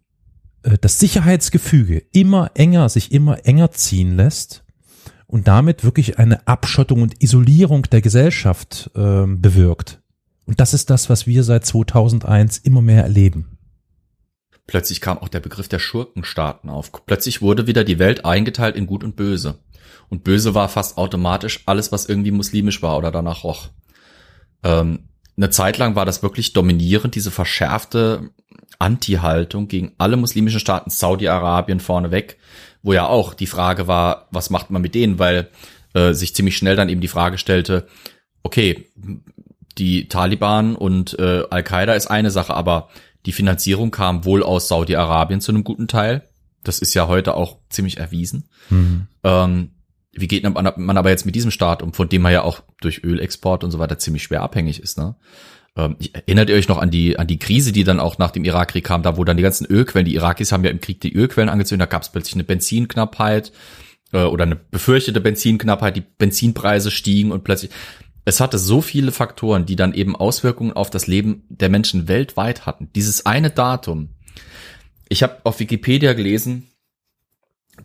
äh, 0.63 0.77
das 0.79 0.99
Sicherheitsgefüge 0.99 2.03
immer 2.11 2.51
enger, 2.55 2.89
sich 2.89 3.11
immer 3.11 3.45
enger 3.45 3.71
ziehen 3.71 4.15
lässt 4.15 4.63
und 5.27 5.47
damit 5.47 5.83
wirklich 5.83 6.17
eine 6.17 6.47
Abschottung 6.47 7.01
und 7.03 7.21
Isolierung 7.21 7.83
der 7.83 8.01
Gesellschaft 8.01 8.89
ähm, 8.95 9.41
bewirkt. 9.41 10.01
Und 10.47 10.59
das 10.59 10.73
ist 10.73 10.89
das, 10.89 11.09
was 11.09 11.27
wir 11.27 11.43
seit 11.43 11.65
2001 11.65 12.57
immer 12.59 12.81
mehr 12.81 13.03
erleben. 13.03 13.57
Plötzlich 14.65 15.01
kam 15.01 15.17
auch 15.17 15.27
der 15.27 15.41
Begriff 15.41 15.67
der 15.67 15.79
Schurkenstaaten 15.79 16.69
auf. 16.69 16.91
Plötzlich 17.05 17.41
wurde 17.41 17.67
wieder 17.67 17.83
die 17.83 17.99
Welt 17.99 18.25
eingeteilt 18.25 18.75
in 18.75 18.87
Gut 18.87 19.03
und 19.03 19.15
Böse. 19.15 19.59
Und 20.09 20.23
Böse 20.23 20.55
war 20.55 20.69
fast 20.69 20.97
automatisch 20.97 21.61
alles, 21.65 21.91
was 21.91 22.07
irgendwie 22.07 22.31
muslimisch 22.31 22.81
war 22.81 22.97
oder 22.97 23.11
danach 23.11 23.43
roch. 23.43 23.69
Ähm, 24.63 25.09
eine 25.35 25.49
Zeit 25.49 25.77
lang 25.77 25.95
war 25.95 26.05
das 26.05 26.23
wirklich 26.23 26.53
dominierend, 26.53 27.15
diese 27.15 27.29
verschärfte 27.29 28.31
Anti-Haltung 28.79 29.67
gegen 29.67 29.93
alle 29.97 30.17
muslimischen 30.17 30.59
Staaten, 30.59 30.89
Saudi-Arabien 30.89 31.79
vorneweg, 31.79 32.37
wo 32.83 32.93
ja 32.93 33.05
auch 33.05 33.33
die 33.33 33.47
Frage 33.47 33.87
war, 33.87 34.27
was 34.31 34.49
macht 34.49 34.69
man 34.69 34.81
mit 34.81 34.95
denen, 34.95 35.19
weil 35.19 35.49
äh, 35.93 36.13
sich 36.13 36.35
ziemlich 36.35 36.57
schnell 36.57 36.75
dann 36.75 36.89
eben 36.89 37.01
die 37.01 37.07
Frage 37.07 37.37
stellte, 37.37 37.87
okay, 38.43 38.89
die 39.77 40.07
Taliban 40.07 40.75
und 40.75 41.17
äh, 41.19 41.43
Al-Qaida 41.49 41.93
ist 41.93 42.07
eine 42.07 42.31
Sache, 42.31 42.53
aber 42.53 42.89
die 43.25 43.31
Finanzierung 43.31 43.91
kam 43.91 44.25
wohl 44.25 44.43
aus 44.43 44.67
Saudi-Arabien 44.67 45.41
zu 45.41 45.51
einem 45.51 45.63
guten 45.63 45.87
Teil. 45.87 46.23
Das 46.63 46.79
ist 46.79 46.93
ja 46.93 47.07
heute 47.07 47.35
auch 47.35 47.57
ziemlich 47.69 47.97
erwiesen. 47.97 48.49
Ähm, 49.23 49.71
wie 50.13 50.27
geht 50.27 50.43
man 50.43 50.97
aber 50.97 51.09
jetzt 51.09 51.25
mit 51.25 51.35
diesem 51.35 51.51
Staat 51.51 51.83
um, 51.83 51.93
von 51.93 52.09
dem 52.09 52.23
man 52.23 52.33
ja 52.33 52.41
auch 52.41 52.61
durch 52.81 53.03
Ölexport 53.03 53.63
und 53.63 53.71
so 53.71 53.79
weiter 53.79 53.99
ziemlich 53.99 54.23
schwer 54.23 54.41
abhängig 54.41 54.81
ist, 54.81 54.97
ne? 54.97 55.15
Ähm, 55.75 55.95
erinnert 56.11 56.49
ihr 56.49 56.55
euch 56.55 56.67
noch 56.67 56.79
an 56.79 56.89
die, 56.89 57.19
an 57.19 57.27
die 57.27 57.37
Krise, 57.37 57.71
die 57.71 57.83
dann 57.83 57.99
auch 57.99 58.17
nach 58.17 58.31
dem 58.31 58.43
Irakkrieg 58.43 58.83
kam, 58.83 59.03
da 59.03 59.15
wo 59.15 59.23
dann 59.23 59.37
die 59.37 59.43
ganzen 59.43 59.65
Ölquellen, 59.67 60.05
die 60.05 60.15
Irakis 60.15 60.51
haben 60.51 60.63
ja 60.63 60.71
im 60.71 60.81
Krieg 60.81 60.99
die 61.01 61.13
Ölquellen 61.13 61.49
angezündet, 61.49 61.87
da 61.87 61.91
gab 61.91 62.01
es 62.01 62.09
plötzlich 62.09 62.33
eine 62.33 62.43
Benzinknappheit 62.43 63.51
äh, 64.11 64.23
oder 64.23 64.45
eine 64.45 64.55
befürchtete 64.55 65.21
Benzinknappheit, 65.21 65.95
die 65.95 66.03
Benzinpreise 66.17 66.89
stiegen 66.89 67.31
und 67.31 67.43
plötzlich, 67.43 67.69
es 68.27 68.41
hatte 68.41 68.59
so 68.59 68.81
viele 68.81 69.13
Faktoren, 69.13 69.65
die 69.65 69.77
dann 69.77 69.93
eben 69.93 70.13
Auswirkungen 70.13 70.73
auf 70.73 70.89
das 70.89 71.07
Leben 71.07 71.45
der 71.47 71.69
Menschen 71.69 72.09
weltweit 72.09 72.65
hatten. 72.65 72.89
Dieses 72.93 73.25
eine 73.25 73.51
Datum. 73.51 74.09
Ich 75.07 75.23
habe 75.23 75.37
auf 75.45 75.61
Wikipedia 75.61 76.11
gelesen, 76.11 76.67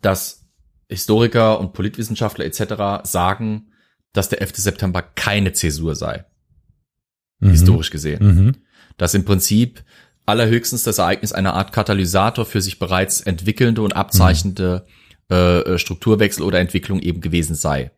dass 0.00 0.44
Historiker 0.88 1.60
und 1.60 1.74
Politwissenschaftler 1.74 2.44
etc. 2.44 3.08
sagen, 3.08 3.70
dass 4.12 4.30
der 4.30 4.40
11. 4.40 4.56
September 4.56 5.00
keine 5.00 5.52
Zäsur 5.52 5.94
sei, 5.94 6.24
Mhm. 7.38 7.50
historisch 7.50 7.90
gesehen. 7.90 8.26
Mhm. 8.26 8.56
Dass 8.96 9.14
im 9.14 9.24
Prinzip 9.24 9.84
allerhöchstens 10.26 10.82
das 10.82 10.98
Ereignis 10.98 11.32
eine 11.32 11.52
Art 11.52 11.70
Katalysator 11.72 12.46
für 12.46 12.60
sich 12.60 12.80
bereits 12.80 13.20
entwickelnde 13.20 13.80
und 13.82 13.94
abzeichnende 13.94 14.86
äh, 15.28 15.78
Strukturwechsel 15.78 16.42
oder 16.42 16.58
Entwicklung 16.58 16.98
eben 16.98 17.20
gewesen 17.20 17.54
sei. 17.54 17.92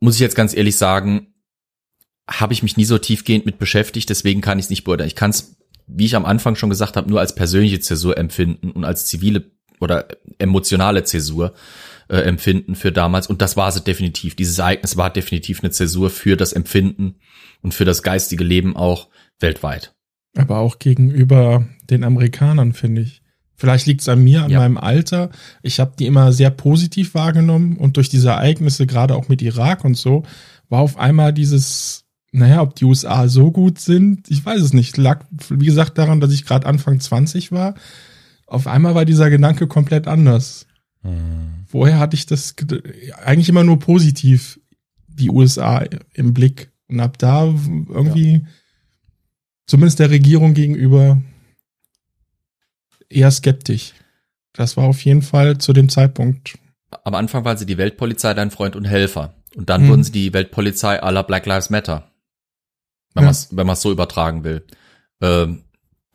Muss 0.00 0.14
ich 0.14 0.20
jetzt 0.20 0.36
ganz 0.36 0.54
ehrlich 0.54 0.76
sagen, 0.76 1.34
habe 2.28 2.52
ich 2.52 2.62
mich 2.62 2.76
nie 2.76 2.84
so 2.84 2.98
tiefgehend 2.98 3.46
mit 3.46 3.58
beschäftigt, 3.58 4.10
deswegen 4.10 4.40
kann 4.40 4.58
ich 4.58 4.66
es 4.66 4.70
nicht 4.70 4.84
beurteilen. 4.84 5.08
Ich 5.08 5.16
kann 5.16 5.30
es 5.30 5.58
wie 5.88 6.04
ich 6.04 6.14
am 6.14 6.26
Anfang 6.26 6.54
schon 6.54 6.70
gesagt 6.70 6.96
habe, 6.96 7.08
nur 7.08 7.20
als 7.20 7.34
persönliche 7.34 7.80
Zäsur 7.80 8.16
empfinden 8.18 8.70
und 8.70 8.84
als 8.84 9.06
zivile 9.06 9.50
oder 9.80 10.06
emotionale 10.38 11.04
Zäsur 11.04 11.54
äh, 12.08 12.18
empfinden 12.18 12.74
für 12.74 12.92
damals. 12.92 13.26
Und 13.26 13.42
das 13.42 13.56
war 13.56 13.72
sie 13.72 13.80
definitiv. 13.80 14.34
Dieses 14.34 14.58
Ereignis 14.58 14.96
war 14.96 15.10
definitiv 15.10 15.62
eine 15.62 15.70
Zäsur 15.70 16.10
für 16.10 16.36
das 16.36 16.52
Empfinden 16.52 17.16
und 17.62 17.74
für 17.74 17.84
das 17.84 18.02
geistige 18.02 18.44
Leben 18.44 18.76
auch 18.76 19.08
weltweit. 19.40 19.94
Aber 20.36 20.58
auch 20.58 20.78
gegenüber 20.78 21.66
den 21.88 22.04
Amerikanern, 22.04 22.72
finde 22.72 23.02
ich. 23.02 23.17
Vielleicht 23.60 23.86
liegt 23.86 24.02
es 24.02 24.08
an 24.08 24.22
mir, 24.22 24.44
an 24.44 24.50
Ja. 24.50 24.60
meinem 24.60 24.78
Alter. 24.78 25.30
Ich 25.62 25.80
habe 25.80 25.92
die 25.98 26.06
immer 26.06 26.32
sehr 26.32 26.50
positiv 26.50 27.14
wahrgenommen 27.14 27.76
und 27.76 27.96
durch 27.96 28.08
diese 28.08 28.28
Ereignisse, 28.30 28.86
gerade 28.86 29.16
auch 29.16 29.28
mit 29.28 29.42
Irak 29.42 29.84
und 29.84 29.96
so, 29.96 30.22
war 30.68 30.80
auf 30.80 30.96
einmal 30.96 31.32
dieses, 31.32 32.04
naja, 32.30 32.62
ob 32.62 32.76
die 32.76 32.84
USA 32.84 33.26
so 33.26 33.50
gut 33.50 33.80
sind, 33.80 34.30
ich 34.30 34.46
weiß 34.46 34.62
es 34.62 34.72
nicht. 34.72 34.96
Lag, 34.96 35.24
wie 35.50 35.66
gesagt, 35.66 35.98
daran, 35.98 36.20
dass 36.20 36.32
ich 36.32 36.46
gerade 36.46 36.68
Anfang 36.68 37.00
20 37.00 37.50
war. 37.50 37.74
Auf 38.46 38.68
einmal 38.68 38.94
war 38.94 39.04
dieser 39.04 39.28
Gedanke 39.28 39.66
komplett 39.66 40.06
anders. 40.06 40.66
Hm. 41.02 41.64
Vorher 41.66 41.98
hatte 41.98 42.14
ich 42.14 42.26
das 42.26 42.54
eigentlich 43.24 43.48
immer 43.48 43.64
nur 43.64 43.80
positiv, 43.80 44.60
die 45.08 45.30
USA 45.30 45.84
im 46.14 46.32
Blick. 46.32 46.70
Und 46.86 47.00
ab 47.00 47.18
da 47.18 47.42
irgendwie, 47.44 48.46
zumindest 49.66 49.98
der 49.98 50.10
Regierung 50.10 50.54
gegenüber, 50.54 51.20
eher 53.10 53.30
skeptisch. 53.30 53.92
Das 54.52 54.76
war 54.76 54.84
auf 54.84 55.04
jeden 55.04 55.22
Fall 55.22 55.58
zu 55.58 55.72
dem 55.72 55.88
Zeitpunkt. 55.88 56.58
Am 57.04 57.14
Anfang 57.14 57.44
waren 57.44 57.56
sie 57.56 57.66
die 57.66 57.78
Weltpolizei, 57.78 58.34
dein 58.34 58.50
Freund 58.50 58.74
und 58.76 58.84
Helfer. 58.84 59.34
Und 59.56 59.68
dann 59.70 59.82
Hm. 59.82 59.88
wurden 59.88 60.04
sie 60.04 60.12
die 60.12 60.32
Weltpolizei 60.32 61.02
aller 61.02 61.22
Black 61.22 61.46
Lives 61.46 61.70
Matter. 61.70 62.10
Wenn 63.14 63.24
Ja. 63.24 63.32
man 63.52 63.68
es 63.70 63.80
so 63.82 63.90
übertragen 63.90 64.44
will. 64.44 64.64
Ähm, 65.20 65.64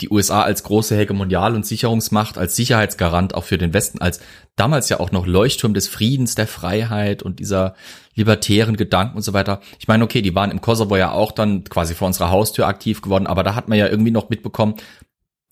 die 0.01 0.09
USA 0.09 0.41
als 0.41 0.63
große 0.63 0.95
Hegemonial- 0.97 1.55
und 1.55 1.65
Sicherungsmacht, 1.65 2.37
als 2.37 2.55
Sicherheitsgarant 2.55 3.35
auch 3.35 3.43
für 3.43 3.57
den 3.57 3.73
Westen, 3.73 4.01
als 4.01 4.19
damals 4.55 4.89
ja 4.89 4.99
auch 4.99 5.11
noch 5.11 5.25
Leuchtturm 5.27 5.73
des 5.73 5.87
Friedens, 5.87 6.35
der 6.35 6.47
Freiheit 6.47 7.23
und 7.23 7.39
dieser 7.39 7.75
libertären 8.15 8.75
Gedanken 8.75 9.17
und 9.17 9.21
so 9.23 9.33
weiter. 9.33 9.61
Ich 9.79 9.87
meine, 9.87 10.03
okay, 10.03 10.21
die 10.21 10.35
waren 10.35 10.51
im 10.51 10.61
Kosovo 10.61 10.97
ja 10.97 11.11
auch 11.11 11.31
dann 11.31 11.63
quasi 11.65 11.93
vor 11.93 12.07
unserer 12.07 12.31
Haustür 12.31 12.67
aktiv 12.67 13.01
geworden, 13.01 13.27
aber 13.27 13.43
da 13.43 13.55
hat 13.55 13.69
man 13.69 13.77
ja 13.77 13.87
irgendwie 13.87 14.11
noch 14.11 14.29
mitbekommen, 14.29 14.75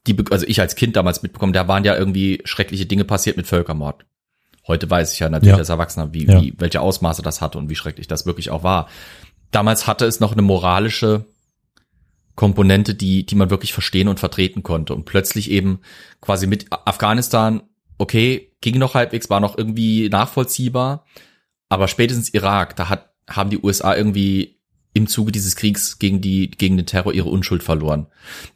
die, 0.08 0.18
also 0.32 0.46
ich 0.48 0.60
als 0.62 0.76
Kind 0.76 0.96
damals 0.96 1.22
mitbekommen, 1.24 1.54
da 1.54 1.68
waren 1.68 1.84
ja 1.84 1.96
irgendwie 1.96 2.42
schreckliche 2.46 2.86
Dinge 2.86 3.06
passiert 3.06 3.38
mit 3.38 3.48
Völkermord. 3.48 4.06
Heute 4.68 4.90
weiß 4.90 5.14
ich 5.14 5.20
ja 5.20 5.30
natürlich 5.30 5.54
Ja. 5.54 5.58
als 5.58 5.70
Erwachsener, 5.70 6.14
wie, 6.14 6.26
Ja. 6.26 6.42
wie, 6.42 6.54
welche 6.58 6.82
Ausmaße 6.82 7.22
das 7.22 7.42
hatte 7.42 7.58
und 7.58 7.70
wie 7.70 7.76
schrecklich 7.76 8.08
das 8.08 8.26
wirklich 8.26 8.50
auch 8.50 8.64
war. 8.64 8.88
Damals 9.52 9.88
hatte 9.88 10.06
es 10.06 10.20
noch 10.20 10.32
eine 10.34 10.42
moralische 10.44 11.26
Komponente, 12.36 12.96
die, 12.96 13.26
die 13.26 13.36
man 13.36 13.50
wirklich 13.50 13.74
verstehen 13.74 14.08
und 14.08 14.20
vertreten 14.20 14.64
konnte. 14.64 14.96
Und 14.96 15.06
plötzlich 15.06 15.52
eben 15.52 15.80
quasi 16.22 16.48
mit 16.48 16.68
Afghanistan, 16.72 17.62
okay, 17.98 18.52
ging 18.62 18.78
noch 18.80 18.94
halbwegs, 18.96 19.30
war 19.30 19.40
noch 19.40 19.58
irgendwie 19.58 20.10
nachvollziehbar. 20.10 21.06
Aber 21.70 21.88
spätestens 21.88 22.30
Irak, 22.30 22.76
da 22.76 22.90
hat, 22.90 23.12
haben 23.30 23.50
die 23.50 23.60
USA 23.60 23.96
irgendwie 23.96 24.60
im 24.94 25.08
Zuge 25.08 25.32
dieses 25.32 25.56
Kriegs 25.56 26.00
gegen 26.00 26.20
die, 26.22 26.52
gegen 26.52 26.78
den 26.78 26.86
Terror 26.86 27.14
ihre 27.14 27.30
Unschuld 27.30 27.64
verloren. 27.64 28.08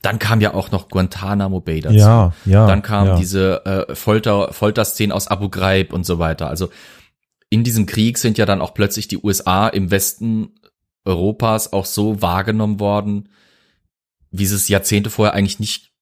Dann 0.02 0.20
kam 0.20 0.42
ja 0.42 0.54
auch 0.54 0.72
noch 0.72 0.90
Guantanamo 0.90 1.62
Bay 1.62 1.80
dazu. 1.80 1.96
Ja, 1.96 2.34
ja. 2.46 2.68
Dann 2.68 2.82
kam 2.82 3.08
ja. 3.08 3.16
diese 3.18 3.66
äh, 3.66 3.96
Folter, 3.96 4.52
Folterszenen 4.52 5.14
aus 5.14 5.28
Abu 5.28 5.50
Ghraib 5.50 5.94
und 5.94 6.06
so 6.06 6.20
weiter. 6.20 6.50
Also 6.50 6.70
in 7.50 7.64
diesem 7.64 7.86
Krieg 7.86 8.18
sind 8.18 8.38
ja 8.38 8.46
dann 8.46 8.62
auch 8.62 8.74
plötzlich 8.74 9.08
die 9.08 9.18
USA 9.18 9.68
im 9.68 9.92
Westen 9.92 10.50
Europas 11.06 11.72
auch 11.72 11.86
so 11.86 12.22
wahrgenommen 12.22 12.80
worden, 12.80 13.30
wie 14.32 14.46
sie 14.46 14.56
es 14.56 14.68
Jahrzehnte 14.68 15.10
vorher 15.10 15.36
eigentlich 15.36 15.60
nicht 15.60 15.95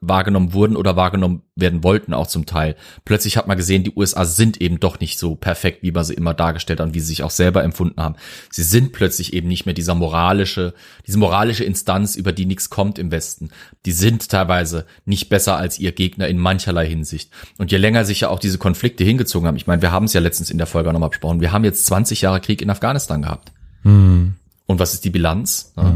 wahrgenommen 0.00 0.52
wurden 0.52 0.76
oder 0.76 0.96
wahrgenommen 0.96 1.42
werden 1.56 1.82
wollten, 1.82 2.14
auch 2.14 2.26
zum 2.26 2.46
Teil. 2.46 2.76
Plötzlich 3.04 3.36
hat 3.36 3.48
man 3.48 3.56
gesehen, 3.56 3.84
die 3.84 3.92
USA 3.94 4.24
sind 4.24 4.60
eben 4.60 4.80
doch 4.80 5.00
nicht 5.00 5.18
so 5.18 5.34
perfekt, 5.34 5.82
wie 5.82 5.90
man 5.90 6.04
sie 6.04 6.14
immer 6.14 6.34
dargestellt 6.34 6.80
hat 6.80 6.86
und 6.86 6.94
wie 6.94 7.00
sie 7.00 7.06
sich 7.06 7.22
auch 7.22 7.30
selber 7.30 7.64
empfunden 7.64 8.00
haben. 8.00 8.14
Sie 8.50 8.62
sind 8.62 8.92
plötzlich 8.92 9.32
eben 9.32 9.48
nicht 9.48 9.66
mehr 9.66 9.74
dieser 9.74 9.94
moralische, 9.94 10.74
diese 11.06 11.18
moralische 11.18 11.64
Instanz, 11.64 12.16
über 12.16 12.32
die 12.32 12.46
nichts 12.46 12.70
kommt 12.70 12.98
im 12.98 13.10
Westen. 13.10 13.50
Die 13.86 13.92
sind 13.92 14.28
teilweise 14.28 14.86
nicht 15.04 15.28
besser 15.28 15.56
als 15.56 15.78
ihr 15.78 15.92
Gegner 15.92 16.28
in 16.28 16.38
mancherlei 16.38 16.86
Hinsicht. 16.86 17.30
Und 17.58 17.72
je 17.72 17.78
länger 17.78 18.04
sich 18.04 18.20
ja 18.20 18.28
auch 18.28 18.38
diese 18.38 18.58
Konflikte 18.58 19.04
hingezogen 19.04 19.48
haben, 19.48 19.56
ich 19.56 19.66
meine, 19.66 19.82
wir 19.82 19.92
haben 19.92 20.06
es 20.06 20.12
ja 20.12 20.20
letztens 20.20 20.50
in 20.50 20.58
der 20.58 20.66
Folge 20.66 20.92
nochmal 20.92 21.10
besprochen, 21.10 21.40
wir 21.40 21.52
haben 21.52 21.64
jetzt 21.64 21.86
20 21.86 22.20
Jahre 22.22 22.40
Krieg 22.40 22.62
in 22.62 22.70
Afghanistan 22.70 23.22
gehabt. 23.22 23.52
Hm. 23.82 24.34
Und 24.66 24.78
was 24.78 24.94
ist 24.94 25.04
die 25.04 25.10
Bilanz? 25.10 25.72
Ja. 25.76 25.94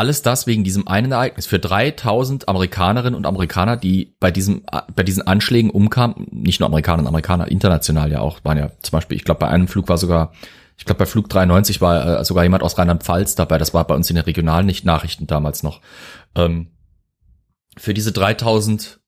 Alles 0.00 0.22
das 0.22 0.46
wegen 0.46 0.64
diesem 0.64 0.88
einen 0.88 1.12
Ereignis. 1.12 1.44
Für 1.44 1.58
3000 1.58 2.48
Amerikanerinnen 2.48 3.14
und 3.14 3.26
Amerikaner, 3.26 3.76
die 3.76 4.16
bei 4.18 4.30
diesem, 4.30 4.62
bei 4.96 5.02
diesen 5.02 5.26
Anschlägen 5.26 5.68
umkamen, 5.68 6.26
nicht 6.30 6.58
nur 6.58 6.68
Amerikaner 6.68 7.02
und 7.02 7.06
Amerikaner, 7.06 7.48
international 7.48 8.10
ja 8.10 8.20
auch, 8.20 8.42
waren 8.42 8.56
ja 8.56 8.70
zum 8.80 8.92
Beispiel, 8.92 9.18
ich 9.18 9.24
glaube, 9.24 9.40
bei 9.40 9.48
einem 9.48 9.68
Flug 9.68 9.90
war 9.90 9.98
sogar, 9.98 10.32
ich 10.78 10.86
glaube, 10.86 11.00
bei 11.00 11.04
Flug 11.04 11.28
93 11.28 11.82
war 11.82 12.20
äh, 12.20 12.24
sogar 12.24 12.44
jemand 12.44 12.62
aus 12.62 12.78
Rheinland-Pfalz 12.78 13.34
dabei. 13.34 13.58
Das 13.58 13.74
war 13.74 13.86
bei 13.86 13.94
uns 13.94 14.08
in 14.08 14.16
den 14.16 14.24
regionalen 14.24 14.64
nicht 14.64 14.86
Nachrichten 14.86 15.26
damals 15.26 15.62
noch. 15.62 15.82
Ähm, 16.34 16.68
für 17.76 17.92
diese 17.92 18.12
3000 18.12 19.00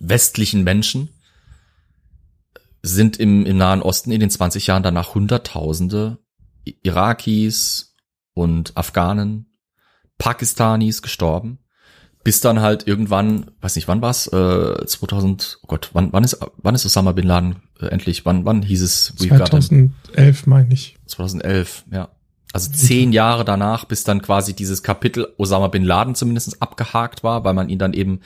westlichen 0.00 0.64
Menschen 0.64 1.08
sind 2.82 3.18
im, 3.18 3.46
im 3.46 3.56
Nahen 3.56 3.80
Osten 3.80 4.12
in 4.12 4.20
den 4.20 4.28
20 4.28 4.66
Jahren 4.66 4.82
danach 4.82 5.14
Hunderttausende 5.14 6.18
Irakis 6.82 7.96
und 8.34 8.76
Afghanen, 8.76 9.46
Pakistanis 10.22 11.02
gestorben, 11.02 11.58
bis 12.22 12.40
dann 12.40 12.60
halt 12.60 12.86
irgendwann, 12.86 13.50
weiß 13.60 13.74
nicht, 13.74 13.88
wann 13.88 14.02
war's, 14.02 14.28
äh, 14.28 14.86
2000, 14.86 15.58
oh 15.62 15.66
Gott, 15.66 15.90
wann, 15.94 16.12
wann 16.12 16.22
ist, 16.22 16.38
wann 16.58 16.76
ist 16.76 16.86
Osama 16.86 17.10
Bin 17.10 17.26
Laden 17.26 17.56
äh, 17.80 17.86
endlich, 17.86 18.24
wann, 18.24 18.44
wann 18.44 18.62
hieß 18.62 18.82
es, 18.82 19.14
we've 19.18 19.36
got 19.36 19.50
him? 19.50 19.94
2011 20.12 20.46
meine 20.46 20.72
ich. 20.72 20.96
2011, 21.06 21.86
ja. 21.90 22.08
Also 22.52 22.70
zehn 22.70 23.12
Jahre 23.12 23.44
danach, 23.44 23.86
bis 23.86 24.04
dann 24.04 24.22
quasi 24.22 24.54
dieses 24.54 24.84
Kapitel 24.84 25.26
Osama 25.38 25.66
Bin 25.66 25.82
Laden 25.82 26.14
zumindest 26.14 26.62
abgehakt 26.62 27.24
war, 27.24 27.42
weil 27.42 27.54
man 27.54 27.68
ihn 27.68 27.80
dann 27.80 27.92
eben 27.92 28.20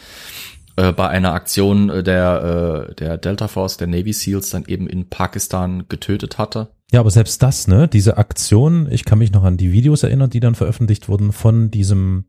äh, 0.77 0.93
bei 0.93 1.09
einer 1.09 1.33
Aktion 1.33 1.89
äh, 1.91 2.03
der, 2.03 2.89
äh, 2.91 2.95
der 2.95 3.18
Delta 3.18 3.49
Force, 3.49 3.77
der 3.77 3.87
Navy 3.87 4.12
Seals, 4.12 4.51
dann 4.51 4.64
eben 4.66 4.87
in 4.87 5.09
Pakistan 5.09 5.85
getötet 5.89 6.39
hatte. 6.39 6.68
Ja, 6.93 7.01
aber 7.01 7.11
selbst 7.11 7.43
das, 7.43 7.66
ne, 7.66 7.89
diese 7.89 8.16
Aktion, 8.16 8.87
ich 8.91 9.05
kann 9.05 9.18
mich 9.18 9.33
noch 9.33 9.43
an 9.43 9.57
die 9.57 9.72
Videos 9.72 10.03
erinnern, 10.03 10.31
die 10.31 10.41
dann 10.41 10.55
veröffentlicht 10.55 11.09
wurden 11.09 11.33
von 11.33 11.70
diesem 11.70 12.27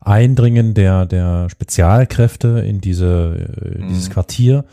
Eindringen 0.00 0.74
der, 0.74 1.06
der 1.06 1.48
Spezialkräfte 1.50 2.60
in 2.60 2.80
diese, 2.80 3.48
äh, 3.62 3.78
in 3.78 3.88
dieses 3.88 4.08
Mhm. 4.08 4.12
Quartier. 4.12 4.64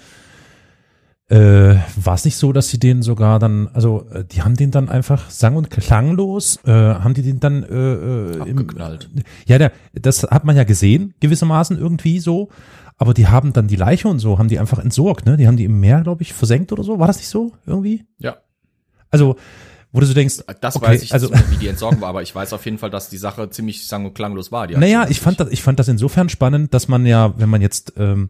Äh, 1.28 1.78
war 1.96 2.14
es 2.14 2.24
nicht 2.24 2.38
so, 2.38 2.54
dass 2.54 2.70
sie 2.70 2.78
den 2.78 3.02
sogar 3.02 3.40
dann, 3.40 3.68
also 3.74 4.06
die 4.32 4.44
haben 4.44 4.56
den 4.56 4.70
dann 4.70 4.90
einfach 4.90 5.32
sang- 5.32 5.56
und 5.56 5.72
klanglos, 5.72 6.60
äh, 6.66 6.72
haben 6.72 7.16
die 7.16 7.24
den 7.24 7.40
dann 7.40 7.64
äh, 7.64 7.68
äh, 7.74 8.48
im, 8.48 8.60
Abgeknallt. 8.60 9.10
ja, 9.48 9.58
der, 9.58 9.72
das 9.94 10.22
hat 10.22 10.46
man 10.46 10.56
ja 10.56 10.66
gesehen, 10.66 11.16
gewissermaßen 11.22 11.80
irgendwie 11.80 12.20
so. 12.20 12.50
Aber 12.98 13.14
die 13.14 13.28
haben 13.28 13.52
dann 13.54 13.68
die 13.68 13.76
Leiche 13.76 14.08
und 14.08 14.20
so, 14.20 14.40
haben 14.40 14.48
die 14.48 14.60
einfach 14.60 14.80
entsorgt, 14.80 15.26
ne? 15.26 15.36
Die 15.38 15.48
haben 15.48 15.58
die 15.58 15.66
im 15.66 15.80
Meer, 15.80 16.02
glaube 16.02 16.22
ich, 16.24 16.34
versenkt 16.34 16.72
oder 16.72 16.84
so. 16.84 16.98
War 17.00 17.08
das 17.08 17.18
nicht 17.18 17.28
so 17.28 17.52
irgendwie? 17.66 18.06
Ja. 18.20 18.38
Also, 19.10 19.36
wo 19.92 20.00
du 20.00 20.06
so 20.06 20.14
denkst, 20.14 20.44
Das 20.62 20.76
Okay, 20.78 20.88
weiß 20.88 21.04
ich 21.04 21.14
also- 21.14 21.30
also, 21.32 21.52
wie 21.52 21.58
die 21.58 21.68
entsorgen 21.68 22.00
war, 22.02 22.10
aber 22.10 22.22
ich 22.22 22.34
weiß 22.34 22.54
auf 22.54 22.64
jeden 22.66 22.78
Fall, 22.78 22.90
dass 22.90 23.10
die 23.10 23.18
Sache 23.18 23.50
ziemlich 23.50 23.86
sang- 23.88 24.06
und 24.06 24.14
klanglos 24.14 24.52
war. 24.52 24.68
Die 24.68 24.76
naja, 24.78 25.08
ich 25.10 25.20
fand 25.20 25.40
an 25.42 25.48
das, 25.48 25.54
ich 25.54 25.62
fand 25.62 25.80
das 25.80 25.88
insofern 25.88 26.30
spannend, 26.30 26.74
dass 26.74 26.88
man 26.88 27.06
ja, 27.06 27.38
wenn 27.38 27.50
man 27.50 27.62
jetzt, 27.62 27.94
ähm, 27.98 28.30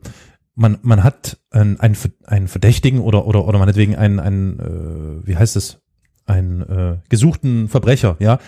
man, 0.56 0.78
man 0.84 1.04
hat 1.04 1.38
einen, 1.52 1.80
einen 1.80 2.48
Verdächtigen 2.48 3.00
oder, 3.02 3.26
oder, 3.28 3.46
oder 3.48 3.60
meinetwegen 3.60 3.96
einen, 3.96 4.20
einen 4.20 4.60
äh, 5.24 5.28
wie 5.28 5.36
heißt 5.38 5.56
es, 5.56 5.80
einen 6.26 6.62
äh, 6.62 6.98
gesuchten 7.10 7.68
Verbrecher, 7.68 8.16
ja. 8.20 8.40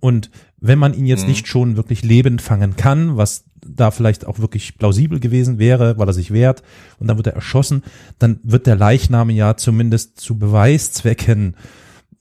Und 0.00 0.30
wenn 0.60 0.78
man 0.78 0.92
ihn 0.92 1.06
jetzt 1.06 1.22
Mhm. 1.22 1.28
nicht 1.28 1.46
schon 1.48 1.76
wirklich 1.76 2.02
lebend 2.02 2.42
fangen 2.42 2.76
kann, 2.76 3.16
was 3.16 3.44
da 3.66 3.90
vielleicht 3.90 4.26
auch 4.26 4.38
wirklich 4.38 4.78
plausibel 4.78 5.20
gewesen 5.20 5.58
wäre, 5.58 5.98
weil 5.98 6.08
er 6.08 6.12
sich 6.12 6.32
wehrt 6.32 6.62
und 6.98 7.06
dann 7.06 7.16
wird 7.16 7.26
er 7.26 7.34
erschossen, 7.34 7.82
dann 8.18 8.40
wird 8.42 8.66
der 8.66 8.76
Leichnam 8.76 9.30
ja 9.30 9.56
zumindest 9.56 10.20
zu 10.20 10.38
Beweiszwecken 10.38 11.56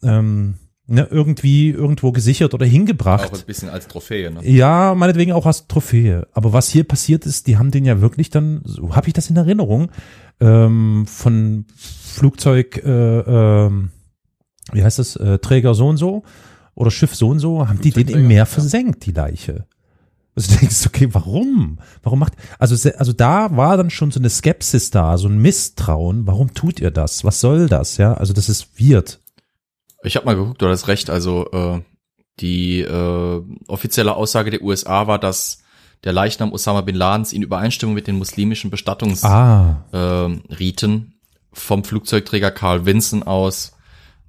ähm, 0.01 0.55
ne, 0.87 1.07
irgendwie 1.09 1.69
irgendwo 1.69 2.11
gesichert 2.11 2.53
oder 2.53 2.65
hingebracht. 2.65 3.31
Auch 3.31 3.39
ein 3.39 3.45
bisschen 3.45 3.69
als 3.69 3.87
Trophäe, 3.87 4.31
ne? 4.31 4.47
Ja, 4.47 4.93
meinetwegen 4.95 5.31
auch 5.31 5.45
als 5.45 5.67
Trophäe. 5.67 6.27
Aber 6.33 6.53
was 6.53 6.69
hier 6.69 6.83
passiert 6.83 7.25
ist, 7.25 7.47
die 7.47 7.57
haben 7.57 7.71
den 7.71 7.85
ja 7.85 8.01
wirklich 8.01 8.29
dann, 8.29 8.61
so 8.65 8.95
habe 8.95 9.07
ich 9.07 9.13
das 9.13 9.29
in 9.29 9.37
Erinnerung, 9.37 9.91
ähm, 10.39 11.05
von 11.07 11.65
Flugzeug, 11.75 12.81
äh, 12.83 12.89
ähm, 12.89 13.91
wie 14.71 14.83
heißt 14.83 14.99
das, 14.99 15.15
äh, 15.15 15.39
Träger 15.39 15.73
so 15.73 15.87
und 15.87 15.97
so 15.97 16.23
oder 16.75 16.91
Schiff 16.91 17.15
so 17.15 17.29
und 17.29 17.39
so, 17.39 17.67
haben 17.67 17.81
die 17.81 17.91
den 17.91 18.07
im 18.07 18.27
Meer 18.27 18.45
versenkt, 18.45 19.05
die 19.05 19.11
Leiche. 19.11 19.65
Also 20.35 20.51
du 20.53 20.59
denkst, 20.59 20.85
okay, 20.87 21.07
warum? 21.11 21.77
Warum 22.01 22.19
macht, 22.19 22.33
also, 22.59 22.89
also 22.97 23.13
da 23.13 23.55
war 23.55 23.77
dann 23.77 23.89
schon 23.91 24.09
so 24.11 24.19
eine 24.19 24.29
Skepsis 24.29 24.89
da, 24.89 25.17
so 25.17 25.27
ein 25.27 25.37
Misstrauen. 25.37 26.25
Warum 26.25 26.53
tut 26.53 26.79
ihr 26.79 26.89
das? 26.91 27.23
Was 27.23 27.39
soll 27.39 27.67
das? 27.67 27.97
Ja, 27.97 28.13
also 28.15 28.33
das 28.33 28.49
ist 28.49 28.79
weird. 28.79 29.19
Ich 30.03 30.15
habe 30.15 30.25
mal 30.25 30.35
geguckt, 30.35 30.61
du 30.61 30.67
hast 30.67 30.87
recht. 30.87 31.09
Also 31.09 31.49
äh, 31.51 31.81
die 32.39 32.81
äh, 32.81 33.41
offizielle 33.67 34.15
Aussage 34.15 34.49
der 34.51 34.63
USA 34.63 35.05
war, 35.07 35.19
dass 35.19 35.59
der 36.03 36.13
Leichnam 36.13 36.51
Osama 36.51 36.81
bin 36.81 36.95
Ladens 36.95 37.31
in 37.31 37.43
Übereinstimmung 37.43 37.93
mit 37.95 38.07
den 38.07 38.17
muslimischen 38.17 38.69
Bestattungsriten 38.71 39.31
Ah, 39.31 39.85
ähm, 39.93 40.41
vom 41.53 41.83
Flugzeugträger 41.83 42.51
Carl 42.51 42.85
Vinson 42.85 43.23
aus 43.23 43.73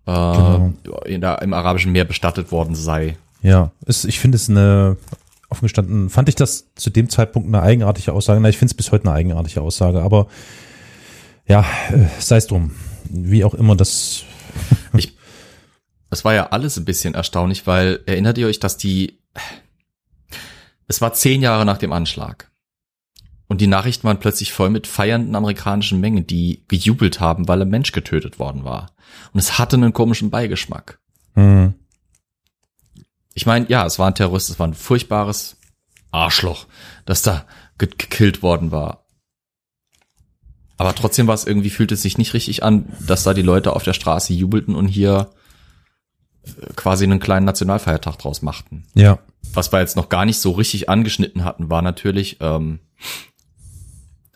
äh, 0.07 0.13
Genau. 0.13 0.73
in 1.07 1.21
der, 1.23 1.41
im 1.43 1.55
Arabischen 1.55 1.93
Meer 1.93 2.05
bestattet 2.05 2.53
worden 2.53 2.75
sei. 2.75 3.17
ja. 3.43 3.71
Es, 3.87 4.05
ich 4.05 4.21
finde 4.21 4.37
es 4.37 4.49
eine, 4.51 4.97
offen 5.55 5.65
gestanden, 5.65 6.11
fand 6.11 6.29
ich 6.29 6.35
das 6.35 6.75
zu 6.75 6.91
dem 6.91 7.09
Zeitpunkt 7.09 7.49
eine 7.49 7.63
eigenartige 7.63 8.13
Aussage. 8.13 8.41
Na, 8.41 8.49
ich 8.49 8.59
finde 8.59 8.73
es 8.73 8.77
bis 8.77 8.93
heute 8.93 9.09
eine 9.09 9.17
eigenartige 9.17 9.63
Aussage, 9.63 10.03
aber 10.03 10.27
ja, 11.47 11.65
äh, 11.91 12.07
sei 12.19 12.37
es 12.37 12.47
drum. 12.47 12.73
Wie 13.09 13.45
auch 13.45 13.55
immer 13.55 13.77
das, 13.77 14.25
Es 16.15 16.25
war 16.25 16.33
ja 16.33 16.51
alles 16.51 16.77
ein 16.77 16.85
bisschen 16.85 17.15
erstaunlich, 17.15 17.67
weil 17.67 18.01
erinnert 18.07 18.39
ihr 18.39 18.47
euch, 18.47 18.61
dass 18.61 18.77
die, 18.77 19.19
es 20.87 21.01
war 21.01 21.13
zehn 21.13 21.43
Jahre 21.43 21.65
nach 21.65 21.79
dem 21.79 21.93
Anschlag. 21.93 22.53
Und 23.49 23.61
die 23.61 23.67
Nachrichten 23.67 24.07
waren 24.07 24.21
plötzlich 24.21 24.53
voll 24.53 24.71
mit 24.71 24.87
feiernden 24.87 25.35
amerikanischen 25.35 25.99
Mengen, 25.99 26.25
die 26.25 26.63
gejubelt 26.69 27.19
haben, 27.19 27.49
weil 27.49 27.61
ein 27.61 27.69
Mensch 27.69 27.91
getötet 27.91 28.39
worden 28.39 28.63
war. 28.63 28.93
Und 29.33 29.41
es 29.41 29.59
hatte 29.59 29.75
einen 29.75 29.93
komischen 29.93 30.31
Beigeschmack. 30.31 31.01
hm, 31.35 31.75
Ich 33.35 33.47
meine, 33.47 33.67
ja, 33.69 33.85
es 33.85 33.99
war 33.99 34.09
ein 34.09 34.15
Terrorist, 34.15 34.51
es 34.51 34.59
war 34.59 34.67
ein 34.67 34.75
furchtbares 34.75 35.57
Arschloch, 36.11 36.67
das 37.05 37.23
da 37.23 37.45
ge 37.79 37.89
gekillt 37.89 38.43
worden 38.43 38.71
war. 38.71 39.05
Aber 40.77 40.95
trotzdem 40.95 41.27
war 41.27 41.35
es 41.35 41.47
irgendwie, 41.47 41.71
fühlt 41.71 41.93
es 41.93 42.03
sich 42.03 42.19
nicht 42.19 42.35
richtig 42.35 42.63
an, 42.63 42.93
dass 43.07 43.25
da 43.25 43.35
die 43.35 43.43
Leute 43.43 43.75
auf 43.75 43.83
der 43.83 43.93
Straße 43.93 44.33
jubelten 44.33 44.75
und 44.75 44.89
hier 44.89 45.31
äh, 46.43 46.73
quasi 46.75 47.05
einen 47.05 47.21
kleinen 47.21 47.47
Nationalfeiertag 47.47 48.19
draus 48.19 48.43
machten. 48.43 48.85
ja, 48.95 49.19
Was 49.53 49.73
wir 49.73 49.81
jetzt 49.81 49.97
noch 49.97 50.09
gar 50.09 50.25
nicht 50.25 50.39
so 50.39 50.53
richtig 50.53 50.89
angeschnitten 50.89 51.45
hatten, 51.45 51.71
war 51.71 51.83
natürlich 51.83 52.39
ähm, 52.41 52.81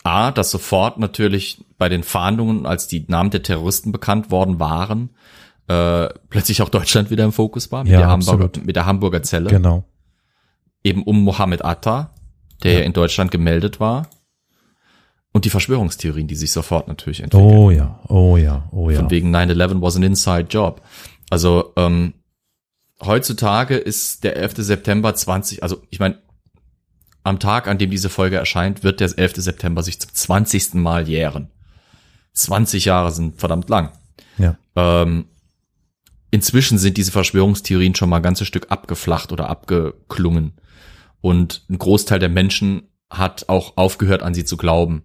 A, 0.05 0.31
dass 0.31 0.51
sofort 0.51 0.99
natürlich 0.99 1.65
bei 1.77 1.89
den 1.89 2.03
Fahndungen, 2.03 2.67
als 2.67 2.89
die 2.89 3.05
Namen 3.09 3.31
der 3.31 3.43
Terroristen 3.43 3.93
bekannt 3.93 4.31
worden 4.31 4.59
waren, 4.59 5.11
äh, 5.69 6.09
plötzlich 6.31 6.63
auch 6.63 6.69
Deutschland 6.69 7.11
wieder 7.11 7.25
im 7.25 7.33
Fokus 7.33 7.71
war 7.71 7.85
mit, 7.85 7.93
Ja, 7.93 7.99
der, 7.99 8.09
Hamburger, 8.09 8.45
absolut. 8.47 8.67
mit 8.67 8.77
der 8.77 8.87
Hamburger 8.87 9.23
Zelle, 9.23 9.51
genau. 9.51 9.85
eben 10.83 11.03
um 11.03 11.23
Mohammed 11.23 11.65
Atta, 11.65 12.15
der 12.63 12.73
ja 12.73 12.81
in 12.81 12.93
Deutschland 12.93 13.31
gemeldet 13.31 13.79
war. 13.79 14.09
Und 15.33 15.45
die 15.45 15.51
Verschwörungstheorien, 15.51 16.27
die 16.27 16.35
sich 16.35 16.51
sofort 16.53 16.89
natürlich 16.89 17.23
entwickeln. 17.23 17.49
Oh 17.49 17.71
ja, 17.71 18.01
oh 18.09 18.37
ja, 18.37 18.69
oh 18.73 18.91
ja. 18.91 18.97
Von 18.99 19.11
wegen 19.11 19.35
9-11 19.35 19.83
was 19.83 19.97
an 19.97 20.03
inside 20.03 20.47
job. 20.49 20.81
Also 21.29 21.73
ähm, 21.77 22.15
heutzutage 23.05 23.77
ist 23.77 24.25
der 24.25 24.37
11. 24.37 24.55
September 24.57 25.15
20, 25.15 25.63
also 25.63 25.83
ich 25.91 26.01
meine, 26.01 26.19
am 27.25 27.39
Tag, 27.39 27.69
an 27.69 27.77
dem 27.77 27.91
diese 27.91 28.09
Folge 28.09 28.37
erscheint, 28.37 28.83
wird 28.83 29.01
der 29.01 29.17
11. 29.17 29.35
September 29.37 29.83
sich 29.83 30.01
zum 30.01 30.13
20. 30.13 30.75
Mal 30.75 31.09
jähren. 31.09 31.51
20 32.33 32.87
Jahre 32.87 33.13
sind 33.13 33.39
verdammt 33.39 33.69
lang. 33.69 33.93
Ja. 34.39 34.57
Ähm, 34.77 35.27
inzwischen 36.31 36.79
sind 36.79 36.97
diese 36.97 37.13
Verschwörungstheorien 37.13 37.95
schon 37.95 38.09
mal 38.09 38.17
ein 38.17 38.23
ganzes 38.23 38.47
Stück 38.47 38.71
abgeflacht 38.71 39.33
oder 39.33 39.49
abgeklungen. 39.49 40.53
Und 41.21 41.65
ein 41.69 41.79
Großteil 41.79 42.19
der 42.19 42.29
Menschen 42.29 42.89
hat 43.11 43.49
auch 43.49 43.77
aufgehört, 43.77 44.23
an 44.23 44.35
sie 44.35 44.45
zu 44.45 44.57
glauben. 44.57 45.03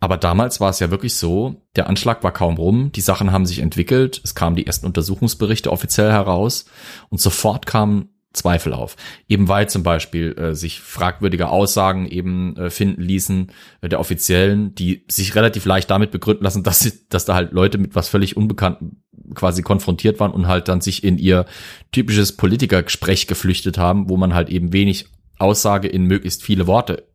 Aber 0.00 0.18
damals 0.18 0.60
war 0.60 0.70
es 0.70 0.78
ja 0.78 0.90
wirklich 0.90 1.14
so, 1.14 1.62
der 1.74 1.88
Anschlag 1.88 2.22
war 2.22 2.32
kaum 2.32 2.56
rum, 2.56 2.92
die 2.92 3.00
Sachen 3.00 3.32
haben 3.32 3.46
sich 3.46 3.60
entwickelt, 3.60 4.20
es 4.22 4.34
kamen 4.34 4.56
die 4.56 4.66
ersten 4.66 4.86
Untersuchungsberichte 4.86 5.72
offiziell 5.72 6.10
heraus 6.10 6.66
und 7.08 7.20
sofort 7.20 7.64
kamen 7.64 8.10
Zweifel 8.36 8.72
auf. 8.72 8.96
Eben 9.28 9.48
weil 9.48 9.68
zum 9.68 9.82
Beispiel 9.82 10.32
äh, 10.38 10.54
sich 10.54 10.80
fragwürdige 10.80 11.48
Aussagen 11.48 12.06
eben 12.06 12.56
äh, 12.56 12.70
finden 12.70 13.02
ließen 13.02 13.50
äh, 13.80 13.88
der 13.88 13.98
Offiziellen, 13.98 14.74
die 14.74 15.04
sich 15.08 15.34
relativ 15.34 15.64
leicht 15.64 15.90
damit 15.90 16.10
begründen 16.12 16.44
lassen, 16.44 16.62
dass, 16.62 16.80
sie, 16.80 16.92
dass 17.08 17.24
da 17.24 17.34
halt 17.34 17.52
Leute 17.52 17.78
mit 17.78 17.94
was 17.94 18.08
völlig 18.08 18.36
Unbekanntem 18.36 19.02
quasi 19.34 19.62
konfrontiert 19.62 20.20
waren 20.20 20.30
und 20.30 20.46
halt 20.46 20.68
dann 20.68 20.80
sich 20.80 21.02
in 21.02 21.18
ihr 21.18 21.46
typisches 21.90 22.36
Politikergespräch 22.36 23.26
geflüchtet 23.26 23.78
haben, 23.78 24.08
wo 24.08 24.16
man 24.16 24.34
halt 24.34 24.50
eben 24.50 24.72
wenig 24.72 25.06
Aussage 25.38 25.88
in 25.88 26.04
möglichst 26.04 26.42
viele 26.42 26.66
Worte 26.66 27.08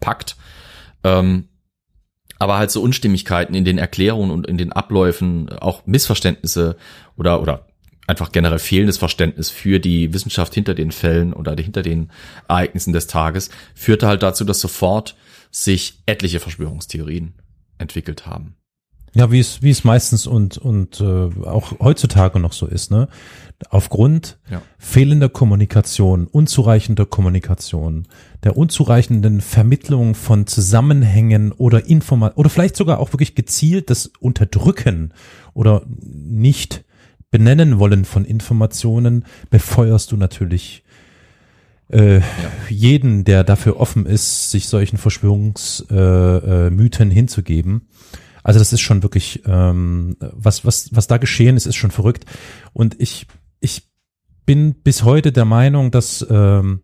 packt. 0.00 0.36
Ähm, 1.04 1.48
aber 2.38 2.56
halt 2.56 2.70
so 2.70 2.80
Unstimmigkeiten 2.80 3.54
in 3.54 3.66
den 3.66 3.76
Erklärungen 3.76 4.30
und 4.30 4.46
in 4.46 4.56
den 4.56 4.72
Abläufen, 4.72 5.50
auch 5.50 5.86
Missverständnisse 5.86 6.76
oder, 7.16 7.42
oder 7.42 7.66
einfach 8.10 8.32
generell 8.32 8.58
fehlendes 8.58 8.98
Verständnis 8.98 9.48
für 9.48 9.80
die 9.80 10.12
Wissenschaft 10.12 10.54
hinter 10.54 10.74
den 10.74 10.92
Fällen 10.92 11.32
oder 11.32 11.54
hinter 11.56 11.82
den 11.82 12.10
Ereignissen 12.48 12.92
des 12.92 13.06
Tages, 13.06 13.50
führte 13.74 14.06
halt 14.06 14.22
dazu, 14.22 14.44
dass 14.44 14.60
sofort 14.60 15.16
sich 15.50 16.02
etliche 16.06 16.40
Verschwörungstheorien 16.40 17.34
entwickelt 17.78 18.26
haben. 18.26 18.56
Ja, 19.14 19.32
wie 19.32 19.40
es 19.40 19.60
wie 19.60 19.70
es 19.70 19.82
meistens 19.82 20.26
und 20.26 20.56
und 20.56 21.00
äh, 21.00 21.04
auch 21.04 21.80
heutzutage 21.80 22.38
noch 22.38 22.52
so 22.52 22.66
ist, 22.66 22.92
ne? 22.92 23.08
Aufgrund 23.68 24.38
Ja. 24.50 24.62
fehlender 24.78 25.28
Kommunikation, 25.28 26.26
unzureichender 26.28 27.06
Kommunikation, 27.06 28.06
der 28.44 28.56
unzureichenden 28.56 29.40
Vermittlung 29.40 30.14
von 30.14 30.46
Zusammenhängen 30.46 31.52
oder 31.52 31.86
Informa 31.86 32.32
oder 32.36 32.50
vielleicht 32.50 32.76
sogar 32.76 33.00
auch 33.00 33.12
wirklich 33.12 33.34
gezielt 33.34 33.90
das 33.90 34.06
Unterdrücken 34.20 35.12
oder 35.54 35.82
nicht 35.88 36.84
benennen 37.30 37.78
wollen 37.78 38.04
von 38.04 38.24
Informationen, 38.24 39.24
befeuerst 39.50 40.12
du 40.12 40.16
natürlich 40.16 40.84
äh, 41.88 42.20
jeden, 42.68 43.24
der 43.24 43.44
dafür 43.44 43.78
offen 43.78 44.06
ist, 44.06 44.50
sich 44.50 44.68
solchen 44.68 44.96
Verschwörungsmythen 44.96 47.08
äh, 47.08 47.12
äh, 47.12 47.14
hinzugeben. 47.14 47.88
Also 48.42 48.58
das 48.58 48.72
ist 48.72 48.80
schon 48.80 49.02
wirklich, 49.02 49.42
ähm, 49.46 50.16
was, 50.20 50.64
was, 50.64 50.94
was 50.94 51.06
da 51.06 51.18
geschehen 51.18 51.56
ist, 51.56 51.66
ist 51.66 51.76
schon 51.76 51.90
verrückt. 51.90 52.24
Und 52.72 53.00
ich, 53.00 53.26
ich 53.60 53.88
bin 54.46 54.74
bis 54.74 55.04
heute 55.04 55.32
der 55.32 55.44
Meinung, 55.44 55.90
dass 55.90 56.26
ähm, 56.30 56.82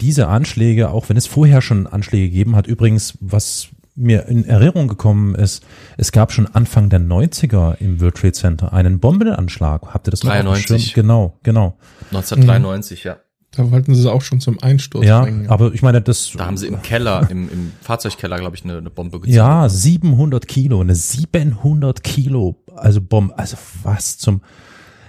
diese 0.00 0.28
Anschläge, 0.28 0.90
auch 0.90 1.08
wenn 1.08 1.16
es 1.16 1.26
vorher 1.26 1.62
schon 1.62 1.86
Anschläge 1.86 2.28
gegeben 2.28 2.56
hat, 2.56 2.66
übrigens, 2.66 3.16
was 3.20 3.68
mir 4.00 4.26
in 4.26 4.44
Erinnerung 4.44 4.88
gekommen 4.88 5.34
ist, 5.34 5.64
es 5.96 6.12
gab 6.12 6.32
schon 6.32 6.46
Anfang 6.46 6.88
der 6.90 7.00
90er 7.00 7.76
im 7.80 8.00
World 8.00 8.16
Trade 8.16 8.32
Center 8.32 8.72
einen 8.72 8.98
Bombenanschlag. 9.00 9.82
Habt 9.94 10.08
ihr 10.08 10.10
das 10.10 10.24
noch 10.24 10.30
auf 10.32 10.36
dem 10.38 10.46
93. 10.46 10.84
Schirm? 10.86 10.94
Genau, 10.94 11.38
genau. 11.42 11.76
1993, 12.10 13.04
ja. 13.04 13.18
Da 13.52 13.68
wollten 13.72 13.94
sie 13.96 14.08
auch 14.10 14.22
schon 14.22 14.40
zum 14.40 14.62
Einsturz 14.62 15.04
Ja, 15.04 15.22
bringen. 15.22 15.48
aber 15.48 15.74
ich 15.74 15.82
meine, 15.82 16.00
das 16.00 16.30
Da 16.36 16.46
haben 16.46 16.56
sie 16.56 16.68
im 16.68 16.82
Keller, 16.82 17.28
im, 17.30 17.50
im 17.50 17.72
Fahrzeugkeller, 17.80 18.38
glaube 18.38 18.54
ich, 18.54 18.62
eine, 18.62 18.78
eine 18.78 18.90
Bombe 18.90 19.18
gezündet. 19.18 19.36
Ja, 19.36 19.68
700 19.68 20.46
Kilo, 20.46 20.80
eine 20.80 20.94
700 20.94 22.04
Kilo, 22.04 22.62
also 22.76 23.00
Bombe, 23.00 23.36
also 23.36 23.56
was 23.82 24.18
zum, 24.18 24.42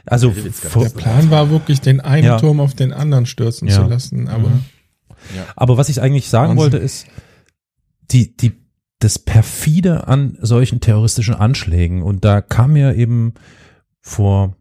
also 0.07 0.31
Der 0.31 0.89
Plan 0.89 1.29
war 1.29 1.51
wirklich, 1.51 1.81
den 1.81 1.99
einen 2.01 2.25
Ja. 2.25 2.39
Turm 2.39 2.59
auf 2.59 2.73
den 2.73 2.93
anderen 2.93 3.27
stürzen 3.27 3.67
Ja. 3.67 3.75
zu 3.75 3.83
lassen, 3.83 4.27
aber 4.27 4.49
Mhm. 4.49 4.63
aber 5.55 5.77
was 5.77 5.89
ich 5.89 6.01
eigentlich 6.01 6.27
sagen 6.27 6.57
Wahnsinn. 6.57 6.63
wollte 6.63 6.77
ist, 6.77 7.05
die, 8.11 8.35
die, 8.35 8.53
das 9.03 9.19
perfide 9.19 10.07
an 10.07 10.37
solchen 10.41 10.79
terroristischen 10.79 11.35
Anschlägen 11.35 12.01
und 12.01 12.23
da 12.23 12.41
kam 12.41 12.73
mir 12.73 12.95
eben 12.95 13.33
vor 13.99 14.55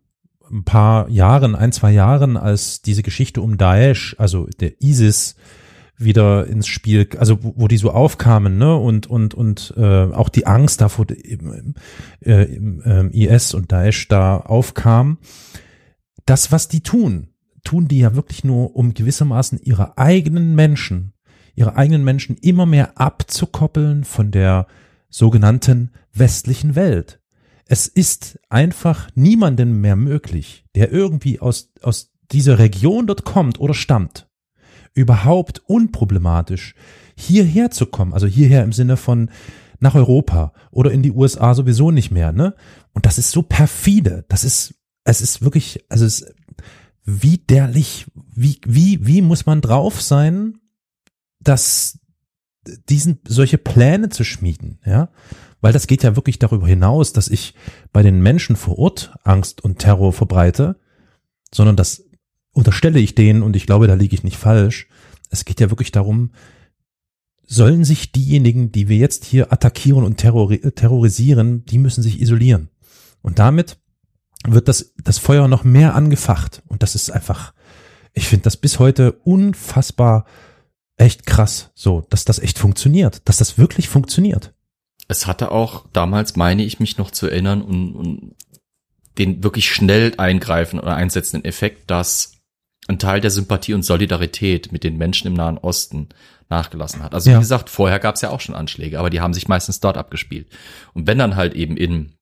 ein 0.51 0.65
paar 0.65 1.09
Jahren, 1.09 1.55
ein, 1.55 1.73
zwei 1.73 1.93
Jahren, 1.93 2.37
als 2.37 2.83
diese 2.83 3.03
Geschichte 3.03 3.41
um 3.41 3.57
Daesh, 3.57 4.17
also 4.19 4.47
der 4.59 4.83
ISIS, 4.83 5.37
wieder 6.01 6.47
ins 6.47 6.67
Spiel, 6.67 7.07
also 7.19 7.39
wo, 7.43 7.69
die 7.69 7.77
so 7.77 7.91
aufkamen, 7.91 8.57
ne, 8.57 8.75
und 8.75 9.07
und 9.07 9.35
und 9.35 9.75
äh, 9.77 10.05
auch 10.05 10.31
die 10.31 10.47
Angst 10.47 10.81
davor 10.81 11.07
im, 11.11 11.75
äh, 12.21 12.45
im 12.45 12.83
ähm, 12.87 13.11
IS 13.13 13.53
und 13.53 13.71
Daesh 13.71 14.09
da 14.09 14.39
aufkam. 14.39 15.19
Das, 16.25 16.53
was 16.53 16.69
die 16.69 16.83
tun, 16.83 17.29
tun 17.65 17.87
die 17.87 17.99
ja 17.99 18.15
wirklich 18.15 18.45
nur, 18.45 18.75
um 18.77 18.95
gewissermaßen 18.95 19.61
ihre 19.63 19.99
eigenen 19.99 20.55
Menschen, 20.55 21.13
ihre 21.55 21.77
eigenen 21.77 22.05
Menschen 22.05 22.37
immer 22.37 22.67
mehr 22.67 22.99
abzukoppeln 22.99 24.05
von 24.05 24.31
der 24.31 24.67
sogenannten 25.09 25.91
westlichen 26.13 26.75
Welt. 26.75 27.21
Es 27.67 27.87
ist 27.87 28.39
einfach 28.49 29.09
niemandem 29.15 29.81
mehr 29.81 29.97
möglich, 29.97 30.65
der 30.75 30.93
irgendwie 30.93 31.41
aus, 31.41 31.73
aus 31.83 32.13
dieser 32.33 32.59
Region 32.59 33.07
dort 33.07 33.25
kommt 33.25 33.61
oder 33.61 33.75
stammt, 33.75 34.29
überhaupt 34.95 35.63
unproblematisch 35.67 36.75
hierher 37.17 37.71
zu 37.71 37.87
kommen, 37.87 38.13
also 38.13 38.27
hierher 38.27 38.65
im 38.65 38.73
Sinne 38.73 38.97
von 38.97 39.31
nach 39.79 39.95
Europa 39.95 40.53
oder 40.71 40.91
in 40.91 41.03
die 41.03 41.13
USA 41.13 41.55
sowieso 41.55 41.91
nicht 41.91 42.11
mehr, 42.11 42.33
ne? 42.33 42.55
Und 42.93 43.07
das 43.07 43.19
ist 43.19 43.31
so 43.31 43.43
perfide, 43.43 44.25
das 44.29 44.45
ist, 44.45 44.75
es 45.05 45.21
ist 45.21 45.43
wirklich, 45.43 45.85
also 45.89 46.05
es 46.05 46.21
ist 46.21 46.35
widerlich, 47.05 48.07
wie, 48.35 48.61
wie, 48.67 49.07
wie 49.07 49.23
muss 49.23 49.47
man 49.47 49.61
drauf 49.61 50.03
sein, 50.03 50.60
dass 51.41 51.99
diesen, 52.89 53.21
solche 53.27 53.59
Pläne 53.59 54.11
zu 54.11 54.25
schmieden, 54.25 54.81
ja? 54.85 55.11
Weil 55.63 55.73
das 55.75 55.87
geht 55.87 56.03
ja 56.03 56.17
wirklich 56.17 56.39
darüber 56.39 56.67
hinaus, 56.67 57.13
dass 57.13 57.29
ich 57.29 57.55
bei 57.93 58.03
den 58.03 58.23
Menschen 58.23 58.57
vor 58.57 58.79
Ort 58.79 59.15
Angst 59.25 59.63
und 59.63 59.79
Terror 59.79 60.13
verbreite, 60.13 60.81
sondern 61.53 61.77
das 61.77 62.03
unterstelle 62.53 62.99
ich 62.99 63.15
denen, 63.15 63.43
und 63.43 63.57
ich 63.57 63.67
glaube, 63.67 63.87
da 63.87 63.95
liege 63.95 64.15
ich 64.15 64.25
nicht 64.25 64.39
falsch, 64.39 64.89
es 65.29 65.45
geht 65.45 65.61
ja 65.61 65.71
wirklich 65.71 65.93
darum, 65.93 66.33
sollen 67.47 67.85
sich 67.85 68.13
diejenigen, 68.13 68.73
die 68.73 68.89
wir 68.89 68.97
jetzt 68.97 69.25
hier 69.25 69.53
attackieren 69.53 70.05
und 70.05 70.17
terrori 70.17 70.59
terrorisieren, 70.73 71.65
die 71.65 71.79
müssen 71.79 72.03
sich 72.03 72.21
isolieren. 72.21 72.71
Und 73.23 73.39
damit 73.39 73.79
wird 74.47 74.69
das, 74.69 74.95
das 75.03 75.19
Feuer 75.19 75.49
noch 75.49 75.65
mehr 75.65 75.95
angefacht. 75.95 76.63
Und 76.69 76.83
das 76.83 76.95
ist 76.95 77.11
einfach, 77.11 77.53
ich 78.13 78.29
finde 78.29 78.45
das 78.45 78.57
bis 78.57 78.79
heute 78.79 79.13
unfassbar 79.13 80.27
echt 81.01 81.27
krass, 81.27 81.71
so, 81.75 82.07
dass 82.11 82.25
das 82.25 82.39
echt 82.39 82.59
funktioniert, 82.59 83.23
dass 83.29 83.39
das 83.39 83.59
wirklich 83.59 83.89
funktioniert. 83.89 84.53
Es 85.09 85.27
hatte 85.27 85.51
auch 85.51 85.87
damals, 85.93 86.37
meine 86.37 86.63
ich 86.63 86.79
mich 86.79 86.99
noch 86.99 87.11
zu 87.11 87.27
erinnern, 87.29 87.63
und, 87.63 87.95
und 87.95 88.35
den 89.19 89.43
wirklich 89.43 89.71
schnell 89.71 90.15
eingreifen 90.19 90.79
oder 90.79 90.95
einsetzenden 90.95 91.45
Effekt, 91.45 91.91
dass 91.91 92.37
ein 92.87 92.99
Teil 92.99 93.21
der 93.21 93.31
Sympathie 93.31 93.75
und 93.75 93.83
Solidarität 93.85 94.73
mit 94.73 94.85
den 94.85 94.99
Menschen 94.99 95.27
im 95.27 95.35
Nahen 95.35 95.59
Osten 95.59 96.09
nachgelassen 96.49 97.03
hat. 97.03 97.15
Also 97.15 97.31
Ja. 97.31 97.37
wie 97.37 97.41
gesagt, 97.41 97.71
vorher 97.71 97.99
gab 97.99 98.17
es 98.17 98.21
ja 98.21 98.31
auch 98.31 98.41
schon 98.41 98.55
Anschläge, 98.55 98.99
aber 98.99 99.11
die 99.11 99.21
haben 99.21 99.35
sich 99.35 99.49
meistens 99.49 99.81
dort 99.81 99.97
abgespielt. 99.97 100.49
Und 100.95 101.07
wenn 101.07 101.19
dann 101.19 101.37
halt 101.37 101.55
eben 101.55 101.77
in 101.77 102.15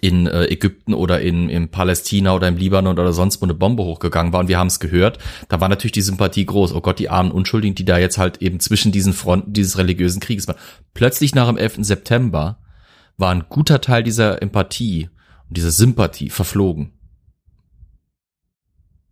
in 0.00 0.26
äh, 0.26 0.46
Ägypten 0.46 0.94
oder 0.94 1.20
in, 1.20 1.48
in 1.48 1.68
Palästina 1.68 2.34
oder 2.34 2.48
im 2.48 2.56
Libanon 2.56 2.98
oder 2.98 3.12
sonst 3.12 3.40
wo 3.40 3.46
eine 3.46 3.54
Bombe 3.54 3.82
hochgegangen 3.82 4.32
war 4.32 4.40
und 4.40 4.48
wir 4.48 4.58
haben 4.58 4.68
es 4.68 4.80
gehört, 4.80 5.18
da 5.48 5.60
war 5.60 5.68
natürlich 5.68 5.92
die 5.92 6.00
Sympathie 6.00 6.46
groß. 6.46 6.74
Oh 6.74 6.80
Gott, 6.80 6.98
die 6.98 7.10
armen 7.10 7.32
Unschuldigen, 7.32 7.74
die 7.74 7.84
da 7.84 7.98
jetzt 7.98 8.18
halt 8.18 8.40
eben 8.40 8.60
zwischen 8.60 8.92
diesen 8.92 9.12
Fronten 9.12 9.52
dieses 9.52 9.78
religiösen 9.78 10.20
Krieges 10.20 10.46
waren. 10.48 10.58
Plötzlich 10.94 11.34
nach 11.34 11.48
dem 11.48 11.56
11. 11.56 11.78
September 11.80 12.60
war 13.16 13.30
ein 13.30 13.44
guter 13.48 13.80
Teil 13.80 14.02
dieser 14.02 14.40
Empathie 14.40 15.10
und 15.48 15.56
dieser 15.56 15.70
Sympathie 15.70 16.30
verflogen. 16.30 16.92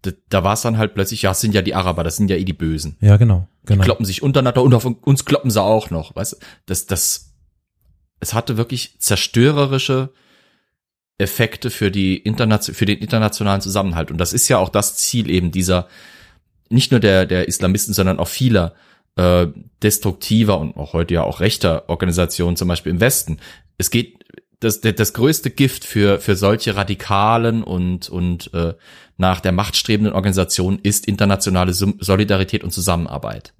Da, 0.03 0.13
da 0.29 0.45
war 0.45 0.55
es 0.55 0.63
dann 0.63 0.79
halt 0.79 0.95
plötzlich, 0.95 1.23
ja, 1.23 1.33
es 1.33 1.41
sind 1.41 1.55
ja 1.55 1.63
die 1.63 1.75
Araber, 1.75 2.05
das 2.05 2.17
sind 2.17 2.31
ja 2.31 2.37
eh 2.37 2.45
die 2.45 2.53
Bösen 2.53 2.97
Ja, 3.01 3.17
genau, 3.17 3.49
genau. 3.67 3.83
kloppen 3.83 4.07
sich 4.07 4.23
untereinander 4.23 4.63
und 4.63 4.73
auf 4.73 4.85
uns 4.85 5.25
kloppen 5.25 5.51
sie 5.51 5.61
auch 5.61 5.91
noch. 5.91 6.15
Weißt 6.15 6.35
du, 6.35 6.37
das, 6.67 6.87
das, 6.87 7.35
es 8.21 8.33
hatte 8.33 8.57
wirklich 8.57 9.01
zerstörerische 9.01 10.13
Effekte 11.19 11.71
für 11.71 11.91
die 11.91 12.17
internation 12.17 12.75
für 12.75 12.87
den 12.87 12.99
internationalen 12.99 13.61
Zusammenhalt. 13.61 14.11
Und 14.11 14.19
das 14.19 14.33
ist 14.33 14.49
ja 14.49 14.59
auch 14.59 14.69
das 14.69 14.97
Ziel 14.97 15.29
eben 15.31 15.51
dieser, 15.51 15.89
nicht 16.71 16.93
nur 16.93 17.01
der, 17.01 17.27
der 17.27 17.49
Islamisten, 17.49 17.93
sondern 17.93 18.19
auch 18.19 18.29
vieler 18.29 18.75
äh, 19.17 19.49
destruktiver 19.83 20.59
und 20.59 20.77
auch 20.77 20.93
heute 20.93 21.15
ja 21.15 21.25
auch 21.25 21.41
rechter 21.41 21.89
Organisationen, 21.89 22.57
zum 22.57 22.69
Beispiel 22.69 22.93
im 22.93 23.01
Westen. 23.01 23.39
Es 23.77 23.91
geht, 23.91 24.25
das, 24.61 24.81
das, 24.81 25.13
größte 25.13 25.51
Gift 25.51 25.85
für, 25.85 26.21
für 26.21 26.37
solche 26.37 26.77
radikalen 26.77 27.63
und, 27.63 28.09
und 28.09 28.53
äh, 28.55 28.75
nach 29.17 29.41
der 29.41 29.53
Macht 29.53 29.77
strebenden 29.77 30.15
Organisationen 30.15 30.79
ist 30.83 31.07
internationale 31.07 31.73
Solidarität 31.73 32.65
und 32.65 32.73
Zusammenarbeit. 32.73 33.53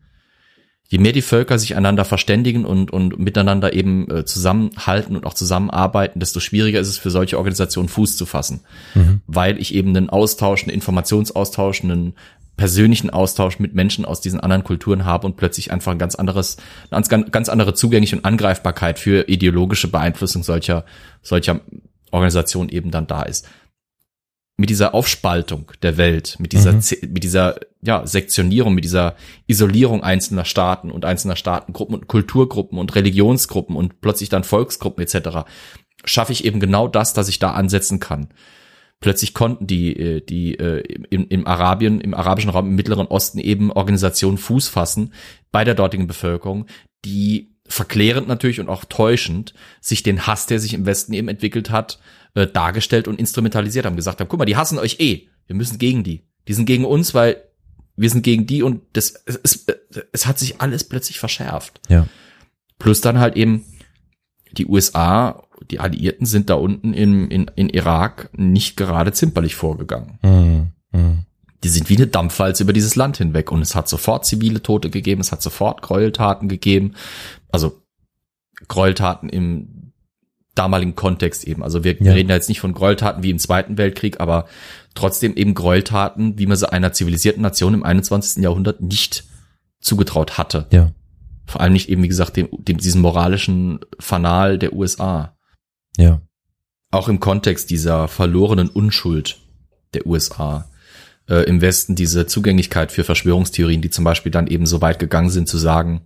Je 0.91 0.99
mehr 0.99 1.13
die 1.13 1.23
Völker 1.23 1.59
sich 1.59 1.77
einander 1.77 2.07
verständigen 2.07 2.65
und, 2.65 2.91
und 2.91 3.19
miteinander 3.19 3.75
eben 3.75 4.11
äh, 4.11 4.25
zusammenhalten 4.25 5.17
und 5.17 5.27
auch 5.27 5.35
zusammenarbeiten, 5.35 6.19
desto 6.19 6.41
schwieriger 6.41 6.81
ist 6.81 6.89
es 6.89 6.97
für 6.97 7.11
solche 7.11 7.37
Organisationen 7.37 7.91
Fuß 7.91 8.17
zu 8.17 8.25
fassen. 8.25 8.61
Weil 9.27 9.59
ich 9.59 9.75
eben 9.75 9.95
einen 9.95 10.09
Austausch, 10.09 10.63
einen 10.63 10.73
Informationsaustausch, 10.73 11.85
einen 11.85 12.15
persönlichen 12.57 13.11
Austausch 13.11 13.59
mit 13.59 13.75
Menschen 13.75 14.07
aus 14.07 14.23
diesen 14.23 14.41
anderen 14.41 14.65
Kulturen 14.65 15.05
habe 15.05 15.27
und 15.27 15.37
plötzlich 15.37 15.71
einfach 15.71 15.93
ein 15.93 15.99
ganz 15.99 16.15
anderes, 16.15 16.57
eine 16.91 17.03
ganz, 17.03 17.31
ganz 17.31 17.49
andere 17.51 17.75
Zugänglichkeit 17.75 18.21
und 18.21 18.25
Angreifbarkeit 18.25 18.99
für 18.99 19.29
ideologische 19.29 19.89
Beeinflussung 19.89 20.43
solcher, 20.43 20.87
solcher 21.23 21.61
Organisationen 22.11 22.71
eben 22.71 22.91
dann 22.91 23.07
da 23.07 23.23
ist 23.23 23.47
mit 24.59 24.71
dieser 24.71 24.93
Aufspaltung 24.93 25.71
der 25.83 25.97
Welt, 25.97 26.37
mit 26.41 26.53
dieser, 26.53 26.73
Mhm. 26.73 26.83
Mit 27.09 27.23
dieser 27.23 27.61
ja, 27.81 28.05
Sektionierung, 28.05 28.75
mit 28.75 28.85
dieser 28.85 29.15
Isolierung 29.47 30.03
einzelner 30.03 30.45
Staaten 30.45 30.91
und 30.91 31.05
einzelner 31.05 31.37
Staatengruppen 31.37 31.95
und 31.95 32.09
Kulturgruppen 32.09 32.77
und 32.77 32.95
Religionsgruppen 32.97 33.77
und 33.77 34.01
plötzlich 34.01 34.29
dann 34.29 34.43
Volksgruppen 34.43 35.03
etc., 35.03 35.49
schaffe 36.05 36.33
ich 36.33 36.45
eben 36.45 36.59
genau 36.59 36.89
das, 36.89 37.15
dass 37.15 37.29
ich 37.29 37.39
da 37.39 37.53
ansetzen 37.53 38.01
kann. 38.01 38.29
Plötzlich 39.01 39.33
konnten 39.33 39.69
die, 39.69 39.97
äh, 39.97 40.21
die 40.21 40.59
äh, 40.59 40.81
im, 41.09 41.29
im 41.29 41.47
Arabien, 41.47 42.01
im 42.01 42.15
arabischen 42.15 42.51
Raum, 42.51 42.67
im 42.67 42.75
Mittleren 42.75 43.07
Osten 43.07 43.39
eben 43.39 43.71
Organisationen 43.71 44.39
Fuß 44.39 44.67
fassen 44.67 45.13
bei 45.53 45.63
der 45.63 45.75
dortigen 45.75 46.09
Bevölkerung, 46.09 46.67
die 47.05 47.55
verklärend 47.69 48.27
natürlich 48.27 48.59
und 48.59 48.69
auch 48.69 48.85
täuschend 48.85 49.55
sich 49.81 50.03
den 50.03 50.27
Hass, 50.27 50.47
der 50.47 50.59
sich 50.59 50.75
im 50.75 50.85
Westen 50.85 51.13
eben 51.13 51.29
entwickelt 51.29 51.71
hat, 51.71 52.01
äh, 52.35 52.47
dargestellt 52.47 53.09
und 53.09 53.19
instrumentalisiert 53.19 53.87
haben, 53.87 53.97
gesagt 53.97 54.21
haben, 54.21 54.29
guck 54.29 54.39
mal, 54.39 54.45
die 54.45 54.57
hassen 54.57 54.79
euch 54.79 55.01
eh, 55.01 55.29
wir 55.47 55.57
müssen 55.57 55.79
gegen 55.79 56.05
die. 56.05 56.25
Die 56.47 56.55
sind 56.55 56.67
gegen 56.67 56.85
uns, 56.85 57.15
weil 57.15 57.43
wir 57.97 58.11
sind 58.11 58.23
gegen 58.23 58.47
die 58.47 58.63
und 58.63 58.83
das, 58.93 59.15
es, 59.27 59.41
es, 59.43 59.67
es 60.13 60.27
hat 60.27 60.39
sich 60.39 60.61
alles 60.61 60.85
plötzlich 60.85 61.19
verschärft. 61.19 61.81
Ja. 61.89 62.07
Plus 62.79 63.01
dann 63.01 63.19
halt 63.19 63.37
eben 63.37 63.65
die 64.53 64.67
USA, 64.67 65.43
die 65.71 65.81
Alliierten 65.81 66.27
sind 66.27 66.49
da 66.49 66.55
unten 66.55 66.95
in, 66.95 67.29
in, 67.31 67.51
in 67.57 67.69
Irak 67.69 68.31
nicht 68.33 68.77
gerade 68.77 69.13
zimperlich 69.13 69.57
vorgegangen. 69.57 70.19
Mhm. 70.23 70.69
Mhm. 70.93 71.25
Die 71.65 71.69
sind 71.69 71.89
wie 71.91 71.97
eine 71.97 72.07
Dampfwalze 72.07 72.63
über 72.63 72.73
dieses 72.73 72.95
Land 72.95 73.17
hinweg 73.17 73.51
und 73.51 73.63
es 73.63 73.75
hat 73.75 73.89
sofort 73.89 74.25
zivile 74.25 74.63
Tote 74.63 74.91
gegeben, 74.91 75.21
es 75.21 75.33
hat 75.33 75.43
sofort 75.43 75.83
Gräueltaten 75.83 76.49
gegeben, 76.49 76.95
also 77.51 77.83
Gräueltaten 78.69 79.29
im 79.29 79.88
damaligen 80.59 80.95
Kontext 80.95 81.45
eben. 81.45 81.63
Also 81.63 81.85
wir, 81.85 81.97
Ja. 82.01 82.13
reden 82.13 82.29
da 82.29 82.35
jetzt 82.35 82.49
nicht 82.49 82.61
von 82.61 82.73
Gräueltaten 82.73 83.23
wie 83.23 83.31
im 83.31 83.39
Zweiten 83.39 83.79
Weltkrieg, 83.79 84.21
aber 84.21 84.47
trotzdem 84.95 85.35
eben 85.35 85.55
Gräueltaten, 85.55 86.39
wie 86.39 86.47
man 86.47 86.57
sie 86.57 86.71
einer 86.71 86.93
zivilisierten 86.93 87.43
Nation 87.43 87.75
im 87.75 87.85
21. 87.85 88.43
Jahrhundert 88.43 88.81
nicht 88.81 89.25
zugetraut 89.81 90.39
hatte. 90.39 90.67
Ja. 90.71 90.93
Vor 91.47 91.61
allem 91.61 91.73
nicht 91.73 91.89
eben, 91.89 92.03
wie 92.03 92.09
gesagt, 92.09 92.37
dem, 92.37 92.49
dem 92.53 92.79
diesem 92.79 93.01
moralischen 93.01 93.81
Fanal 94.01 94.59
der 94.59 94.73
USA. 94.75 95.37
Ja. 95.97 96.21
Auch 96.91 97.09
im 97.09 97.21
Kontext 97.21 97.71
dieser 97.71 98.09
verlorenen 98.09 98.69
Unschuld 98.69 99.39
der 99.95 100.07
USA. 100.07 100.69
Äh, 101.29 101.45
Im 101.45 101.61
Westen 101.61 101.95
diese 101.95 102.27
Zugänglichkeit 102.27 102.91
für 102.93 103.05
Verschwörungstheorien, 103.05 103.83
die 103.83 103.91
zum 103.91 104.05
Beispiel 104.05 104.33
dann 104.33 104.47
eben 104.47 104.67
so 104.67 104.81
weit 104.81 104.99
gegangen 104.99 105.31
sind 105.31 105.47
zu 105.49 105.59
sagen, 105.59 106.03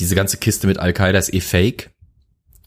diese 0.00 0.14
ganze 0.14 0.36
Kiste 0.36 0.66
mit 0.66 0.78
Al-Qaida 0.78 1.18
ist 1.18 1.32
eh 1.32 1.40
fake. 1.40 1.90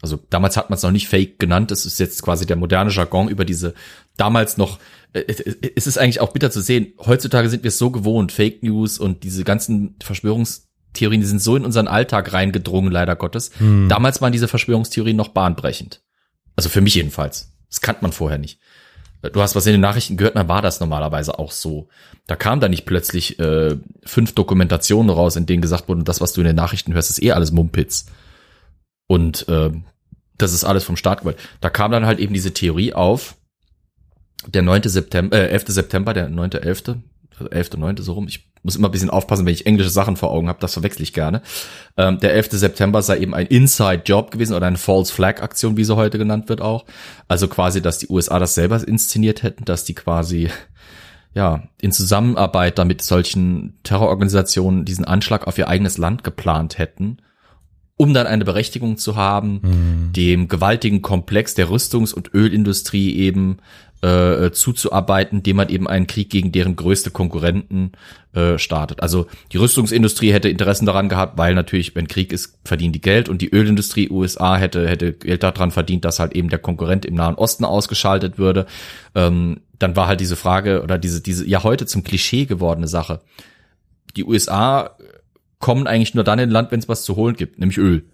Also 0.02 0.20
damals 0.30 0.58
hat 0.58 0.70
man 0.70 0.78
es 0.78 0.84
noch 0.84 0.92
nicht 0.92 1.08
fake 1.08 1.40
genannt, 1.40 1.72
es 1.72 1.86
ist 1.86 2.00
jetzt 2.00 2.22
quasi 2.22 2.46
der 2.46 2.56
moderne 2.56 2.92
Jargon 2.92 3.30
über 3.30 3.46
diese 3.46 3.74
damals 4.16 4.58
noch, 4.58 4.80
äh, 5.14 5.22
äh, 5.22 5.72
es 5.76 5.88
ist 5.88 5.98
eigentlich 5.98 6.20
auch 6.20 6.34
bitter 6.34 6.52
zu 6.52 6.62
sehen, 6.62 6.94
heutzutage 7.00 7.50
sind 7.50 7.64
wir 7.64 7.70
es 7.70 7.78
so 7.78 7.90
gewohnt, 7.90 8.32
Fake 8.32 8.62
News 8.64 9.00
und 9.00 9.24
diese 9.24 9.44
ganzen 9.44 9.96
Verschwörungstheorien, 10.04 11.22
die 11.22 11.28
sind 11.28 11.42
so 11.42 11.56
in 11.56 11.66
unseren 11.66 11.88
Alltag 11.88 12.34
reingedrungen, 12.34 12.92
leider 12.92 13.16
Gottes. 13.16 13.52
Hm. 13.58 13.90
Damals 13.90 14.22
waren 14.22 14.32
diese 14.32 14.48
Verschwörungstheorien 14.48 15.18
noch 15.18 15.30
bahnbrechend. 15.30 16.02
Also 16.56 16.70
für 16.70 16.82
mich 16.82 16.96
jedenfalls. 16.96 17.54
Das 17.70 17.82
kannte 17.82 18.02
man 18.04 18.12
vorher 18.12 18.38
nicht. 18.38 18.60
Du 19.22 19.42
hast 19.42 19.56
was 19.56 19.66
in 19.66 19.72
den 19.72 19.82
Nachrichten 19.82 20.16
gehört, 20.16 20.36
dann 20.36 20.48
war 20.48 20.62
das 20.62 20.80
normalerweise 20.80 21.40
auch 21.40 21.52
so. 21.52 21.90
Da 22.28 22.36
kam 22.36 22.60
da 22.60 22.70
nicht 22.70 22.86
plötzlich 22.86 23.40
äh, 23.40 23.76
fünf 24.06 24.36
Dokumentationen 24.36 25.10
raus, 25.10 25.36
in 25.36 25.48
denen 25.48 25.62
gesagt 25.62 25.90
wurde, 25.90 26.04
das, 26.04 26.22
was 26.22 26.34
du 26.34 26.42
in 26.42 26.48
den 26.48 26.56
Nachrichten 26.56 26.94
hörst, 26.94 27.10
ist 27.10 27.24
eh 27.24 27.32
alles 27.32 27.52
Mumpitz. 27.52 28.06
Und 29.08 29.48
äh, 29.48 29.72
das 30.38 30.54
ist 30.54 30.64
alles 30.64 30.84
vom 30.84 30.98
Staat 30.98 31.22
gewollt. 31.22 31.38
Da 31.62 31.70
kam 31.70 31.92
dann 31.92 32.06
halt 32.06 32.20
eben 32.20 32.34
diese 32.34 32.54
Theorie 32.54 32.94
auf, 32.94 33.36
der 34.46 34.62
9. 34.62 34.84
September, 34.84 35.36
äh, 35.36 35.50
11. 35.50 35.66
September, 35.68 36.14
der 36.14 36.30
9.11., 36.30 37.00
also 37.40 37.50
11. 37.50 37.78
9. 37.78 37.98
so 37.98 38.14
rum. 38.14 38.28
Ich 38.28 38.50
muss 38.64 38.76
immer 38.76 38.90
ein 38.90 38.92
bisschen 38.92 39.10
aufpassen, 39.10 39.46
wenn 39.46 39.54
ich 39.54 39.66
englische 39.66 39.90
Sachen 39.90 40.18
vor 40.18 40.32
Augen 40.32 40.50
habe, 40.50 40.60
das 40.60 40.74
verwechsel 40.74 41.04
ich 41.04 41.14
gerne. 41.14 41.42
Ähm, 41.96 42.20
der 42.20 42.34
11. 42.34 42.52
September 42.52 43.02
sei 43.02 43.20
eben 43.20 43.34
ein 43.34 43.48
Inside-Job 43.48 44.32
gewesen 44.32 44.54
oder 44.56 44.68
eine 44.68 44.78
False 44.78 45.14
Flag-Aktion, 45.14 45.78
wie 45.78 45.84
sie 45.84 45.96
heute 45.96 46.18
genannt 46.18 46.50
wird 46.50 46.62
auch. 46.62 46.86
Also 47.28 47.48
quasi, 47.48 47.82
dass 47.82 48.00
die 48.00 48.10
USA 48.10 48.40
das 48.40 48.56
selber 48.56 48.86
inszeniert 48.86 49.44
hätten, 49.44 49.66
dass 49.66 49.84
die 49.84 49.96
quasi 49.96 50.50
ja, 51.34 51.64
in 51.80 51.92
Zusammenarbeit 51.92 52.80
damit 52.80 53.04
solchen 53.04 53.78
Terrororganisationen 53.84 54.86
diesen 54.86 55.06
Anschlag 55.06 55.46
auf 55.46 55.58
ihr 55.58 55.68
eigenes 55.68 55.98
Land 55.98 56.24
geplant 56.24 56.80
hätten, 56.80 57.18
um 57.98 58.14
dann 58.14 58.28
eine 58.28 58.46
Berechtigung 58.46 58.98
zu 58.98 59.16
haben, 59.16 59.60
Mhm. 59.64 60.14
dem 60.14 60.48
gewaltigen 60.48 61.02
Komplex 61.02 61.56
der 61.56 61.68
Rüstungs- 61.70 62.14
und 62.14 62.34
Ölindustrie 62.34 63.16
eben 63.16 63.58
äh, 64.04 64.52
zuzuarbeiten, 64.52 65.42
dem 65.42 65.56
man 65.56 65.70
eben 65.70 65.88
einen 65.88 66.06
Krieg 66.06 66.30
gegen 66.30 66.52
deren 66.52 66.76
größte 66.76 67.10
Konkurrenten 67.10 67.94
äh, 68.34 68.60
startet. 68.60 69.02
Also 69.02 69.26
die 69.52 69.58
Rüstungsindustrie 69.58 70.32
hätte 70.32 70.50
Interessen 70.50 70.86
daran 70.86 71.10
gehabt, 71.10 71.40
weil 71.40 71.56
natürlich, 71.56 71.96
wenn 71.96 72.08
Krieg 72.08 72.32
ist, 72.32 72.60
verdienen 72.64 72.94
die 72.94 73.02
Geld 73.02 73.28
und 73.28 73.42
die 73.42 73.50
Ölindustrie 73.50 74.12
USA 74.12 74.56
hätte 74.56 74.88
hätte 74.88 75.14
Geld 75.14 75.42
daran 75.42 75.72
verdient, 75.72 76.06
dass 76.06 76.20
halt 76.20 76.34
eben 76.36 76.50
der 76.50 76.60
Konkurrent 76.60 77.06
im 77.06 77.16
Nahen 77.16 77.34
Osten 77.34 77.66
ausgeschaltet 77.66 78.38
würde. 78.38 78.68
Ähm, 79.16 79.62
dann 79.80 79.96
war 79.96 80.06
halt 80.06 80.20
diese 80.20 80.36
Frage 80.36 80.84
oder 80.84 81.00
diese 81.00 81.20
diese 81.22 81.48
ja 81.48 81.64
heute 81.64 81.88
zum 81.88 82.04
Klischee 82.04 82.46
gewordene 82.46 82.88
Sache. 82.88 83.22
Die 84.16 84.24
USA 84.26 84.96
kommen 85.60 85.88
eigentlich 85.88 86.14
nur 86.14 86.24
dann 86.24 86.40
in 86.40 86.50
Land, 86.50 86.72
wenn 86.72 86.80
es 86.80 86.90
was 86.90 87.04
zu 87.04 87.16
holen 87.16 87.36
gibt, 87.36 87.60
nämlich 87.60 87.78
Öl. 87.78 88.06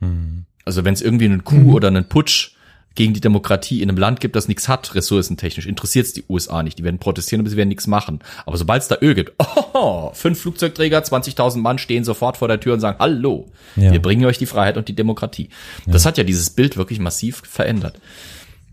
Mhm. 0.00 0.46
Also 0.64 0.84
wenn 0.84 0.94
es 0.94 1.02
irgendwie 1.02 1.24
einen 1.24 1.44
Coup 1.44 1.74
oder 1.74 1.88
einen 1.88 2.08
Putsch 2.08 2.52
gegen 2.94 3.14
die 3.14 3.20
Demokratie 3.20 3.80
in 3.80 3.88
einem 3.88 3.98
Land 3.98 4.20
gibt, 4.20 4.34
das 4.34 4.48
nichts 4.48 4.68
hat, 4.68 4.94
ressourcentechnisch, 4.94 5.66
interessiert 5.66 6.06
es 6.06 6.12
die 6.14 6.24
USA 6.28 6.62
nicht. 6.64 6.78
Die 6.78 6.84
werden 6.84 6.98
protestieren, 6.98 7.40
aber 7.40 7.48
sie 7.48 7.56
werden 7.56 7.68
nichts 7.68 7.86
machen. 7.86 8.18
Aber 8.44 8.56
sobald 8.56 8.82
es 8.82 8.88
da 8.88 8.96
Öl 9.00 9.14
gibt, 9.14 9.32
oh, 9.72 10.10
fünf 10.14 10.40
Flugzeugträger, 10.40 10.98
20.000 10.98 11.58
Mann 11.58 11.78
stehen 11.78 12.02
sofort 12.04 12.36
vor 12.38 12.48
der 12.48 12.58
Tür 12.60 12.74
und 12.74 12.80
sagen, 12.80 12.98
hallo, 12.98 13.46
Ja. 13.76 13.92
wir 13.92 14.02
bringen 14.02 14.24
euch 14.24 14.38
die 14.38 14.46
Freiheit 14.46 14.76
und 14.76 14.88
die 14.88 14.96
Demokratie. 14.96 15.48
Das 15.86 16.06
hat 16.06 16.18
ja 16.18 16.24
dieses 16.24 16.50
Bild 16.50 16.76
wirklich 16.76 16.98
massiv 16.98 17.42
verändert. 17.44 18.00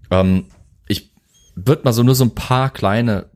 Ähm, 0.09 0.45
ich 0.87 1.11
würde 1.55 1.83
mal 1.83 1.93
so 1.93 2.01
nur 2.03 2.15
so 2.15 2.25
ein 2.25 2.33
paar 2.35 2.71
kleine 2.71 3.27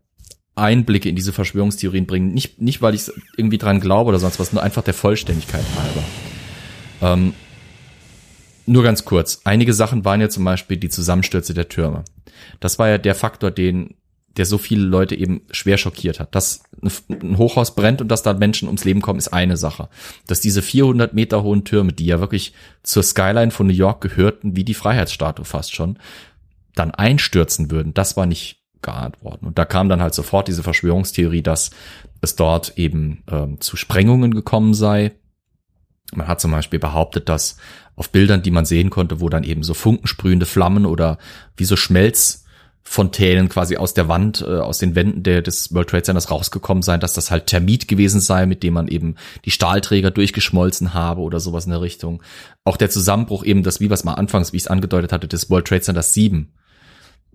Einblicke 0.59 1.09
in 1.09 1.15
diese 1.15 1.33
Verschwörungstheorien 1.33 2.05
bringen. 2.05 2.33
Nicht, 2.33 2.61
nicht 2.61 2.81
weil 2.81 2.95
ich 2.95 3.11
irgendwie 3.37 3.57
dran 3.57 3.79
glaube 3.79 4.09
oder 4.09 4.19
sonst 4.19 4.39
was, 4.39 4.53
nur 4.53 4.63
einfach 4.63 4.83
der 4.83 4.93
Vollständigkeit 4.93 5.65
halber. 5.77 6.03
Ähm, 7.01 7.33
nur 8.65 8.83
ganz 8.83 9.03
kurz. 9.03 9.41
Einige 9.45 9.73
Sachen 9.73 10.05
waren 10.05 10.21
ja 10.21 10.29
zum 10.29 10.43
Beispiel 10.45 10.77
die 10.77 10.89
Zusammenstürze 10.89 11.53
der 11.53 11.69
Türme. 11.69 12.03
Das 12.59 12.77
war 12.77 12.87
ja 12.87 12.97
der 12.99 13.15
Faktor, 13.15 13.49
den, 13.49 13.95
der 14.37 14.45
so 14.45 14.59
viele 14.59 14.83
Leute 14.83 15.15
eben 15.15 15.41
schwer 15.49 15.77
schockiert 15.77 16.19
hat. 16.19 16.35
Dass 16.35 16.61
ein 17.09 17.37
Hochhaus 17.37 17.73
brennt 17.73 17.99
und 17.99 18.09
dass 18.09 18.21
da 18.21 18.33
Menschen 18.33 18.67
ums 18.67 18.85
Leben 18.85 19.01
kommen, 19.01 19.17
ist 19.17 19.33
eine 19.33 19.57
Sache. 19.57 19.89
Dass 20.27 20.39
diese 20.39 20.61
400 20.61 21.13
Meter 21.13 21.41
hohen 21.41 21.65
Türme, 21.65 21.93
die 21.93 22.05
ja 22.05 22.19
wirklich 22.19 22.53
zur 22.83 23.01
Skyline 23.01 23.49
von 23.51 23.65
New 23.65 23.73
York 23.73 24.01
gehörten, 24.01 24.55
wie 24.55 24.63
die 24.63 24.75
Freiheitsstatue 24.75 25.45
fast 25.45 25.73
schon, 25.73 25.97
dann 26.75 26.91
einstürzen 26.91 27.71
würden, 27.71 27.93
das 27.95 28.17
war 28.17 28.27
nicht 28.27 28.58
geahnt. 28.81 29.17
Und 29.21 29.57
da 29.57 29.65
kam 29.65 29.89
dann 29.89 30.01
halt 30.01 30.13
sofort 30.13 30.47
diese 30.47 30.63
Verschwörungstheorie, 30.63 31.41
dass 31.41 31.71
es 32.21 32.35
dort 32.35 32.77
eben 32.77 33.23
ähm, 33.29 33.59
zu 33.61 33.77
Sprengungen 33.77 34.33
gekommen 34.33 34.73
sei. 34.73 35.11
Man 36.13 36.27
hat 36.27 36.41
zum 36.41 36.51
Beispiel 36.51 36.79
behauptet, 36.79 37.29
dass 37.29 37.57
auf 37.95 38.09
Bildern, 38.09 38.41
die 38.41 38.51
man 38.51 38.65
sehen 38.65 38.89
konnte, 38.89 39.19
wo 39.19 39.29
dann 39.29 39.43
eben 39.43 39.63
so 39.63 39.73
funkensprühende 39.73 40.45
Flammen 40.45 40.85
oder 40.85 41.17
wie 41.57 41.65
so 41.65 41.75
Schmelzfontänen 41.75 43.49
quasi 43.49 43.75
aus 43.75 43.93
der 43.93 44.07
Wand, 44.07 44.41
äh, 44.41 44.59
aus 44.59 44.79
den 44.79 44.95
Wänden 44.95 45.21
der, 45.23 45.41
des 45.41 45.73
World 45.73 45.89
Trade 45.89 46.03
Centers 46.03 46.31
rausgekommen 46.31 46.81
seien, 46.81 47.01
dass 47.01 47.13
das 47.13 47.29
halt 47.29 47.47
Thermit 47.47 47.87
gewesen 47.87 48.21
sei, 48.21 48.45
mit 48.45 48.63
dem 48.63 48.73
man 48.73 48.87
eben 48.87 49.15
die 49.45 49.51
Stahlträger 49.51 50.11
durchgeschmolzen 50.11 50.93
habe 50.93 51.21
oder 51.21 51.39
sowas 51.39 51.65
in 51.65 51.71
der 51.71 51.81
Richtung. 51.81 52.23
Auch 52.63 52.77
der 52.77 52.89
Zusammenbruch 52.89 53.43
eben, 53.43 53.63
das, 53.63 53.81
wie 53.81 53.89
was 53.89 54.05
mal 54.05 54.13
anfangs, 54.13 54.53
wie 54.53 54.57
ich 54.57 54.63
es 54.63 54.67
angedeutet 54.67 55.11
hatte, 55.11 55.27
des 55.27 55.49
World 55.49 55.67
Trade 55.67 55.81
Centers 55.81 56.13
7, 56.13 56.53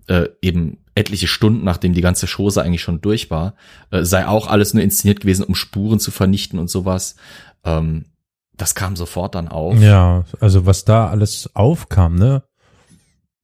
äh, 0.07 0.27
eben 0.41 0.77
etliche 0.95 1.27
Stunden, 1.27 1.63
nachdem 1.63 1.93
die 1.93 2.01
ganze 2.01 2.27
Chose 2.27 2.63
eigentlich 2.63 2.81
schon 2.81 3.01
durch 3.01 3.29
war, 3.29 3.55
äh, 3.91 4.03
sei 4.03 4.27
auch 4.27 4.47
alles 4.47 4.73
nur 4.73 4.83
inszeniert 4.83 5.19
gewesen, 5.19 5.43
um 5.43 5.55
Spuren 5.55 5.99
zu 5.99 6.11
vernichten 6.11 6.57
und 6.57 6.69
sowas. 6.69 7.15
Ähm, 7.63 8.05
das 8.55 8.75
kam 8.75 8.95
sofort 8.95 9.35
dann 9.35 9.49
auf. 9.49 9.77
Ja, 9.79 10.23
also 10.39 10.65
was 10.65 10.85
da 10.85 11.09
alles 11.09 11.49
aufkam, 11.53 12.15
ne? 12.15 12.43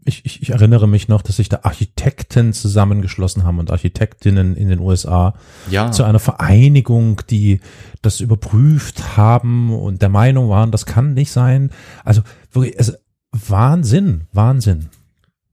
Ich, 0.04 0.26
ich, 0.26 0.42
ich 0.42 0.50
erinnere 0.50 0.88
mich 0.88 1.10
noch, 1.10 1.22
dass 1.22 1.36
sich 1.36 1.50
da 1.50 1.60
Architekten 1.62 2.54
zusammengeschlossen 2.54 3.44
haben 3.44 3.60
und 3.60 3.70
Architektinnen 3.70 4.56
in 4.56 4.68
den 4.68 4.80
USA 4.80 5.36
Ja, 5.70 5.92
zu 5.92 6.04
einer 6.04 6.18
Vereinigung, 6.18 7.22
die 7.30 7.60
das 8.02 8.20
überprüft 8.20 9.16
haben 9.16 9.72
und 9.76 10.02
der 10.02 10.10
Meinung 10.10 10.50
waren, 10.50 10.72
das 10.72 10.88
kann 10.88 11.14
nicht 11.14 11.32
sein. 11.32 11.70
Also 12.04 12.24
wirklich, 12.52 12.80
also 12.80 12.94
Wahnsinn, 13.32 14.28
Wahnsinn. 14.34 14.90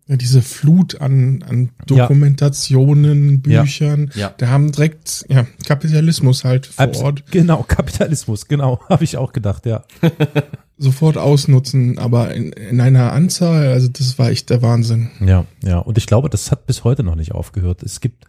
Ja, 0.08 0.16
diese 0.16 0.40
Flut 0.42 1.00
an, 1.00 1.44
an. 1.46 1.70
Dokumentationen, 1.86 3.42
Ja. 3.46 3.62
Büchern, 3.62 4.10
Ja. 4.14 4.32
da 4.36 4.48
haben 4.48 4.72
direkt 4.72 5.24
ja, 5.28 5.46
Kapitalismus 5.66 6.44
halt 6.44 6.66
vor 6.66 6.84
Abs- 6.86 7.00
Ort 7.00 7.30
Genau, 7.30 7.62
Kapitalismus, 7.62 8.48
genau, 8.48 8.80
habe 8.88 9.04
ich 9.04 9.16
auch 9.18 9.32
gedacht, 9.32 9.66
ja. 9.66 9.84
sofort 10.80 11.18
ausnutzen, 11.18 11.98
aber 11.98 12.32
in, 12.34 12.52
in 12.52 12.80
einer 12.80 13.12
Anzahl, 13.12 13.66
also 13.72 13.88
das 13.88 14.16
war 14.18 14.30
echt 14.30 14.48
der 14.48 14.62
Wahnsinn. 14.62 15.10
Ja, 15.20 15.44
ja. 15.64 15.78
Und 15.78 15.98
ich 15.98 16.06
glaube, 16.06 16.30
das 16.30 16.52
hat 16.52 16.66
bis 16.66 16.84
heute 16.84 17.02
noch 17.02 17.16
nicht 17.16 17.32
aufgehört. 17.32 17.82
Es 17.82 18.00
gibt, 18.00 18.26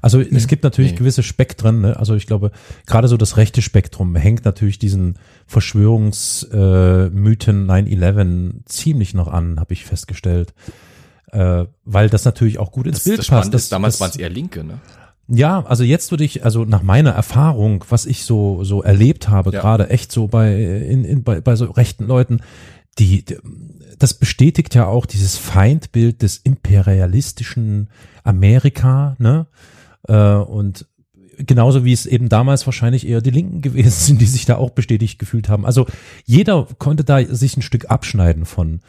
also 0.00 0.20
es 0.20 0.46
gibt 0.46 0.62
natürlich 0.62 0.92
Nee. 0.92 0.98
gewisse 0.98 1.24
Spektren. 1.24 1.80
Ne? 1.80 1.96
Also 1.98 2.14
ich 2.14 2.26
glaube, 2.28 2.52
gerade 2.86 3.08
so 3.08 3.16
das 3.16 3.36
rechte 3.36 3.62
Spektrum 3.62 4.14
hängt 4.14 4.44
natürlich 4.44 4.78
diesen 4.78 5.16
Verschwörungsmythen 5.48 7.08
äh, 7.08 7.10
Mythen 7.10 7.66
9/11 7.68 8.64
ziemlich 8.66 9.14
noch 9.14 9.26
an, 9.28 9.58
habe 9.58 9.72
ich 9.74 9.84
festgestellt. 9.84 10.54
Äh, 11.32 11.66
weil 11.84 12.08
das 12.08 12.24
natürlich 12.24 12.58
auch 12.58 12.72
gut 12.72 12.86
ins 12.86 12.98
das, 12.98 13.04
Bild 13.04 13.18
das 13.18 13.28
passt. 13.28 13.54
ist, 13.54 13.70
damals 13.72 13.94
das, 13.94 14.00
waren 14.00 14.10
es 14.10 14.16
eher 14.16 14.30
Linke, 14.30 14.64
ne? 14.64 14.78
ja, 15.28 15.62
also 15.66 15.84
jetzt 15.84 16.10
würde 16.10 16.24
ich, 16.24 16.42
also 16.44 16.64
nach 16.64 16.82
meiner 16.82 17.10
Erfahrung, 17.10 17.84
was 17.90 18.06
ich 18.06 18.24
so 18.24 18.64
so 18.64 18.82
erlebt 18.82 19.28
habe, 19.28 19.50
Ja. 19.52 19.60
gerade 19.60 19.90
echt 19.90 20.10
so 20.10 20.26
bei 20.28 20.54
in, 20.54 21.04
in 21.04 21.22
bei, 21.24 21.40
bei 21.42 21.54
so 21.54 21.66
rechten 21.66 22.06
Leuten, 22.06 22.40
die, 22.98 23.24
die 23.26 23.36
das 23.98 24.14
bestätigt 24.14 24.74
ja 24.74 24.86
auch 24.86 25.04
dieses 25.04 25.36
Feindbild 25.36 26.22
des 26.22 26.38
imperialistischen 26.38 27.90
Amerika, 28.24 29.16
ne? 29.18 29.46
Äh, 30.06 30.14
und 30.34 30.86
genauso 31.36 31.84
wie 31.84 31.92
es 31.92 32.06
eben 32.06 32.28
damals 32.28 32.66
wahrscheinlich 32.66 33.06
eher 33.06 33.20
die 33.20 33.30
Linken 33.30 33.60
gewesen 33.60 33.90
sind, 33.90 34.20
die 34.20 34.26
sich 34.26 34.46
da 34.46 34.56
auch 34.56 34.70
bestätigt 34.70 35.18
gefühlt 35.18 35.48
haben. 35.48 35.66
Also 35.66 35.86
jeder 36.24 36.66
konnte 36.78 37.04
da 37.04 37.22
sich 37.24 37.56
ein 37.56 37.62
Stück 37.62 37.90
abschneiden 37.90 38.44
von. 38.46 38.80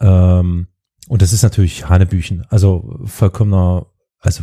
Ähm, 0.00 0.68
und 1.08 1.20
das 1.22 1.32
ist 1.32 1.42
natürlich 1.42 1.88
Hanebüchen, 1.88 2.44
also 2.48 3.00
vollkommener, 3.04 3.86
also 4.20 4.42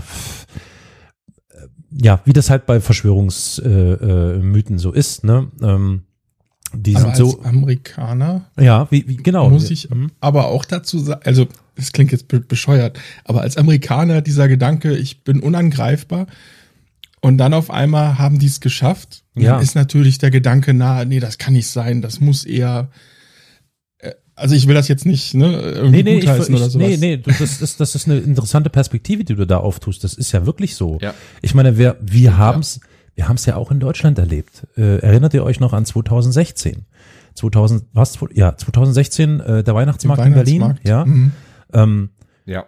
äh, 1.52 1.68
ja, 1.92 2.22
wie 2.26 2.34
das 2.34 2.50
halt 2.50 2.66
bei 2.66 2.80
Verschwörungsmythen 2.82 4.42
äh, 4.42 4.44
Mythen 4.44 4.78
so 4.80 4.92
ist, 4.92 5.24
ne? 5.24 5.52
Ähm, 5.62 6.04
die 6.74 6.96
aber 6.96 7.02
sind 7.02 7.10
als 7.12 7.20
so, 7.20 7.44
Amerikaner 7.44 8.50
ja, 8.60 8.88
wie, 8.92 9.08
wie 9.08 9.16
genau. 9.18 9.50
muss 9.50 9.70
ich 9.72 9.90
Mhm. 9.90 10.12
aber 10.20 10.48
auch 10.48 10.66
dazu 10.66 11.00
sagen, 11.00 11.22
also 11.24 11.48
das 11.76 11.92
klingt 11.94 12.12
jetzt 12.12 12.28
be- 12.28 12.42
bescheuert, 12.42 13.00
aber 13.24 13.42
als 13.42 13.56
Amerikaner 13.56 14.22
dieser 14.22 14.48
Gedanke, 14.50 14.98
ich 14.98 15.24
bin 15.24 15.40
unangreifbar 15.40 16.28
und 17.22 17.38
dann 17.38 17.54
auf 17.54 17.70
einmal 17.72 18.18
haben 18.18 18.40
die 18.40 18.48
es 18.48 18.60
geschafft, 18.60 19.24
Ja. 19.36 19.60
ist 19.60 19.76
natürlich 19.76 20.18
der 20.18 20.32
Gedanke 20.32 20.74
nahe, 20.74 21.06
nee, 21.06 21.20
das 21.22 21.38
kann 21.38 21.54
nicht 21.54 21.68
sein, 21.68 22.02
das 22.02 22.20
muss 22.20 22.44
eher 22.44 22.90
äh, 22.92 23.15
also 24.36 24.56
ich 24.56 24.68
will 24.68 24.76
das 24.76 24.88
jetzt 24.88 25.06
nicht 25.06 25.34
ne, 25.34 25.52
irgendwie 25.62 26.03
Nee, 26.03 26.03
nee, 26.16 26.20
gutheißen 26.20 26.53
ich, 26.56 26.62
oder 26.62 26.70
sowas. 26.70 26.88
nee, 26.88 26.98
nee, 26.98 27.18
du- 27.18 27.32
das 27.32 27.62
ist, 27.62 27.80
das 27.80 27.95
ist 27.95 28.07
eine 28.07 28.18
interessante 28.20 28.70
Perspektive, 28.70 29.24
die 29.24 29.36
du 29.36 29.45
da 29.48 29.57
auftust. 29.57 30.03
Das 30.03 30.14
ist 30.14 30.32
ja 30.32 30.45
wirklich 30.45 30.76
so. 30.76 30.98
Ja. 31.02 31.14
Ich 31.41 31.53
meine, 31.56 31.78
wir, 31.78 31.98
wir 32.02 32.38
haben's, 32.38 32.80
wir 33.16 33.28
haben's 33.30 33.45
ja 33.45 33.56
auch 33.56 33.72
in 33.72 33.80
Deutschland 33.80 34.20
erlebt. 34.20 34.68
Äh, 34.78 34.98
erinnert 34.99 35.34
ihr 35.34 35.44
euch 35.44 35.60
noch 35.60 35.74
an 35.74 35.86
2016? 35.86 36.86
2000, 37.36 37.86
was? 37.94 38.18
Ja, 38.34 38.56
2016, 38.56 39.40
äh, 39.40 39.64
der 39.64 39.76
Weihnachtsmarkt, 39.76 40.26
in 40.26 40.34
Berlin. 40.34 40.62
Weihnachtsmarkt. 40.62 40.88
Ja. 40.88 41.06
Mhm. 41.06 41.32
Ähm, 41.74 42.10
Ja. 42.45 42.66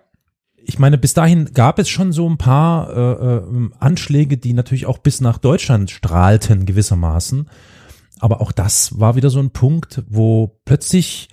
ich 0.58 0.80
meine, 0.80 0.98
bis 0.98 1.14
dahin 1.14 1.52
gab 1.54 1.80
es 1.80 1.88
schon 1.90 2.12
so 2.12 2.30
ein 2.30 2.38
paar 2.38 2.90
äh, 2.90 3.36
äh, 3.38 3.70
Anschläge, 3.80 4.38
die 4.38 4.54
natürlich 4.54 4.86
auch 4.86 4.98
bis 4.98 5.22
nach 5.22 5.38
Deutschland 5.38 5.90
strahlten 5.92 6.66
gewissermaßen. 6.66 7.50
Aber 8.20 8.42
auch 8.42 8.52
das 8.52 9.00
war 9.00 9.16
wieder 9.16 9.30
so 9.30 9.40
ein 9.40 9.52
Punkt, 9.52 10.04
wo 10.10 10.60
plötzlich 10.66 11.30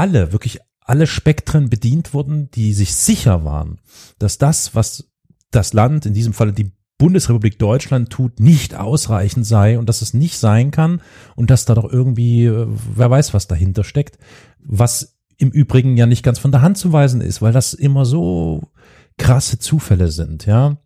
alle, 0.00 0.32
wirklich 0.32 0.60
alle 0.80 1.06
Spektren 1.06 1.68
bedient 1.68 2.14
wurden, 2.14 2.50
die 2.52 2.72
sich 2.72 2.94
sicher 2.94 3.44
waren, 3.44 3.80
dass 4.18 4.38
das, 4.38 4.74
was 4.74 5.10
das 5.50 5.74
Land, 5.74 6.06
in 6.06 6.14
diesem 6.14 6.32
Falle 6.32 6.54
die 6.54 6.72
Bundesrepublik 6.96 7.58
Deutschland 7.58 8.08
tut, 8.08 8.40
nicht 8.40 8.74
ausreichend 8.74 9.44
sei 9.44 9.78
und 9.78 9.90
dass 9.90 10.00
es 10.00 10.14
nicht 10.14 10.38
sein 10.38 10.70
kann 10.70 11.02
und 11.36 11.50
dass 11.50 11.66
da 11.66 11.74
doch 11.74 11.84
irgendwie, 11.84 12.46
äh, 12.46 12.66
wer 12.94 13.10
weiß, 13.10 13.34
was 13.34 13.46
dahinter 13.46 13.84
steckt, 13.84 14.16
was 14.58 15.18
im 15.36 15.50
Übrigen 15.50 15.98
ja 15.98 16.06
nicht 16.06 16.22
ganz 16.22 16.38
von 16.38 16.50
der 16.50 16.62
Hand 16.62 16.78
zu 16.78 16.94
weisen 16.94 17.20
ist, 17.20 17.42
weil 17.42 17.52
das 17.52 17.74
immer 17.74 18.06
so 18.06 18.70
krasse 19.18 19.58
Zufälle 19.58 20.10
sind, 20.10 20.46
ja, 20.46 20.78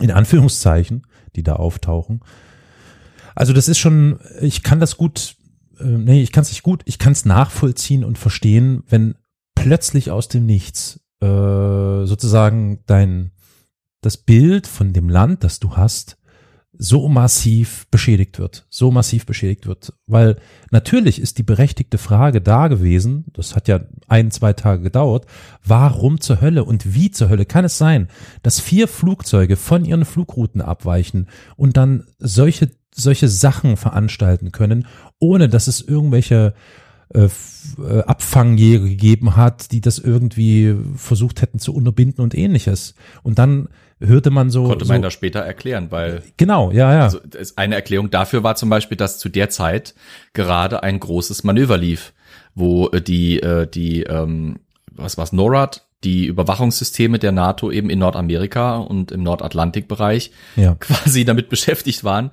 in 0.00 0.10
Anführungszeichen, 0.10 1.06
die 1.36 1.44
da 1.44 1.54
auftauchen. 1.54 2.20
Also 3.36 3.52
das 3.52 3.68
ist 3.68 3.78
schon, 3.78 4.18
ich 4.40 4.64
kann 4.64 4.80
das 4.80 4.96
gut, 4.96 5.36
äh, 5.80 5.84
nee, 5.84 6.22
ich 6.22 6.32
kann 6.32 6.42
es 6.42 6.50
nicht 6.50 6.62
gut, 6.62 6.82
ich 6.84 6.98
kann 6.98 7.12
es 7.12 7.24
nachvollziehen 7.24 8.04
und 8.04 8.18
verstehen, 8.18 8.82
wenn 8.88 9.14
plötzlich 9.54 10.10
aus 10.10 10.28
dem 10.28 10.46
Nichts 10.46 11.00
äh, 11.20 11.26
sozusagen 11.26 12.80
dein 12.86 13.32
das 14.02 14.16
Bild 14.16 14.66
von 14.66 14.92
dem 14.92 15.08
Land, 15.08 15.44
das 15.44 15.60
du 15.60 15.76
hast, 15.76 16.16
so 16.82 17.10
massiv 17.10 17.86
beschädigt 17.90 18.38
wird, 18.38 18.66
so 18.70 18.90
massiv 18.90 19.26
beschädigt 19.26 19.66
wird. 19.66 19.92
Weil 20.06 20.36
natürlich 20.70 21.20
ist 21.20 21.36
die 21.36 21.42
berechtigte 21.42 21.98
Frage 21.98 22.40
da 22.40 22.68
gewesen, 22.68 23.26
das 23.34 23.54
hat 23.54 23.68
ja 23.68 23.80
ein, 24.08 24.30
zwei 24.30 24.54
Tage 24.54 24.82
gedauert, 24.82 25.26
warum 25.62 26.22
zur 26.22 26.40
Hölle 26.40 26.64
und 26.64 26.94
wie 26.94 27.10
zur 27.10 27.28
Hölle 27.28 27.44
kann 27.44 27.66
es 27.66 27.76
sein, 27.76 28.08
dass 28.42 28.60
vier 28.60 28.88
Flugzeuge 28.88 29.56
von 29.56 29.84
ihren 29.84 30.06
Flugrouten 30.06 30.62
abweichen 30.62 31.28
und 31.56 31.76
dann 31.76 32.04
solche, 32.18 32.70
solche 32.94 33.28
Sachen 33.28 33.76
veranstalten 33.76 34.52
können, 34.52 34.86
ohne 35.18 35.48
dass 35.48 35.66
es 35.66 35.80
irgendwelche 35.80 36.54
äh, 37.12 37.28
äh, 37.78 38.02
Abfangjäger 38.02 38.84
gegeben 38.84 39.36
hat, 39.36 39.72
die 39.72 39.80
das 39.80 39.98
irgendwie 39.98 40.76
versucht 40.94 41.42
hätten 41.42 41.58
zu 41.58 41.74
unterbinden 41.74 42.22
und 42.22 42.36
ähnliches. 42.36 42.94
Und 43.22 43.38
dann 43.38 43.68
hörte 43.98 44.30
man 44.30 44.50
so, 44.50 44.64
Konnte 44.64 44.84
so 44.84 44.92
man 44.92 45.02
das 45.02 45.12
später 45.12 45.40
erklären, 45.40 45.88
weil 45.90 46.22
genau, 46.36 46.70
ja, 46.70 46.92
ja. 46.92 47.02
also 47.02 47.20
eine 47.56 47.74
Erklärung 47.74 48.10
dafür 48.10 48.42
war 48.42 48.54
zum 48.56 48.70
Beispiel, 48.70 48.96
dass 48.96 49.18
zu 49.18 49.28
der 49.28 49.50
Zeit 49.50 49.94
gerade 50.32 50.82
ein 50.82 51.00
großes 51.00 51.44
Manöver 51.44 51.76
lief, 51.76 52.12
wo 52.54 52.88
äh, 52.88 53.02
die 53.02 53.40
äh, 53.40 53.66
die 53.66 54.04
ähm, 54.04 54.60
was 54.92 55.18
war's, 55.18 55.32
NORAD, 55.32 55.84
die 56.04 56.26
Überwachungssysteme 56.26 57.18
der 57.18 57.32
NATO 57.32 57.70
eben 57.70 57.90
in 57.90 57.98
Nordamerika 57.98 58.76
und 58.76 59.12
im 59.12 59.22
Nordatlantikbereich 59.22 60.30
Ja. 60.56 60.74
quasi 60.80 61.24
damit 61.24 61.48
beschäftigt 61.48 62.04
waren, 62.04 62.30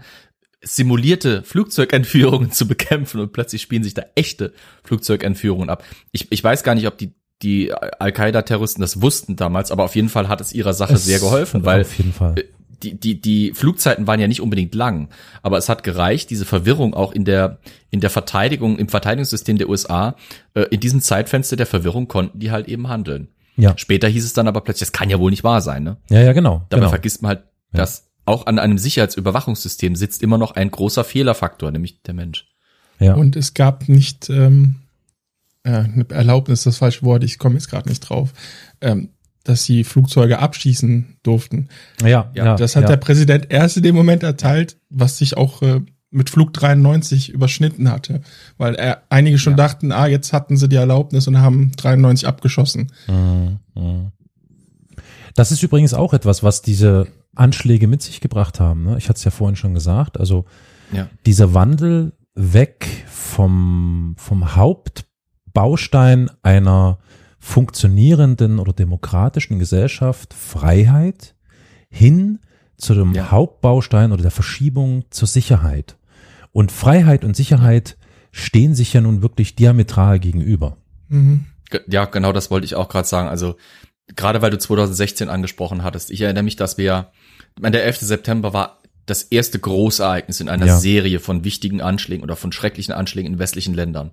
simulierte 0.62 1.44
Flugzeugentführungen 1.44 2.52
zu 2.52 2.68
bekämpfen 2.68 3.20
und 3.22 3.34
plötzlich 3.34 3.62
spielen 3.62 3.84
sich 3.84 3.94
da 3.94 4.04
echte 4.16 4.54
Flugzeugentführungen 4.84 5.70
ab. 5.70 5.84
Ich, 6.12 6.32
ich 6.32 6.44
weiß 6.44 6.64
gar 6.64 6.76
nicht, 6.76 6.88
ob 6.88 6.98
die, 6.98 7.14
die 7.42 7.72
Al-Qaida-Terroristen 7.74 8.82
das 8.82 9.02
wussten 9.02 9.36
damals, 9.36 9.72
aber 9.72 9.84
auf 9.84 9.96
jeden 9.96 10.10
Fall 10.10 10.28
hat 10.28 10.42
es 10.42 10.54
ihrer 10.54 10.74
Sache 10.74 10.94
Es- 10.94 11.06
sehr 11.06 11.20
geholfen, 11.20 11.66
weil 11.66 11.82
Auf 11.82 11.98
jeden 11.98 12.14
Fall. 12.14 12.36
die, 12.84 13.00
die, 13.00 13.22
die 13.22 13.52
Flugzeiten 13.54 14.08
waren 14.08 14.20
ja 14.20 14.28
nicht 14.28 14.42
unbedingt 14.42 14.74
lang, 14.74 15.10
aber 15.44 15.58
es 15.58 15.70
hat 15.70 15.84
gereicht, 15.84 16.30
diese 16.32 16.46
Verwirrung 16.46 16.94
auch 16.96 17.12
in 17.12 17.26
der, 17.26 17.60
in 17.92 18.00
der 18.00 18.10
Verteidigung, 18.10 18.80
im 18.80 18.90
Verteidigungssystem 18.90 19.58
der 19.60 19.70
USA, 19.70 20.16
äh, 20.56 20.64
in 20.72 20.80
diesem 20.80 21.02
Zeitfenster 21.02 21.56
der 21.56 21.68
Verwirrung 21.68 22.08
konnten 22.08 22.40
die 22.40 22.50
halt 22.52 22.68
eben 22.68 22.88
handeln. 22.88 23.28
Ja. 23.56 23.76
Später 23.78 24.08
hieß 24.08 24.24
es 24.26 24.34
dann 24.34 24.48
aber 24.48 24.62
plötzlich, 24.62 24.88
das 24.90 24.92
kann 24.92 25.10
ja 25.10 25.20
wohl 25.20 25.32
nicht 25.32 25.44
wahr 25.44 25.62
sein, 25.62 25.84
ne? 25.84 25.98
Ja, 26.10 26.22
ja, 26.22 26.34
genau. 26.34 26.66
Dabei 26.70 26.82
genau. 26.82 26.90
vergisst 26.90 27.22
man 27.24 27.30
halt, 27.30 27.44
dass 27.74 28.07
auch 28.28 28.46
an 28.46 28.60
einem 28.60 28.78
Sicherheitsüberwachungssystem 28.78 29.96
sitzt 29.96 30.22
immer 30.24 30.38
noch 30.38 30.52
ein 30.52 30.70
großer 30.72 31.04
Fehlerfaktor, 31.04 31.72
nämlich 31.72 32.02
der 32.04 32.14
Mensch. 32.14 32.48
Ja. 33.00 33.16
Und 33.16 33.36
es 33.36 33.54
gab 33.54 33.88
nicht 33.90 34.30
ähm, 34.30 34.76
äh, 35.64 35.70
eine 35.70 36.06
Erlaubnis, 36.10 36.64
das 36.64 36.78
falsche 36.78 37.04
Wort, 37.04 37.24
ich 37.24 37.38
komme 37.38 37.56
jetzt 37.56 37.70
gerade 37.70 37.88
nicht 37.90 38.02
drauf, 38.02 38.34
ähm, 38.82 39.10
dass 39.44 39.64
sie 39.64 39.84
Flugzeuge 39.84 40.40
abschießen 40.40 41.18
durften. 41.24 41.70
ja, 42.02 42.32
Ja, 42.34 42.46
ja, 42.46 42.56
Das 42.56 42.76
hat 42.76 42.84
ja. 42.84 42.90
der 42.90 42.98
Präsident 42.98 43.48
erst 43.50 43.78
in 43.78 43.84
dem 43.84 43.96
Moment 43.96 44.24
erteilt, 44.24 44.78
was 44.90 45.18
sich 45.18 45.38
auch 45.38 45.62
äh, 45.62 45.82
mit 46.10 46.30
Flug 46.30 46.54
93 46.54 47.30
überschnitten 47.30 47.92
hatte, 47.92 48.22
weil 48.58 48.76
er, 48.76 49.04
einige 49.10 49.38
schon 49.38 49.54
Ja. 49.54 49.58
dachten, 49.58 49.92
ah, 49.92 50.08
jetzt 50.08 50.34
hatten 50.34 50.58
sie 50.58 50.70
die 50.70 50.76
Erlaubnis 50.76 51.28
und 51.28 51.40
haben 51.40 51.72
93 51.78 52.28
abgeschossen. 52.28 52.92
Mhm, 53.08 53.60
mhm. 53.76 54.12
Das 55.36 55.52
ist 55.52 55.62
übrigens 55.64 55.94
auch 55.94 56.14
etwas, 56.14 56.44
was 56.44 56.62
diese 56.62 57.08
Anschläge 57.40 57.88
mit 57.88 58.02
sich 58.02 58.22
gebracht 58.22 58.60
haben. 58.60 58.84
Ne? 58.84 58.98
Ich 58.98 59.10
hatte 59.10 59.18
es 59.18 59.24
ja 59.24 59.32
vorhin 59.32 59.56
schon 59.56 59.74
gesagt. 59.74 60.20
Also 60.20 60.46
Ja. 60.92 61.10
dieser 61.26 61.54
Wandel 61.54 62.14
weg 62.36 62.88
vom, 63.08 64.16
vom 64.18 64.56
Hauptbaustein 64.56 66.30
einer 66.44 67.00
funktionierenden 67.40 68.60
oder 68.60 68.74
demokratischen 68.74 69.60
Gesellschaft, 69.60 70.34
Freiheit, 70.34 71.36
hin 71.90 72.40
zu 72.78 72.94
dem 72.94 73.14
Ja. 73.14 73.32
Hauptbaustein 73.32 74.12
oder 74.12 74.22
der 74.22 74.32
Verschiebung 74.32 75.06
zur 75.10 75.28
Sicherheit. 75.28 75.98
Und 76.52 76.72
Freiheit 76.72 77.24
und 77.24 77.36
Sicherheit 77.36 77.98
stehen 78.32 78.76
sich 78.76 78.94
ja 78.94 79.02
nun 79.02 79.22
wirklich 79.22 79.56
diametral 79.56 80.20
gegenüber. 80.20 80.78
Mhm. 81.10 81.46
Ja, 81.88 82.06
genau 82.06 82.32
das 82.34 82.50
wollte 82.52 82.66
ich 82.66 82.76
auch 82.76 82.90
gerade 82.90 83.08
sagen. 83.08 83.28
Also 83.28 83.56
gerade 84.16 84.42
weil 84.42 84.52
du 84.52 84.58
2016 84.58 85.30
angesprochen 85.30 85.84
hattest, 85.84 86.12
ich 86.12 86.22
erinnere 86.22 86.44
mich, 86.44 86.56
dass 86.56 86.78
wir, 86.78 87.12
der 87.60 87.84
11. 87.86 88.00
September 88.00 88.54
war 88.54 88.82
das 89.06 89.24
erste 89.24 89.58
Großereignis 89.60 90.42
in 90.42 90.50
einer 90.50 90.66
Ja. 90.66 90.78
Serie 90.78 91.20
von 91.20 91.44
wichtigen 91.44 91.82
Anschlägen 91.82 92.24
oder 92.24 92.36
von 92.36 92.52
schrecklichen 92.52 92.94
Anschlägen 92.94 93.34
in 93.34 93.40
westlichen 93.40 93.74
Ländern. 93.74 94.12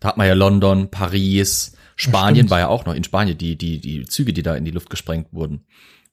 Da 0.00 0.08
hat 0.08 0.16
man 0.16 0.26
ja 0.26 0.34
London, 0.34 0.90
Paris, 0.90 1.72
Spanien 1.96 2.50
war 2.50 2.58
ja 2.58 2.68
auch 2.68 2.84
noch 2.84 2.94
in 2.94 3.04
Spanien 3.04 3.38
die 3.38 3.56
die 3.56 3.80
die 3.80 4.04
Züge, 4.04 4.32
die 4.32 4.42
da 4.42 4.54
in 4.54 4.64
die 4.64 4.70
Luft 4.72 4.90
gesprengt 4.90 5.28
wurden, 5.32 5.64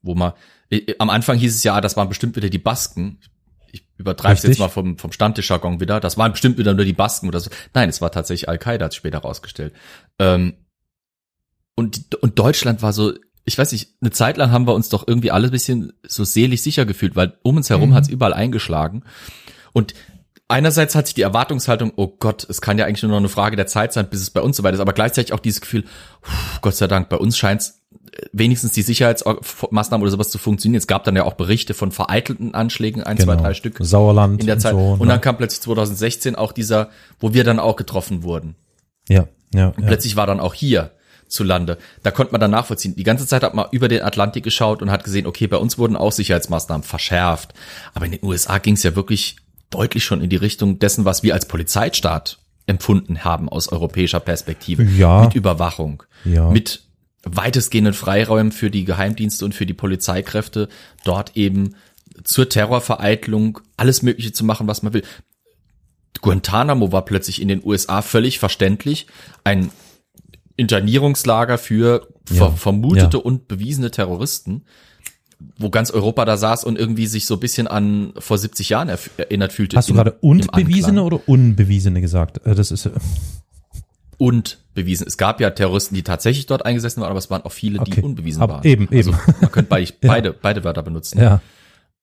wo 0.01 0.15
man 0.15 0.33
äh, 0.69 0.95
am 0.99 1.09
Anfang 1.09 1.37
hieß 1.37 1.55
es 1.55 1.63
ja, 1.63 1.81
das 1.81 1.97
waren 1.97 2.07
bestimmt 2.07 2.35
wieder 2.35 2.49
die 2.49 2.59
Basken. 2.59 3.19
Ich 3.71 3.83
übertreibe 3.97 4.35
es 4.35 4.43
jetzt 4.43 4.59
mal 4.59 4.69
vom 4.69 4.97
vom 4.97 5.11
Stammtischjargon 5.11 5.79
wieder. 5.79 5.99
Das 5.99 6.17
waren 6.17 6.31
bestimmt 6.31 6.57
wieder 6.57 6.73
nur 6.73 6.85
die 6.85 6.93
Basken 6.93 7.27
oder 7.27 7.39
so. 7.39 7.49
Nein, 7.73 7.89
es 7.89 7.99
war 7.99 8.11
tatsächlich 8.11 8.47
Al-Qaida, 8.47 8.85
hat 8.85 8.91
sich 8.91 8.99
später 8.99 9.19
rausgestellt. 9.19 9.73
Ähm, 10.19 10.53
und, 11.75 12.15
und 12.21 12.37
Deutschland 12.37 12.81
war 12.81 12.93
so, 12.93 13.13
ich 13.45 13.57
weiß 13.57 13.71
nicht, 13.71 13.89
eine 14.01 14.11
Zeit 14.11 14.37
lang 14.37 14.51
haben 14.51 14.67
wir 14.67 14.73
uns 14.73 14.89
doch 14.89 15.07
irgendwie 15.07 15.31
alle 15.31 15.47
ein 15.47 15.51
bisschen 15.51 15.93
so 16.07 16.23
selig 16.23 16.61
sicher 16.61 16.85
gefühlt, 16.85 17.15
weil 17.15 17.33
um 17.43 17.57
uns 17.57 17.69
herum 17.69 17.89
Mhm. 17.89 17.93
hat's 17.95 18.09
überall 18.09 18.33
eingeschlagen. 18.33 19.03
Und 19.73 19.93
einerseits 20.47 20.95
hat 20.95 21.07
sich 21.07 21.15
die 21.15 21.21
Erwartungshaltung, 21.21 21.93
oh 21.95 22.07
Gott, 22.07 22.45
es 22.49 22.61
kann 22.61 22.77
ja 22.77 22.85
eigentlich 22.85 23.01
nur 23.03 23.11
noch 23.11 23.17
eine 23.17 23.29
Frage 23.29 23.55
der 23.55 23.67
Zeit 23.67 23.93
sein, 23.93 24.09
bis 24.09 24.21
es 24.21 24.29
bei 24.29 24.41
uns 24.41 24.57
soweit 24.57 24.73
ist, 24.73 24.79
aber 24.79 24.93
gleichzeitig 24.93 25.33
auch 25.33 25.39
dieses 25.39 25.61
Gefühl, 25.61 25.85
Gott 26.61 26.75
sei 26.75 26.87
Dank, 26.87 27.09
bei 27.09 27.17
uns 27.17 27.37
scheint's 27.37 27.81
äh, 28.11 28.25
wenigstens 28.33 28.73
die 28.73 28.81
Sicherheitsmaßnahmen 28.83 30.03
oder 30.03 30.11
sowas 30.11 30.29
zu 30.29 30.37
funktionieren. 30.37 30.77
Es 30.77 30.87
gab 30.87 31.03
dann 31.05 31.15
ja 31.15 31.23
auch 31.23 31.33
Berichte 31.33 31.73
von 31.73 31.91
vereitelten 31.91 32.53
Anschlägen, 32.53 33.01
ein, 33.03 33.17
zwei, 33.17 33.35
drei 33.37 33.53
Stück 33.53 33.77
Sauerland 33.79 34.41
in 34.41 34.45
der 34.45 34.55
und 34.55 34.61
Zeit. 34.61 34.73
so. 34.73 34.77
und 34.77 34.99
ne? 34.99 35.07
dann 35.07 35.21
kam 35.21 35.37
plötzlich 35.37 35.61
2016 35.61 36.35
auch 36.35 36.51
dieser, 36.51 36.89
wo 37.19 37.33
wir 37.33 37.43
dann 37.43 37.59
auch 37.59 37.75
getroffen 37.75 38.23
wurden. 38.23 38.55
ja, 39.09 39.27
ja, 39.53 39.67
Und 39.69 39.81
ja. 39.81 39.87
plötzlich 39.87 40.15
war 40.15 40.27
dann 40.27 40.39
auch 40.39 40.53
hier 40.53 40.91
zu 41.31 41.43
Lande. 41.43 41.77
Da 42.03 42.11
konnte 42.11 42.31
man 42.31 42.41
dann 42.41 42.51
nachvollziehen. 42.51 42.95
Die 42.95 43.03
ganze 43.03 43.25
Zeit 43.25 43.43
hat 43.43 43.53
man 43.53 43.67
über 43.71 43.87
den 43.87 44.01
Atlantik 44.03 44.43
geschaut 44.43 44.81
und 44.81 44.91
hat 44.91 45.03
gesehen, 45.03 45.25
okay, 45.25 45.47
bei 45.47 45.57
uns 45.57 45.77
wurden 45.77 45.95
auch 45.95 46.11
Sicherheitsmaßnahmen 46.11 46.83
verschärft. 46.83 47.53
Aber 47.93 48.05
in 48.05 48.11
den 48.11 48.23
USA 48.23 48.57
ging 48.57 48.75
es 48.75 48.83
ja 48.83 48.95
wirklich 48.95 49.37
deutlich 49.69 50.03
schon 50.03 50.21
in 50.21 50.29
die 50.29 50.35
Richtung 50.35 50.79
dessen, 50.79 51.05
was 51.05 51.23
wir 51.23 51.33
als 51.33 51.47
Polizeistaat 51.47 52.39
empfunden 52.67 53.23
haben 53.23 53.49
aus 53.49 53.69
europäischer 53.69 54.19
Perspektive. 54.19 54.83
Ja. 54.83 55.23
Mit 55.23 55.35
Überwachung. 55.35 56.03
Ja. 56.25 56.49
Mit 56.49 56.83
weitestgehenden 57.23 57.93
Freiräumen 57.93 58.51
für 58.51 58.69
die 58.69 58.83
Geheimdienste 58.83 59.45
und 59.45 59.55
für 59.55 59.65
die 59.65 59.73
Polizeikräfte, 59.73 60.69
dort 61.03 61.37
eben 61.37 61.75
zur 62.23 62.49
Terrorvereitlung 62.49 63.59
alles 63.77 64.01
Mögliche 64.01 64.31
zu 64.31 64.43
machen, 64.43 64.67
was 64.67 64.83
man 64.83 64.93
will. 64.93 65.03
Guantanamo 66.21 66.91
war 66.91 67.05
plötzlich 67.05 67.41
in 67.41 67.47
den 67.47 67.63
USA 67.63 68.01
völlig 68.01 68.39
verständlich 68.39 69.07
ein 69.43 69.71
Internierungslager 70.57 71.57
für 71.57 72.07
ver 72.25 72.35
Ja, 72.37 72.51
vermutete 72.51 73.17
ja. 73.17 73.23
und 73.23 73.47
bewiesene 73.47 73.91
Terroristen, 73.91 74.63
wo 75.57 75.69
ganz 75.69 75.89
Europa 75.91 76.23
da 76.25 76.37
saß 76.37 76.63
und 76.65 76.77
irgendwie 76.77 77.07
sich 77.07 77.25
so 77.25 77.35
ein 77.35 77.39
bisschen 77.39 77.67
an 77.67 78.13
vor 78.19 78.37
70 78.37 78.69
Jahren 78.69 78.89
erinnert 79.17 79.53
fühlte. 79.53 79.75
Hast 79.77 79.89
du 79.89 79.93
im- 79.93 79.97
gerade 79.97 80.11
im 80.11 80.17
unbewiesene 80.29 81.01
Anklang. 81.01 81.05
oder 81.05 81.19
unbewiesene 81.27 81.99
gesagt? 82.01 82.45
Äh, 82.45 82.53
Das 82.55 82.69
ist 82.71 82.85
äh, 82.85 82.91
Und 84.17 84.59
bewiesen. 84.75 85.07
Es 85.07 85.17
gab 85.17 85.41
ja 85.41 85.49
Terroristen, 85.49 85.95
die 85.95 86.03
tatsächlich 86.03 86.45
dort 86.45 86.63
eingesessen 86.65 87.01
waren, 87.01 87.09
aber 87.09 87.17
es 87.19 87.29
waren 87.31 87.41
auch 87.43 87.51
viele, 87.51 87.79
die 87.79 87.91
Okay. 87.91 88.01
unbewiesen 88.01 88.41
Aber 88.41 88.55
waren. 88.55 88.63
eben, 88.65 88.87
Also 88.91 89.11
eben. 89.11 89.19
man 89.41 89.51
könnte 89.51 89.69
beide, 89.69 89.93
beide, 90.01 90.33
beide 90.33 90.63
Wörter 90.63 90.83
benutzen. 90.83 91.19
ja, 91.19 91.41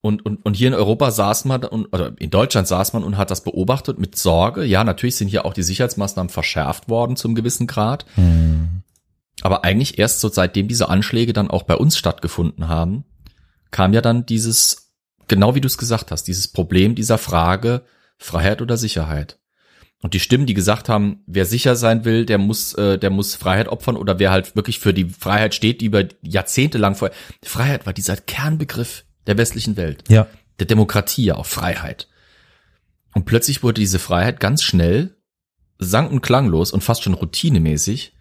Und, 0.01 0.25
und, 0.25 0.45
und 0.45 0.53
hier 0.55 0.69
in 0.69 0.73
Europa 0.73 1.11
saß 1.11 1.45
man, 1.45 1.63
und, 1.65 1.87
oder 1.87 2.13
in 2.19 2.29
Deutschland 2.29 2.67
saß 2.67 2.93
man 2.93 3.03
und 3.03 3.17
hat 3.17 3.31
das 3.31 3.43
beobachtet 3.43 3.99
mit 3.99 4.15
Sorge. 4.15 4.63
Ja, 4.63 4.83
natürlich 4.83 5.17
sind 5.17 5.27
hier 5.27 5.45
auch 5.45 5.53
die 5.53 5.63
Sicherheitsmaßnahmen 5.63 6.29
verschärft 6.29 6.87
worden 6.87 7.17
zum 7.17 7.35
gewissen 7.35 7.67
Grad. 7.67 8.05
Aber 9.41 9.63
eigentlich 9.65 9.99
erst 9.99 10.21
so 10.21 10.29
seitdem 10.29 10.67
diese 10.67 10.89
Anschläge 10.89 11.33
dann 11.33 11.49
auch 11.49 11.63
bei 11.63 11.75
uns 11.75 11.97
stattgefunden 11.97 12.67
haben, 12.69 13.03
kam 13.71 13.93
ja 13.93 14.01
dann 14.01 14.25
dieses, 14.25 14.93
genau 15.27 15.55
wie 15.55 15.61
du 15.61 15.67
es 15.67 15.77
gesagt 15.77 16.11
hast, 16.11 16.23
dieses 16.23 16.47
Problem 16.47 16.95
dieser 16.95 17.17
Frage 17.17 17.83
Freiheit 18.17 18.61
oder 18.61 18.77
Sicherheit. 18.77 19.37
Und 20.01 20.13
die 20.13 20.19
Stimmen, 20.21 20.45
die 20.45 20.53
gesagt 20.53 20.87
haben, 20.87 21.23
wer 21.25 21.45
sicher 21.45 21.75
sein 21.75 22.05
will, 22.05 22.25
der 22.25 22.37
muss, 22.37 22.73
äh, 22.73 22.97
der 22.97 23.09
muss 23.09 23.35
Freiheit 23.35 23.67
opfern 23.67 23.97
oder 23.97 24.17
wer 24.17 24.31
halt 24.31 24.55
wirklich 24.55 24.79
für 24.79 24.93
die 24.93 25.09
Freiheit 25.09 25.53
steht, 25.53 25.81
die 25.81 25.85
über 25.85 26.05
Jahrzehnte 26.21 26.77
lang 26.77 26.95
vorher. 26.95 27.15
Freiheit 27.43 27.85
war 27.85 27.91
dieser 27.91 28.15
Kernbegriff 28.15 29.03
der 29.29 29.37
westlichen 29.37 29.77
Welt 29.77 30.03
ja, 30.09 30.27
der 30.59 30.67
Demokratie 30.67 31.23
ja 31.25 31.35
auch 31.35 31.45
Freiheit. 31.45 32.07
Und 33.15 33.25
plötzlich 33.25 33.63
wurde 33.63 33.79
diese 33.79 33.99
Freiheit 33.99 34.39
ganz 34.39 34.61
schnell, 34.63 35.15
sang- 35.79 36.09
und 36.09 36.21
klanglos 36.21 36.71
und 36.71 36.83
fast 36.83 37.03
schon 37.03 37.13
routinemäßig 37.13 38.13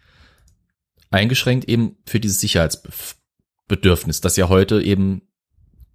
eingeschränkt 1.11 1.69
eben 1.69 1.97
für 2.07 2.21
dieses 2.21 2.41
Sicherheitsbedürfnis, 2.41 4.21
das 4.21 4.37
ja 4.37 4.49
heute 4.49 4.81
eben 4.83 5.23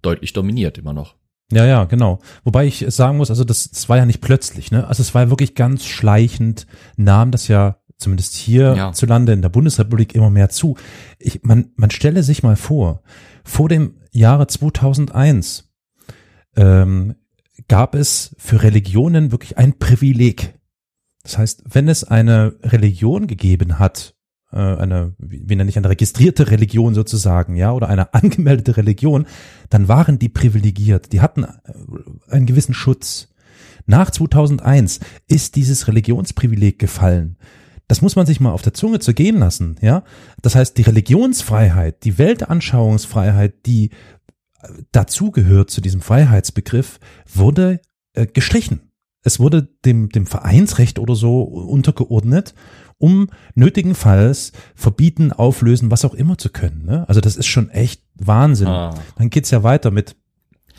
deutlich 0.02 0.32
dominiert 0.32 0.76
immer 0.78 0.92
noch. 0.92 1.14
ja, 1.50 1.64
ja, 1.64 1.84
genau. 1.84 2.20
Wobei 2.44 2.66
ich 2.66 2.84
sagen 2.88 3.16
muss, 3.16 3.30
also 3.30 3.44
das, 3.44 3.70
das 3.70 3.88
war 3.88 3.96
ja 3.96 4.06
nicht 4.06 4.20
plötzlich, 4.20 4.70
ne? 4.70 4.86
Also 4.86 5.02
es 5.02 5.14
war 5.14 5.22
ja 5.22 5.30
wirklich 5.30 5.54
ganz 5.54 5.84
schleichend, 5.86 6.66
nahm 6.96 7.30
das 7.30 7.48
ja 7.48 7.78
zumindest 7.96 8.34
hier 8.34 8.74
Ja. 8.76 8.92
zu 8.92 9.06
Lande 9.06 9.32
in 9.32 9.40
der 9.42 9.48
Bundesrepublik 9.48 10.14
immer 10.14 10.30
mehr 10.30 10.48
zu. 10.50 10.76
Ich, 11.18 11.42
man, 11.42 11.70
man 11.76 11.90
stelle 11.90 12.22
sich 12.22 12.42
mal 12.42 12.56
vor, 12.56 13.02
vor 13.44 13.68
dem 13.68 13.94
Jahre 14.14 14.46
2001 14.46 15.70
ähm, 16.56 17.16
gab 17.68 17.94
es 17.94 18.34
für 18.38 18.62
Religionen 18.62 19.32
wirklich 19.32 19.58
ein 19.58 19.78
Privileg. 19.78 20.54
Das 21.22 21.38
heißt, 21.38 21.64
wenn 21.66 21.88
es 21.88 22.04
eine 22.04 22.54
Religion 22.62 23.26
gegeben 23.26 23.78
hat, 23.78 24.14
äh, 24.52 24.58
eine, 24.58 25.14
wie 25.18 25.56
nenne 25.56 25.68
ich, 25.68 25.76
eine 25.76 25.88
registrierte 25.88 26.50
Religion 26.50 26.94
sozusagen, 26.94 27.56
ja, 27.56 27.72
oder 27.72 27.88
eine 27.88 28.14
angemeldete 28.14 28.76
Religion, 28.76 29.26
dann 29.68 29.88
waren 29.88 30.18
die 30.18 30.28
privilegiert. 30.28 31.12
Die 31.12 31.20
hatten 31.20 31.44
äh, 31.44 31.48
einen 32.30 32.46
gewissen 32.46 32.74
Schutz. 32.74 33.34
Nach 33.86 34.10
2001 34.10 35.00
ist 35.26 35.56
dieses 35.56 35.88
Religionsprivileg 35.88 36.78
gefallen. 36.78 37.36
Das 37.88 38.00
muss 38.00 38.16
man 38.16 38.26
sich 38.26 38.40
mal 38.40 38.52
auf 38.52 38.62
der 38.62 38.74
Zunge 38.74 38.98
zergehen 38.98 39.38
lassen, 39.38 39.76
ja. 39.80 40.04
Das 40.40 40.54
heißt, 40.54 40.78
die 40.78 40.82
Religionsfreiheit, 40.82 42.04
die 42.04 42.18
Weltanschauungsfreiheit, 42.18 43.66
die 43.66 43.90
äh, 44.62 44.68
dazugehört 44.92 45.70
zu 45.70 45.80
diesem 45.80 46.00
Freiheitsbegriff, 46.00 46.98
wurde 47.32 47.80
äh, 48.14 48.26
gestrichen. 48.26 48.90
Es 49.22 49.40
wurde 49.40 49.68
dem, 49.84 50.10
dem 50.10 50.26
Vereinsrecht 50.26 50.98
oder 50.98 51.14
so 51.14 51.42
untergeordnet 51.42 52.54
um 52.98 53.28
nötigenfalls 53.54 54.52
verbieten, 54.74 55.32
auflösen, 55.32 55.90
was 55.90 56.04
auch 56.04 56.14
immer 56.14 56.38
zu 56.38 56.50
können. 56.50 56.84
Ne? 56.84 57.08
Also 57.08 57.20
das 57.20 57.36
ist 57.36 57.46
schon 57.46 57.70
echt 57.70 58.02
Wahnsinn. 58.14 58.68
Ah. 58.68 58.94
Dann 59.16 59.30
geht's 59.30 59.50
ja 59.50 59.62
weiter 59.62 59.90
mit, 59.90 60.16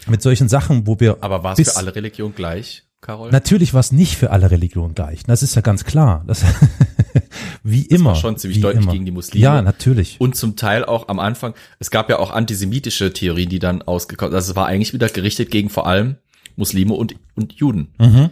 mit 0.08 0.22
solchen 0.22 0.50
Sachen, 0.50 0.88
wo 0.88 1.00
wir. 1.00 1.18
Aber 1.22 1.44
war 1.44 1.58
es 1.58 1.72
für 1.72 1.78
alle 1.78 1.96
Religionen 1.96 2.36
gleich, 2.36 2.84
Carol? 3.06 3.30
Natürlich 3.32 3.74
war 3.74 3.80
es 3.82 3.92
nicht 3.92 4.16
für 4.18 4.32
alle 4.32 4.50
Religionen 4.52 4.96
gleich. 4.96 5.24
Das 5.24 5.44
ist 5.44 5.56
ja 5.56 5.62
ganz 5.62 5.84
klar. 5.86 6.24
Das, 6.28 6.44
wie 7.64 7.84
immer. 7.86 8.10
war 8.12 8.16
schon 8.16 8.38
ziemlich 8.38 8.62
deutlich 8.62 8.84
immer. 8.84 8.92
gegen 8.94 9.06
die 9.06 9.12
Muslime. 9.12 9.44
Ja, 9.44 9.62
natürlich. 9.62 10.20
Und 10.20 10.36
zum 10.36 10.56
Teil 10.56 10.84
auch 10.86 11.08
am 11.08 11.20
Anfang, 11.20 11.54
es 11.80 11.92
gab 11.92 12.10
ja 12.10 12.20
auch 12.20 12.32
antisemitische 12.32 13.14
Theorien, 13.14 13.50
die 13.50 13.60
dann 13.60 13.82
ausgekommen 13.82 14.34
Also 14.34 14.52
es 14.52 14.56
war 14.56 14.68
eigentlich 14.68 14.94
wieder 14.94 15.08
gerichtet 15.10 15.52
gegen 15.52 15.70
vor 15.70 15.88
allem 15.88 16.16
Muslime 16.56 16.94
und, 16.94 17.16
und 17.36 17.54
Juden 17.54 17.94
Mhm. 18.00 18.30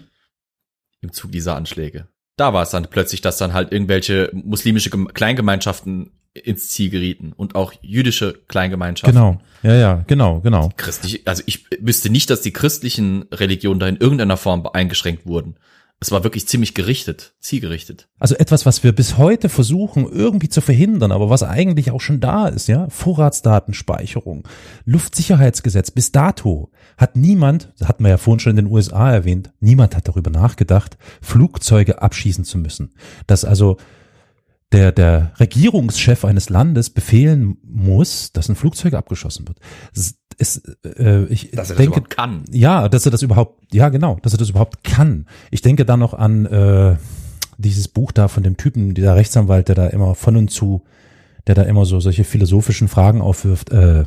im 1.01 1.11
Zug 1.11 1.31
dieser 1.31 1.55
Anschläge. 1.55 2.07
Da 2.37 2.53
war 2.53 2.63
es 2.63 2.71
dann 2.71 2.87
plötzlich, 2.89 3.21
dass 3.21 3.37
dann 3.37 3.53
halt 3.53 3.71
irgendwelche 3.71 4.31
muslimische 4.33 4.89
Gem- 4.89 5.07
Kleingemeinschaften 5.13 6.11
ins 6.33 6.69
Ziel 6.69 6.89
gerieten 6.89 7.33
und 7.35 7.55
auch 7.55 7.73
jüdische 7.81 8.33
Kleingemeinschaften. 8.47 9.15
Genau. 9.15 9.41
Ja, 9.61 9.75
ja, 9.75 10.03
genau, 10.07 10.41
genau. 10.41 10.69
Christliche, 10.75 11.21
also 11.25 11.43
ich 11.45 11.65
wüsste 11.79 12.09
nicht, 12.09 12.29
dass 12.29 12.41
die 12.41 12.51
christlichen 12.53 13.23
Religionen 13.31 13.79
da 13.79 13.87
in 13.87 13.97
irgendeiner 13.97 14.37
Form 14.37 14.67
eingeschränkt 14.67 15.25
wurden. 15.25 15.55
Es 15.99 16.11
war 16.11 16.25
wirklich 16.25 16.47
ziemlich 16.49 16.73
gerichtet, 16.73 17.33
zielgerichtet. 17.39 18.09
Also 18.19 18.35
etwas, 18.35 18.65
was 18.65 18.83
wir 18.83 18.91
bis 18.91 19.17
heute 19.17 19.47
versuchen 19.47 20.05
irgendwie 20.05 20.49
zu 20.49 20.59
verhindern, 20.59 21.13
aber 21.13 21.29
was 21.29 21.43
eigentlich 21.43 21.91
auch 21.91 22.01
schon 22.01 22.19
da 22.19 22.49
ist, 22.49 22.67
ja, 22.67 22.89
Vorratsdatenspeicherung, 22.89 24.45
Luftsicherheitsgesetz. 24.83 25.91
Bis 25.91 26.11
dato 26.11 26.71
hat 26.97 27.15
niemand, 27.15 27.71
das 27.79 27.87
hatten 27.87 28.03
wir 28.03 28.09
ja 28.09 28.17
vorhin 28.17 28.41
schon 28.41 28.57
in 28.57 28.65
den 28.65 28.73
USA 28.73 29.13
erwähnt, 29.13 29.53
niemand 29.61 29.95
hat 29.95 30.09
darüber 30.09 30.29
nachgedacht, 30.29 30.97
Flugzeuge 31.21 32.01
abschießen 32.01 32.43
zu 32.43 32.57
müssen. 32.57 32.91
Dass 33.25 33.45
also 33.45 33.77
der, 34.73 34.91
der 34.91 35.31
Regierungschef 35.39 36.25
eines 36.25 36.49
Landes 36.49 36.89
befehlen 36.89 37.57
muss, 37.63 38.33
dass 38.33 38.49
ein 38.49 38.55
Flugzeug 38.55 38.95
abgeschossen 38.95 39.47
wird. 39.47 39.59
Es 39.95 40.15
äh, 40.83 41.25
ich 41.25 41.51
Dass 41.51 41.69
er 41.69 41.75
das 41.75 41.77
denke, 41.77 41.99
überhaupt 41.99 42.09
kann. 42.09 42.43
ja, 42.51 42.89
dass 42.89 43.05
er 43.05 43.11
das 43.11 43.21
überhaupt, 43.21 43.73
ja 43.73 43.89
genau, 43.89 44.17
dass 44.23 44.33
er 44.33 44.39
das 44.39 44.49
überhaupt 44.49 44.83
kann. 44.83 45.27
Ich 45.51 45.61
denke 45.61 45.85
da 45.85 45.95
noch 45.95 46.13
an 46.13 46.45
äh, 46.45 46.95
dieses 47.57 47.87
Buch 47.87 48.11
da 48.11 48.27
von 48.27 48.43
dem 48.43 48.57
Typen, 48.57 48.93
dieser 48.93 49.15
Rechtsanwalt, 49.15 49.67
der 49.67 49.75
da 49.75 49.87
immer 49.87 50.15
von 50.15 50.35
und 50.35 50.49
zu, 50.49 50.83
der 51.47 51.55
da 51.55 51.63
immer 51.63 51.85
so 51.85 51.99
solche 51.99 52.23
philosophischen 52.23 52.87
Fragen 52.87 53.21
aufwirft. 53.21 53.71
Äh, 53.71 54.05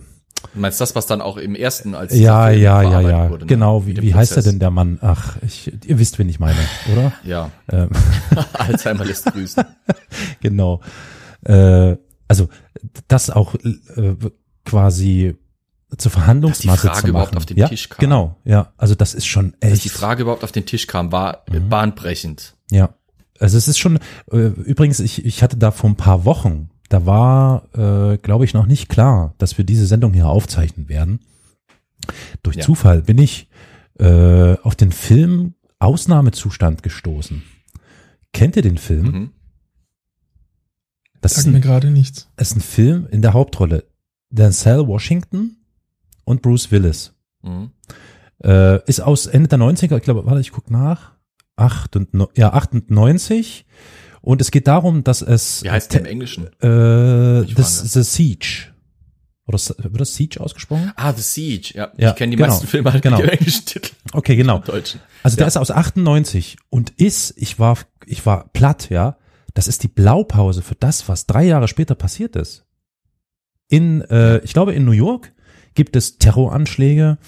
Du 0.55 0.61
meinst 0.61 0.81
das, 0.81 0.95
was 0.95 1.07
dann 1.07 1.21
auch 1.21 1.37
im 1.37 1.55
ersten 1.55 1.95
als 1.95 2.15
ja, 2.15 2.51
ja, 2.51 2.83
ja, 2.83 3.01
ja, 3.01 3.31
wurde, 3.31 3.45
ne? 3.45 3.49
genau. 3.49 3.87
Wie, 3.87 4.01
wie 4.01 4.15
heißt 4.15 4.37
er 4.37 4.43
denn 4.43 4.59
der 4.59 4.71
Mann? 4.71 4.99
Ach, 5.03 5.37
ich, 5.43 5.73
ihr 5.87 5.99
wisst, 5.99 6.19
wen 6.19 6.29
ich 6.29 6.39
meine, 6.41 6.59
oder? 6.93 7.13
Ja, 7.25 7.51
Ähm, 7.71 7.91
Alzheimer 8.55 9.05
lässt 9.05 9.27
grüßen. 9.27 9.65
genau. 10.41 10.81
Äh, 11.45 11.97
also 12.29 12.49
das 13.09 13.31
auch 13.31 13.55
äh, 13.55 14.15
quasi 14.65 15.37
zur 15.97 16.11
Verhandlungsmasse 16.11 16.89
Frage 16.89 17.01
zu 17.03 17.09
überhaupt 17.09 17.31
machen. 17.33 17.39
auf 17.39 17.47
den 17.47 17.57
ja, 17.57 17.69
Tisch 17.69 17.89
kam. 17.89 17.99
Genau, 18.01 18.37
ja. 18.45 18.73
Also 18.77 18.95
das 18.95 19.15
ist 19.15 19.27
schon 19.27 19.55
echt. 19.61 19.73
Dass 19.75 19.81
die 19.81 19.89
Frage 19.89 20.23
überhaupt 20.23 20.45
auf 20.45 20.53
den 20.53 20.67
Tisch 20.67 20.87
kam, 20.87 21.13
war 21.13 21.45
Mhm. 21.51 21.69
bahnbrechend. 21.69 22.55
Ja, 22.71 22.95
also 23.39 23.57
es 23.57 23.69
ist 23.69 23.79
schon, 23.79 23.99
äh, 24.33 24.37
übrigens, 24.39 24.99
ich, 25.01 25.25
ich 25.25 25.43
hatte 25.43 25.57
da 25.57 25.71
vor 25.71 25.89
ein 25.91 25.97
paar 25.97 26.25
Wochen, 26.25 26.71
da 26.89 27.07
war, 27.07 27.69
äh, 27.77 28.19
glaube 28.19 28.45
ich, 28.45 28.55
noch 28.55 28.67
nicht 28.67 28.89
klar, 28.89 29.35
dass 29.39 29.59
wir 29.59 29.65
diese 29.65 29.87
Sendung 29.87 30.13
hier 30.13 30.29
aufzeichnen 30.29 30.89
werden. 30.89 31.21
Durch 32.43 32.57
Ja. 32.57 32.63
Zufall 32.63 33.03
bin 33.03 33.19
ich 33.19 33.49
äh, 33.99 34.55
auf 34.63 34.75
den 34.77 34.93
Film 34.93 35.55
Ausnahmezustand 35.79 36.83
gestoßen. 36.83 37.43
Kennt 38.33 38.57
ihr 38.57 38.63
den 38.63 38.79
Film? 38.79 39.07
Mhm. 39.07 39.31
Das 41.21 41.33
ist 41.33 41.45
Sagt 41.45 41.49
mir 41.53 41.57
ein, 41.59 41.63
gerade 41.63 41.91
nichts. 41.91 42.29
ist 42.37 42.57
ein 42.57 42.61
Film 42.61 43.07
in 43.11 43.23
der 43.23 43.33
Hauptrolle. 43.33 43.85
Denzel 44.31 44.87
Washington 44.87 45.57
und 46.25 46.43
Bruce 46.43 46.71
Willis. 46.71 47.15
Mhm. 47.43 47.71
Äh, 48.45 48.85
ist 48.87 49.01
aus 49.01 49.27
Ende 49.27 49.49
der 49.49 49.59
90er, 49.59 49.97
ich 49.97 50.03
glaube, 50.03 50.27
warte, 50.27 50.41
ich 50.41 50.53
guck 50.53 50.71
nach. 50.71 51.13
8 51.57 51.97
und, 51.97 52.13
no- 52.15 52.29
ja, 52.37 52.53
98. 52.53 53.65
Und 54.27 54.41
es 54.41 54.51
geht 54.51 54.67
darum, 54.67 55.05
dass 55.05 55.23
es 55.23 55.63
Wie 55.63 55.71
heißt 55.71 55.93
der 55.95 56.01
im 56.01 56.07
Englischen? 56.07 56.49
äh, 56.61 57.47
frage. 57.47 57.55
The 57.55 58.03
Siege. 58.03 58.73
Oder 59.47 59.59
wird 59.79 60.01
das 60.01 60.17
Siege 60.17 60.41
ausgesprochen? 60.41 60.91
Ah, 60.97 61.13
The 61.13 61.23
Siege. 61.23 61.75
Ja, 61.77 61.93
Ja, 61.97 62.11
ich 62.11 62.17
kenne 62.17 62.31
die 62.33 62.37
genau, 62.37 62.49
meisten 62.49 62.67
Filme 62.67 62.93
halt 62.93 63.05
genau. 63.05 63.19
mit 63.19 63.27
dem 63.27 63.39
englischen 63.39 63.65
Titel. 63.67 63.91
Okay, 64.13 64.35
genau. 64.35 64.59
Deutschen. 64.59 64.99
Also 65.23 65.37
der 65.37 65.45
Ja. 65.45 65.49
ist 65.49 65.57
aus 65.57 65.71
98 65.71 66.57
und 66.71 66.91
ist, 66.97 67.35
ich 67.37 67.61
war, 67.61 67.79
ich 68.05 68.27
war 68.27 68.49
platt, 68.53 68.91
ja. 68.91 69.17
Das 69.55 69.69
ist 69.69 69.85
die 69.85 69.89
Blaupause 69.89 70.61
für 70.61 70.75
das, 70.75 71.09
was 71.09 71.27
drei 71.27 71.45
Jahre 71.45 71.69
später 71.69 71.95
passiert 71.95 72.35
ist. 72.35 72.65
In, 73.69 74.01
äh, 74.11 74.39
ich 74.39 74.53
glaube, 74.53 74.75
in 74.75 74.85
New 74.85 74.91
York 74.91 75.33
gibt 75.75 75.95
es 75.95 76.19
Terroranschläge, 76.19 77.19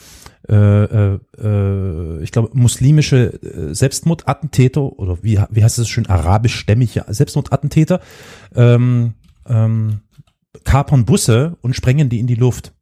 äh, 0.48 0.54
äh, 0.54 1.18
äh, 1.38 2.22
ich 2.22 2.32
glaube, 2.32 2.50
muslimische 2.52 3.42
äh, 3.42 3.74
Selbstmordattentäter 3.74 4.82
oder 4.82 5.22
wie, 5.22 5.40
wie 5.50 5.64
heißt 5.64 5.78
es 5.78 5.88
schön, 5.88 6.06
arabischstämmige 6.06 7.04
Selbstmordattentäter, 7.08 8.00
ähm, 8.54 9.14
ähm, 9.46 10.00
kapern 10.64 11.04
Busse 11.04 11.56
und 11.60 11.74
sprengen 11.74 12.08
die 12.08 12.20
in 12.20 12.26
die 12.26 12.34
Luft. 12.34 12.72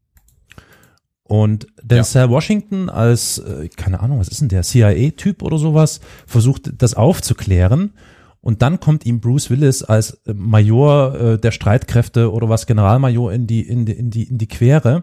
Und 1.23 1.67
Denzel 1.83 2.31
Washington 2.31 2.89
als, 2.89 3.39
äh, 3.39 3.69
keine 3.77 4.01
Ahnung, 4.01 4.21
was 4.21 4.29
ist 4.29 4.41
denn 4.41 4.49
der, 4.49 4.63
CIA-Typ 4.63 5.43
oder 5.43 5.59
sowas, 5.59 6.01
versucht 6.27 6.71
das 6.81 6.95
aufzuklären. 6.95 7.95
Und 8.41 8.63
dann 8.63 8.79
kommt 8.79 9.05
ihm 9.05 9.19
Bruce 9.19 9.51
Willis 9.51 9.83
als 9.83 10.21
äh, 10.27 10.35
Major 10.35 11.19
äh, 11.19 11.39
der 11.39 11.51
Streitkräfte 11.51 12.31
oder 12.33 12.49
was 12.49 12.67
Generalmajor 12.67 13.33
in 13.33 13.49
die, 13.49 13.63
in 13.63 13.87
die, 13.87 13.93
in 13.93 14.11
die, 14.11 14.23
in 14.23 14.39
die 14.39 14.47
Quere. 14.47 15.03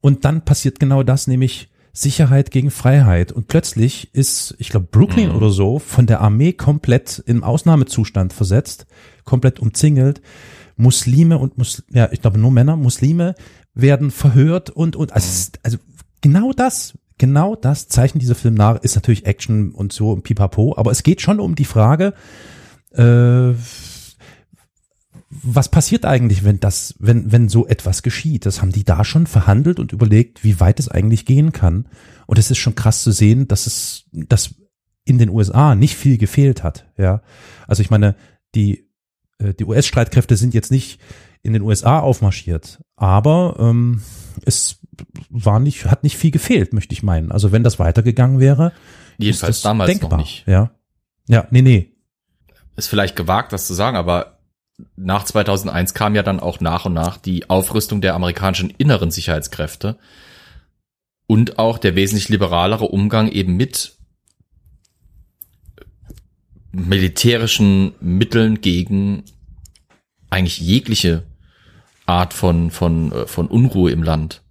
Und 0.00 0.24
dann 0.24 0.44
passiert 0.44 0.78
genau 0.80 1.02
das, 1.02 1.26
nämlich 1.26 1.70
Sicherheit 1.92 2.50
gegen 2.52 2.70
Freiheit. 2.70 3.32
Und 3.32 3.48
plötzlich 3.48 4.14
ist, 4.14 4.54
ich 4.58 4.68
glaube, 4.68 4.86
Brooklyn 4.90 5.30
Mhm. 5.30 5.36
oder 5.36 5.50
so 5.50 5.78
von 5.80 6.06
der 6.06 6.20
Armee 6.20 6.52
komplett 6.52 7.22
im 7.26 7.42
Ausnahmezustand 7.42 8.32
versetzt, 8.32 8.86
komplett 9.24 9.58
umzingelt. 9.58 10.20
Muslime 10.76 11.38
und 11.38 11.58
Mus 11.58 11.82
ja, 11.90 12.08
ich 12.12 12.20
glaube 12.20 12.38
nur 12.38 12.52
Männer, 12.52 12.76
Muslime 12.76 13.34
werden 13.74 14.12
verhört 14.12 14.70
und 14.70 14.94
und 14.94 15.12
also, 15.12 15.26
ist- 15.26 15.58
also 15.64 15.78
genau 16.20 16.52
das, 16.52 16.96
genau 17.18 17.56
das 17.56 17.88
zeichnet 17.88 18.22
dieser 18.22 18.36
Film 18.36 18.54
nach. 18.54 18.80
Ist 18.82 18.94
natürlich 18.94 19.26
Action 19.26 19.72
und 19.72 19.92
so 19.92 20.12
und 20.12 20.22
Pipapo, 20.22 20.74
aber 20.76 20.92
es 20.92 21.02
geht 21.02 21.20
schon 21.20 21.40
um 21.40 21.56
die 21.56 21.64
Frage, 21.64 22.14
äh, 22.92 23.54
was 25.30 25.68
passiert 25.68 26.06
eigentlich, 26.06 26.42
wenn 26.42 26.58
das, 26.58 26.94
wenn, 26.98 27.30
wenn 27.30 27.48
so 27.48 27.66
etwas 27.66 28.02
geschieht? 28.02 28.46
Das 28.46 28.62
haben 28.62 28.72
die 28.72 28.84
da 28.84 29.04
schon 29.04 29.26
verhandelt 29.26 29.78
und 29.78 29.92
überlegt, 29.92 30.42
wie 30.42 30.58
weit 30.58 30.80
es 30.80 30.88
eigentlich 30.88 31.26
gehen 31.26 31.52
kann. 31.52 31.86
Und 32.26 32.38
es 32.38 32.50
ist 32.50 32.58
schon 32.58 32.74
krass 32.74 33.02
zu 33.02 33.12
sehen, 33.12 33.46
dass 33.46 33.66
es, 33.66 34.04
dass 34.12 34.54
in 35.04 35.18
den 35.18 35.30
USA 35.30 35.74
nicht 35.74 35.96
viel 35.96 36.18
gefehlt 36.18 36.62
hat, 36.62 36.86
ja. 36.96 37.22
Also 37.66 37.82
ich 37.82 37.90
meine, 37.90 38.14
die, 38.54 38.90
äh, 39.38 39.54
die 39.54 39.64
US-Streitkräfte 39.64 40.36
sind 40.36 40.54
jetzt 40.54 40.70
nicht 40.70 41.00
in 41.42 41.52
den 41.52 41.62
USA 41.62 42.00
aufmarschiert, 42.00 42.82
aber 42.96 43.56
ähm, 43.58 44.02
es 44.44 44.80
war 45.30 45.60
nicht, 45.60 45.86
hat 45.86 46.04
nicht 46.04 46.16
viel 46.16 46.30
gefehlt, 46.30 46.72
möchte 46.72 46.92
ich 46.92 47.02
meinen. 47.02 47.32
Also 47.32 47.52
wenn 47.52 47.64
das 47.64 47.78
weitergegangen 47.78 48.40
wäre, 48.40 48.72
Jedenfalls 49.18 49.56
ist 49.56 49.64
das 49.64 49.70
damals 49.70 49.90
denkbar, 49.90 50.10
noch 50.10 50.18
nicht. 50.18 50.46
Ja. 50.46 50.70
Ja, 51.28 51.46
nee, 51.50 51.62
nee. 51.62 51.92
Ist 52.76 52.88
vielleicht 52.88 53.16
gewagt, 53.16 53.52
das 53.52 53.66
zu 53.66 53.74
sagen, 53.74 53.96
aber 53.96 54.37
nach 54.96 55.24
2001 55.24 55.94
kam 55.94 56.14
ja 56.14 56.22
dann 56.22 56.40
auch 56.40 56.60
nach 56.60 56.84
und 56.84 56.94
nach 56.94 57.16
die 57.16 57.50
Aufrüstung 57.50 58.00
der 58.00 58.14
amerikanischen 58.14 58.70
inneren 58.70 59.10
Sicherheitskräfte 59.10 59.98
und 61.26 61.58
auch 61.58 61.78
der 61.78 61.94
wesentlich 61.96 62.28
liberalere 62.28 62.84
Umgang 62.86 63.28
eben 63.28 63.56
mit 63.56 63.94
militärischen 66.72 67.94
Mitteln 68.00 68.60
gegen 68.60 69.24
eigentlich 70.30 70.60
jegliche 70.60 71.24
Art 72.06 72.34
von, 72.34 72.70
von, 72.70 73.12
äh, 73.12 73.26
von 73.26 73.48
Unruhe 73.48 73.90
im 73.90 74.02
Land. 74.02 74.42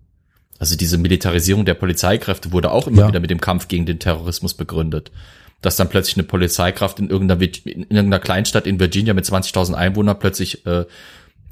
Also 0.59 0.75
diese 0.75 0.97
Militarisierung 0.97 1.65
der 1.65 1.75
Polizeikräfte 1.75 2.51
wurde 2.51 2.71
auch 2.71 2.87
immer 2.87 3.03
Ja. 3.03 3.07
wieder 3.09 3.19
mit 3.19 3.29
dem 3.29 3.41
Kampf 3.41 3.67
gegen 3.67 3.85
den 3.85 3.99
Terrorismus 3.99 4.55
begründet. 4.55 5.11
Dass 5.61 5.75
dann 5.75 5.89
plötzlich 5.89 6.17
eine 6.17 6.27
Polizeikraft 6.27 6.99
in 6.99 7.09
irgendeiner, 7.09 7.41
in 7.41 7.81
irgendeiner 7.81 8.19
Kleinstadt 8.19 8.67
in 8.67 8.79
Virginia 8.79 9.13
mit 9.13 9.25
20.000 9.25 9.73
Einwohnern 9.73 10.19
plötzlich 10.19 10.65
äh, 10.65 10.85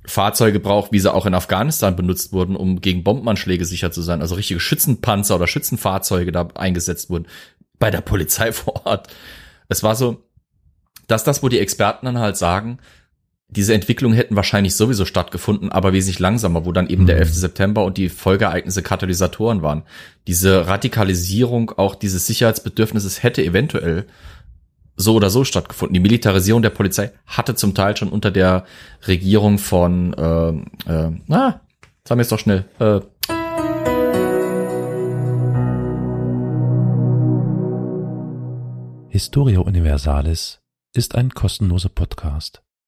Fahrzeuge 0.06 0.60
braucht, 0.60 0.92
wie 0.92 1.00
sie 1.00 1.12
auch 1.12 1.26
in 1.26 1.34
Afghanistan 1.34 1.96
benutzt 1.96 2.32
wurden, 2.32 2.56
um 2.56 2.82
gegen 2.82 3.04
Bombenanschläge 3.04 3.66
sicher 3.66 3.92
zu 3.92 4.02
sein. 4.02 4.22
Also 4.22 4.36
richtige 4.36 4.60
Schützenpanzer 4.60 5.36
oder 5.36 5.48
Schützenfahrzeuge 5.48 6.32
da 6.32 6.48
eingesetzt 6.54 7.10
wurden 7.10 7.28
bei 7.80 7.92
der 7.92 8.02
Polizei 8.02 8.52
vor 8.52 8.86
Ort. 8.86 9.08
Es 9.68 9.84
war 9.84 9.96
so, 9.96 10.24
dass 11.08 11.24
das, 11.24 11.44
wo 11.44 11.50
die 11.50 11.60
Experten 11.60 12.06
dann 12.06 12.20
halt 12.20 12.38
sagen, 12.38 12.80
diese 13.48 13.74
Entwicklungen 13.74 14.16
hätten 14.16 14.36
wahrscheinlich 14.36 14.76
sowieso 14.76 15.06
stattgefunden, 15.06 15.72
aber 15.72 15.94
wesentlich 15.94 16.20
langsamer, 16.20 16.66
wo 16.66 16.72
dann 16.72 16.88
eben 16.90 17.06
der 17.06 17.16
Mhm. 17.18 17.22
11. 17.22 17.34
September 17.36 17.84
und 17.86 17.98
die 17.98 18.10
Folgeereignisse 18.10 18.82
Katalysatoren 18.82 19.62
waren. 19.62 19.84
Diese 20.28 20.68
Radikalisierung 20.68 21.72
auch 21.78 21.96
dieses 21.96 22.26
Sicherheitsbedürfnisses 22.28 23.22
hätte 23.24 23.44
eventuell 23.44 24.06
so 24.98 25.14
oder 25.16 25.30
so 25.30 25.44
stattgefunden. 25.44 25.94
Die 25.94 26.00
Militarisierung 26.00 26.62
der 26.62 26.70
Polizei 26.72 27.12
hatte 27.28 27.54
zum 27.56 27.76
Teil 27.76 27.96
schon 27.98 28.10
unter 28.10 28.32
der 28.32 28.66
Regierung 29.08 29.58
von, 29.60 30.14
äh, 30.14 30.50
äh, 30.92 31.12
na, 31.28 31.62
sagen 32.08 32.20
wir 32.20 32.24
es 32.24 32.30
doch 32.30 32.40
schnell, 32.40 32.66
äh, 32.80 33.02
Historia 39.10 39.60
Universalis 39.60 40.60
ist 40.94 41.16
ein 41.16 41.30
kostenloser 41.30 41.90
Podcast. 41.90 42.62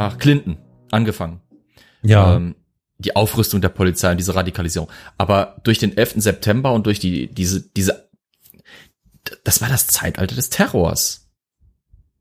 Ach, 0.00 0.18
Clinton, 0.18 0.58
angefangen. 0.90 1.40
Ja, 2.02 2.36
ähm, 2.36 2.56
die 2.98 3.16
Aufrüstung 3.16 3.60
der 3.60 3.70
Polizei 3.70 4.10
und 4.10 4.18
diese 4.18 4.34
Radikalisierung. 4.34 4.90
Aber 5.16 5.56
durch 5.64 5.78
den 5.78 5.96
11. 5.96 6.14
September 6.16 6.72
und 6.72 6.86
durch 6.86 6.98
die, 6.98 7.32
diese, 7.32 7.62
diese, 7.70 8.10
das 9.44 9.62
war 9.62 9.68
das 9.68 9.86
Zeitalter 9.86 10.34
des 10.34 10.50
Terrors, 10.50 11.30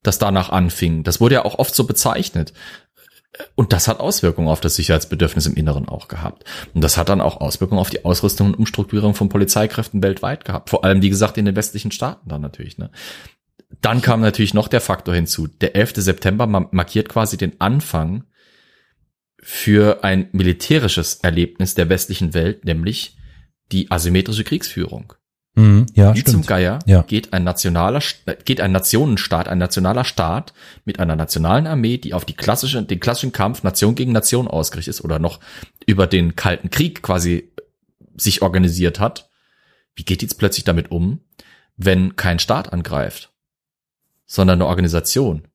das 0.04 0.20
danach 0.20 0.50
anfing. 0.50 1.04
Das 1.04 1.20
wurde 1.20 1.36
ja 1.36 1.46
auch 1.46 1.60
oft 1.60 1.76
so 1.76 1.86
bezeichnet. 1.86 2.54
Und 3.56 3.74
das 3.74 3.88
hat 3.88 4.00
Auswirkungen 4.00 4.48
auf 4.48 4.62
das 4.62 4.76
Sicherheitsbedürfnis 4.76 5.46
im 5.46 5.56
Inneren 5.56 5.88
auch 5.88 6.08
gehabt. 6.08 6.46
Und 6.74 6.82
das 6.84 6.98
hat 6.98 7.10
dann 7.10 7.22
auch 7.22 7.42
Auswirkungen 7.42 7.80
auf 7.80 7.90
die 7.90 8.04
Ausrüstung 8.06 8.48
und 8.48 8.56
Umstrukturierung 8.56 9.14
von 9.14 9.30
Polizeikräften 9.30 10.02
weltweit 10.02 10.46
gehabt. 10.46 10.70
Vor 10.70 10.84
allem, 10.84 11.02
wie 11.02 11.10
gesagt, 11.10 11.38
in 11.38 11.46
den 11.46 11.56
westlichen 11.56 11.92
Staaten 11.92 12.28
dann 12.28 12.42
natürlich. 12.42 12.78
Ne? 12.78 12.90
Dann 13.82 14.02
kam 14.02 14.22
natürlich 14.22 14.54
noch 14.54 14.68
der 14.68 14.82
Faktor 14.82 15.14
hinzu. 15.16 15.48
Der 15.48 15.76
11. 15.76 15.94
September 15.98 16.48
markiert 16.48 17.08
quasi 17.10 17.38
den 17.38 17.60
Anfang 17.62 18.24
für 19.42 20.04
ein 20.04 20.28
militärisches 20.32 21.16
Erlebnis 21.16 21.76
der 21.76 21.90
westlichen 21.90 22.34
Welt, 22.34 22.66
nämlich 22.66 23.18
die 23.72 23.90
asymmetrische 23.92 24.44
Kriegsführung. 24.44 25.14
mhm, 25.56 25.86
ja, 25.94 26.14
Wie 26.16 26.24
zum 26.24 26.44
stimmt. 26.44 26.48
Geier 26.48 26.80
Ja. 26.86 27.04
geht 27.04 27.32
ein 27.34 27.44
nationaler, 27.44 28.02
äh, 28.26 28.36
geht 28.44 28.60
ein 28.62 28.72
Nationenstaat, 28.72 29.48
ein 29.48 29.58
nationaler 29.58 30.04
Staat 30.04 30.54
mit 30.86 31.00
einer 31.00 31.16
nationalen 31.16 31.68
Armee, 31.68 31.98
die 31.98 32.14
auf 32.14 32.26
die 32.26 32.36
klassische, 32.36 32.82
den 32.84 33.00
klassischen 33.00 33.32
Kampf 33.32 33.64
Nation 33.64 33.96
gegen 33.96 34.12
Nation 34.12 34.48
ausgerichtet 34.48 34.96
ist 34.96 35.04
oder 35.04 35.20
noch 35.20 35.40
über 35.86 36.08
den 36.08 36.36
Kalten 36.36 36.70
Krieg 36.70 37.02
quasi 37.02 37.52
sich 38.16 38.42
organisiert 38.42 39.00
hat. 39.00 39.30
Wie 39.96 40.04
geht 40.04 40.22
jetzt 40.22 40.38
plötzlich 40.38 40.66
damit 40.66 40.92
um, 40.92 41.22
wenn 41.78 42.16
kein 42.16 42.40
Staat 42.40 42.72
angreift, 42.74 43.29
sondern 44.30 44.62
eine 44.62 44.68
Organisation, 44.68 45.48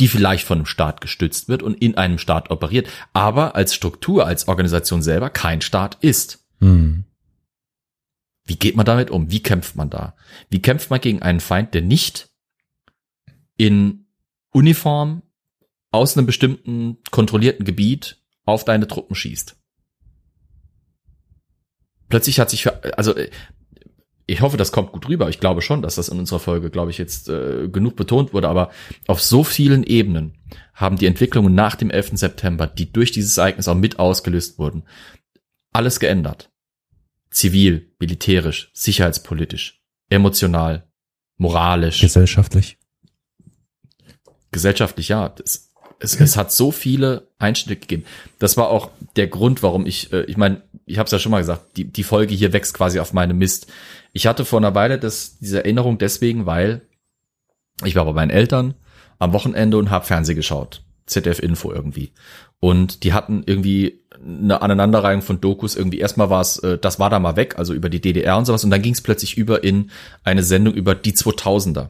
die 0.00 0.08
vielleicht 0.08 0.44
von 0.44 0.58
einem 0.58 0.66
Staat 0.66 1.00
gestützt 1.00 1.48
wird 1.48 1.62
und 1.62 1.74
in 1.80 1.96
einem 1.96 2.18
Staat 2.18 2.50
operiert, 2.50 2.88
aber 3.12 3.54
als 3.54 3.74
Struktur, 3.74 4.26
als 4.26 4.48
Organisation 4.48 5.02
selber 5.02 5.30
kein 5.30 5.60
Staat 5.60 5.98
ist. 6.00 6.44
Mhm. 6.58 7.04
Wie 8.44 8.56
geht 8.56 8.74
man 8.74 8.84
damit 8.84 9.10
um? 9.10 9.30
Wie 9.30 9.40
kämpft 9.40 9.76
man 9.76 9.88
da? 9.88 10.16
Wie 10.50 10.60
kämpft 10.60 10.90
man 10.90 11.00
gegen 11.00 11.22
einen 11.22 11.38
Feind, 11.38 11.74
der 11.74 11.82
nicht 11.82 12.28
in 13.56 14.06
Uniform 14.50 15.22
aus 15.92 16.16
einem 16.16 16.26
bestimmten 16.26 16.98
kontrollierten 17.12 17.64
Gebiet 17.64 18.20
auf 18.44 18.64
deine 18.64 18.88
Truppen 18.88 19.14
schießt? 19.14 19.56
Plötzlich 22.08 22.40
hat 22.40 22.50
sich 22.50 22.64
für, 22.64 22.98
also 22.98 23.14
äh, 23.14 23.30
ich 24.26 24.40
hoffe, 24.40 24.56
das 24.56 24.72
kommt 24.72 24.92
gut 24.92 25.08
rüber. 25.08 25.28
Ich 25.28 25.40
glaube 25.40 25.62
schon, 25.62 25.82
dass 25.82 25.96
das 25.96 26.08
in 26.08 26.18
unserer 26.18 26.38
Folge, 26.38 26.70
glaube 26.70 26.90
ich, 26.90 26.98
jetzt 26.98 27.28
äh, 27.28 27.68
genug 27.68 27.96
betont 27.96 28.32
wurde. 28.32 28.48
Aber 28.48 28.70
auf 29.06 29.20
so 29.20 29.44
vielen 29.44 29.82
Ebenen 29.82 30.38
haben 30.74 30.96
die 30.96 31.06
Entwicklungen 31.06 31.54
nach 31.54 31.74
dem 31.74 31.90
11. 31.90 32.12
September, 32.14 32.66
die 32.66 32.92
durch 32.92 33.10
dieses 33.10 33.36
Ereignis 33.36 33.68
auch 33.68 33.74
mit 33.74 33.98
ausgelöst 33.98 34.58
wurden, 34.58 34.84
alles 35.72 36.00
geändert 36.00 36.52
zivil, 37.32 37.90
militärisch, 37.98 38.70
sicherheitspolitisch, 38.74 39.82
emotional, 40.10 40.86
moralisch, 41.38 42.00
Gesellschaftlich. 42.00 42.78
gesellschaftlich, 44.50 45.08
ja. 45.08 45.34
Es, 45.42 45.72
es, 45.98 46.20
es 46.20 46.36
hat 46.36 46.52
so 46.52 46.72
viele 46.72 47.28
Einschnitte 47.38 47.80
gegeben. 47.80 48.04
Das 48.38 48.56
war 48.56 48.68
auch 48.68 48.90
der 49.16 49.28
Grund, 49.28 49.62
warum 49.62 49.86
ich, 49.86 50.12
äh, 50.12 50.24
ich 50.24 50.36
meine, 50.36 50.62
ich 50.84 50.98
habe 50.98 51.06
es 51.06 51.12
ja 51.12 51.18
schon 51.18 51.32
mal 51.32 51.38
gesagt, 51.38 51.76
die, 51.76 51.84
die 51.84 52.02
Folge 52.02 52.34
hier 52.34 52.52
wächst 52.52 52.74
quasi 52.74 53.00
auf 53.00 53.12
meinem 53.12 53.38
Mist. 53.38 53.66
Ich 54.12 54.26
hatte 54.26 54.44
vor 54.44 54.58
einer 54.58 54.74
Weile 54.74 54.98
das, 54.98 55.38
diese 55.38 55.58
Erinnerung 55.58 55.98
deswegen, 55.98 56.46
weil 56.46 56.82
ich 57.84 57.94
war 57.96 58.04
bei 58.04 58.12
meinen 58.12 58.30
Eltern 58.30 58.74
am 59.18 59.32
Wochenende 59.32 59.78
und 59.78 59.90
habe 59.90 60.04
Fernsehen 60.04 60.36
geschaut. 60.36 60.84
ZDF 61.06 61.40
Info 61.40 61.72
irgendwie. 61.72 62.12
Und 62.60 63.04
die 63.04 63.12
hatten 63.12 63.42
irgendwie 63.44 64.02
eine 64.24 64.62
Aneinanderreihung 64.62 65.22
von 65.22 65.40
Dokus. 65.40 65.74
Irgendwie 65.74 65.98
erstmal 65.98 66.30
war 66.30 66.40
es, 66.40 66.58
äh, 66.58 66.78
das 66.78 67.00
war 67.00 67.10
da 67.10 67.18
mal 67.18 67.36
weg, 67.36 67.58
also 67.58 67.74
über 67.74 67.88
die 67.88 68.00
DDR 68.00 68.38
und 68.38 68.44
sowas. 68.44 68.64
Und 68.64 68.70
dann 68.70 68.82
ging 68.82 68.92
es 68.92 69.00
plötzlich 69.00 69.36
über 69.36 69.64
in 69.64 69.90
eine 70.22 70.42
Sendung 70.42 70.74
über 70.74 70.94
die 70.94 71.12
2000er. 71.12 71.88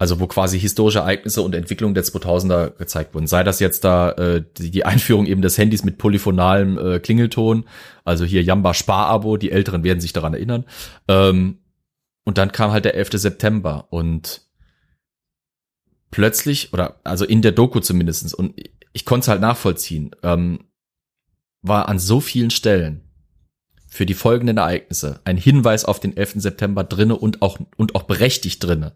Also 0.00 0.18
wo 0.18 0.26
quasi 0.26 0.58
historische 0.58 1.00
Ereignisse 1.00 1.42
und 1.42 1.54
Entwicklung 1.54 1.92
der 1.92 2.04
2000er 2.04 2.70
gezeigt 2.70 3.14
wurden. 3.14 3.26
Sei 3.26 3.44
das 3.44 3.60
jetzt 3.60 3.84
da 3.84 4.12
äh, 4.12 4.42
die, 4.56 4.70
die 4.70 4.86
Einführung 4.86 5.26
eben 5.26 5.42
des 5.42 5.58
Handys 5.58 5.84
mit 5.84 5.98
polyphonalem 5.98 6.78
äh, 6.78 6.98
Klingelton. 7.00 7.66
Also 8.02 8.24
hier 8.24 8.42
Jamba 8.42 8.72
Sparabo, 8.72 9.36
die 9.36 9.52
Älteren 9.52 9.84
werden 9.84 10.00
sich 10.00 10.14
daran 10.14 10.32
erinnern. 10.32 10.64
Ähm, 11.06 11.58
und 12.24 12.38
dann 12.38 12.50
kam 12.50 12.70
halt 12.70 12.86
der 12.86 12.94
11. 12.94 13.10
September 13.12 13.88
und 13.90 14.40
plötzlich, 16.10 16.72
oder 16.72 16.98
also 17.04 17.26
in 17.26 17.42
der 17.42 17.52
Doku 17.52 17.80
zumindestens 17.80 18.32
und 18.32 18.54
ich 18.94 19.04
konnte 19.04 19.24
es 19.24 19.28
halt 19.28 19.42
nachvollziehen, 19.42 20.12
ähm, 20.22 20.64
war 21.60 21.90
an 21.90 21.98
so 21.98 22.20
vielen 22.20 22.50
Stellen 22.50 23.02
für 23.86 24.06
die 24.06 24.14
folgenden 24.14 24.56
Ereignisse 24.56 25.20
ein 25.24 25.36
Hinweis 25.36 25.84
auf 25.84 26.00
den 26.00 26.16
11. 26.16 26.36
September 26.36 26.84
drinne 26.84 27.16
und 27.16 27.42
auch, 27.42 27.58
und 27.76 27.94
auch 27.96 28.04
berechtigt 28.04 28.64
drinne, 28.64 28.94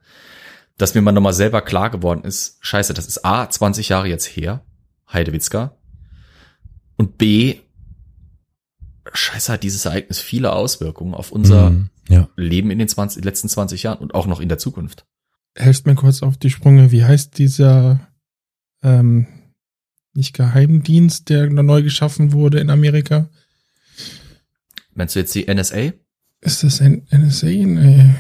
dass 0.76 0.94
mir 0.94 1.02
mal 1.02 1.12
nochmal 1.12 1.34
selber 1.34 1.62
klar 1.62 1.90
geworden 1.90 2.24
ist, 2.24 2.59
scheiße, 2.60 2.94
das 2.94 3.06
ist 3.06 3.24
A, 3.24 3.48
20 3.48 3.88
Jahre 3.88 4.09
jetzt 4.09 4.26
her, 4.26 4.64
Heidewitzka, 5.12 5.76
und 6.96 7.18
B, 7.18 7.60
scheiße, 9.12 9.52
hat 9.52 9.62
dieses 9.62 9.84
Ereignis 9.84 10.20
viele 10.20 10.52
Auswirkungen 10.52 11.14
auf 11.14 11.32
unser 11.32 11.70
Mhm. 11.70 11.90
Ja. 12.09 12.28
Leben 12.36 12.70
in 12.70 12.78
den 12.78 12.88
20, 12.88 13.24
letzten 13.24 13.48
20 13.48 13.82
Jahren 13.82 13.98
und 13.98 14.14
auch 14.14 14.26
noch 14.26 14.40
in 14.40 14.48
der 14.48 14.59
Zukunft. 14.59 15.06
Helft 15.56 15.86
mir 15.86 15.94
kurz 15.94 16.22
auf 16.22 16.36
die 16.36 16.51
Sprünge. 16.51 16.90
Wie 16.92 17.05
heißt 17.05 17.38
dieser, 17.38 18.09
ähm, 18.82 19.26
nicht 20.12 20.34
Geheimdienst, 20.34 21.28
der 21.30 21.48
neu 21.48 21.82
geschaffen 21.82 22.32
wurde 22.32 22.60
in 22.60 22.70
Amerika? 22.70 23.28
Meinst 24.92 25.14
du 25.14 25.20
jetzt 25.20 25.34
die 25.34 25.46
NSA? 25.52 25.92
Ist 26.40 26.62
das 26.62 26.80
ein 26.80 27.06
NSA? 27.10 27.46
Nee. 27.46 28.14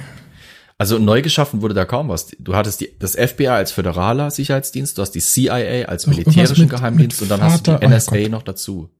Also 0.76 0.98
neu 0.98 1.22
geschaffen 1.22 1.62
wurde 1.62 1.74
da 1.74 1.84
kaum 1.84 2.08
was. 2.08 2.28
Du 2.38 2.56
hattest 2.56 2.80
die, 2.80 2.90
das 2.98 3.12
FBI 3.14 3.46
als 3.48 3.70
föderaler 3.72 4.30
Sicherheitsdienst, 4.30 4.98
du 4.98 5.02
hast 5.02 5.12
die 5.12 5.20
CIA 5.20 5.86
als 5.86 6.06
militärischen 6.06 6.62
mit- 6.62 6.70
Geheimdienst 6.70 7.20
mit 7.20 7.22
und 7.22 7.28
dann 7.28 7.42
hast 7.48 7.66
du 7.66 7.72
Vater- 7.72 7.86
die 7.86 7.92
oh 7.92 7.96
NSA 7.96 8.16
Gott. 8.22 8.30
noch 8.30 8.42
dazu. 8.42 8.90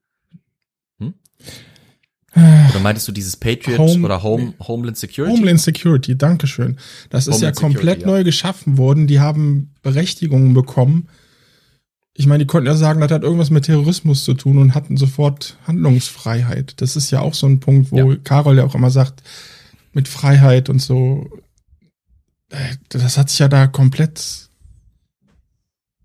Ah, 2.37 2.69
Oder 2.71 2.81
meintest 2.81 3.07
du 3.07 3.13
dieses 3.13 3.37
Patriot 3.37 3.79
Home- 3.79 4.05
oder 4.05 4.23
Home, 4.25 4.55
Homeland 4.67 4.97
Security? 4.97 5.37
Homeland 5.37 5.61
Security, 5.61 6.19
Dankeschön. 6.19 6.79
Das 7.11 7.29
ist 7.29 7.35
Homeland 7.37 7.57
ja 7.57 7.61
komplett 7.61 7.81
Security, 8.01 8.01
ja. 8.03 8.07
neu 8.09 8.25
geschaffen 8.25 8.77
worden. 8.77 9.07
Die 9.07 9.21
haben 9.21 9.73
Berechtigungen 9.83 10.53
bekommen. 10.53 11.09
Ich 12.13 12.27
meine, 12.27 12.43
die 12.45 12.47
konnten 12.49 12.67
ja 12.67 12.75
sagen, 12.75 13.01
das 13.01 13.13
hat 13.13 13.23
irgendwas 13.23 13.51
mit 13.51 13.67
Terrorismus 13.67 14.25
zu 14.25 14.35
tun 14.35 14.59
und 14.59 14.75
hatten 14.75 14.97
sofort 14.97 15.59
Handlungsfreiheit. 15.67 16.81
Das 16.81 16.97
ist 16.97 17.11
ja 17.13 17.21
auch 17.21 17.35
so 17.35 17.47
ein 17.47 17.61
Punkt, 17.61 17.93
wo 17.93 18.11
Ja. 18.13 18.17
Carol 18.25 18.57
ja 18.57 18.65
auch 18.65 18.75
immer 18.75 18.91
sagt, 18.91 19.23
mit 19.93 20.09
Freiheit 20.09 20.69
und 20.69 20.81
so. 20.81 21.29
Äh, 22.51 22.77
Das 22.89 23.17
hat 23.19 23.31
sich 23.31 23.39
ja 23.39 23.49
da 23.49 23.67
komplett 23.67 24.49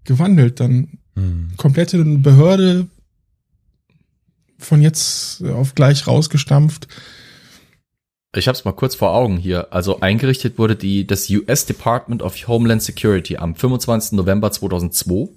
gewandelt. 0.04 0.60
Dann 0.60 0.98
Mhm. 1.16 1.52
komplette 1.58 2.04
Behörde 2.04 2.88
von 4.58 4.82
jetzt 4.82 5.44
auf 5.44 5.76
gleich 5.76 6.08
rausgestampft. 6.08 6.88
Ich 8.36 8.48
habe 8.48 8.56
es 8.58 8.64
mal 8.64 8.74
kurz 8.74 8.94
vor 8.96 9.14
Augen 9.14 9.38
hier. 9.38 9.74
Also 9.74 10.02
eingerichtet 10.02 10.58
wurde 10.58 10.76
die 10.76 11.06
das 11.08 11.30
US 11.30 11.66
Department 11.66 12.22
of 12.22 12.36
Homeland 12.48 12.82
Security 12.84 13.38
am 13.38 13.56
25. 13.56 14.14
November 14.18 14.52
2002 14.52 15.30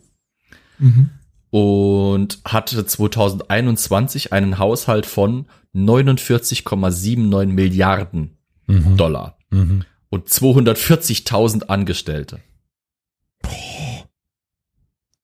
Mhm. 0.79 1.11
und 1.51 2.41
hatte 2.45 2.85
2021 2.85 4.33
einen 4.33 4.59
Haushalt 4.59 5.07
von 5.07 5.47
49,79 5.74 7.47
Milliarden 7.53 8.37
Mhm. 8.66 8.97
Dollar. 8.97 9.39
Mhm. 9.51 9.85
Und 10.12 10.28
240.000 10.28 11.68
Angestellte. 11.68 12.40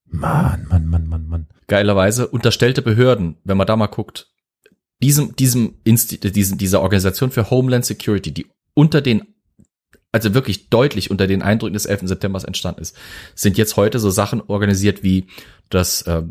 Mann, 0.07 0.67
Mann, 0.71 0.87
Mann, 0.87 1.07
Mann, 1.07 1.29
Mann. 1.29 1.47
Geilerweise 1.67 2.27
unterstellte 2.27 2.81
Behörden, 2.81 3.37
wenn 3.45 3.59
man 3.59 3.67
da 3.67 3.77
mal 3.77 3.89
guckt, 3.89 4.33
diesem, 5.03 5.37
diesem 5.37 5.75
Insti 5.85 6.19
diesem, 6.19 6.57
dieser 6.57 6.81
Organisation 6.81 7.31
für 7.31 7.51
Homeland 7.51 7.85
Security, 7.85 8.33
die 8.33 8.47
unter 8.73 9.03
den, 9.03 9.35
also 10.11 10.33
wirklich 10.33 10.71
deutlich 10.71 11.11
unter 11.11 11.27
den 11.27 11.43
Eindrücken 11.43 11.75
des 11.75 11.85
11. 11.85 12.09
September 12.09 12.43
entstanden 12.43 12.81
ist, 12.81 12.97
sind 13.35 13.59
jetzt 13.59 13.77
heute 13.77 13.99
so 13.99 14.09
Sachen 14.09 14.41
organisiert 14.41 15.03
wie 15.03 15.27
das, 15.69 16.01
äh, 16.03 16.23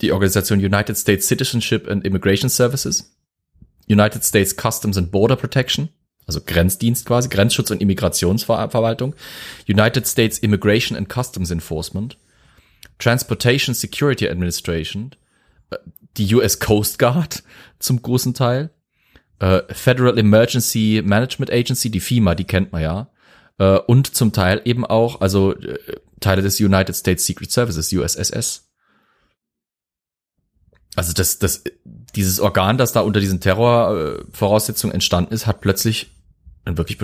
die 0.00 0.12
Organisation 0.12 0.60
United 0.60 0.96
States 0.96 1.28
Citizenship 1.28 1.86
and 1.86 2.06
Immigration 2.06 2.48
Services, 2.48 3.14
United 3.86 4.24
States 4.24 4.56
Customs 4.56 4.96
and 4.96 5.10
Border 5.10 5.36
Protection, 5.36 5.90
also 6.28 6.42
Grenzdienst 6.44 7.06
quasi, 7.06 7.28
Grenzschutz 7.28 7.70
und 7.70 7.80
Immigrationsverwaltung, 7.80 9.16
United 9.66 10.06
States 10.06 10.38
Immigration 10.38 10.96
and 10.96 11.08
Customs 11.12 11.50
Enforcement, 11.50 12.18
Transportation 12.98 13.74
Security 13.74 14.28
Administration, 14.28 15.12
die 16.16 16.34
US 16.34 16.60
Coast 16.60 16.98
Guard 16.98 17.42
zum 17.78 18.02
großen 18.02 18.34
Teil, 18.34 18.70
äh, 19.38 19.62
Federal 19.72 20.18
Emergency 20.18 21.02
Management 21.04 21.50
Agency, 21.50 21.90
die 21.90 22.00
FEMA, 22.00 22.34
die 22.34 22.44
kennt 22.44 22.72
man 22.72 22.82
ja, 22.82 23.10
äh, 23.58 23.78
und 23.78 24.14
zum 24.14 24.32
Teil 24.32 24.60
eben 24.66 24.84
auch, 24.84 25.22
also 25.22 25.54
äh, 25.54 25.78
Teile 26.20 26.42
des 26.42 26.60
United 26.60 26.94
States 26.94 27.24
Secret 27.24 27.50
Services, 27.50 27.90
USSS. 27.92 28.68
Also 30.94 31.12
das, 31.12 31.38
das, 31.38 31.62
dieses 31.84 32.40
Organ, 32.40 32.76
das 32.76 32.92
da 32.92 33.00
unter 33.00 33.20
diesen 33.20 33.40
Terrorvoraussetzungen 33.40 34.92
entstanden 34.92 35.32
ist, 35.32 35.46
hat 35.46 35.60
plötzlich 35.60 36.17
eine 36.68 36.78
wirklich 36.78 36.98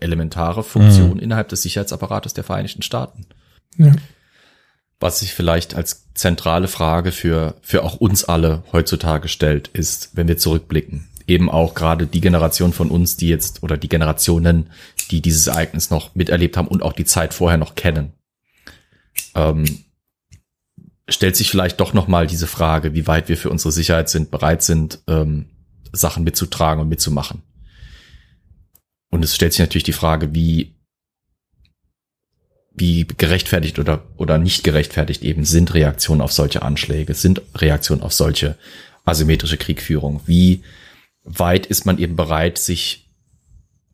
elementare 0.00 0.62
Funktion 0.62 1.14
mhm. 1.14 1.18
innerhalb 1.18 1.48
des 1.48 1.62
Sicherheitsapparates 1.62 2.34
der 2.34 2.44
Vereinigten 2.44 2.82
Staaten. 2.82 3.26
Ja. 3.76 3.92
Was 5.00 5.20
sich 5.20 5.32
vielleicht 5.32 5.74
als 5.74 6.12
zentrale 6.14 6.68
Frage 6.68 7.12
für, 7.12 7.54
für 7.62 7.84
auch 7.84 7.94
uns 7.96 8.24
alle 8.24 8.64
heutzutage 8.72 9.28
stellt, 9.28 9.68
ist, 9.68 10.10
wenn 10.14 10.28
wir 10.28 10.38
zurückblicken, 10.38 11.08
eben 11.26 11.48
auch 11.50 11.74
gerade 11.74 12.06
die 12.06 12.20
Generation 12.20 12.72
von 12.72 12.90
uns, 12.90 13.16
die 13.16 13.28
jetzt, 13.28 13.62
oder 13.62 13.76
die 13.76 13.88
Generationen, 13.88 14.70
die 15.10 15.22
dieses 15.22 15.46
Ereignis 15.46 15.90
noch 15.90 16.14
miterlebt 16.14 16.56
haben 16.56 16.68
und 16.68 16.82
auch 16.82 16.92
die 16.92 17.04
Zeit 17.04 17.32
vorher 17.32 17.58
noch 17.58 17.74
kennen. 17.76 18.12
Ähm, 19.34 19.84
stellt 21.08 21.36
sich 21.36 21.50
vielleicht 21.50 21.80
doch 21.80 21.94
nochmal 21.94 22.26
diese 22.26 22.46
Frage, 22.46 22.94
wie 22.94 23.06
weit 23.06 23.28
wir 23.28 23.36
für 23.36 23.50
unsere 23.50 23.72
Sicherheit 23.72 24.08
sind, 24.08 24.30
bereit 24.30 24.62
sind, 24.62 25.00
ähm, 25.06 25.46
Sachen 25.92 26.24
mitzutragen 26.24 26.82
und 26.82 26.88
mitzumachen. 26.88 27.42
Und 29.10 29.24
es 29.24 29.34
stellt 29.34 29.52
sich 29.52 29.60
natürlich 29.60 29.84
die 29.84 29.92
Frage, 29.92 30.34
wie, 30.34 30.76
wie 32.72 33.06
gerechtfertigt 33.06 33.78
oder, 33.78 34.04
oder 34.16 34.38
nicht 34.38 34.64
gerechtfertigt 34.64 35.22
eben 35.22 35.44
sind 35.44 35.74
Reaktionen 35.74 36.20
auf 36.20 36.32
solche 36.32 36.62
Anschläge, 36.62 37.14
sind 37.14 37.42
Reaktionen 37.54 38.02
auf 38.02 38.12
solche 38.12 38.56
asymmetrische 39.04 39.56
Kriegführung. 39.56 40.20
Wie 40.26 40.62
weit 41.24 41.66
ist 41.66 41.86
man 41.86 41.98
eben 41.98 42.16
bereit, 42.16 42.58
sich 42.58 43.10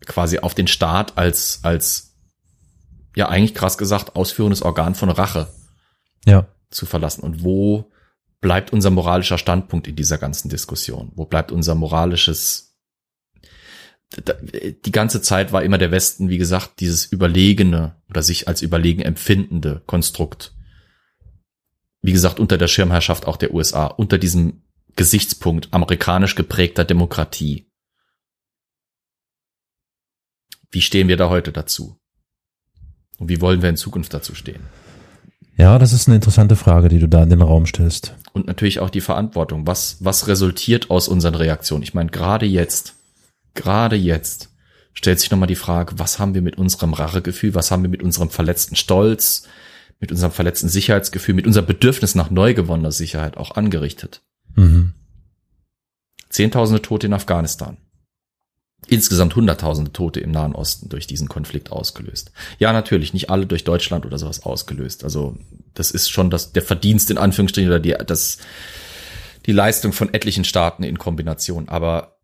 quasi 0.07 0.39
auf 0.39 0.55
den 0.55 0.67
Staat 0.67 1.17
als, 1.17 1.61
als, 1.63 2.17
ja, 3.17 3.29
eigentlich 3.29 3.55
krass 3.55 3.79
gesagt, 3.79 4.17
ausführendes 4.17 4.63
Organ 4.63 4.95
von 4.95 5.11
Rache 5.11 5.49
ja 6.27 6.47
zu 6.71 6.87
verlassen? 6.87 7.23
Und 7.23 7.43
wo 7.43 7.91
bleibt 8.41 8.73
unser 8.73 8.91
moralischer 8.91 9.39
Standpunkt 9.39 9.87
in 9.87 9.97
dieser 9.97 10.19
ganzen 10.19 10.49
Diskussion? 10.49 11.13
Wo 11.15 11.25
bleibt 11.25 11.53
unser 11.53 11.75
moralisches 11.75 12.74
die 14.17 14.93
ganze 14.93 15.23
Zeit 15.23 15.53
war 15.53 15.63
immer 15.63 15.79
der 15.79 15.91
Westen, 15.91 16.29
wie 16.29 16.39
gesagt, 16.39 16.81
dieses 16.81 17.07
überlegene 17.07 17.97
oder 18.09 18.23
sich 18.23 18.47
als 18.47 18.63
überlegen 18.63 19.03
empfindende 19.03 19.83
Konstrukt. 19.87 20.55
Wie 22.01 22.13
gesagt, 22.13 22.39
unter 22.39 22.59
der 22.59 22.69
Schirmherrschaft 22.69 23.27
auch 23.27 23.37
der 23.37 23.55
USA, 23.55 23.87
unter 23.87 24.19
diesem 24.19 24.63
Gesichtspunkt 24.97 25.69
amerikanisch 25.73 26.35
geprägter 26.35 26.85
Demokratie. 26.85 27.67
Wie 30.71 30.83
stehen 30.83 31.09
wir 31.09 31.17
da 31.17 31.29
heute 31.29 31.51
dazu? 31.51 31.99
Und 33.19 33.29
wie 33.29 33.41
wollen 33.41 33.63
wir 33.63 33.69
in 33.69 33.77
Zukunft 33.77 34.13
dazu 34.13 34.35
stehen? 34.35 34.63
Ja, 35.57 35.79
das 35.79 35.93
ist 35.93 36.09
eine 36.09 36.17
interessante 36.17 36.57
Frage, 36.57 36.89
die 36.89 36.99
du 36.99 37.09
da 37.09 37.23
in 37.23 37.31
den 37.31 37.43
Raum 37.43 37.67
stellst. 37.67 38.15
Und 38.33 38.47
natürlich 38.47 38.81
auch 38.81 38.91
die 38.91 39.01
Verantwortung. 39.01 39.67
Was, 39.67 39.99
was 40.01 40.27
resultiert 40.27 40.91
aus 40.91 41.07
unseren 41.07 41.37
Reaktionen? 41.37 41.85
Ich 41.85 41.95
meine, 41.95 42.11
gerade 42.11 42.45
jetzt, 42.45 42.95
gerade 43.55 43.97
jetzt 43.97 44.51
stellt 44.93 45.21
sich 45.21 45.31
nochmal 45.31 45.49
die 45.49 45.55
Frage, 45.57 45.99
was 45.99 46.19
haben 46.19 46.35
wir 46.35 46.43
mit 46.43 46.57
unserem 46.57 46.93
Rachegefühl, 46.93 47.55
was 47.55 47.71
haben 47.71 47.83
wir 47.83 47.91
mit 47.91 48.03
unserem 48.03 48.31
verletzten 48.31 48.77
Stolz, 48.77 49.49
mit 50.01 50.11
unserem 50.13 50.33
verletzten 50.33 50.69
Sicherheitsgefühl, 50.69 51.35
mit 51.35 51.47
unserem 51.47 51.67
Bedürfnis 51.67 52.15
nach 52.15 52.31
neu 52.31 52.55
gewonnener 52.55 52.93
Sicherheit 52.93 53.37
auch 53.37 53.53
angerichtet? 53.53 54.23
Mhm. 54.55 54.93
Zehntausende 56.29 56.83
Tote 56.83 57.07
in 57.07 57.13
Afghanistan 57.13 57.77
insgesamt 58.89 59.37
hunderttausende 59.37 59.93
Tote 59.93 60.21
im 60.21 60.31
Nahen 60.31 60.55
Osten 60.55 60.89
durch 60.89 61.07
diesen 61.07 61.29
Konflikt 61.29 61.73
ausgelöst. 61.73 62.33
Ja, 62.59 62.73
natürlich, 62.73 63.13
nicht 63.15 63.31
alle 63.31 63.47
durch 63.47 63.65
Deutschland 63.65 64.07
oder 64.07 64.19
sowas 64.19 64.43
ausgelöst. 64.43 65.05
Also 65.05 65.37
das 65.75 65.91
ist 65.91 66.11
schon 66.11 66.31
das, 66.31 66.53
der 66.53 66.63
Verdienst 66.63 67.11
in 67.11 67.19
Anführungsstrichen 67.19 67.71
oder 67.71 67.81
die, 67.81 67.95
das, 68.07 68.39
die 69.47 69.53
Leistung 69.53 69.93
von 69.93 70.13
etlichen 70.13 70.45
Staaten 70.45 70.83
in 70.83 70.99
Kombination. 70.99 71.69
Aber 71.69 72.19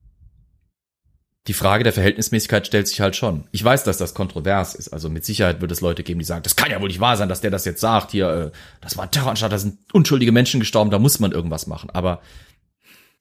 die 1.47 1.55
Frage 1.55 1.85
der 1.85 1.93
Verhältnismäßigkeit 1.93 2.67
stellt 2.67 2.87
sich 2.87 3.01
halt 3.01 3.17
schon. 3.17 3.49
Ich 3.51 3.65
weiß, 3.65 3.85
dass 3.85 3.97
das 3.97 4.15
kontrovers 4.15 4.75
ist. 4.75 4.89
Also 4.89 5.09
mit 5.09 5.25
Sicherheit 5.25 5.61
wird 5.61 5.73
es 5.73 5.81
Leute 5.81 6.03
geben, 6.03 6.19
die 6.19 6.27
sagen, 6.27 6.43
das 6.43 6.55
kann 6.55 6.71
ja 6.71 6.81
wohl 6.81 6.89
nicht 6.89 7.01
wahr 7.01 7.17
sein, 7.17 7.31
dass 7.31 7.41
der 7.41 7.51
das 7.51 7.65
jetzt 7.65 7.81
sagt. 7.81 8.11
Hier, 8.11 8.29
äh, 8.29 8.51
das 8.81 8.97
war 8.97 9.05
ein 9.05 9.11
Terroranschlag, 9.11 9.51
da 9.51 9.59
sind 9.59 9.79
unschuldige 9.93 10.33
Menschen 10.33 10.61
gestorben, 10.61 10.91
da 10.91 10.99
muss 10.99 11.19
man 11.19 11.33
irgendwas 11.33 11.67
machen. 11.67 11.91
Aber 11.91 12.21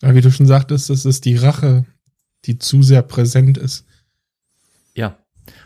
ja, 0.01 0.13
wie 0.15 0.21
du 0.21 0.31
schon 0.31 0.45
sagtest, 0.45 0.89
das 0.89 1.05
ist 1.05 1.25
die 1.25 1.35
Rache 1.35 1.85
die 2.45 2.57
zu 2.57 2.81
sehr 2.81 3.01
präsent 3.01 3.57
ist. 3.57 3.85
Ja. 4.93 5.17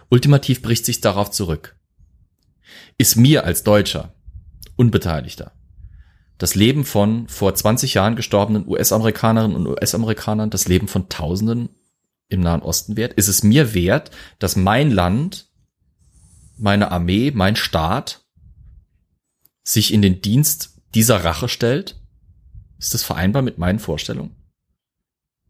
Ultimativ 0.10 0.62
bricht 0.62 0.86
sich 0.86 1.02
darauf 1.02 1.32
zurück. 1.32 1.76
Ist 2.98 3.16
mir 3.16 3.46
als 3.46 3.64
Deutscher, 3.64 4.14
Unbeteiligter, 4.76 5.54
das 6.38 6.56
Leben 6.56 6.84
von 6.84 7.28
vor 7.28 7.54
20 7.54 7.96
Jahren 7.96 8.16
gestorbenen 8.16 8.68
US-Amerikanerinnen 8.68 9.56
und 9.56 9.68
US-Amerikanern, 9.68 10.50
das 10.50 10.68
Leben 10.68 10.88
von 10.88 11.10
Tausenden 11.10 11.70
im 12.34 12.42
Nahen 12.42 12.62
Osten 12.62 12.98
wert? 12.98 13.14
Ist 13.14 13.28
es 13.28 13.44
mir 13.44 13.74
wert, 13.74 14.12
dass 14.40 14.56
mein 14.56 14.92
Land, 14.92 15.48
meine 16.58 16.92
Armee, 16.92 17.32
mein 17.34 17.56
Staat 17.56 18.26
sich 19.64 19.94
in 19.94 20.02
den 20.02 20.22
Dienst 20.22 20.82
dieser 20.94 21.24
Rache 21.24 21.48
stellt? 21.48 22.02
Ist 22.80 22.94
das 22.94 23.04
vereinbar 23.04 23.42
mit 23.42 23.58
meinen 23.58 23.80
Vorstellungen? 23.80 24.36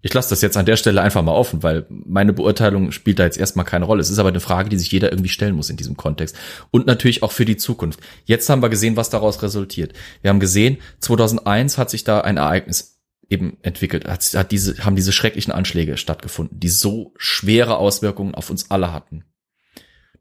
Ich 0.06 0.14
lasse 0.14 0.32
das 0.32 0.42
jetzt 0.42 0.58
an 0.58 0.66
der 0.66 0.76
Stelle 0.76 1.02
einfach 1.02 1.24
mal 1.24 1.32
offen, 1.32 1.64
weil 1.64 1.86
meine 1.90 2.34
Beurteilung 2.34 2.92
spielt 2.92 3.20
da 3.20 3.24
jetzt 3.24 3.38
erstmal 3.38 3.66
keine 3.66 3.86
Rolle. 3.86 4.02
Es 4.02 4.10
ist 4.10 4.20
aber 4.20 4.30
eine 4.30 4.42
Frage, 4.42 4.68
die 4.68 4.78
sich 4.78 4.92
jeder 4.92 5.10
irgendwie 5.10 5.30
stellen 5.30 5.56
muss 5.56 5.70
in 5.70 5.78
diesem 5.78 5.96
Kontext. 5.96 6.36
Und 6.72 6.86
natürlich 6.86 7.24
auch 7.24 7.32
für 7.32 7.46
die 7.46 7.56
Zukunft. 7.56 8.02
Jetzt 8.26 8.50
haben 8.50 8.62
wir 8.62 8.68
gesehen, 8.68 8.98
was 8.98 9.10
daraus 9.10 9.42
resultiert. 9.42 9.94
Wir 10.22 10.30
haben 10.30 10.42
gesehen, 10.42 10.78
2001 11.00 11.78
hat 11.78 11.90
sich 11.90 12.04
da 12.04 12.20
ein 12.20 12.36
Ereignis 12.36 12.93
eben 13.34 13.58
entwickelt, 13.62 14.08
hat, 14.08 14.24
hat 14.34 14.52
diese, 14.52 14.86
haben 14.86 14.96
diese 14.96 15.12
schrecklichen 15.12 15.52
Anschläge 15.52 15.98
stattgefunden, 15.98 16.60
die 16.60 16.70
so 16.70 17.14
schwere 17.18 17.78
Auswirkungen 17.78 18.36
auf 18.36 18.50
uns 18.50 18.72
alle 18.72 18.94
hatten. 18.94 19.26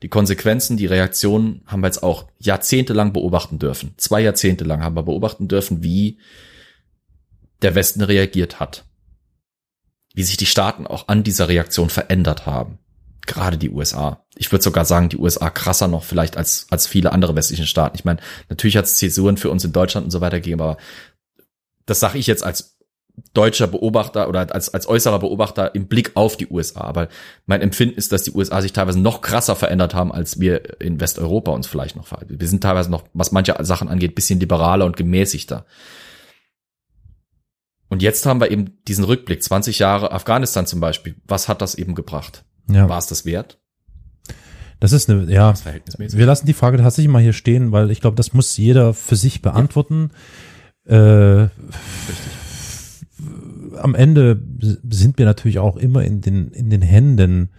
Die 0.03 0.09
Konsequenzen, 0.09 0.77
die 0.77 0.87
Reaktionen 0.87 1.63
haben 1.67 1.83
wir 1.83 1.87
jetzt 1.87 2.03
auch 2.03 2.29
jahrzehntelang 2.39 3.13
beobachten 3.13 3.61
dürfen. 3.61 3.95
Zwei 3.99 4.21
Jahrzehnte 4.21 4.65
lang 4.65 4.83
haben 4.83 4.97
wir 4.97 5.05
beobachten 5.05 5.47
dürfen, 5.47 5.85
wie 5.85 6.19
der 7.63 7.77
Westen 7.77 8.03
reagiert 8.03 8.59
hat 8.59 8.85
wie 10.15 10.23
sich 10.23 10.37
die 10.37 10.47
Staaten 10.47 10.87
auch 10.87 11.09
an 11.09 11.23
dieser 11.23 11.49
Reaktion 11.49 11.91
verändert 11.91 12.47
haben. 12.47 12.79
Gerade 13.27 13.57
die 13.57 13.71
USA. 13.71 14.25
Ich 14.35 14.51
würde 14.51 14.65
sogar 14.65 14.85
sagen, 14.85 15.09
die 15.09 15.17
USA 15.17 15.49
krasser 15.49 15.89
noch 15.89 16.05
vielleicht 16.05 16.37
als, 16.37 16.67
als 16.71 16.87
viele 16.87 17.13
andere 17.13 17.37
westliche 17.37 17.67
Staaten. 17.67 17.97
Ich 17.97 18.05
meine, 18.05 18.21
natürlich 18.49 18.77
hat 18.77 18.85
es 18.85 18.97
Zäsuren 18.97 19.37
für 19.37 19.51
uns 19.51 19.65
in 19.65 19.73
Deutschland 19.73 20.05
und 20.05 20.11
so 20.11 20.21
weiter 20.21 20.41
gegeben, 20.41 20.61
aber 20.61 20.77
das 21.87 22.01
sage 22.01 22.19
ich 22.19 22.27
jetzt 22.27 22.43
als 22.43 22.72
deutscher 23.35 23.67
Beobachter 23.67 24.29
oder 24.29 24.55
als, 24.55 24.73
als 24.73 24.89
äußerer 24.89 25.19
Beobachter 25.19 25.75
im 25.75 25.87
Blick 25.87 26.13
auf 26.15 26.37
die 26.37 26.49
USA. 26.49 26.83
Aber 26.83 27.09
mein 27.47 27.61
Empfinden 27.61 27.97
ist, 27.97 28.13
dass 28.13 28.23
die 28.23 28.33
USA 28.33 28.63
sich 28.63 28.73
teilweise 28.73 29.01
noch 29.01 29.21
krasser 29.21 29.57
verändert 29.57 29.95
haben, 29.95 30.13
als 30.13 30.41
wir 30.41 30.81
in 30.81 31.01
Westeuropa 31.01 31.53
uns 31.53 31.67
vielleicht 31.67 31.97
noch 31.97 32.07
verhalten. 32.07 32.41
Wir 32.41 32.49
sind 32.49 32.63
teilweise 32.63 32.91
noch, 32.91 33.05
was 33.13 33.33
manche 33.33 33.57
Sachen 33.61 33.89
angeht, 33.89 34.15
bisschen 34.15 34.41
liberaler 34.41 34.85
und 34.85 34.97
gemäßigter. 34.97 35.67
Und 37.89 38.03
jetzt 38.03 38.25
haben 38.25 38.41
wir 38.41 38.51
eben 38.51 38.79
diesen 38.89 39.05
Rückblick, 39.05 39.43
20 39.43 39.79
Jahre 39.79 40.13
Afghanistan 40.13 40.67
zum 40.67 40.81
Beispiel. 40.81 41.17
Was 41.27 41.49
hat 41.49 41.61
das 41.61 41.75
eben 41.75 41.95
gebracht? 41.95 42.45
Ja. 42.71 42.89
War 42.89 42.99
es 42.99 43.07
das 43.07 43.27
wert? 43.27 43.59
Das 44.81 44.93
ist 44.93 45.09
eine, 45.09 45.31
ja, 45.31 45.55
wir 45.97 46.27
lassen 46.27 46.47
die 46.47 46.55
Frage 46.55 46.79
tatsächlich 46.79 47.13
mal 47.13 47.23
hier 47.23 47.35
stehen, 47.35 47.71
weil 47.71 47.91
ich 47.91 48.01
glaube, 48.01 48.17
das 48.17 48.33
muss 48.33 48.57
jeder 48.57 48.95
für 48.95 49.15
sich 49.15 49.43
beantworten. 49.43 50.11
Ja. 50.87 51.45
Äh, 51.45 51.49
am 53.77 53.95
Ende 53.95 54.41
sind 54.91 55.19
wir 55.19 55.27
natürlich 55.27 55.59
auch 55.59 55.77
immer 55.77 56.03
in 56.05 56.21
den, 56.21 56.49
in 56.49 56.71
den 56.71 56.83
Händen 56.83 57.51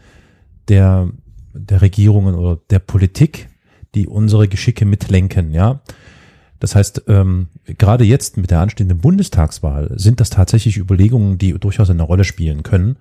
der 0.68 1.10
der 1.54 1.82
Regierungen 1.82 2.36
oder 2.36 2.60
der 2.70 2.80
Politik, 2.80 3.50
die 3.96 4.08
unsere 4.08 4.48
Geschicke 4.48 4.86
mitlenken, 4.86 5.54
ja. 5.54 5.82
Das 6.60 6.76
heißt, 6.76 7.04
ähm, 7.08 7.48
gerade 7.66 8.06
jetzt 8.06 8.38
mit 8.38 8.50
der 8.50 8.62
anstehenden 8.62 9.00
Bundestagswahl 9.00 9.92
sind 9.96 10.20
das 10.20 10.30
tatsächlich 10.30 10.78
Überlegungen, 10.78 11.38
die 11.38 11.54
durchaus 11.60 11.90
eine 11.90 12.04
Rolle 12.04 12.24
spielen 12.24 12.64
können, 12.64 12.98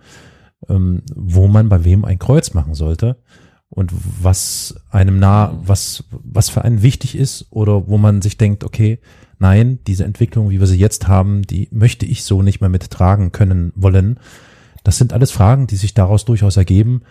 ähm, 0.69 1.03
wo 1.15 1.47
man 1.47 1.69
bei 1.69 1.85
wem 1.85 2.05
ein 2.05 2.19
Kreuz 2.19 2.55
machen 2.55 2.75
sollte 2.75 3.17
und 3.69 3.93
was 4.21 4.75
einem 4.91 5.21
nah, 5.21 5.59
was, 5.65 6.05
was 6.11 6.51
für 6.51 6.63
einen 6.63 6.83
wichtig 6.83 7.17
ist 7.17 7.47
oder 7.51 7.87
wo 7.87 7.99
man 7.99 8.21
sich 8.21 8.37
denkt, 8.37 8.65
okay, 8.65 8.99
nein, 9.43 9.81
diese 9.87 10.05
Entwicklung, 10.05 10.49
wie 10.49 10.61
wir 10.61 10.67
sie 10.67 10.79
jetzt 10.79 11.09
haben, 11.09 11.43
die 11.43 11.69
möchte 11.71 12.07
ich 12.07 12.25
so 12.25 12.41
nicht 12.43 12.61
mehr 12.61 12.71
mittragen 12.71 13.33
können 13.33 13.73
wollen. 13.75 14.19
Das 14.85 14.97
sind 14.97 15.13
alles 15.13 15.31
Fragen, 15.31 15.67
die 15.67 15.77
sich 15.77 15.93
daraus 15.93 16.25
durchaus 16.25 16.57
ergeben. 16.57 17.03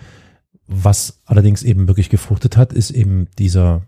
Was 0.66 1.22
allerdings 1.26 1.62
eben 1.62 1.88
wirklich 1.88 2.10
gefruchtet 2.10 2.58
hat, 2.58 2.74
ist 2.74 2.92
eben 2.92 3.28
dieser 3.38 3.84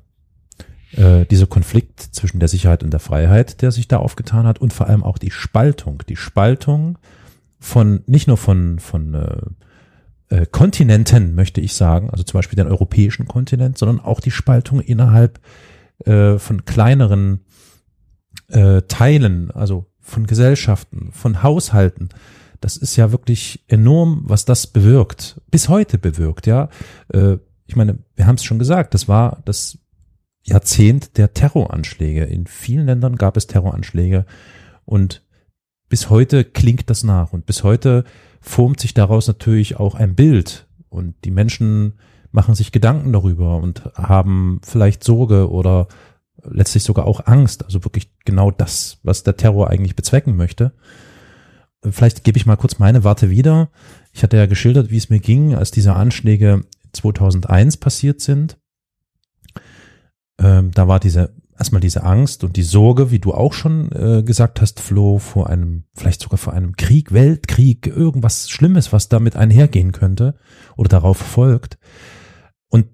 äh, 0.91 1.25
dieser 1.25 1.47
Konflikt 1.47 1.99
zwischen 1.99 2.39
der 2.39 2.49
Sicherheit 2.49 2.83
und 2.83 2.91
der 2.91 2.99
Freiheit, 2.99 3.61
der 3.61 3.71
sich 3.71 3.87
da 3.87 3.97
aufgetan 3.97 4.45
hat 4.45 4.59
und 4.59 4.73
vor 4.73 4.87
allem 4.87 5.03
auch 5.03 5.17
die 5.17 5.31
Spaltung, 5.31 6.03
die 6.07 6.17
Spaltung 6.17 6.99
von 7.59 8.03
nicht 8.05 8.27
nur 8.27 8.37
von 8.37 8.79
von 8.79 9.13
äh, 9.13 9.37
äh, 10.29 10.45
Kontinenten 10.45 11.33
möchte 11.33 11.61
ich 11.61 11.73
sagen, 11.73 12.09
also 12.09 12.23
zum 12.23 12.37
Beispiel 12.37 12.57
den 12.57 12.67
europäischen 12.67 13.27
Kontinent, 13.27 13.77
sondern 13.77 14.01
auch 14.01 14.19
die 14.19 14.31
Spaltung 14.31 14.81
innerhalb 14.81 15.39
äh, 16.05 16.37
von 16.37 16.65
kleineren 16.65 17.39
äh, 18.49 18.81
Teilen, 18.83 19.51
also 19.51 19.85
von 19.99 20.27
Gesellschaften, 20.27 21.11
von 21.11 21.43
Haushalten. 21.43 22.09
Das 22.61 22.77
ist 22.77 22.95
ja 22.95 23.11
wirklich 23.11 23.63
enorm, 23.67 24.23
was 24.25 24.45
das 24.45 24.67
bewirkt, 24.67 25.41
bis 25.51 25.69
heute 25.69 25.97
bewirkt, 25.97 26.47
ja. 26.47 26.69
Äh, 27.09 27.37
ich 27.65 27.75
meine, 27.75 27.99
wir 28.15 28.27
haben 28.27 28.35
es 28.35 28.43
schon 28.43 28.59
gesagt, 28.59 28.93
das 28.93 29.07
war 29.07 29.41
das 29.45 29.77
Jahrzehnt 30.43 31.17
der 31.17 31.33
Terroranschläge. 31.33 32.25
In 32.25 32.45
vielen 32.47 32.85
Ländern 32.85 33.15
gab 33.15 33.37
es 33.37 33.47
Terroranschläge 33.47 34.25
und 34.85 35.23
bis 35.89 36.09
heute 36.09 36.43
klingt 36.43 36.89
das 36.89 37.03
nach 37.03 37.33
und 37.33 37.45
bis 37.45 37.63
heute 37.63 38.03
formt 38.41 38.79
sich 38.79 38.93
daraus 38.93 39.27
natürlich 39.27 39.79
auch 39.79 39.95
ein 39.95 40.15
Bild 40.15 40.67
und 40.89 41.15
die 41.23 41.31
Menschen 41.31 41.93
machen 42.31 42.55
sich 42.55 42.71
Gedanken 42.71 43.13
darüber 43.13 43.57
und 43.57 43.83
haben 43.95 44.59
vielleicht 44.63 45.03
Sorge 45.03 45.49
oder 45.49 45.87
letztlich 46.45 46.83
sogar 46.83 47.05
auch 47.05 47.25
Angst, 47.25 47.65
also 47.65 47.83
wirklich 47.83 48.11
genau 48.25 48.51
das, 48.51 48.99
was 49.03 49.23
der 49.23 49.37
Terror 49.37 49.69
eigentlich 49.69 49.95
bezwecken 49.95 50.35
möchte. 50.35 50.73
Vielleicht 51.89 52.23
gebe 52.23 52.37
ich 52.37 52.45
mal 52.45 52.55
kurz 52.55 52.79
meine 52.79 53.03
Warte 53.03 53.29
wieder. 53.29 53.69
Ich 54.13 54.23
hatte 54.23 54.37
ja 54.37 54.45
geschildert, 54.45 54.89
wie 54.89 54.97
es 54.97 55.09
mir 55.09 55.19
ging, 55.19 55.53
als 55.55 55.71
diese 55.71 55.93
Anschläge 55.93 56.61
2001 56.93 57.77
passiert 57.77 58.21
sind 58.21 58.57
ähm, 60.39 60.71
da 60.71 60.87
war 60.87 60.99
diese 60.99 61.33
erstmal 61.57 61.81
diese 61.81 62.03
Angst 62.03 62.43
und 62.43 62.57
die 62.57 62.63
Sorge, 62.63 63.11
wie 63.11 63.19
du 63.19 63.33
auch 63.33 63.53
schon 63.53 63.91
äh, 63.91 64.23
gesagt 64.23 64.59
hast, 64.59 64.79
Flo, 64.79 65.19
vor 65.19 65.49
einem, 65.49 65.83
vielleicht 65.93 66.21
sogar 66.21 66.37
vor 66.37 66.53
einem 66.53 66.75
Krieg, 66.75 67.13
Weltkrieg, 67.13 67.85
irgendwas 67.87 68.49
Schlimmes, 68.49 68.91
was 68.91 69.07
damit 69.07 69.35
einhergehen 69.35 69.91
könnte 69.91 70.35
oder 70.75 70.89
darauf 70.89 71.17
folgt. 71.17 71.77
Und 72.69 72.87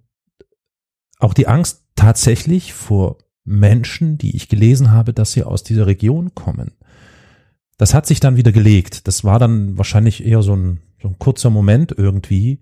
auch 1.19 1.33
die 1.33 1.47
Angst 1.47 1.85
tatsächlich 1.95 2.73
vor 2.73 3.17
Menschen, 3.49 4.19
die 4.19 4.35
ich 4.35 4.47
gelesen 4.47 4.91
habe, 4.91 5.11
dass 5.11 5.31
sie 5.31 5.43
aus 5.43 5.63
dieser 5.63 5.87
Region 5.87 6.35
kommen. 6.35 6.71
Das 7.77 7.95
hat 7.95 8.05
sich 8.05 8.19
dann 8.19 8.37
wieder 8.37 8.51
gelegt. 8.51 9.07
Das 9.07 9.23
war 9.23 9.39
dann 9.39 9.75
wahrscheinlich 9.75 10.23
eher 10.23 10.43
so 10.43 10.55
ein, 10.55 10.81
so 11.01 11.07
ein 11.07 11.17
kurzer 11.17 11.49
Moment 11.49 11.93
irgendwie. 11.97 12.61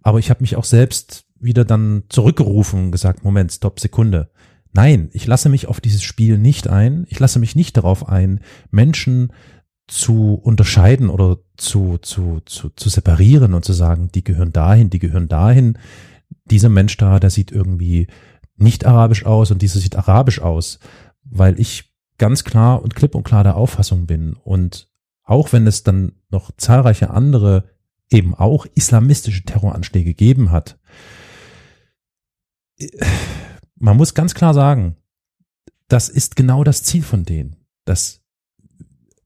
Aber 0.00 0.18
ich 0.18 0.30
habe 0.30 0.40
mich 0.40 0.56
auch 0.56 0.64
selbst 0.64 1.26
wieder 1.38 1.66
dann 1.66 2.04
zurückgerufen 2.08 2.84
und 2.84 2.92
gesagt, 2.92 3.24
Moment, 3.24 3.52
stopp, 3.52 3.78
Sekunde. 3.78 4.30
Nein, 4.72 5.10
ich 5.12 5.26
lasse 5.26 5.50
mich 5.50 5.68
auf 5.68 5.82
dieses 5.82 6.02
Spiel 6.02 6.38
nicht 6.38 6.66
ein. 6.66 7.04
Ich 7.10 7.20
lasse 7.20 7.38
mich 7.38 7.54
nicht 7.54 7.76
darauf 7.76 8.08
ein, 8.08 8.40
Menschen 8.70 9.34
zu 9.86 10.34
unterscheiden 10.34 11.10
oder 11.10 11.40
zu, 11.58 11.98
zu, 11.98 12.40
zu, 12.46 12.70
zu 12.70 12.88
separieren 12.88 13.52
und 13.52 13.66
zu 13.66 13.74
sagen, 13.74 14.08
die 14.14 14.24
gehören 14.24 14.52
dahin, 14.52 14.88
die 14.88 14.98
gehören 14.98 15.28
dahin. 15.28 15.76
Dieser 16.46 16.70
Mensch 16.70 16.96
da, 16.96 17.20
der 17.20 17.28
sieht 17.28 17.52
irgendwie 17.52 18.06
nicht 18.56 18.84
arabisch 18.86 19.24
aus 19.24 19.50
und 19.50 19.62
dieser 19.62 19.80
sieht 19.80 19.96
arabisch 19.96 20.40
aus, 20.40 20.78
weil 21.24 21.58
ich 21.58 21.92
ganz 22.18 22.44
klar 22.44 22.82
und 22.82 22.94
klipp 22.94 23.14
und 23.14 23.24
klar 23.24 23.44
der 23.44 23.56
Auffassung 23.56 24.06
bin. 24.06 24.34
Und 24.34 24.88
auch 25.24 25.52
wenn 25.52 25.66
es 25.66 25.82
dann 25.82 26.12
noch 26.30 26.50
zahlreiche 26.56 27.10
andere 27.10 27.64
eben 28.10 28.34
auch 28.34 28.66
islamistische 28.74 29.44
Terroranschläge 29.44 30.10
gegeben 30.10 30.50
hat, 30.50 30.78
man 33.76 33.96
muss 33.96 34.14
ganz 34.14 34.34
klar 34.34 34.54
sagen, 34.54 34.96
das 35.88 36.08
ist 36.08 36.36
genau 36.36 36.64
das 36.64 36.82
Ziel 36.82 37.02
von 37.02 37.24
denen, 37.24 37.56
dass 37.84 38.20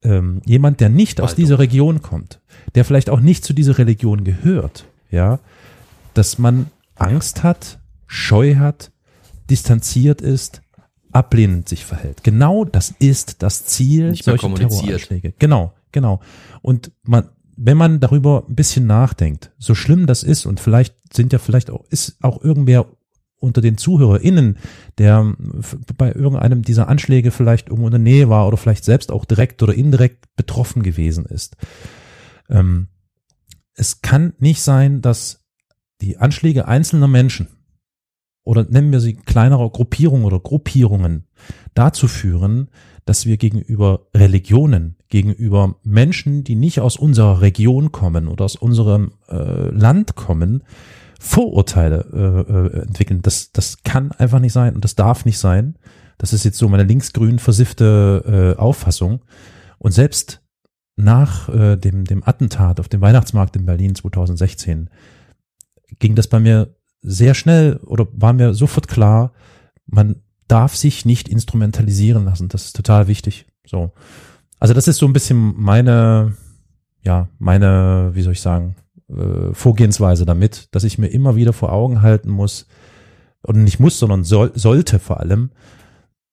ähm, 0.03 0.41
jemand, 0.45 0.81
der 0.81 0.89
nicht 0.89 1.21
aus 1.21 1.35
dieser 1.35 1.59
Region 1.59 2.03
kommt, 2.03 2.41
der 2.75 2.85
vielleicht 2.85 3.11
auch 3.11 3.21
nicht 3.21 3.45
zu 3.45 3.53
dieser 3.53 3.79
Religion 3.79 4.25
gehört, 4.25 4.87
ja, 5.11 5.39
dass 6.15 6.39
man 6.39 6.71
Angst 6.95 7.43
hat, 7.43 7.79
Scheu 8.07 8.57
hat, 8.57 8.93
distanziert 9.51 10.21
ist, 10.21 10.63
ablehnend 11.13 11.69
sich 11.69 11.85
verhält. 11.85 12.23
Genau 12.25 12.65
das 12.65 12.95
ist 12.99 13.43
das 13.43 13.65
Ziel 13.65 14.11
nicht 14.11 14.25
solcher 14.25 14.55
Terroranschläge. 14.55 15.35
Genau, 15.39 15.73
genau. 15.93 16.21
Und 16.63 16.93
man, 17.03 17.31
wenn 17.57 17.77
man 17.77 18.01
darüber 18.01 18.45
ein 18.49 18.55
bisschen 18.55 18.87
nachdenkt, 18.87 19.53
so 19.59 19.75
schlimm 19.75 20.07
das 20.07 20.23
ist 20.23 20.47
und 20.47 20.61
vielleicht 20.61 20.95
sind 21.15 21.33
ja 21.33 21.39
vielleicht 21.39 21.71
auch, 21.71 21.85
ist 21.89 22.19
auch 22.23 22.43
irgendwer 22.43 22.87
unter 23.39 23.61
den 23.61 23.79
ZuhörerInnen, 23.79 24.59
der 24.99 25.35
bei 25.97 26.13
irgendeinem 26.13 26.63
dieser 26.63 26.89
Anschläge 26.89 27.31
vielleicht 27.31 27.69
irgendwo 27.69 27.87
in 27.87 27.93
der 27.93 28.01
Nähe 28.01 28.29
war 28.29 28.47
oder 28.49 28.57
vielleicht 28.57 28.85
selbst 28.85 29.11
auch 29.13 29.25
direkt 29.25 29.63
oder 29.63 29.75
indirekt 29.75 30.35
betroffen 30.37 30.83
gewesen 30.83 31.27
ist. 31.27 31.57
Ähm, 32.49 32.89
es 33.75 34.01
kann 34.01 34.33
nicht 34.39 34.63
sein, 34.63 35.03
dass 35.03 35.45
die 36.01 36.19
Anschläge 36.19 36.67
einzelner 36.67 37.09
Menschen 37.09 37.49
oder 38.47 38.65
nennen 38.69 38.93
wir 38.93 39.01
sie 39.01 39.15
kleinerer 39.15 39.69
Gruppierungen 39.71 40.25
oder 40.25 40.39
Gruppierungen 40.39 41.25
dazu 41.75 42.07
führen, 42.07 42.69
dass 43.05 43.27
wir 43.27 43.39
gegenüber 43.39 44.07
Religionen, 44.17 44.97
gegenüber 45.09 45.77
Menschen, 45.83 46.45
die 46.45 46.55
nicht 46.55 46.81
aus 46.81 46.97
unserer 46.97 47.41
Region 47.41 47.91
kommen 47.91 48.29
oder 48.29 48.45
aus 48.45 48.55
unserem 48.55 49.15
äh, 49.29 49.71
Land 49.71 50.15
kommen, 50.15 50.63
Vorurteile 51.19 52.07
äh, 52.13 52.79
äh, 52.79 52.83
entwickeln. 52.83 53.21
Das, 53.21 53.51
das 53.51 53.83
kann 53.83 54.13
einfach 54.13 54.39
nicht 54.39 54.53
sein 54.53 54.77
und 54.77 54.85
das 54.85 54.95
darf 54.95 55.25
nicht 55.25 55.39
sein. 55.39 55.77
Das 56.17 56.33
ist 56.33 56.45
jetzt 56.45 56.59
so 56.59 56.69
meine 56.69 56.85
linksgrün 56.85 57.41
versiffte 57.41 58.55
äh, 58.57 58.61
Auffassung. 58.61 59.23
Und 59.79 59.91
selbst 59.91 60.41
nach 60.95 61.49
äh, 61.49 61.77
dem, 61.77 62.05
dem 62.05 62.23
Attentat 62.23 62.79
auf 62.79 62.89
dem 62.89 63.01
Weihnachtsmarkt 63.01 63.57
in 63.57 63.67
Berlin 63.67 63.97
2016 63.97 64.89
ging 65.99 66.15
das 66.15 66.29
bei 66.29 66.39
mir 66.39 66.76
sehr 67.07 67.35
schnell 67.35 67.77
oder 67.85 68.07
war 68.13 68.33
mir 68.33 68.55
sofort 68.55 68.89
klar, 68.89 69.33
man 69.87 70.17
darf 70.49 70.77
sich 70.77 71.05
nicht 71.05 71.29
instrumentalisieren 71.29 72.25
lassen. 72.25 72.49
Das 72.49 72.67
ist 72.67 72.77
total 72.77 73.09
wichtig. 73.09 73.47
So. 73.67 73.93
Also 74.59 74.75
das 74.75 74.89
ist 74.89 74.99
so 74.99 75.07
ein 75.07 75.13
bisschen 75.13 75.55
meine, 75.57 76.37
ja, 77.03 77.29
meine, 77.39 78.11
wie 78.15 78.23
soll 78.23 78.33
ich 78.33 78.41
sagen, 78.41 78.77
äh, 79.09 79.53
Vorgehensweise 79.53 80.25
damit, 80.25 80.69
dass 80.75 80.85
ich 80.85 80.99
mir 80.99 81.09
immer 81.09 81.37
wieder 81.37 81.53
vor 81.53 81.73
Augen 81.73 82.03
halten 82.03 82.31
muss, 82.31 82.67
und 83.47 83.63
nicht 83.63 83.81
muss, 83.81 83.99
sondern 83.99 84.25
soll, 84.25 84.53
sollte 84.55 84.99
vor 84.99 85.21
allem, 85.21 85.51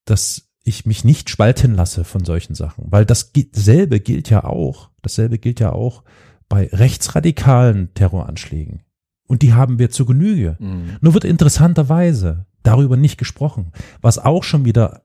dass 0.06 0.50
ich 0.64 0.86
mich 0.86 1.04
nicht 1.04 1.30
spalten 1.30 1.76
lasse 1.76 2.04
von 2.04 2.26
solchen 2.26 2.56
Sachen. 2.56 2.86
Weil 2.90 3.06
dasselbe 3.06 4.00
gilt 4.00 4.30
ja 4.30 4.44
auch, 4.44 4.90
dasselbe 5.02 5.38
gilt 5.38 5.60
ja 5.60 5.72
auch 5.72 6.04
bei 6.50 6.70
rechtsradikalen 6.72 7.94
Terroranschlägen. 7.94 8.83
Und 9.28 9.41
die 9.41 9.54
haben 9.54 9.80
wir 9.80 9.90
zu 9.90 10.06
Genüge. 10.06 10.58
Mhm. 10.60 10.98
Nur 11.02 11.14
wird 11.14 11.24
interessanterweise 11.24 12.45
darüber 12.62 12.98
nicht 12.98 13.18
gesprochen, 13.18 13.72
was 14.02 14.20
auch 14.20 14.44
schon 14.44 14.66
wieder 14.66 15.04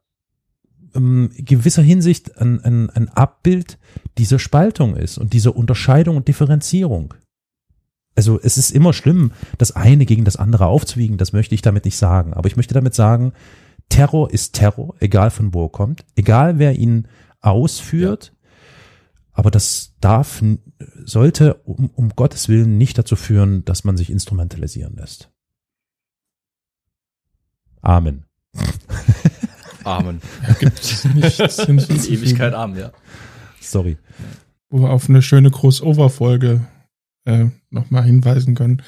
in 0.95 1.03
ähm, 1.03 1.31
gewisser 1.37 1.83
Hinsicht 1.83 2.39
ein, 2.39 2.61
ein, 2.65 2.91
ein 2.91 3.09
Abbild 3.09 3.79
dieser 4.17 4.39
Spaltung 4.39 4.97
ist 4.97 5.19
und 5.19 5.33
dieser 5.33 5.55
Unterscheidung 5.55 6.17
und 6.17 6.29
Differenzierung 6.29 7.15
also 8.19 8.41
es 8.43 8.59
ist 8.59 8.73
immer 8.73 8.93
schlimm, 8.93 9.31
das 9.59 9.77
eine 9.77 10.05
gegen 10.05 10.25
das 10.25 10.35
andere 10.35 10.67
aufzuwiegen, 10.67 11.19
das 11.19 11.33
möchte 11.33 11.55
ich 11.55 11.63
damit 11.63 11.85
nicht 11.85 11.97
sagen. 11.97 12.35
Aber 12.35 12.49
ich 12.49 12.57
möchte 12.57 12.75
damit 12.75 12.93
sagen, 12.93 13.33
Terror 13.91 14.33
ist 14.33 14.55
Terror, 14.55 14.97
egal 14.99 15.31
von 15.31 15.55
wo 15.55 15.67
er 15.67 15.69
kommt, 15.69 16.05
egal 16.17 16.59
wer 16.59 16.77
ihn 16.77 17.07
ausführt. 17.41 18.33
Aber 19.39 19.53
das 19.53 19.95
darf, 20.01 20.43
sollte 21.05 21.55
um, 21.63 21.91
um 21.95 22.09
Gottes 22.17 22.49
Willen 22.49 22.77
nicht 22.77 22.99
dazu 22.99 23.15
führen, 23.15 23.65
dass 23.65 23.85
man 23.85 23.97
sich 23.97 24.11
instrumentalisieren 24.11 24.97
lässt. 24.97 25.31
Amen. 27.81 28.25
Amen. 29.85 30.21
Gibt 30.59 30.81
es 30.81 31.05
nichts 31.05 31.59
In 31.69 31.79
Ewigkeit 31.79 32.53
Amen, 32.53 32.81
ja. 32.81 32.91
Sorry. 33.61 33.97
Wo 34.71 34.81
wir 34.81 34.91
auf 34.91 35.09
eine 35.09 35.23
schöne 35.23 35.53
Crossover-Folge 35.53 36.67
äh, 37.25 37.47
nochmal 37.71 38.03
hinweisen 38.03 38.57
können. 38.57 38.83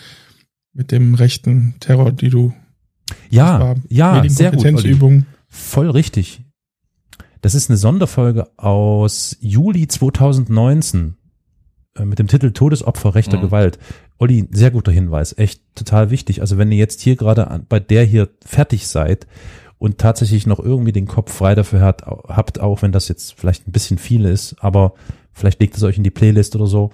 mit 0.72 0.90
dem 0.90 1.14
rechten 1.14 1.76
Terror, 1.78 2.10
die 2.10 2.28
du 2.28 2.52
Ja, 3.28 3.76
ja, 3.88 4.28
sehr 4.28 4.50
gut. 4.50 4.66
Olli. 4.66 5.22
Voll 5.46 5.90
richtig. 5.90 6.42
Das 7.40 7.54
ist 7.54 7.70
eine 7.70 7.76
Sonderfolge 7.76 8.48
aus 8.58 9.36
Juli 9.40 9.88
2019 9.88 11.16
äh, 11.96 12.04
mit 12.04 12.18
dem 12.18 12.28
Titel 12.28 12.52
Todesopfer 12.52 13.14
rechter 13.14 13.38
Mhm. 13.38 13.42
Gewalt. 13.42 13.78
Olli, 14.18 14.46
sehr 14.50 14.70
guter 14.70 14.92
Hinweis, 14.92 15.36
echt 15.38 15.62
total 15.74 16.10
wichtig. 16.10 16.40
Also 16.42 16.58
wenn 16.58 16.70
ihr 16.70 16.78
jetzt 16.78 17.00
hier 17.00 17.16
gerade 17.16 17.64
bei 17.68 17.80
der 17.80 18.04
hier 18.04 18.28
fertig 18.44 18.86
seid 18.86 19.26
und 19.78 19.96
tatsächlich 19.98 20.46
noch 20.46 20.60
irgendwie 20.60 20.92
den 20.92 21.06
Kopf 21.06 21.32
frei 21.32 21.54
dafür 21.54 21.80
hat, 21.80 22.02
habt, 22.02 22.60
auch 22.60 22.82
wenn 22.82 22.92
das 22.92 23.08
jetzt 23.08 23.34
vielleicht 23.34 23.66
ein 23.66 23.72
bisschen 23.72 23.96
viel 23.96 24.26
ist, 24.26 24.56
aber 24.60 24.92
vielleicht 25.32 25.60
legt 25.60 25.76
es 25.76 25.82
euch 25.82 25.96
in 25.96 26.04
die 26.04 26.10
Playlist 26.10 26.54
oder 26.54 26.66
so. 26.66 26.90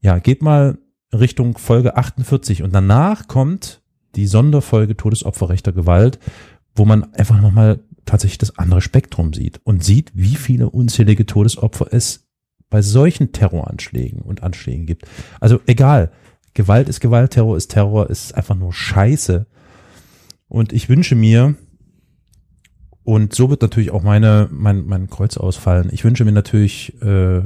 Ja, 0.00 0.18
geht 0.18 0.42
mal 0.42 0.78
Richtung 1.12 1.58
Folge 1.58 1.96
48 1.96 2.62
und 2.62 2.74
danach 2.74 3.28
kommt 3.28 3.82
die 4.16 4.26
Sonderfolge 4.26 4.96
Todesopfer 4.96 5.50
rechter 5.50 5.72
Gewalt, 5.72 6.18
wo 6.74 6.86
man 6.86 7.12
einfach 7.14 7.40
nochmal 7.40 7.80
tatsächlich 8.04 8.38
das 8.38 8.58
andere 8.58 8.80
Spektrum 8.80 9.32
sieht 9.32 9.60
und 9.64 9.82
sieht, 9.84 10.12
wie 10.14 10.36
viele 10.36 10.70
unzählige 10.70 11.26
Todesopfer 11.26 11.88
es 11.90 12.26
bei 12.70 12.82
solchen 12.82 13.32
Terroranschlägen 13.32 14.20
und 14.20 14.42
Anschlägen 14.42 14.86
gibt. 14.86 15.06
Also 15.40 15.60
egal, 15.66 16.10
Gewalt 16.54 16.88
ist 16.88 17.00
Gewalt, 17.00 17.32
Terror 17.32 17.56
ist 17.56 17.68
Terror, 17.68 18.10
ist 18.10 18.34
einfach 18.34 18.54
nur 18.54 18.72
Scheiße. 18.72 19.46
Und 20.48 20.72
ich 20.72 20.88
wünsche 20.88 21.14
mir, 21.14 21.56
und 23.02 23.34
so 23.34 23.50
wird 23.50 23.62
natürlich 23.62 23.90
auch 23.90 24.02
meine, 24.02 24.48
mein, 24.50 24.86
mein 24.86 25.08
Kreuz 25.08 25.36
ausfallen, 25.36 25.88
ich 25.92 26.04
wünsche 26.04 26.24
mir 26.24 26.32
natürlich 26.32 27.00
äh, 27.02 27.42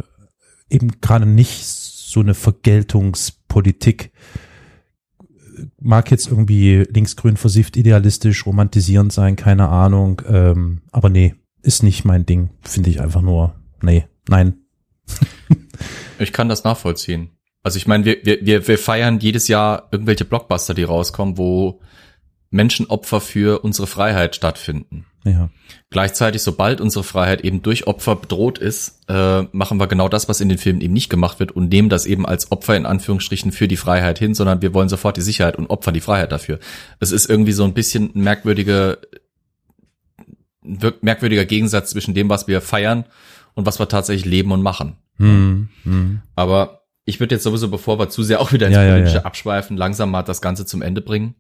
eben 0.70 1.00
gerade 1.00 1.26
nicht 1.26 1.64
so 1.64 2.20
eine 2.20 2.34
Vergeltungspolitik, 2.34 4.12
mag 5.80 6.10
jetzt 6.10 6.28
irgendwie 6.28 6.86
linksgrün 6.90 7.36
versifft, 7.36 7.76
idealistisch, 7.76 8.46
romantisierend 8.46 9.12
sein, 9.12 9.36
keine 9.36 9.68
Ahnung. 9.68 10.22
Ähm, 10.28 10.82
aber 10.92 11.08
nee, 11.08 11.34
ist 11.62 11.82
nicht 11.82 12.04
mein 12.04 12.26
Ding. 12.26 12.50
Finde 12.62 12.90
ich 12.90 13.00
einfach 13.00 13.22
nur, 13.22 13.54
nee, 13.82 14.06
nein. 14.28 14.54
Ich 16.20 16.32
kann 16.32 16.48
das 16.48 16.64
nachvollziehen. 16.64 17.30
Also 17.62 17.76
ich 17.76 17.86
meine, 17.86 18.04
wir, 18.04 18.18
wir, 18.24 18.44
wir, 18.44 18.66
wir 18.66 18.78
feiern 18.78 19.20
jedes 19.20 19.46
Jahr 19.48 19.88
irgendwelche 19.92 20.24
Blockbuster, 20.24 20.74
die 20.74 20.82
rauskommen, 20.82 21.38
wo 21.38 21.80
Menschenopfer 22.50 23.20
für 23.20 23.60
unsere 23.60 23.86
Freiheit 23.86 24.34
stattfinden. 24.34 25.06
Ja. 25.30 25.50
Gleichzeitig, 25.90 26.42
sobald 26.42 26.80
unsere 26.80 27.04
Freiheit 27.04 27.42
eben 27.42 27.62
durch 27.62 27.86
Opfer 27.86 28.16
bedroht 28.16 28.58
ist, 28.58 29.00
äh, 29.08 29.42
machen 29.52 29.78
wir 29.78 29.86
genau 29.86 30.08
das, 30.08 30.28
was 30.28 30.40
in 30.40 30.48
den 30.48 30.58
Filmen 30.58 30.80
eben 30.80 30.92
nicht 30.92 31.08
gemacht 31.08 31.40
wird 31.40 31.52
und 31.52 31.70
nehmen 31.70 31.88
das 31.88 32.06
eben 32.06 32.26
als 32.26 32.52
Opfer 32.52 32.76
in 32.76 32.86
Anführungsstrichen 32.86 33.52
für 33.52 33.68
die 33.68 33.76
Freiheit 33.76 34.18
hin, 34.18 34.34
sondern 34.34 34.60
wir 34.62 34.74
wollen 34.74 34.88
sofort 34.88 35.16
die 35.16 35.22
Sicherheit 35.22 35.56
und 35.56 35.70
opfern 35.70 35.94
die 35.94 36.00
Freiheit 36.00 36.32
dafür. 36.32 36.58
Es 37.00 37.12
ist 37.12 37.28
irgendwie 37.28 37.52
so 37.52 37.64
ein 37.64 37.74
bisschen 37.74 38.12
ein 38.14 38.22
merkwürdiger, 38.22 38.98
Gegensatz 41.46 41.90
zwischen 41.90 42.14
dem, 42.14 42.28
was 42.28 42.48
wir 42.48 42.60
feiern 42.60 43.04
und 43.54 43.66
was 43.66 43.78
wir 43.78 43.88
tatsächlich 43.88 44.26
leben 44.26 44.52
und 44.52 44.62
machen. 44.62 44.96
Hm, 45.16 45.68
hm. 45.84 46.20
Aber 46.36 46.82
ich 47.04 47.20
würde 47.20 47.34
jetzt 47.34 47.44
sowieso, 47.44 47.68
bevor 47.68 47.98
wir 47.98 48.10
zu 48.10 48.22
sehr 48.22 48.40
auch 48.40 48.52
wieder 48.52 48.66
ins 48.66 48.76
Ja, 48.76 48.84
ja, 48.84 48.92
Politische 48.92 49.16
ja. 49.16 49.24
abschweifen, 49.24 49.76
langsam 49.78 50.10
mal 50.10 50.22
das 50.22 50.42
Ganze 50.42 50.66
zum 50.66 50.82
Ende 50.82 51.00
bringen. 51.00 51.34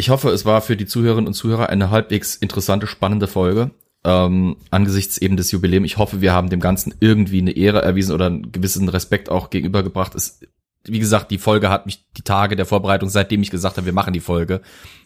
Ich 0.00 0.08
hoffe, 0.08 0.30
es 0.30 0.46
war 0.46 0.62
für 0.62 0.78
die 0.78 0.86
Zuhörerinnen 0.86 1.26
und 1.26 1.34
Zuhörer 1.34 1.68
eine 1.68 1.90
halbwegs 1.90 2.34
interessante, 2.34 2.86
spannende 2.86 3.26
Folge. 3.26 3.70
Ähm, 4.02 4.56
angesichts 4.70 5.18
eben 5.18 5.36
des 5.36 5.50
Jubiläums. 5.50 5.84
Ich 5.84 5.98
hoffe, 5.98 6.22
wir 6.22 6.32
haben 6.32 6.48
dem 6.48 6.60
Ganzen 6.60 6.94
irgendwie 7.00 7.42
eine 7.42 7.50
Ehre 7.50 7.82
erwiesen 7.82 8.14
oder 8.14 8.24
einen 8.24 8.50
gewissen 8.50 8.88
Respekt 8.88 9.28
auch 9.28 9.50
gegenübergebracht. 9.50 10.14
Es, 10.14 10.40
wie 10.84 11.00
gesagt, 11.00 11.30
die 11.30 11.36
Folge 11.36 11.68
hat 11.68 11.84
mich 11.84 12.06
die 12.16 12.22
Tage 12.22 12.56
der 12.56 12.64
Vorbereitung, 12.64 13.10
seitdem 13.10 13.42
ich 13.42 13.50
gesagt 13.50 13.76
habe, 13.76 13.84
wir 13.84 13.92
machen 13.92 14.14
die 14.14 14.20
Folge, 14.20 14.62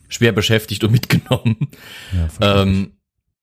schwer 0.09 0.31
beschäftigt 0.31 0.85
und 0.85 0.93
mitgenommen. 0.93 1.57
Ja. 2.41 2.63
Ähm, 2.63 2.93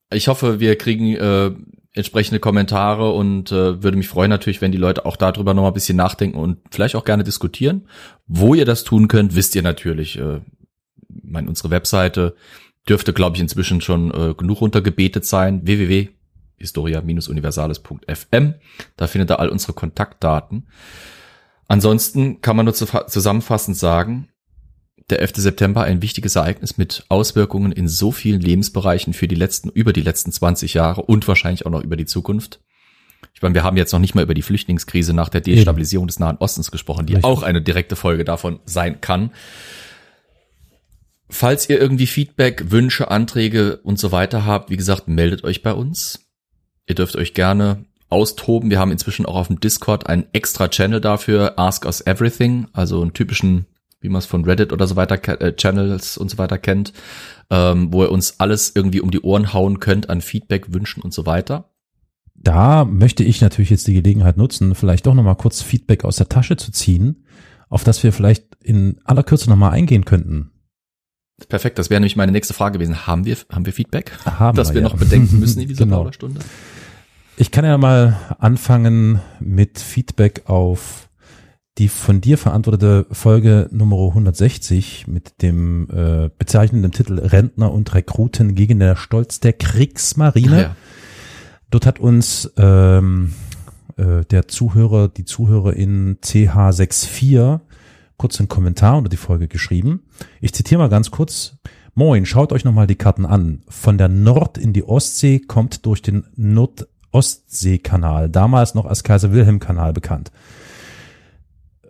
ich 0.10 0.30
hoffe, 0.30 0.62
wir 0.62 0.78
kriegen 0.78 1.14
äh, 1.18 1.52
entsprechende 1.92 2.40
Kommentare 2.40 3.12
und 3.12 3.52
äh, 3.52 3.84
würde 3.84 3.98
mich 3.98 4.08
freuen 4.08 4.30
natürlich, 4.30 4.62
wenn 4.62 4.72
die 4.72 4.78
Leute 4.78 5.06
auch 5.06 5.18
darüber 5.18 5.54
noch 5.54 5.64
mal 5.64 5.68
ein 5.68 5.74
bisschen 5.74 5.98
nachdenken 5.98 6.38
und 6.38 6.60
vielleicht 6.72 6.96
auch 6.96 7.04
gerne 7.04 7.26
diskutieren. 7.26 7.90
Wo 8.26 8.56
ihr 8.56 8.64
das 8.64 8.86
tun 8.86 9.10
könnt, 9.10 9.36
wisst 9.36 9.54
ihr 9.56 9.64
natürlich. 9.64 10.18
Äh, 10.18 10.40
meine, 11.24 11.48
unsere 11.50 11.70
Webseite 11.70 12.36
dürfte, 12.88 13.14
glaube 13.14 13.36
ich, 13.38 13.42
inzwischen 13.42 13.82
schon 13.82 14.12
äh, 14.12 14.34
genug 14.34 14.62
runtergebetet 14.62 15.26
sein. 15.26 15.62
www.historia-universales.fm. 15.66 18.54
Da 18.98 19.08
findet 19.08 19.32
ihr 19.32 19.40
all 19.40 19.50
unsere 19.50 19.74
Kontaktdaten. 19.74 20.68
Ansonsten 21.68 22.42
kann 22.42 22.56
man 22.56 22.66
nur 22.66 22.74
zu- 22.74 22.86
zusammenfassend 23.08 23.78
sagen, 23.78 24.28
der 25.10 25.20
11. 25.20 25.34
September 25.38 25.84
ein 25.84 26.02
wichtiges 26.02 26.36
Ereignis 26.36 26.78
mit 26.78 27.06
Auswirkungen 27.10 27.72
in 27.72 27.88
so 27.88 28.12
vielen 28.12 28.42
Lebensbereichen 28.42 29.14
für 29.14 29.28
die 29.28 29.36
letzten, 29.36 29.70
über 29.70 29.94
die 29.94 30.02
letzten 30.02 30.32
20 30.32 30.74
Jahre 30.74 31.02
und 31.04 31.28
wahrscheinlich 31.28 31.66
auch 31.66 31.72
noch 31.72 31.84
über 31.84 31.96
die 31.98 32.06
Zukunft. 32.06 32.60
Ich 33.34 33.42
meine, 33.42 33.56
wir 33.56 33.64
haben 33.64 33.78
jetzt 33.78 33.92
noch 33.94 34.00
nicht 34.00 34.16
mal 34.16 34.24
über 34.24 34.34
die 34.34 34.42
Flüchtlingskrise 34.42 35.14
nach 35.14 35.30
der 35.30 35.42
Destabilisierung 35.42 36.08
des 36.08 36.20
Nahen 36.20 36.38
Ostens 36.38 36.72
gesprochen, 36.72 37.06
die 37.06 37.14
Richtig. 37.14 37.30
auch 37.30 37.44
eine 37.44 37.62
direkte 37.62 37.96
Folge 37.96 38.24
davon 38.24 38.60
sein 38.66 39.00
kann. 39.02 39.32
Falls 41.32 41.70
ihr 41.70 41.80
irgendwie 41.80 42.08
Feedback, 42.08 42.72
Wünsche, 42.72 43.10
Anträge 43.10 43.78
und 43.78 43.98
so 43.98 44.12
weiter 44.12 44.46
habt, 44.46 44.70
wie 44.70 44.76
gesagt, 44.76 45.08
meldet 45.08 45.46
euch 45.46 45.64
bei 45.64 45.74
uns. 45.74 46.28
Ihr 46.88 46.96
dürft 46.96 47.16
euch 47.16 47.34
gerne 47.34 47.86
austoben. 48.10 48.70
Wir 48.70 48.80
haben 48.80 48.92
inzwischen 48.92 49.26
auch 49.26 49.38
auf 49.38 49.48
dem 49.48 49.62
Discord 49.62 50.08
einen 50.08 50.26
extra 50.34 50.68
Channel 50.68 51.00
dafür, 51.00 51.58
Ask 51.58 51.86
Us 51.86 52.02
Everything, 52.02 52.68
also 52.74 53.02
einen 53.02 53.14
typischen, 53.14 53.66
wie 54.02 54.10
man 54.10 54.20
es 54.20 54.26
von 54.26 54.44
Reddit 54.44 54.74
oder 54.74 54.86
so 54.88 54.98
weiter, 54.98 55.42
äh, 55.42 55.56
Channels 55.56 56.18
und 56.18 56.30
so 56.30 56.38
weiter 56.38 56.58
kennt, 56.58 56.92
ähm, 57.50 57.94
wo 57.94 58.04
ihr 58.04 58.12
uns 58.12 58.42
alles 58.42 58.74
irgendwie 58.76 59.00
um 59.00 59.10
die 59.10 59.22
Ohren 59.22 59.54
hauen 59.54 59.80
könnt 59.80 60.10
an 60.10 60.20
Feedback, 60.20 60.74
Wünschen 60.74 61.02
und 61.02 61.14
so 61.14 61.26
weiter. 61.26 61.72
Da 62.36 62.84
möchte 62.84 63.24
ich 63.24 63.40
natürlich 63.40 63.70
jetzt 63.70 63.88
die 63.88 63.94
Gelegenheit 63.94 64.36
nutzen, 64.36 64.76
vielleicht 64.76 65.08
doch 65.08 65.14
nochmal 65.14 65.38
kurz 65.38 65.62
Feedback 65.62 66.04
aus 66.04 66.18
der 66.18 66.28
Tasche 66.28 66.58
zu 66.58 66.74
ziehen, 66.74 67.26
auf 67.70 67.86
das 67.86 68.04
wir 68.04 68.12
vielleicht 68.12 68.58
in 68.62 69.00
aller 69.06 69.24
Kürze 69.24 69.50
nochmal 69.50 69.72
eingehen 69.72 70.04
könnten. 70.04 70.52
Perfekt, 71.50 71.80
das 71.80 71.90
wäre 71.90 72.00
nämlich 72.00 72.16
meine 72.16 72.32
nächste 72.32 72.54
Frage 72.54 72.78
gewesen. 72.78 73.08
Haben 73.08 73.26
wir, 73.26 73.38
haben 73.52 73.66
wir 73.66 73.74
Feedback? 73.74 74.12
Haben 74.26 74.56
das 74.56 74.74
wir 74.74 74.82
ja. 74.82 74.88
noch 74.88 74.98
bedenken 74.98 75.40
müssen 75.40 75.62
in 75.62 75.68
dieser 75.70 75.86
Genau. 75.86 75.98
Plauderstunde? 75.98 76.42
Ich 77.38 77.52
kann 77.52 77.66
ja 77.66 77.78
mal 77.78 78.18
anfangen 78.40 79.22
mit 79.40 79.80
Feedback 79.80 80.44
auf 80.46 81.10
die 81.78 81.88
von 81.88 82.22
dir 82.22 82.38
verantwortete 82.38 83.08
Folge 83.12 83.70
Nummer 83.72 83.96
160 83.96 85.08
mit 85.08 85.42
dem 85.42 85.88
äh, 85.90 86.30
bezeichnenden 86.38 86.92
Titel 86.92 87.18
Rentner 87.18 87.72
und 87.72 87.94
Rekruten 87.96 88.56
gegen 88.56 88.80
den 88.80 88.96
Stolz 88.98 89.40
der 89.40 89.54
Kriegsmarine. 89.54 90.62
Ja. 90.62 90.76
Dort 91.70 91.86
hat 91.86 92.00
uns 92.00 92.52
ähm, 92.58 93.34
äh, 93.96 94.26
der 94.30 94.48
Zuhörer, 94.50 95.08
die 95.08 95.24
Zuhörerin 95.24 96.18
CH64 96.22 97.62
kurz 98.22 98.40
einen 98.40 98.50
Kommentar 98.50 98.98
unter 98.98 99.10
die 99.10 99.18
Folge 99.18 99.48
geschrieben. 99.48 100.04
Ich 100.42 100.54
zitiere 100.54 100.78
mal 100.78 100.90
ganz 100.90 101.10
kurz. 101.10 101.58
Moin, 101.96 102.28
schaut 102.28 102.54
euch 102.54 102.64
nochmal 102.64 102.86
die 102.86 102.94
Karten 102.94 103.26
an. 103.26 103.64
Von 103.68 103.98
der 103.98 104.10
Nord 104.10 104.60
in 104.60 104.74
die 104.74 104.84
Ostsee 104.84 105.40
kommt 105.40 105.88
durch 105.88 106.04
den 106.04 106.28
Nordostseekanal, 106.36 108.30
damals 108.30 108.76
noch 108.76 108.86
als 108.86 109.04
Kaiser-Wilhelm-Kanal 109.04 109.94
bekannt. 109.94 110.32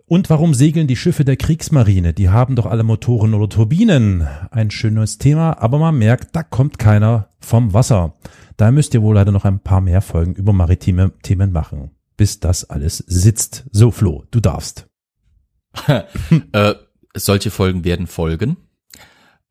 Und 0.06 0.30
warum 0.30 0.54
segeln 0.54 0.86
die 0.86 0.96
Schiffe 0.96 1.26
der 1.26 1.36
Kriegsmarine? 1.36 2.14
Die 2.14 2.30
haben 2.30 2.56
doch 2.56 2.64
alle 2.64 2.82
Motoren 2.82 3.34
oder 3.34 3.50
Turbinen. 3.50 4.26
Ein 4.50 4.70
schönes 4.70 5.18
Thema, 5.18 5.60
aber 5.60 5.78
man 5.78 5.98
merkt, 5.98 6.34
da 6.34 6.42
kommt 6.42 6.78
keiner 6.78 7.28
vom 7.40 7.74
Wasser. 7.74 8.14
Da 8.56 8.70
müsst 8.70 8.94
ihr 8.94 9.02
wohl 9.02 9.16
leider 9.16 9.32
noch 9.32 9.44
ein 9.44 9.60
paar 9.60 9.82
mehr 9.82 10.00
Folgen 10.00 10.32
über 10.32 10.54
maritime 10.54 11.12
Themen 11.22 11.52
machen, 11.52 11.90
bis 12.16 12.40
das 12.40 12.70
alles 12.70 13.04
sitzt. 13.06 13.64
So, 13.70 13.90
Flo, 13.90 14.24
du 14.30 14.40
darfst. 14.40 14.86
äh, 16.52 16.74
solche 17.14 17.50
Folgen 17.50 17.84
werden 17.84 18.06
folgen. 18.06 18.56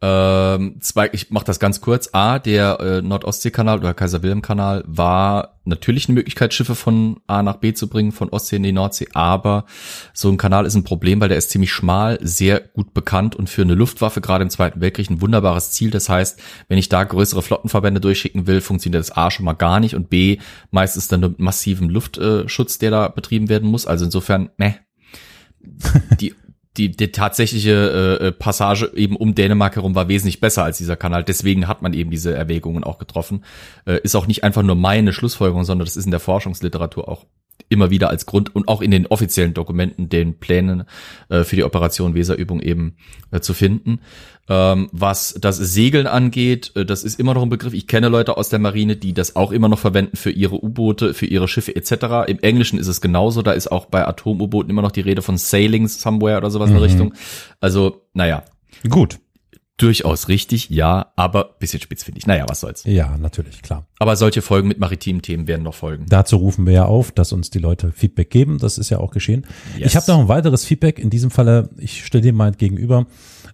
Ähm, 0.03 0.77
zwei, 0.79 1.11
ich 1.13 1.29
mache 1.29 1.45
das 1.45 1.59
ganz 1.59 1.79
kurz. 1.79 2.09
A, 2.13 2.39
der 2.39 2.79
äh, 2.79 3.01
Nordostseekanal 3.03 3.77
oder 3.77 3.93
Kaiser-Wilhelm-Kanal 3.93 4.83
war 4.87 5.59
natürlich 5.63 6.07
eine 6.07 6.15
Möglichkeit, 6.15 6.55
Schiffe 6.55 6.73
von 6.73 7.19
A 7.27 7.43
nach 7.43 7.57
B 7.57 7.73
zu 7.73 7.87
bringen, 7.87 8.11
von 8.11 8.29
Ostsee 8.29 8.55
in 8.55 8.63
die 8.63 8.71
Nordsee, 8.71 9.09
aber 9.13 9.65
so 10.11 10.31
ein 10.31 10.37
Kanal 10.37 10.65
ist 10.65 10.73
ein 10.73 10.83
Problem, 10.83 11.21
weil 11.21 11.29
der 11.29 11.37
ist 11.37 11.51
ziemlich 11.51 11.71
schmal, 11.71 12.17
sehr 12.19 12.61
gut 12.61 12.95
bekannt 12.95 13.35
und 13.35 13.47
für 13.47 13.61
eine 13.61 13.75
Luftwaffe, 13.75 14.21
gerade 14.21 14.41
im 14.41 14.49
Zweiten 14.49 14.81
Weltkrieg, 14.81 15.11
ein 15.11 15.21
wunderbares 15.21 15.69
Ziel. 15.69 15.91
Das 15.91 16.09
heißt, 16.09 16.41
wenn 16.67 16.79
ich 16.79 16.89
da 16.89 17.03
größere 17.03 17.43
Flottenverbände 17.43 18.01
durchschicken 18.01 18.47
will, 18.47 18.61
funktioniert 18.61 19.01
das 19.01 19.15
A 19.15 19.29
schon 19.29 19.45
mal 19.45 19.53
gar 19.53 19.79
nicht 19.79 19.95
und 19.95 20.09
B, 20.09 20.39
meistens 20.71 21.09
dann 21.09 21.19
mit 21.19 21.37
massivem 21.37 21.89
Luftschutz, 21.89 22.79
der 22.79 22.89
da 22.89 23.07
betrieben 23.07 23.49
werden 23.49 23.69
muss. 23.69 23.85
Also 23.85 24.05
insofern, 24.05 24.49
meh, 24.57 24.73
die, 26.19 26.33
die, 26.77 26.91
die 26.91 27.11
tatsächliche 27.11 28.19
äh, 28.21 28.31
Passage 28.31 28.91
eben 28.95 29.15
um 29.15 29.35
Dänemark 29.35 29.75
herum 29.75 29.95
war 29.95 30.07
wesentlich 30.07 30.39
besser 30.39 30.63
als 30.63 30.77
dieser 30.77 30.95
Kanal. 30.95 31.23
Deswegen 31.23 31.67
hat 31.67 31.81
man 31.81 31.93
eben 31.93 32.11
diese 32.11 32.33
Erwägungen 32.33 32.83
auch 32.83 32.97
getroffen. 32.97 33.43
Äh, 33.85 33.99
ist 34.03 34.15
auch 34.15 34.27
nicht 34.27 34.43
einfach 34.43 34.63
nur 34.63 34.75
meine 34.75 35.13
Schlussfolgerung, 35.13 35.65
sondern 35.65 35.85
das 35.85 35.97
ist 35.97 36.05
in 36.05 36.11
der 36.11 36.19
Forschungsliteratur 36.19 37.09
auch 37.09 37.25
immer 37.69 37.89
wieder 37.89 38.09
als 38.09 38.25
Grund 38.25 38.55
und 38.55 38.67
auch 38.67 38.81
in 38.81 38.91
den 38.91 39.07
offiziellen 39.07 39.53
Dokumenten, 39.53 40.09
den 40.09 40.39
Plänen 40.39 40.83
äh, 41.29 41.43
für 41.43 41.55
die 41.55 41.63
Operation 41.63 42.15
Weserübung 42.15 42.61
eben 42.61 42.95
äh, 43.31 43.39
zu 43.39 43.53
finden. 43.53 43.99
Ähm, 44.49 44.89
was 44.91 45.35
das 45.39 45.57
Segeln 45.57 46.07
angeht, 46.07 46.71
äh, 46.75 46.85
das 46.85 47.03
ist 47.03 47.19
immer 47.19 47.33
noch 47.33 47.43
ein 47.43 47.49
Begriff. 47.49 47.73
Ich 47.73 47.87
kenne 47.87 48.09
Leute 48.09 48.37
aus 48.37 48.49
der 48.49 48.59
Marine, 48.59 48.95
die 48.95 49.13
das 49.13 49.35
auch 49.35 49.51
immer 49.51 49.69
noch 49.69 49.79
verwenden 49.79 50.17
für 50.17 50.31
ihre 50.31 50.63
U-Boote, 50.63 51.13
für 51.13 51.25
ihre 51.25 51.47
Schiffe 51.47 51.75
etc. 51.75 52.27
Im 52.27 52.39
Englischen 52.39 52.79
ist 52.79 52.87
es 52.87 53.01
genauso. 53.01 53.41
Da 53.41 53.51
ist 53.51 53.71
auch 53.71 53.85
bei 53.85 54.05
Atom-U-Booten 54.05 54.69
immer 54.69 54.81
noch 54.81 54.91
die 54.91 55.01
Rede 55.01 55.21
von 55.21 55.37
Sailing 55.37 55.87
somewhere 55.87 56.37
oder 56.37 56.49
sowas 56.49 56.69
in 56.69 56.75
der 56.75 56.83
Richtung. 56.83 57.13
Also, 57.59 58.01
naja, 58.13 58.43
Gut. 58.89 59.19
Durchaus 59.81 60.27
richtig, 60.27 60.69
ja, 60.69 61.11
aber 61.15 61.55
bisschen 61.59 61.81
spitzfindig. 61.81 62.27
Naja, 62.27 62.45
was 62.47 62.59
soll's. 62.59 62.83
Ja, 62.85 63.17
natürlich, 63.17 63.61
klar. 63.61 63.87
Aber 63.99 64.15
solche 64.15 64.41
Folgen 64.41 64.67
mit 64.67 64.79
maritimen 64.79 65.21
Themen 65.21 65.47
werden 65.47 65.63
noch 65.63 65.73
folgen. 65.73 66.05
Dazu 66.07 66.37
rufen 66.37 66.65
wir 66.65 66.73
ja 66.73 66.85
auf, 66.85 67.11
dass 67.11 67.31
uns 67.31 67.49
die 67.49 67.59
Leute 67.59 67.91
Feedback 67.91 68.29
geben. 68.29 68.57
Das 68.59 68.77
ist 68.77 68.89
ja 68.89 68.99
auch 68.99 69.11
geschehen. 69.11 69.45
Yes. 69.77 69.87
Ich 69.87 69.95
habe 69.95 70.11
noch 70.11 70.19
ein 70.19 70.27
weiteres 70.27 70.65
Feedback. 70.65 70.99
In 70.99 71.09
diesem 71.09 71.31
Falle, 71.31 71.69
ich 71.77 72.05
stelle 72.05 72.21
dir 72.21 72.33
mal 72.33 72.51
gegenüber, 72.51 73.07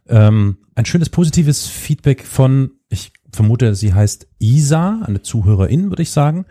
ähm, 0.07 0.57
ein 0.75 0.85
schönes 0.85 1.09
positives 1.09 1.67
Feedback 1.67 2.25
von, 2.25 2.71
ich 2.89 3.11
vermute, 3.31 3.75
sie 3.75 3.93
heißt 3.93 4.27
Isa, 4.39 5.01
eine 5.05 5.21
Zuhörerin, 5.21 5.89
würde 5.89 6.03
ich 6.03 6.11
sagen. 6.11 6.45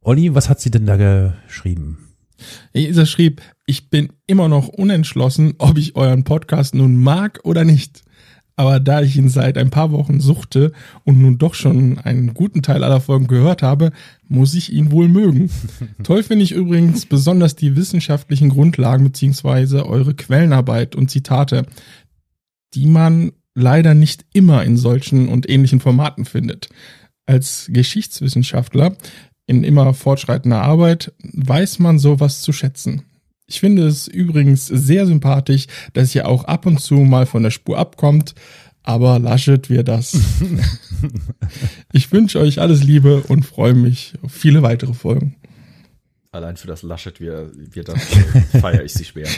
Olli, 0.00 0.34
was 0.34 0.48
hat 0.48 0.60
sie 0.60 0.70
denn 0.70 0.86
da 0.86 0.96
geschrieben? 0.96 2.14
Isa 2.72 3.06
schrieb, 3.06 3.42
ich 3.66 3.90
bin 3.90 4.12
immer 4.26 4.48
noch 4.48 4.68
unentschlossen, 4.68 5.54
ob 5.58 5.78
ich 5.78 5.96
euren 5.96 6.24
Podcast 6.24 6.74
nun 6.74 7.02
mag 7.02 7.40
oder 7.44 7.64
nicht. 7.64 8.02
Aber 8.58 8.80
da 8.80 9.02
ich 9.02 9.16
ihn 9.16 9.28
seit 9.28 9.58
ein 9.58 9.68
paar 9.68 9.92
Wochen 9.92 10.18
suchte 10.18 10.72
und 11.04 11.20
nun 11.20 11.36
doch 11.36 11.52
schon 11.52 11.98
einen 11.98 12.32
guten 12.32 12.62
Teil 12.62 12.82
aller 12.82 13.02
Folgen 13.02 13.26
gehört 13.26 13.62
habe, 13.62 13.92
muss 14.28 14.54
ich 14.54 14.72
ihn 14.72 14.90
wohl 14.90 15.08
mögen. 15.08 15.50
Toll 16.02 16.22
finde 16.22 16.44
ich 16.44 16.52
übrigens 16.52 17.04
besonders 17.04 17.54
die 17.54 17.76
wissenschaftlichen 17.76 18.48
Grundlagen 18.48 19.04
beziehungsweise 19.04 19.86
eure 19.86 20.14
Quellenarbeit 20.14 20.96
und 20.96 21.10
Zitate, 21.10 21.66
die 22.72 22.86
man 22.86 23.32
leider 23.54 23.94
nicht 23.94 24.24
immer 24.32 24.64
in 24.64 24.78
solchen 24.78 25.28
und 25.28 25.48
ähnlichen 25.48 25.80
Formaten 25.80 26.24
findet. 26.24 26.70
Als 27.26 27.68
Geschichtswissenschaftler 27.70 28.96
in 29.46 29.64
immer 29.64 29.92
fortschreitender 29.92 30.62
Arbeit 30.62 31.12
weiß 31.22 31.78
man 31.78 31.98
sowas 31.98 32.40
zu 32.40 32.52
schätzen. 32.52 33.02
Ich 33.48 33.60
finde 33.60 33.86
es 33.86 34.08
übrigens 34.08 34.66
sehr 34.66 35.06
sympathisch, 35.06 35.66
dass 35.92 36.14
ihr 36.14 36.28
auch 36.28 36.44
ab 36.44 36.66
und 36.66 36.80
zu 36.80 36.94
mal 36.94 37.26
von 37.26 37.44
der 37.44 37.52
Spur 37.52 37.78
abkommt, 37.78 38.34
aber 38.82 39.18
Laschet 39.18 39.70
wir 39.70 39.84
das. 39.84 40.18
ich 41.92 42.10
wünsche 42.10 42.40
euch 42.40 42.60
alles 42.60 42.82
Liebe 42.82 43.22
und 43.28 43.44
freue 43.44 43.74
mich 43.74 44.14
auf 44.22 44.32
viele 44.32 44.62
weitere 44.62 44.94
Folgen. 44.94 45.36
Allein 46.32 46.56
für 46.56 46.66
das 46.66 46.82
Laschet 46.82 47.20
wir, 47.20 47.50
wir 47.54 47.84
das 47.84 48.02
feiere 48.60 48.84
ich 48.84 48.92
sie 48.92 49.04
schwer. 49.04 49.28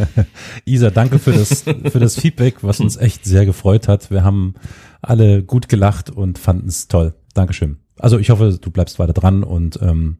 Isa, 0.64 0.90
danke 0.90 1.18
für 1.18 1.32
das, 1.32 1.62
für 1.62 1.98
das 1.98 2.20
Feedback, 2.20 2.62
was 2.62 2.78
uns 2.78 2.96
echt 2.96 3.24
sehr 3.24 3.46
gefreut 3.46 3.88
hat. 3.88 4.10
Wir 4.10 4.22
haben 4.22 4.54
alle 5.02 5.42
gut 5.42 5.68
gelacht 5.68 6.10
und 6.10 6.38
fanden 6.38 6.68
es 6.68 6.88
toll. 6.88 7.14
Dankeschön. 7.34 7.78
Also 7.98 8.18
ich 8.18 8.30
hoffe, 8.30 8.58
du 8.60 8.70
bleibst 8.70 8.98
weiter 8.98 9.14
dran 9.14 9.42
und 9.42 9.78
ähm, 9.82 10.18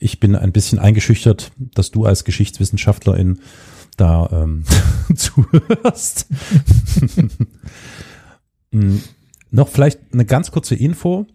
ich 0.00 0.18
bin 0.18 0.34
ein 0.34 0.50
bisschen 0.50 0.78
eingeschüchtert, 0.78 1.52
dass 1.58 1.90
du 1.90 2.04
als 2.04 2.24
Geschichtswissenschaftlerin 2.24 3.40
da 3.96 4.28
ähm, 4.32 4.64
zuhörst. 5.14 6.26
Hm, 8.72 9.02
noch 9.50 9.66
vielleicht 9.66 9.98
eine 10.12 10.24
ganz 10.24 10.52
kurze 10.52 10.76
Info. 10.76 11.26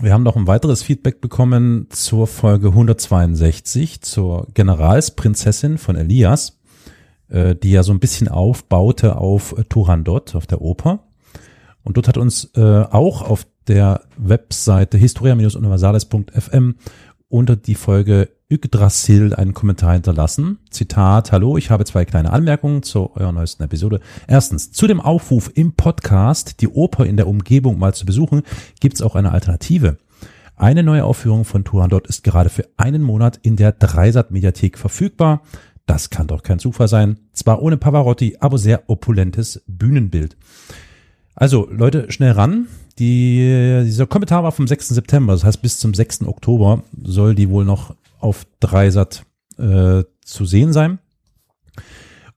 Wir 0.00 0.14
haben 0.14 0.22
noch 0.22 0.34
ein 0.34 0.46
weiteres 0.46 0.82
Feedback 0.82 1.20
bekommen 1.20 1.88
zur 1.90 2.26
Folge 2.26 2.68
162 2.68 4.00
zur 4.00 4.48
Generalsprinzessin 4.54 5.76
von 5.76 5.94
Elias, 5.94 6.58
äh, 7.28 7.54
die 7.54 7.70
ja 7.70 7.82
so 7.82 7.92
ein 7.92 8.00
bisschen 8.00 8.28
aufbaute 8.28 9.16
auf 9.18 9.54
Turandot, 9.68 10.34
auf 10.34 10.46
der 10.46 10.62
Oper. 10.62 11.06
Und 11.82 11.98
dort 11.98 12.08
hat 12.08 12.16
uns 12.16 12.50
äh, 12.56 12.60
auch 12.60 13.20
auf 13.20 13.46
der 13.68 14.04
Webseite 14.16 14.96
historia-universales.fm 14.96 16.76
unter 17.34 17.56
die 17.56 17.74
Folge 17.74 18.28
Yggdrasil 18.48 19.34
einen 19.34 19.54
Kommentar 19.54 19.94
hinterlassen. 19.94 20.60
Zitat, 20.70 21.32
hallo, 21.32 21.58
ich 21.58 21.68
habe 21.68 21.84
zwei 21.84 22.04
kleine 22.04 22.32
Anmerkungen 22.32 22.84
zu 22.84 23.10
eurer 23.16 23.32
neuesten 23.32 23.64
Episode. 23.64 23.98
Erstens, 24.28 24.70
zu 24.70 24.86
dem 24.86 25.00
Aufruf 25.00 25.50
im 25.52 25.72
Podcast, 25.72 26.60
die 26.60 26.68
Oper 26.68 27.04
in 27.06 27.16
der 27.16 27.26
Umgebung 27.26 27.76
mal 27.76 27.92
zu 27.92 28.06
besuchen, 28.06 28.44
gibt 28.78 28.94
es 28.94 29.02
auch 29.02 29.16
eine 29.16 29.32
Alternative. 29.32 29.98
Eine 30.54 30.84
neue 30.84 31.04
Aufführung 31.04 31.44
von 31.44 31.64
Turandot 31.64 32.06
ist 32.06 32.22
gerade 32.22 32.50
für 32.50 32.68
einen 32.76 33.02
Monat 33.02 33.40
in 33.42 33.56
der 33.56 33.72
Dreisat-Mediathek 33.72 34.78
verfügbar. 34.78 35.42
Das 35.86 36.10
kann 36.10 36.28
doch 36.28 36.44
kein 36.44 36.60
Zufall 36.60 36.86
sein. 36.86 37.18
Zwar 37.32 37.60
ohne 37.62 37.78
Pavarotti, 37.78 38.36
aber 38.38 38.58
sehr 38.58 38.88
opulentes 38.88 39.64
Bühnenbild. 39.66 40.36
Also 41.34 41.68
Leute, 41.70 42.10
schnell 42.10 42.32
ran. 42.32 42.68
Die, 42.98 43.82
dieser 43.84 44.06
Kommentar 44.06 44.44
war 44.44 44.52
vom 44.52 44.68
6. 44.68 44.88
September, 44.88 45.32
das 45.32 45.42
heißt 45.42 45.60
bis 45.62 45.78
zum 45.78 45.94
6. 45.94 46.22
Oktober 46.26 46.84
soll 47.02 47.34
die 47.34 47.50
wohl 47.50 47.64
noch 47.64 47.96
auf 48.20 48.46
Dreisat 48.60 49.24
äh, 49.58 50.04
zu 50.24 50.44
sehen 50.44 50.72
sein. 50.72 51.00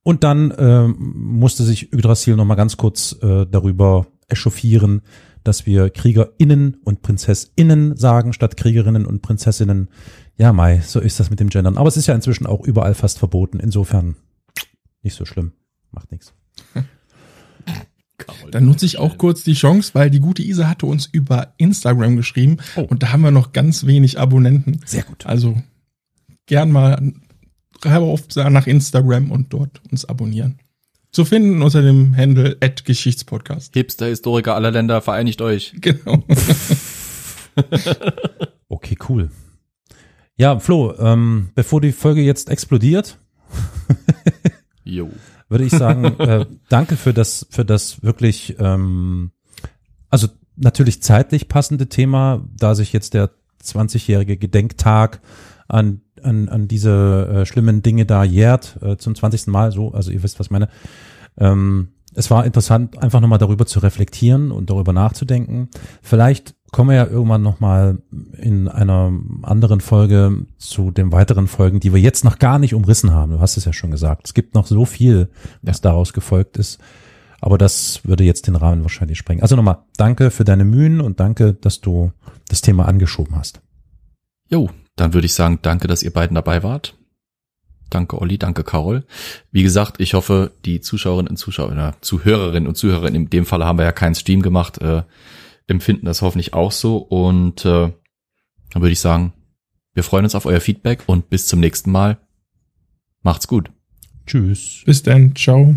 Und 0.01 0.23
dann 0.23 0.51
äh, 0.51 0.87
musste 0.87 1.63
sich 1.63 1.93
Yggdrasil 1.93 2.35
noch 2.35 2.45
mal 2.45 2.55
ganz 2.55 2.77
kurz 2.77 3.15
äh, 3.21 3.45
darüber 3.45 4.07
echauffieren, 4.29 5.01
dass 5.43 5.65
wir 5.65 5.89
KriegerInnen 5.89 6.77
und 6.83 7.01
PrinzessInnen 7.01 7.95
sagen, 7.97 8.33
statt 8.33 8.57
Kriegerinnen 8.57 9.05
und 9.05 9.21
Prinzessinnen. 9.21 9.89
Ja, 10.37 10.53
Mai, 10.53 10.81
so 10.85 10.99
ist 10.99 11.19
das 11.19 11.29
mit 11.29 11.39
dem 11.39 11.49
Gendern. 11.49 11.77
Aber 11.77 11.87
es 11.87 11.97
ist 11.97 12.07
ja 12.07 12.15
inzwischen 12.15 12.45
auch 12.45 12.65
überall 12.65 12.95
fast 12.95 13.19
verboten. 13.19 13.59
Insofern 13.59 14.15
nicht 15.03 15.15
so 15.15 15.25
schlimm. 15.25 15.53
Macht 15.91 16.11
nichts. 16.11 16.33
Dann 18.51 18.65
nutze 18.65 18.85
ich 18.85 18.97
auch 18.97 19.17
kurz 19.17 19.43
die 19.43 19.53
Chance, 19.53 19.91
weil 19.93 20.09
die 20.09 20.19
gute 20.19 20.41
Isa 20.41 20.67
hatte 20.67 20.85
uns 20.87 21.05
über 21.11 21.53
Instagram 21.57 22.15
geschrieben 22.15 22.57
Oh. 22.75 22.81
und 22.81 23.03
da 23.03 23.11
haben 23.11 23.21
wir 23.21 23.31
noch 23.31 23.53
ganz 23.53 23.85
wenig 23.85 24.19
Abonnenten. 24.19 24.79
Sehr 24.85 25.03
gut. 25.03 25.25
Also 25.25 25.55
gern 26.47 26.71
mal 26.71 27.13
auf 27.85 28.23
nach 28.35 28.65
Instagram 28.67 29.31
und 29.31 29.53
dort 29.53 29.81
uns 29.91 30.05
abonnieren. 30.05 30.59
Zu 31.11 31.25
finden 31.25 31.61
unter 31.61 31.81
dem 31.81 32.15
Handle 32.17 32.57
at 32.59 32.85
Geschichtspodcast. 32.85 33.73
Hipster, 33.73 34.07
Historiker 34.07 34.55
aller 34.55 34.71
Länder, 34.71 35.01
vereinigt 35.01 35.41
euch. 35.41 35.73
Genau. 35.81 36.23
Okay, 38.69 38.97
cool. 39.09 39.31
Ja, 40.35 40.59
Flo, 40.59 40.93
ähm, 40.99 41.49
bevor 41.55 41.81
die 41.81 41.91
Folge 41.91 42.21
jetzt 42.21 42.49
explodiert, 42.49 43.17
Jo. 44.83 45.09
Würde 45.49 45.65
ich 45.65 45.71
sagen, 45.71 46.05
äh, 46.19 46.45
danke 46.69 46.95
für 46.95 47.13
das, 47.13 47.47
für 47.49 47.65
das 47.65 48.03
wirklich, 48.03 48.55
ähm, 48.59 49.31
also 50.09 50.27
natürlich 50.55 51.01
zeitlich 51.01 51.47
passende 51.47 51.87
Thema, 51.87 52.43
da 52.57 52.75
sich 52.75 52.93
jetzt 52.93 53.13
der 53.13 53.31
20-jährige 53.63 54.37
Gedenktag 54.37 55.21
an, 55.67 56.01
an, 56.23 56.49
an 56.49 56.67
diese 56.67 57.27
äh, 57.27 57.45
schlimmen 57.45 57.81
Dinge 57.81 58.05
da 58.05 58.23
jährt, 58.23 58.77
äh, 58.81 58.97
zum 58.97 59.15
20. 59.15 59.47
Mal 59.47 59.71
so, 59.71 59.91
also 59.91 60.11
ihr 60.11 60.23
wisst, 60.23 60.39
was 60.39 60.47
ich 60.47 60.51
meine. 60.51 60.69
Ähm, 61.37 61.89
es 62.13 62.31
war 62.31 62.45
interessant, 62.45 62.97
einfach 62.97 63.21
nochmal 63.21 63.37
darüber 63.37 63.67
zu 63.67 63.79
reflektieren 63.79 64.51
und 64.51 64.71
darüber 64.71 64.91
nachzudenken. 64.91 65.69
Vielleicht 66.01 66.55
kommen 66.71 66.89
wir 66.89 66.97
ja 66.97 67.07
irgendwann 67.07 67.41
nochmal 67.41 67.99
in 68.37 68.67
einer 68.67 69.11
anderen 69.43 69.81
Folge 69.81 70.45
zu 70.57 70.91
den 70.91 71.11
weiteren 71.11 71.47
Folgen, 71.47 71.79
die 71.79 71.93
wir 71.93 72.01
jetzt 72.01 72.23
noch 72.23 72.39
gar 72.39 72.59
nicht 72.59 72.73
umrissen 72.73 73.11
haben. 73.11 73.31
Du 73.31 73.39
hast 73.39 73.57
es 73.57 73.65
ja 73.65 73.73
schon 73.73 73.91
gesagt. 73.91 74.23
Es 74.25 74.33
gibt 74.33 74.53
noch 74.53 74.67
so 74.67 74.85
viel, 74.85 75.29
was 75.61 75.81
daraus 75.81 76.13
gefolgt 76.13 76.57
ist. 76.57 76.79
Aber 77.39 77.57
das 77.57 78.01
würde 78.03 78.23
jetzt 78.23 78.47
den 78.47 78.55
Rahmen 78.55 78.81
wahrscheinlich 78.81 79.17
sprengen. 79.17 79.43
Also 79.43 79.55
nochmal, 79.55 79.79
danke 79.95 80.31
für 80.31 80.43
deine 80.43 80.65
Mühen 80.65 81.01
und 81.01 81.19
danke, 81.19 81.53
dass 81.53 81.81
du 81.81 82.11
das 82.49 82.61
Thema 82.61 82.87
angeschoben 82.87 83.35
hast. 83.35 83.61
Jo, 84.49 84.69
dann 84.95 85.13
würde 85.13 85.27
ich 85.27 85.33
sagen, 85.33 85.59
danke, 85.61 85.87
dass 85.87 86.03
ihr 86.03 86.11
beiden 86.11 86.35
dabei 86.35 86.63
wart. 86.63 86.95
Danke, 87.89 88.19
Olli, 88.19 88.37
danke, 88.37 88.63
Carol. 88.63 89.05
Wie 89.51 89.63
gesagt, 89.63 90.01
ich 90.01 90.13
hoffe, 90.13 90.51
die 90.65 90.81
Zuschauerinnen 90.81 91.29
und 91.29 91.37
Zuschauer, 91.37 91.71
oder 91.71 91.95
Zuhörerinnen 92.01 92.67
und 92.67 92.75
Zuhörer, 92.75 93.07
in 93.07 93.29
dem 93.29 93.45
Fall 93.45 93.63
haben 93.63 93.77
wir 93.77 93.85
ja 93.85 93.91
keinen 93.91 94.15
Stream 94.15 94.41
gemacht, 94.41 94.79
äh, 94.81 95.03
empfinden 95.67 96.05
das 96.05 96.21
hoffentlich 96.21 96.53
auch 96.53 96.71
so. 96.71 96.97
Und 96.97 97.65
äh, 97.65 97.91
dann 98.71 98.81
würde 98.81 98.91
ich 98.91 98.99
sagen, 98.99 99.33
wir 99.93 100.03
freuen 100.03 100.25
uns 100.25 100.35
auf 100.35 100.45
euer 100.45 100.61
Feedback 100.61 101.03
und 101.07 101.29
bis 101.29 101.47
zum 101.47 101.59
nächsten 101.59 101.91
Mal. 101.91 102.17
Macht's 103.21 103.47
gut. 103.47 103.71
Tschüss. 104.25 104.83
Bis 104.85 105.03
dann. 105.03 105.35
Ciao. 105.35 105.75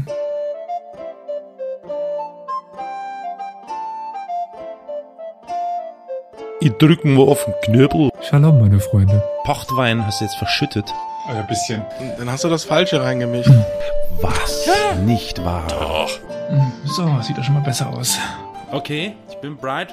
Ich 6.63 6.73
drücken 6.73 7.17
wir 7.17 7.27
auf 7.27 7.47
den 7.47 7.55
Knöbel. 7.63 8.11
Shalom, 8.21 8.61
meine 8.61 8.81
Freunde. 8.81 9.23
Pochtwein 9.45 10.05
hast 10.05 10.21
du 10.21 10.27
jetzt 10.27 10.37
verschüttet. 10.37 10.93
Ein 11.27 11.47
bisschen. 11.47 11.83
Dann 12.19 12.31
hast 12.31 12.45
du 12.45 12.49
das 12.49 12.65
Falsche 12.65 13.03
reingemischt. 13.03 13.51
Was? 14.21 14.69
Nicht 15.07 15.43
wahr. 15.43 15.67
So, 16.85 17.21
sieht 17.23 17.39
doch 17.39 17.45
schon 17.45 17.55
mal 17.55 17.63
besser 17.63 17.89
aus. 17.89 18.19
Okay, 18.73 19.17
ich 19.29 19.37
bin 19.41 19.57
Bright. 19.57 19.93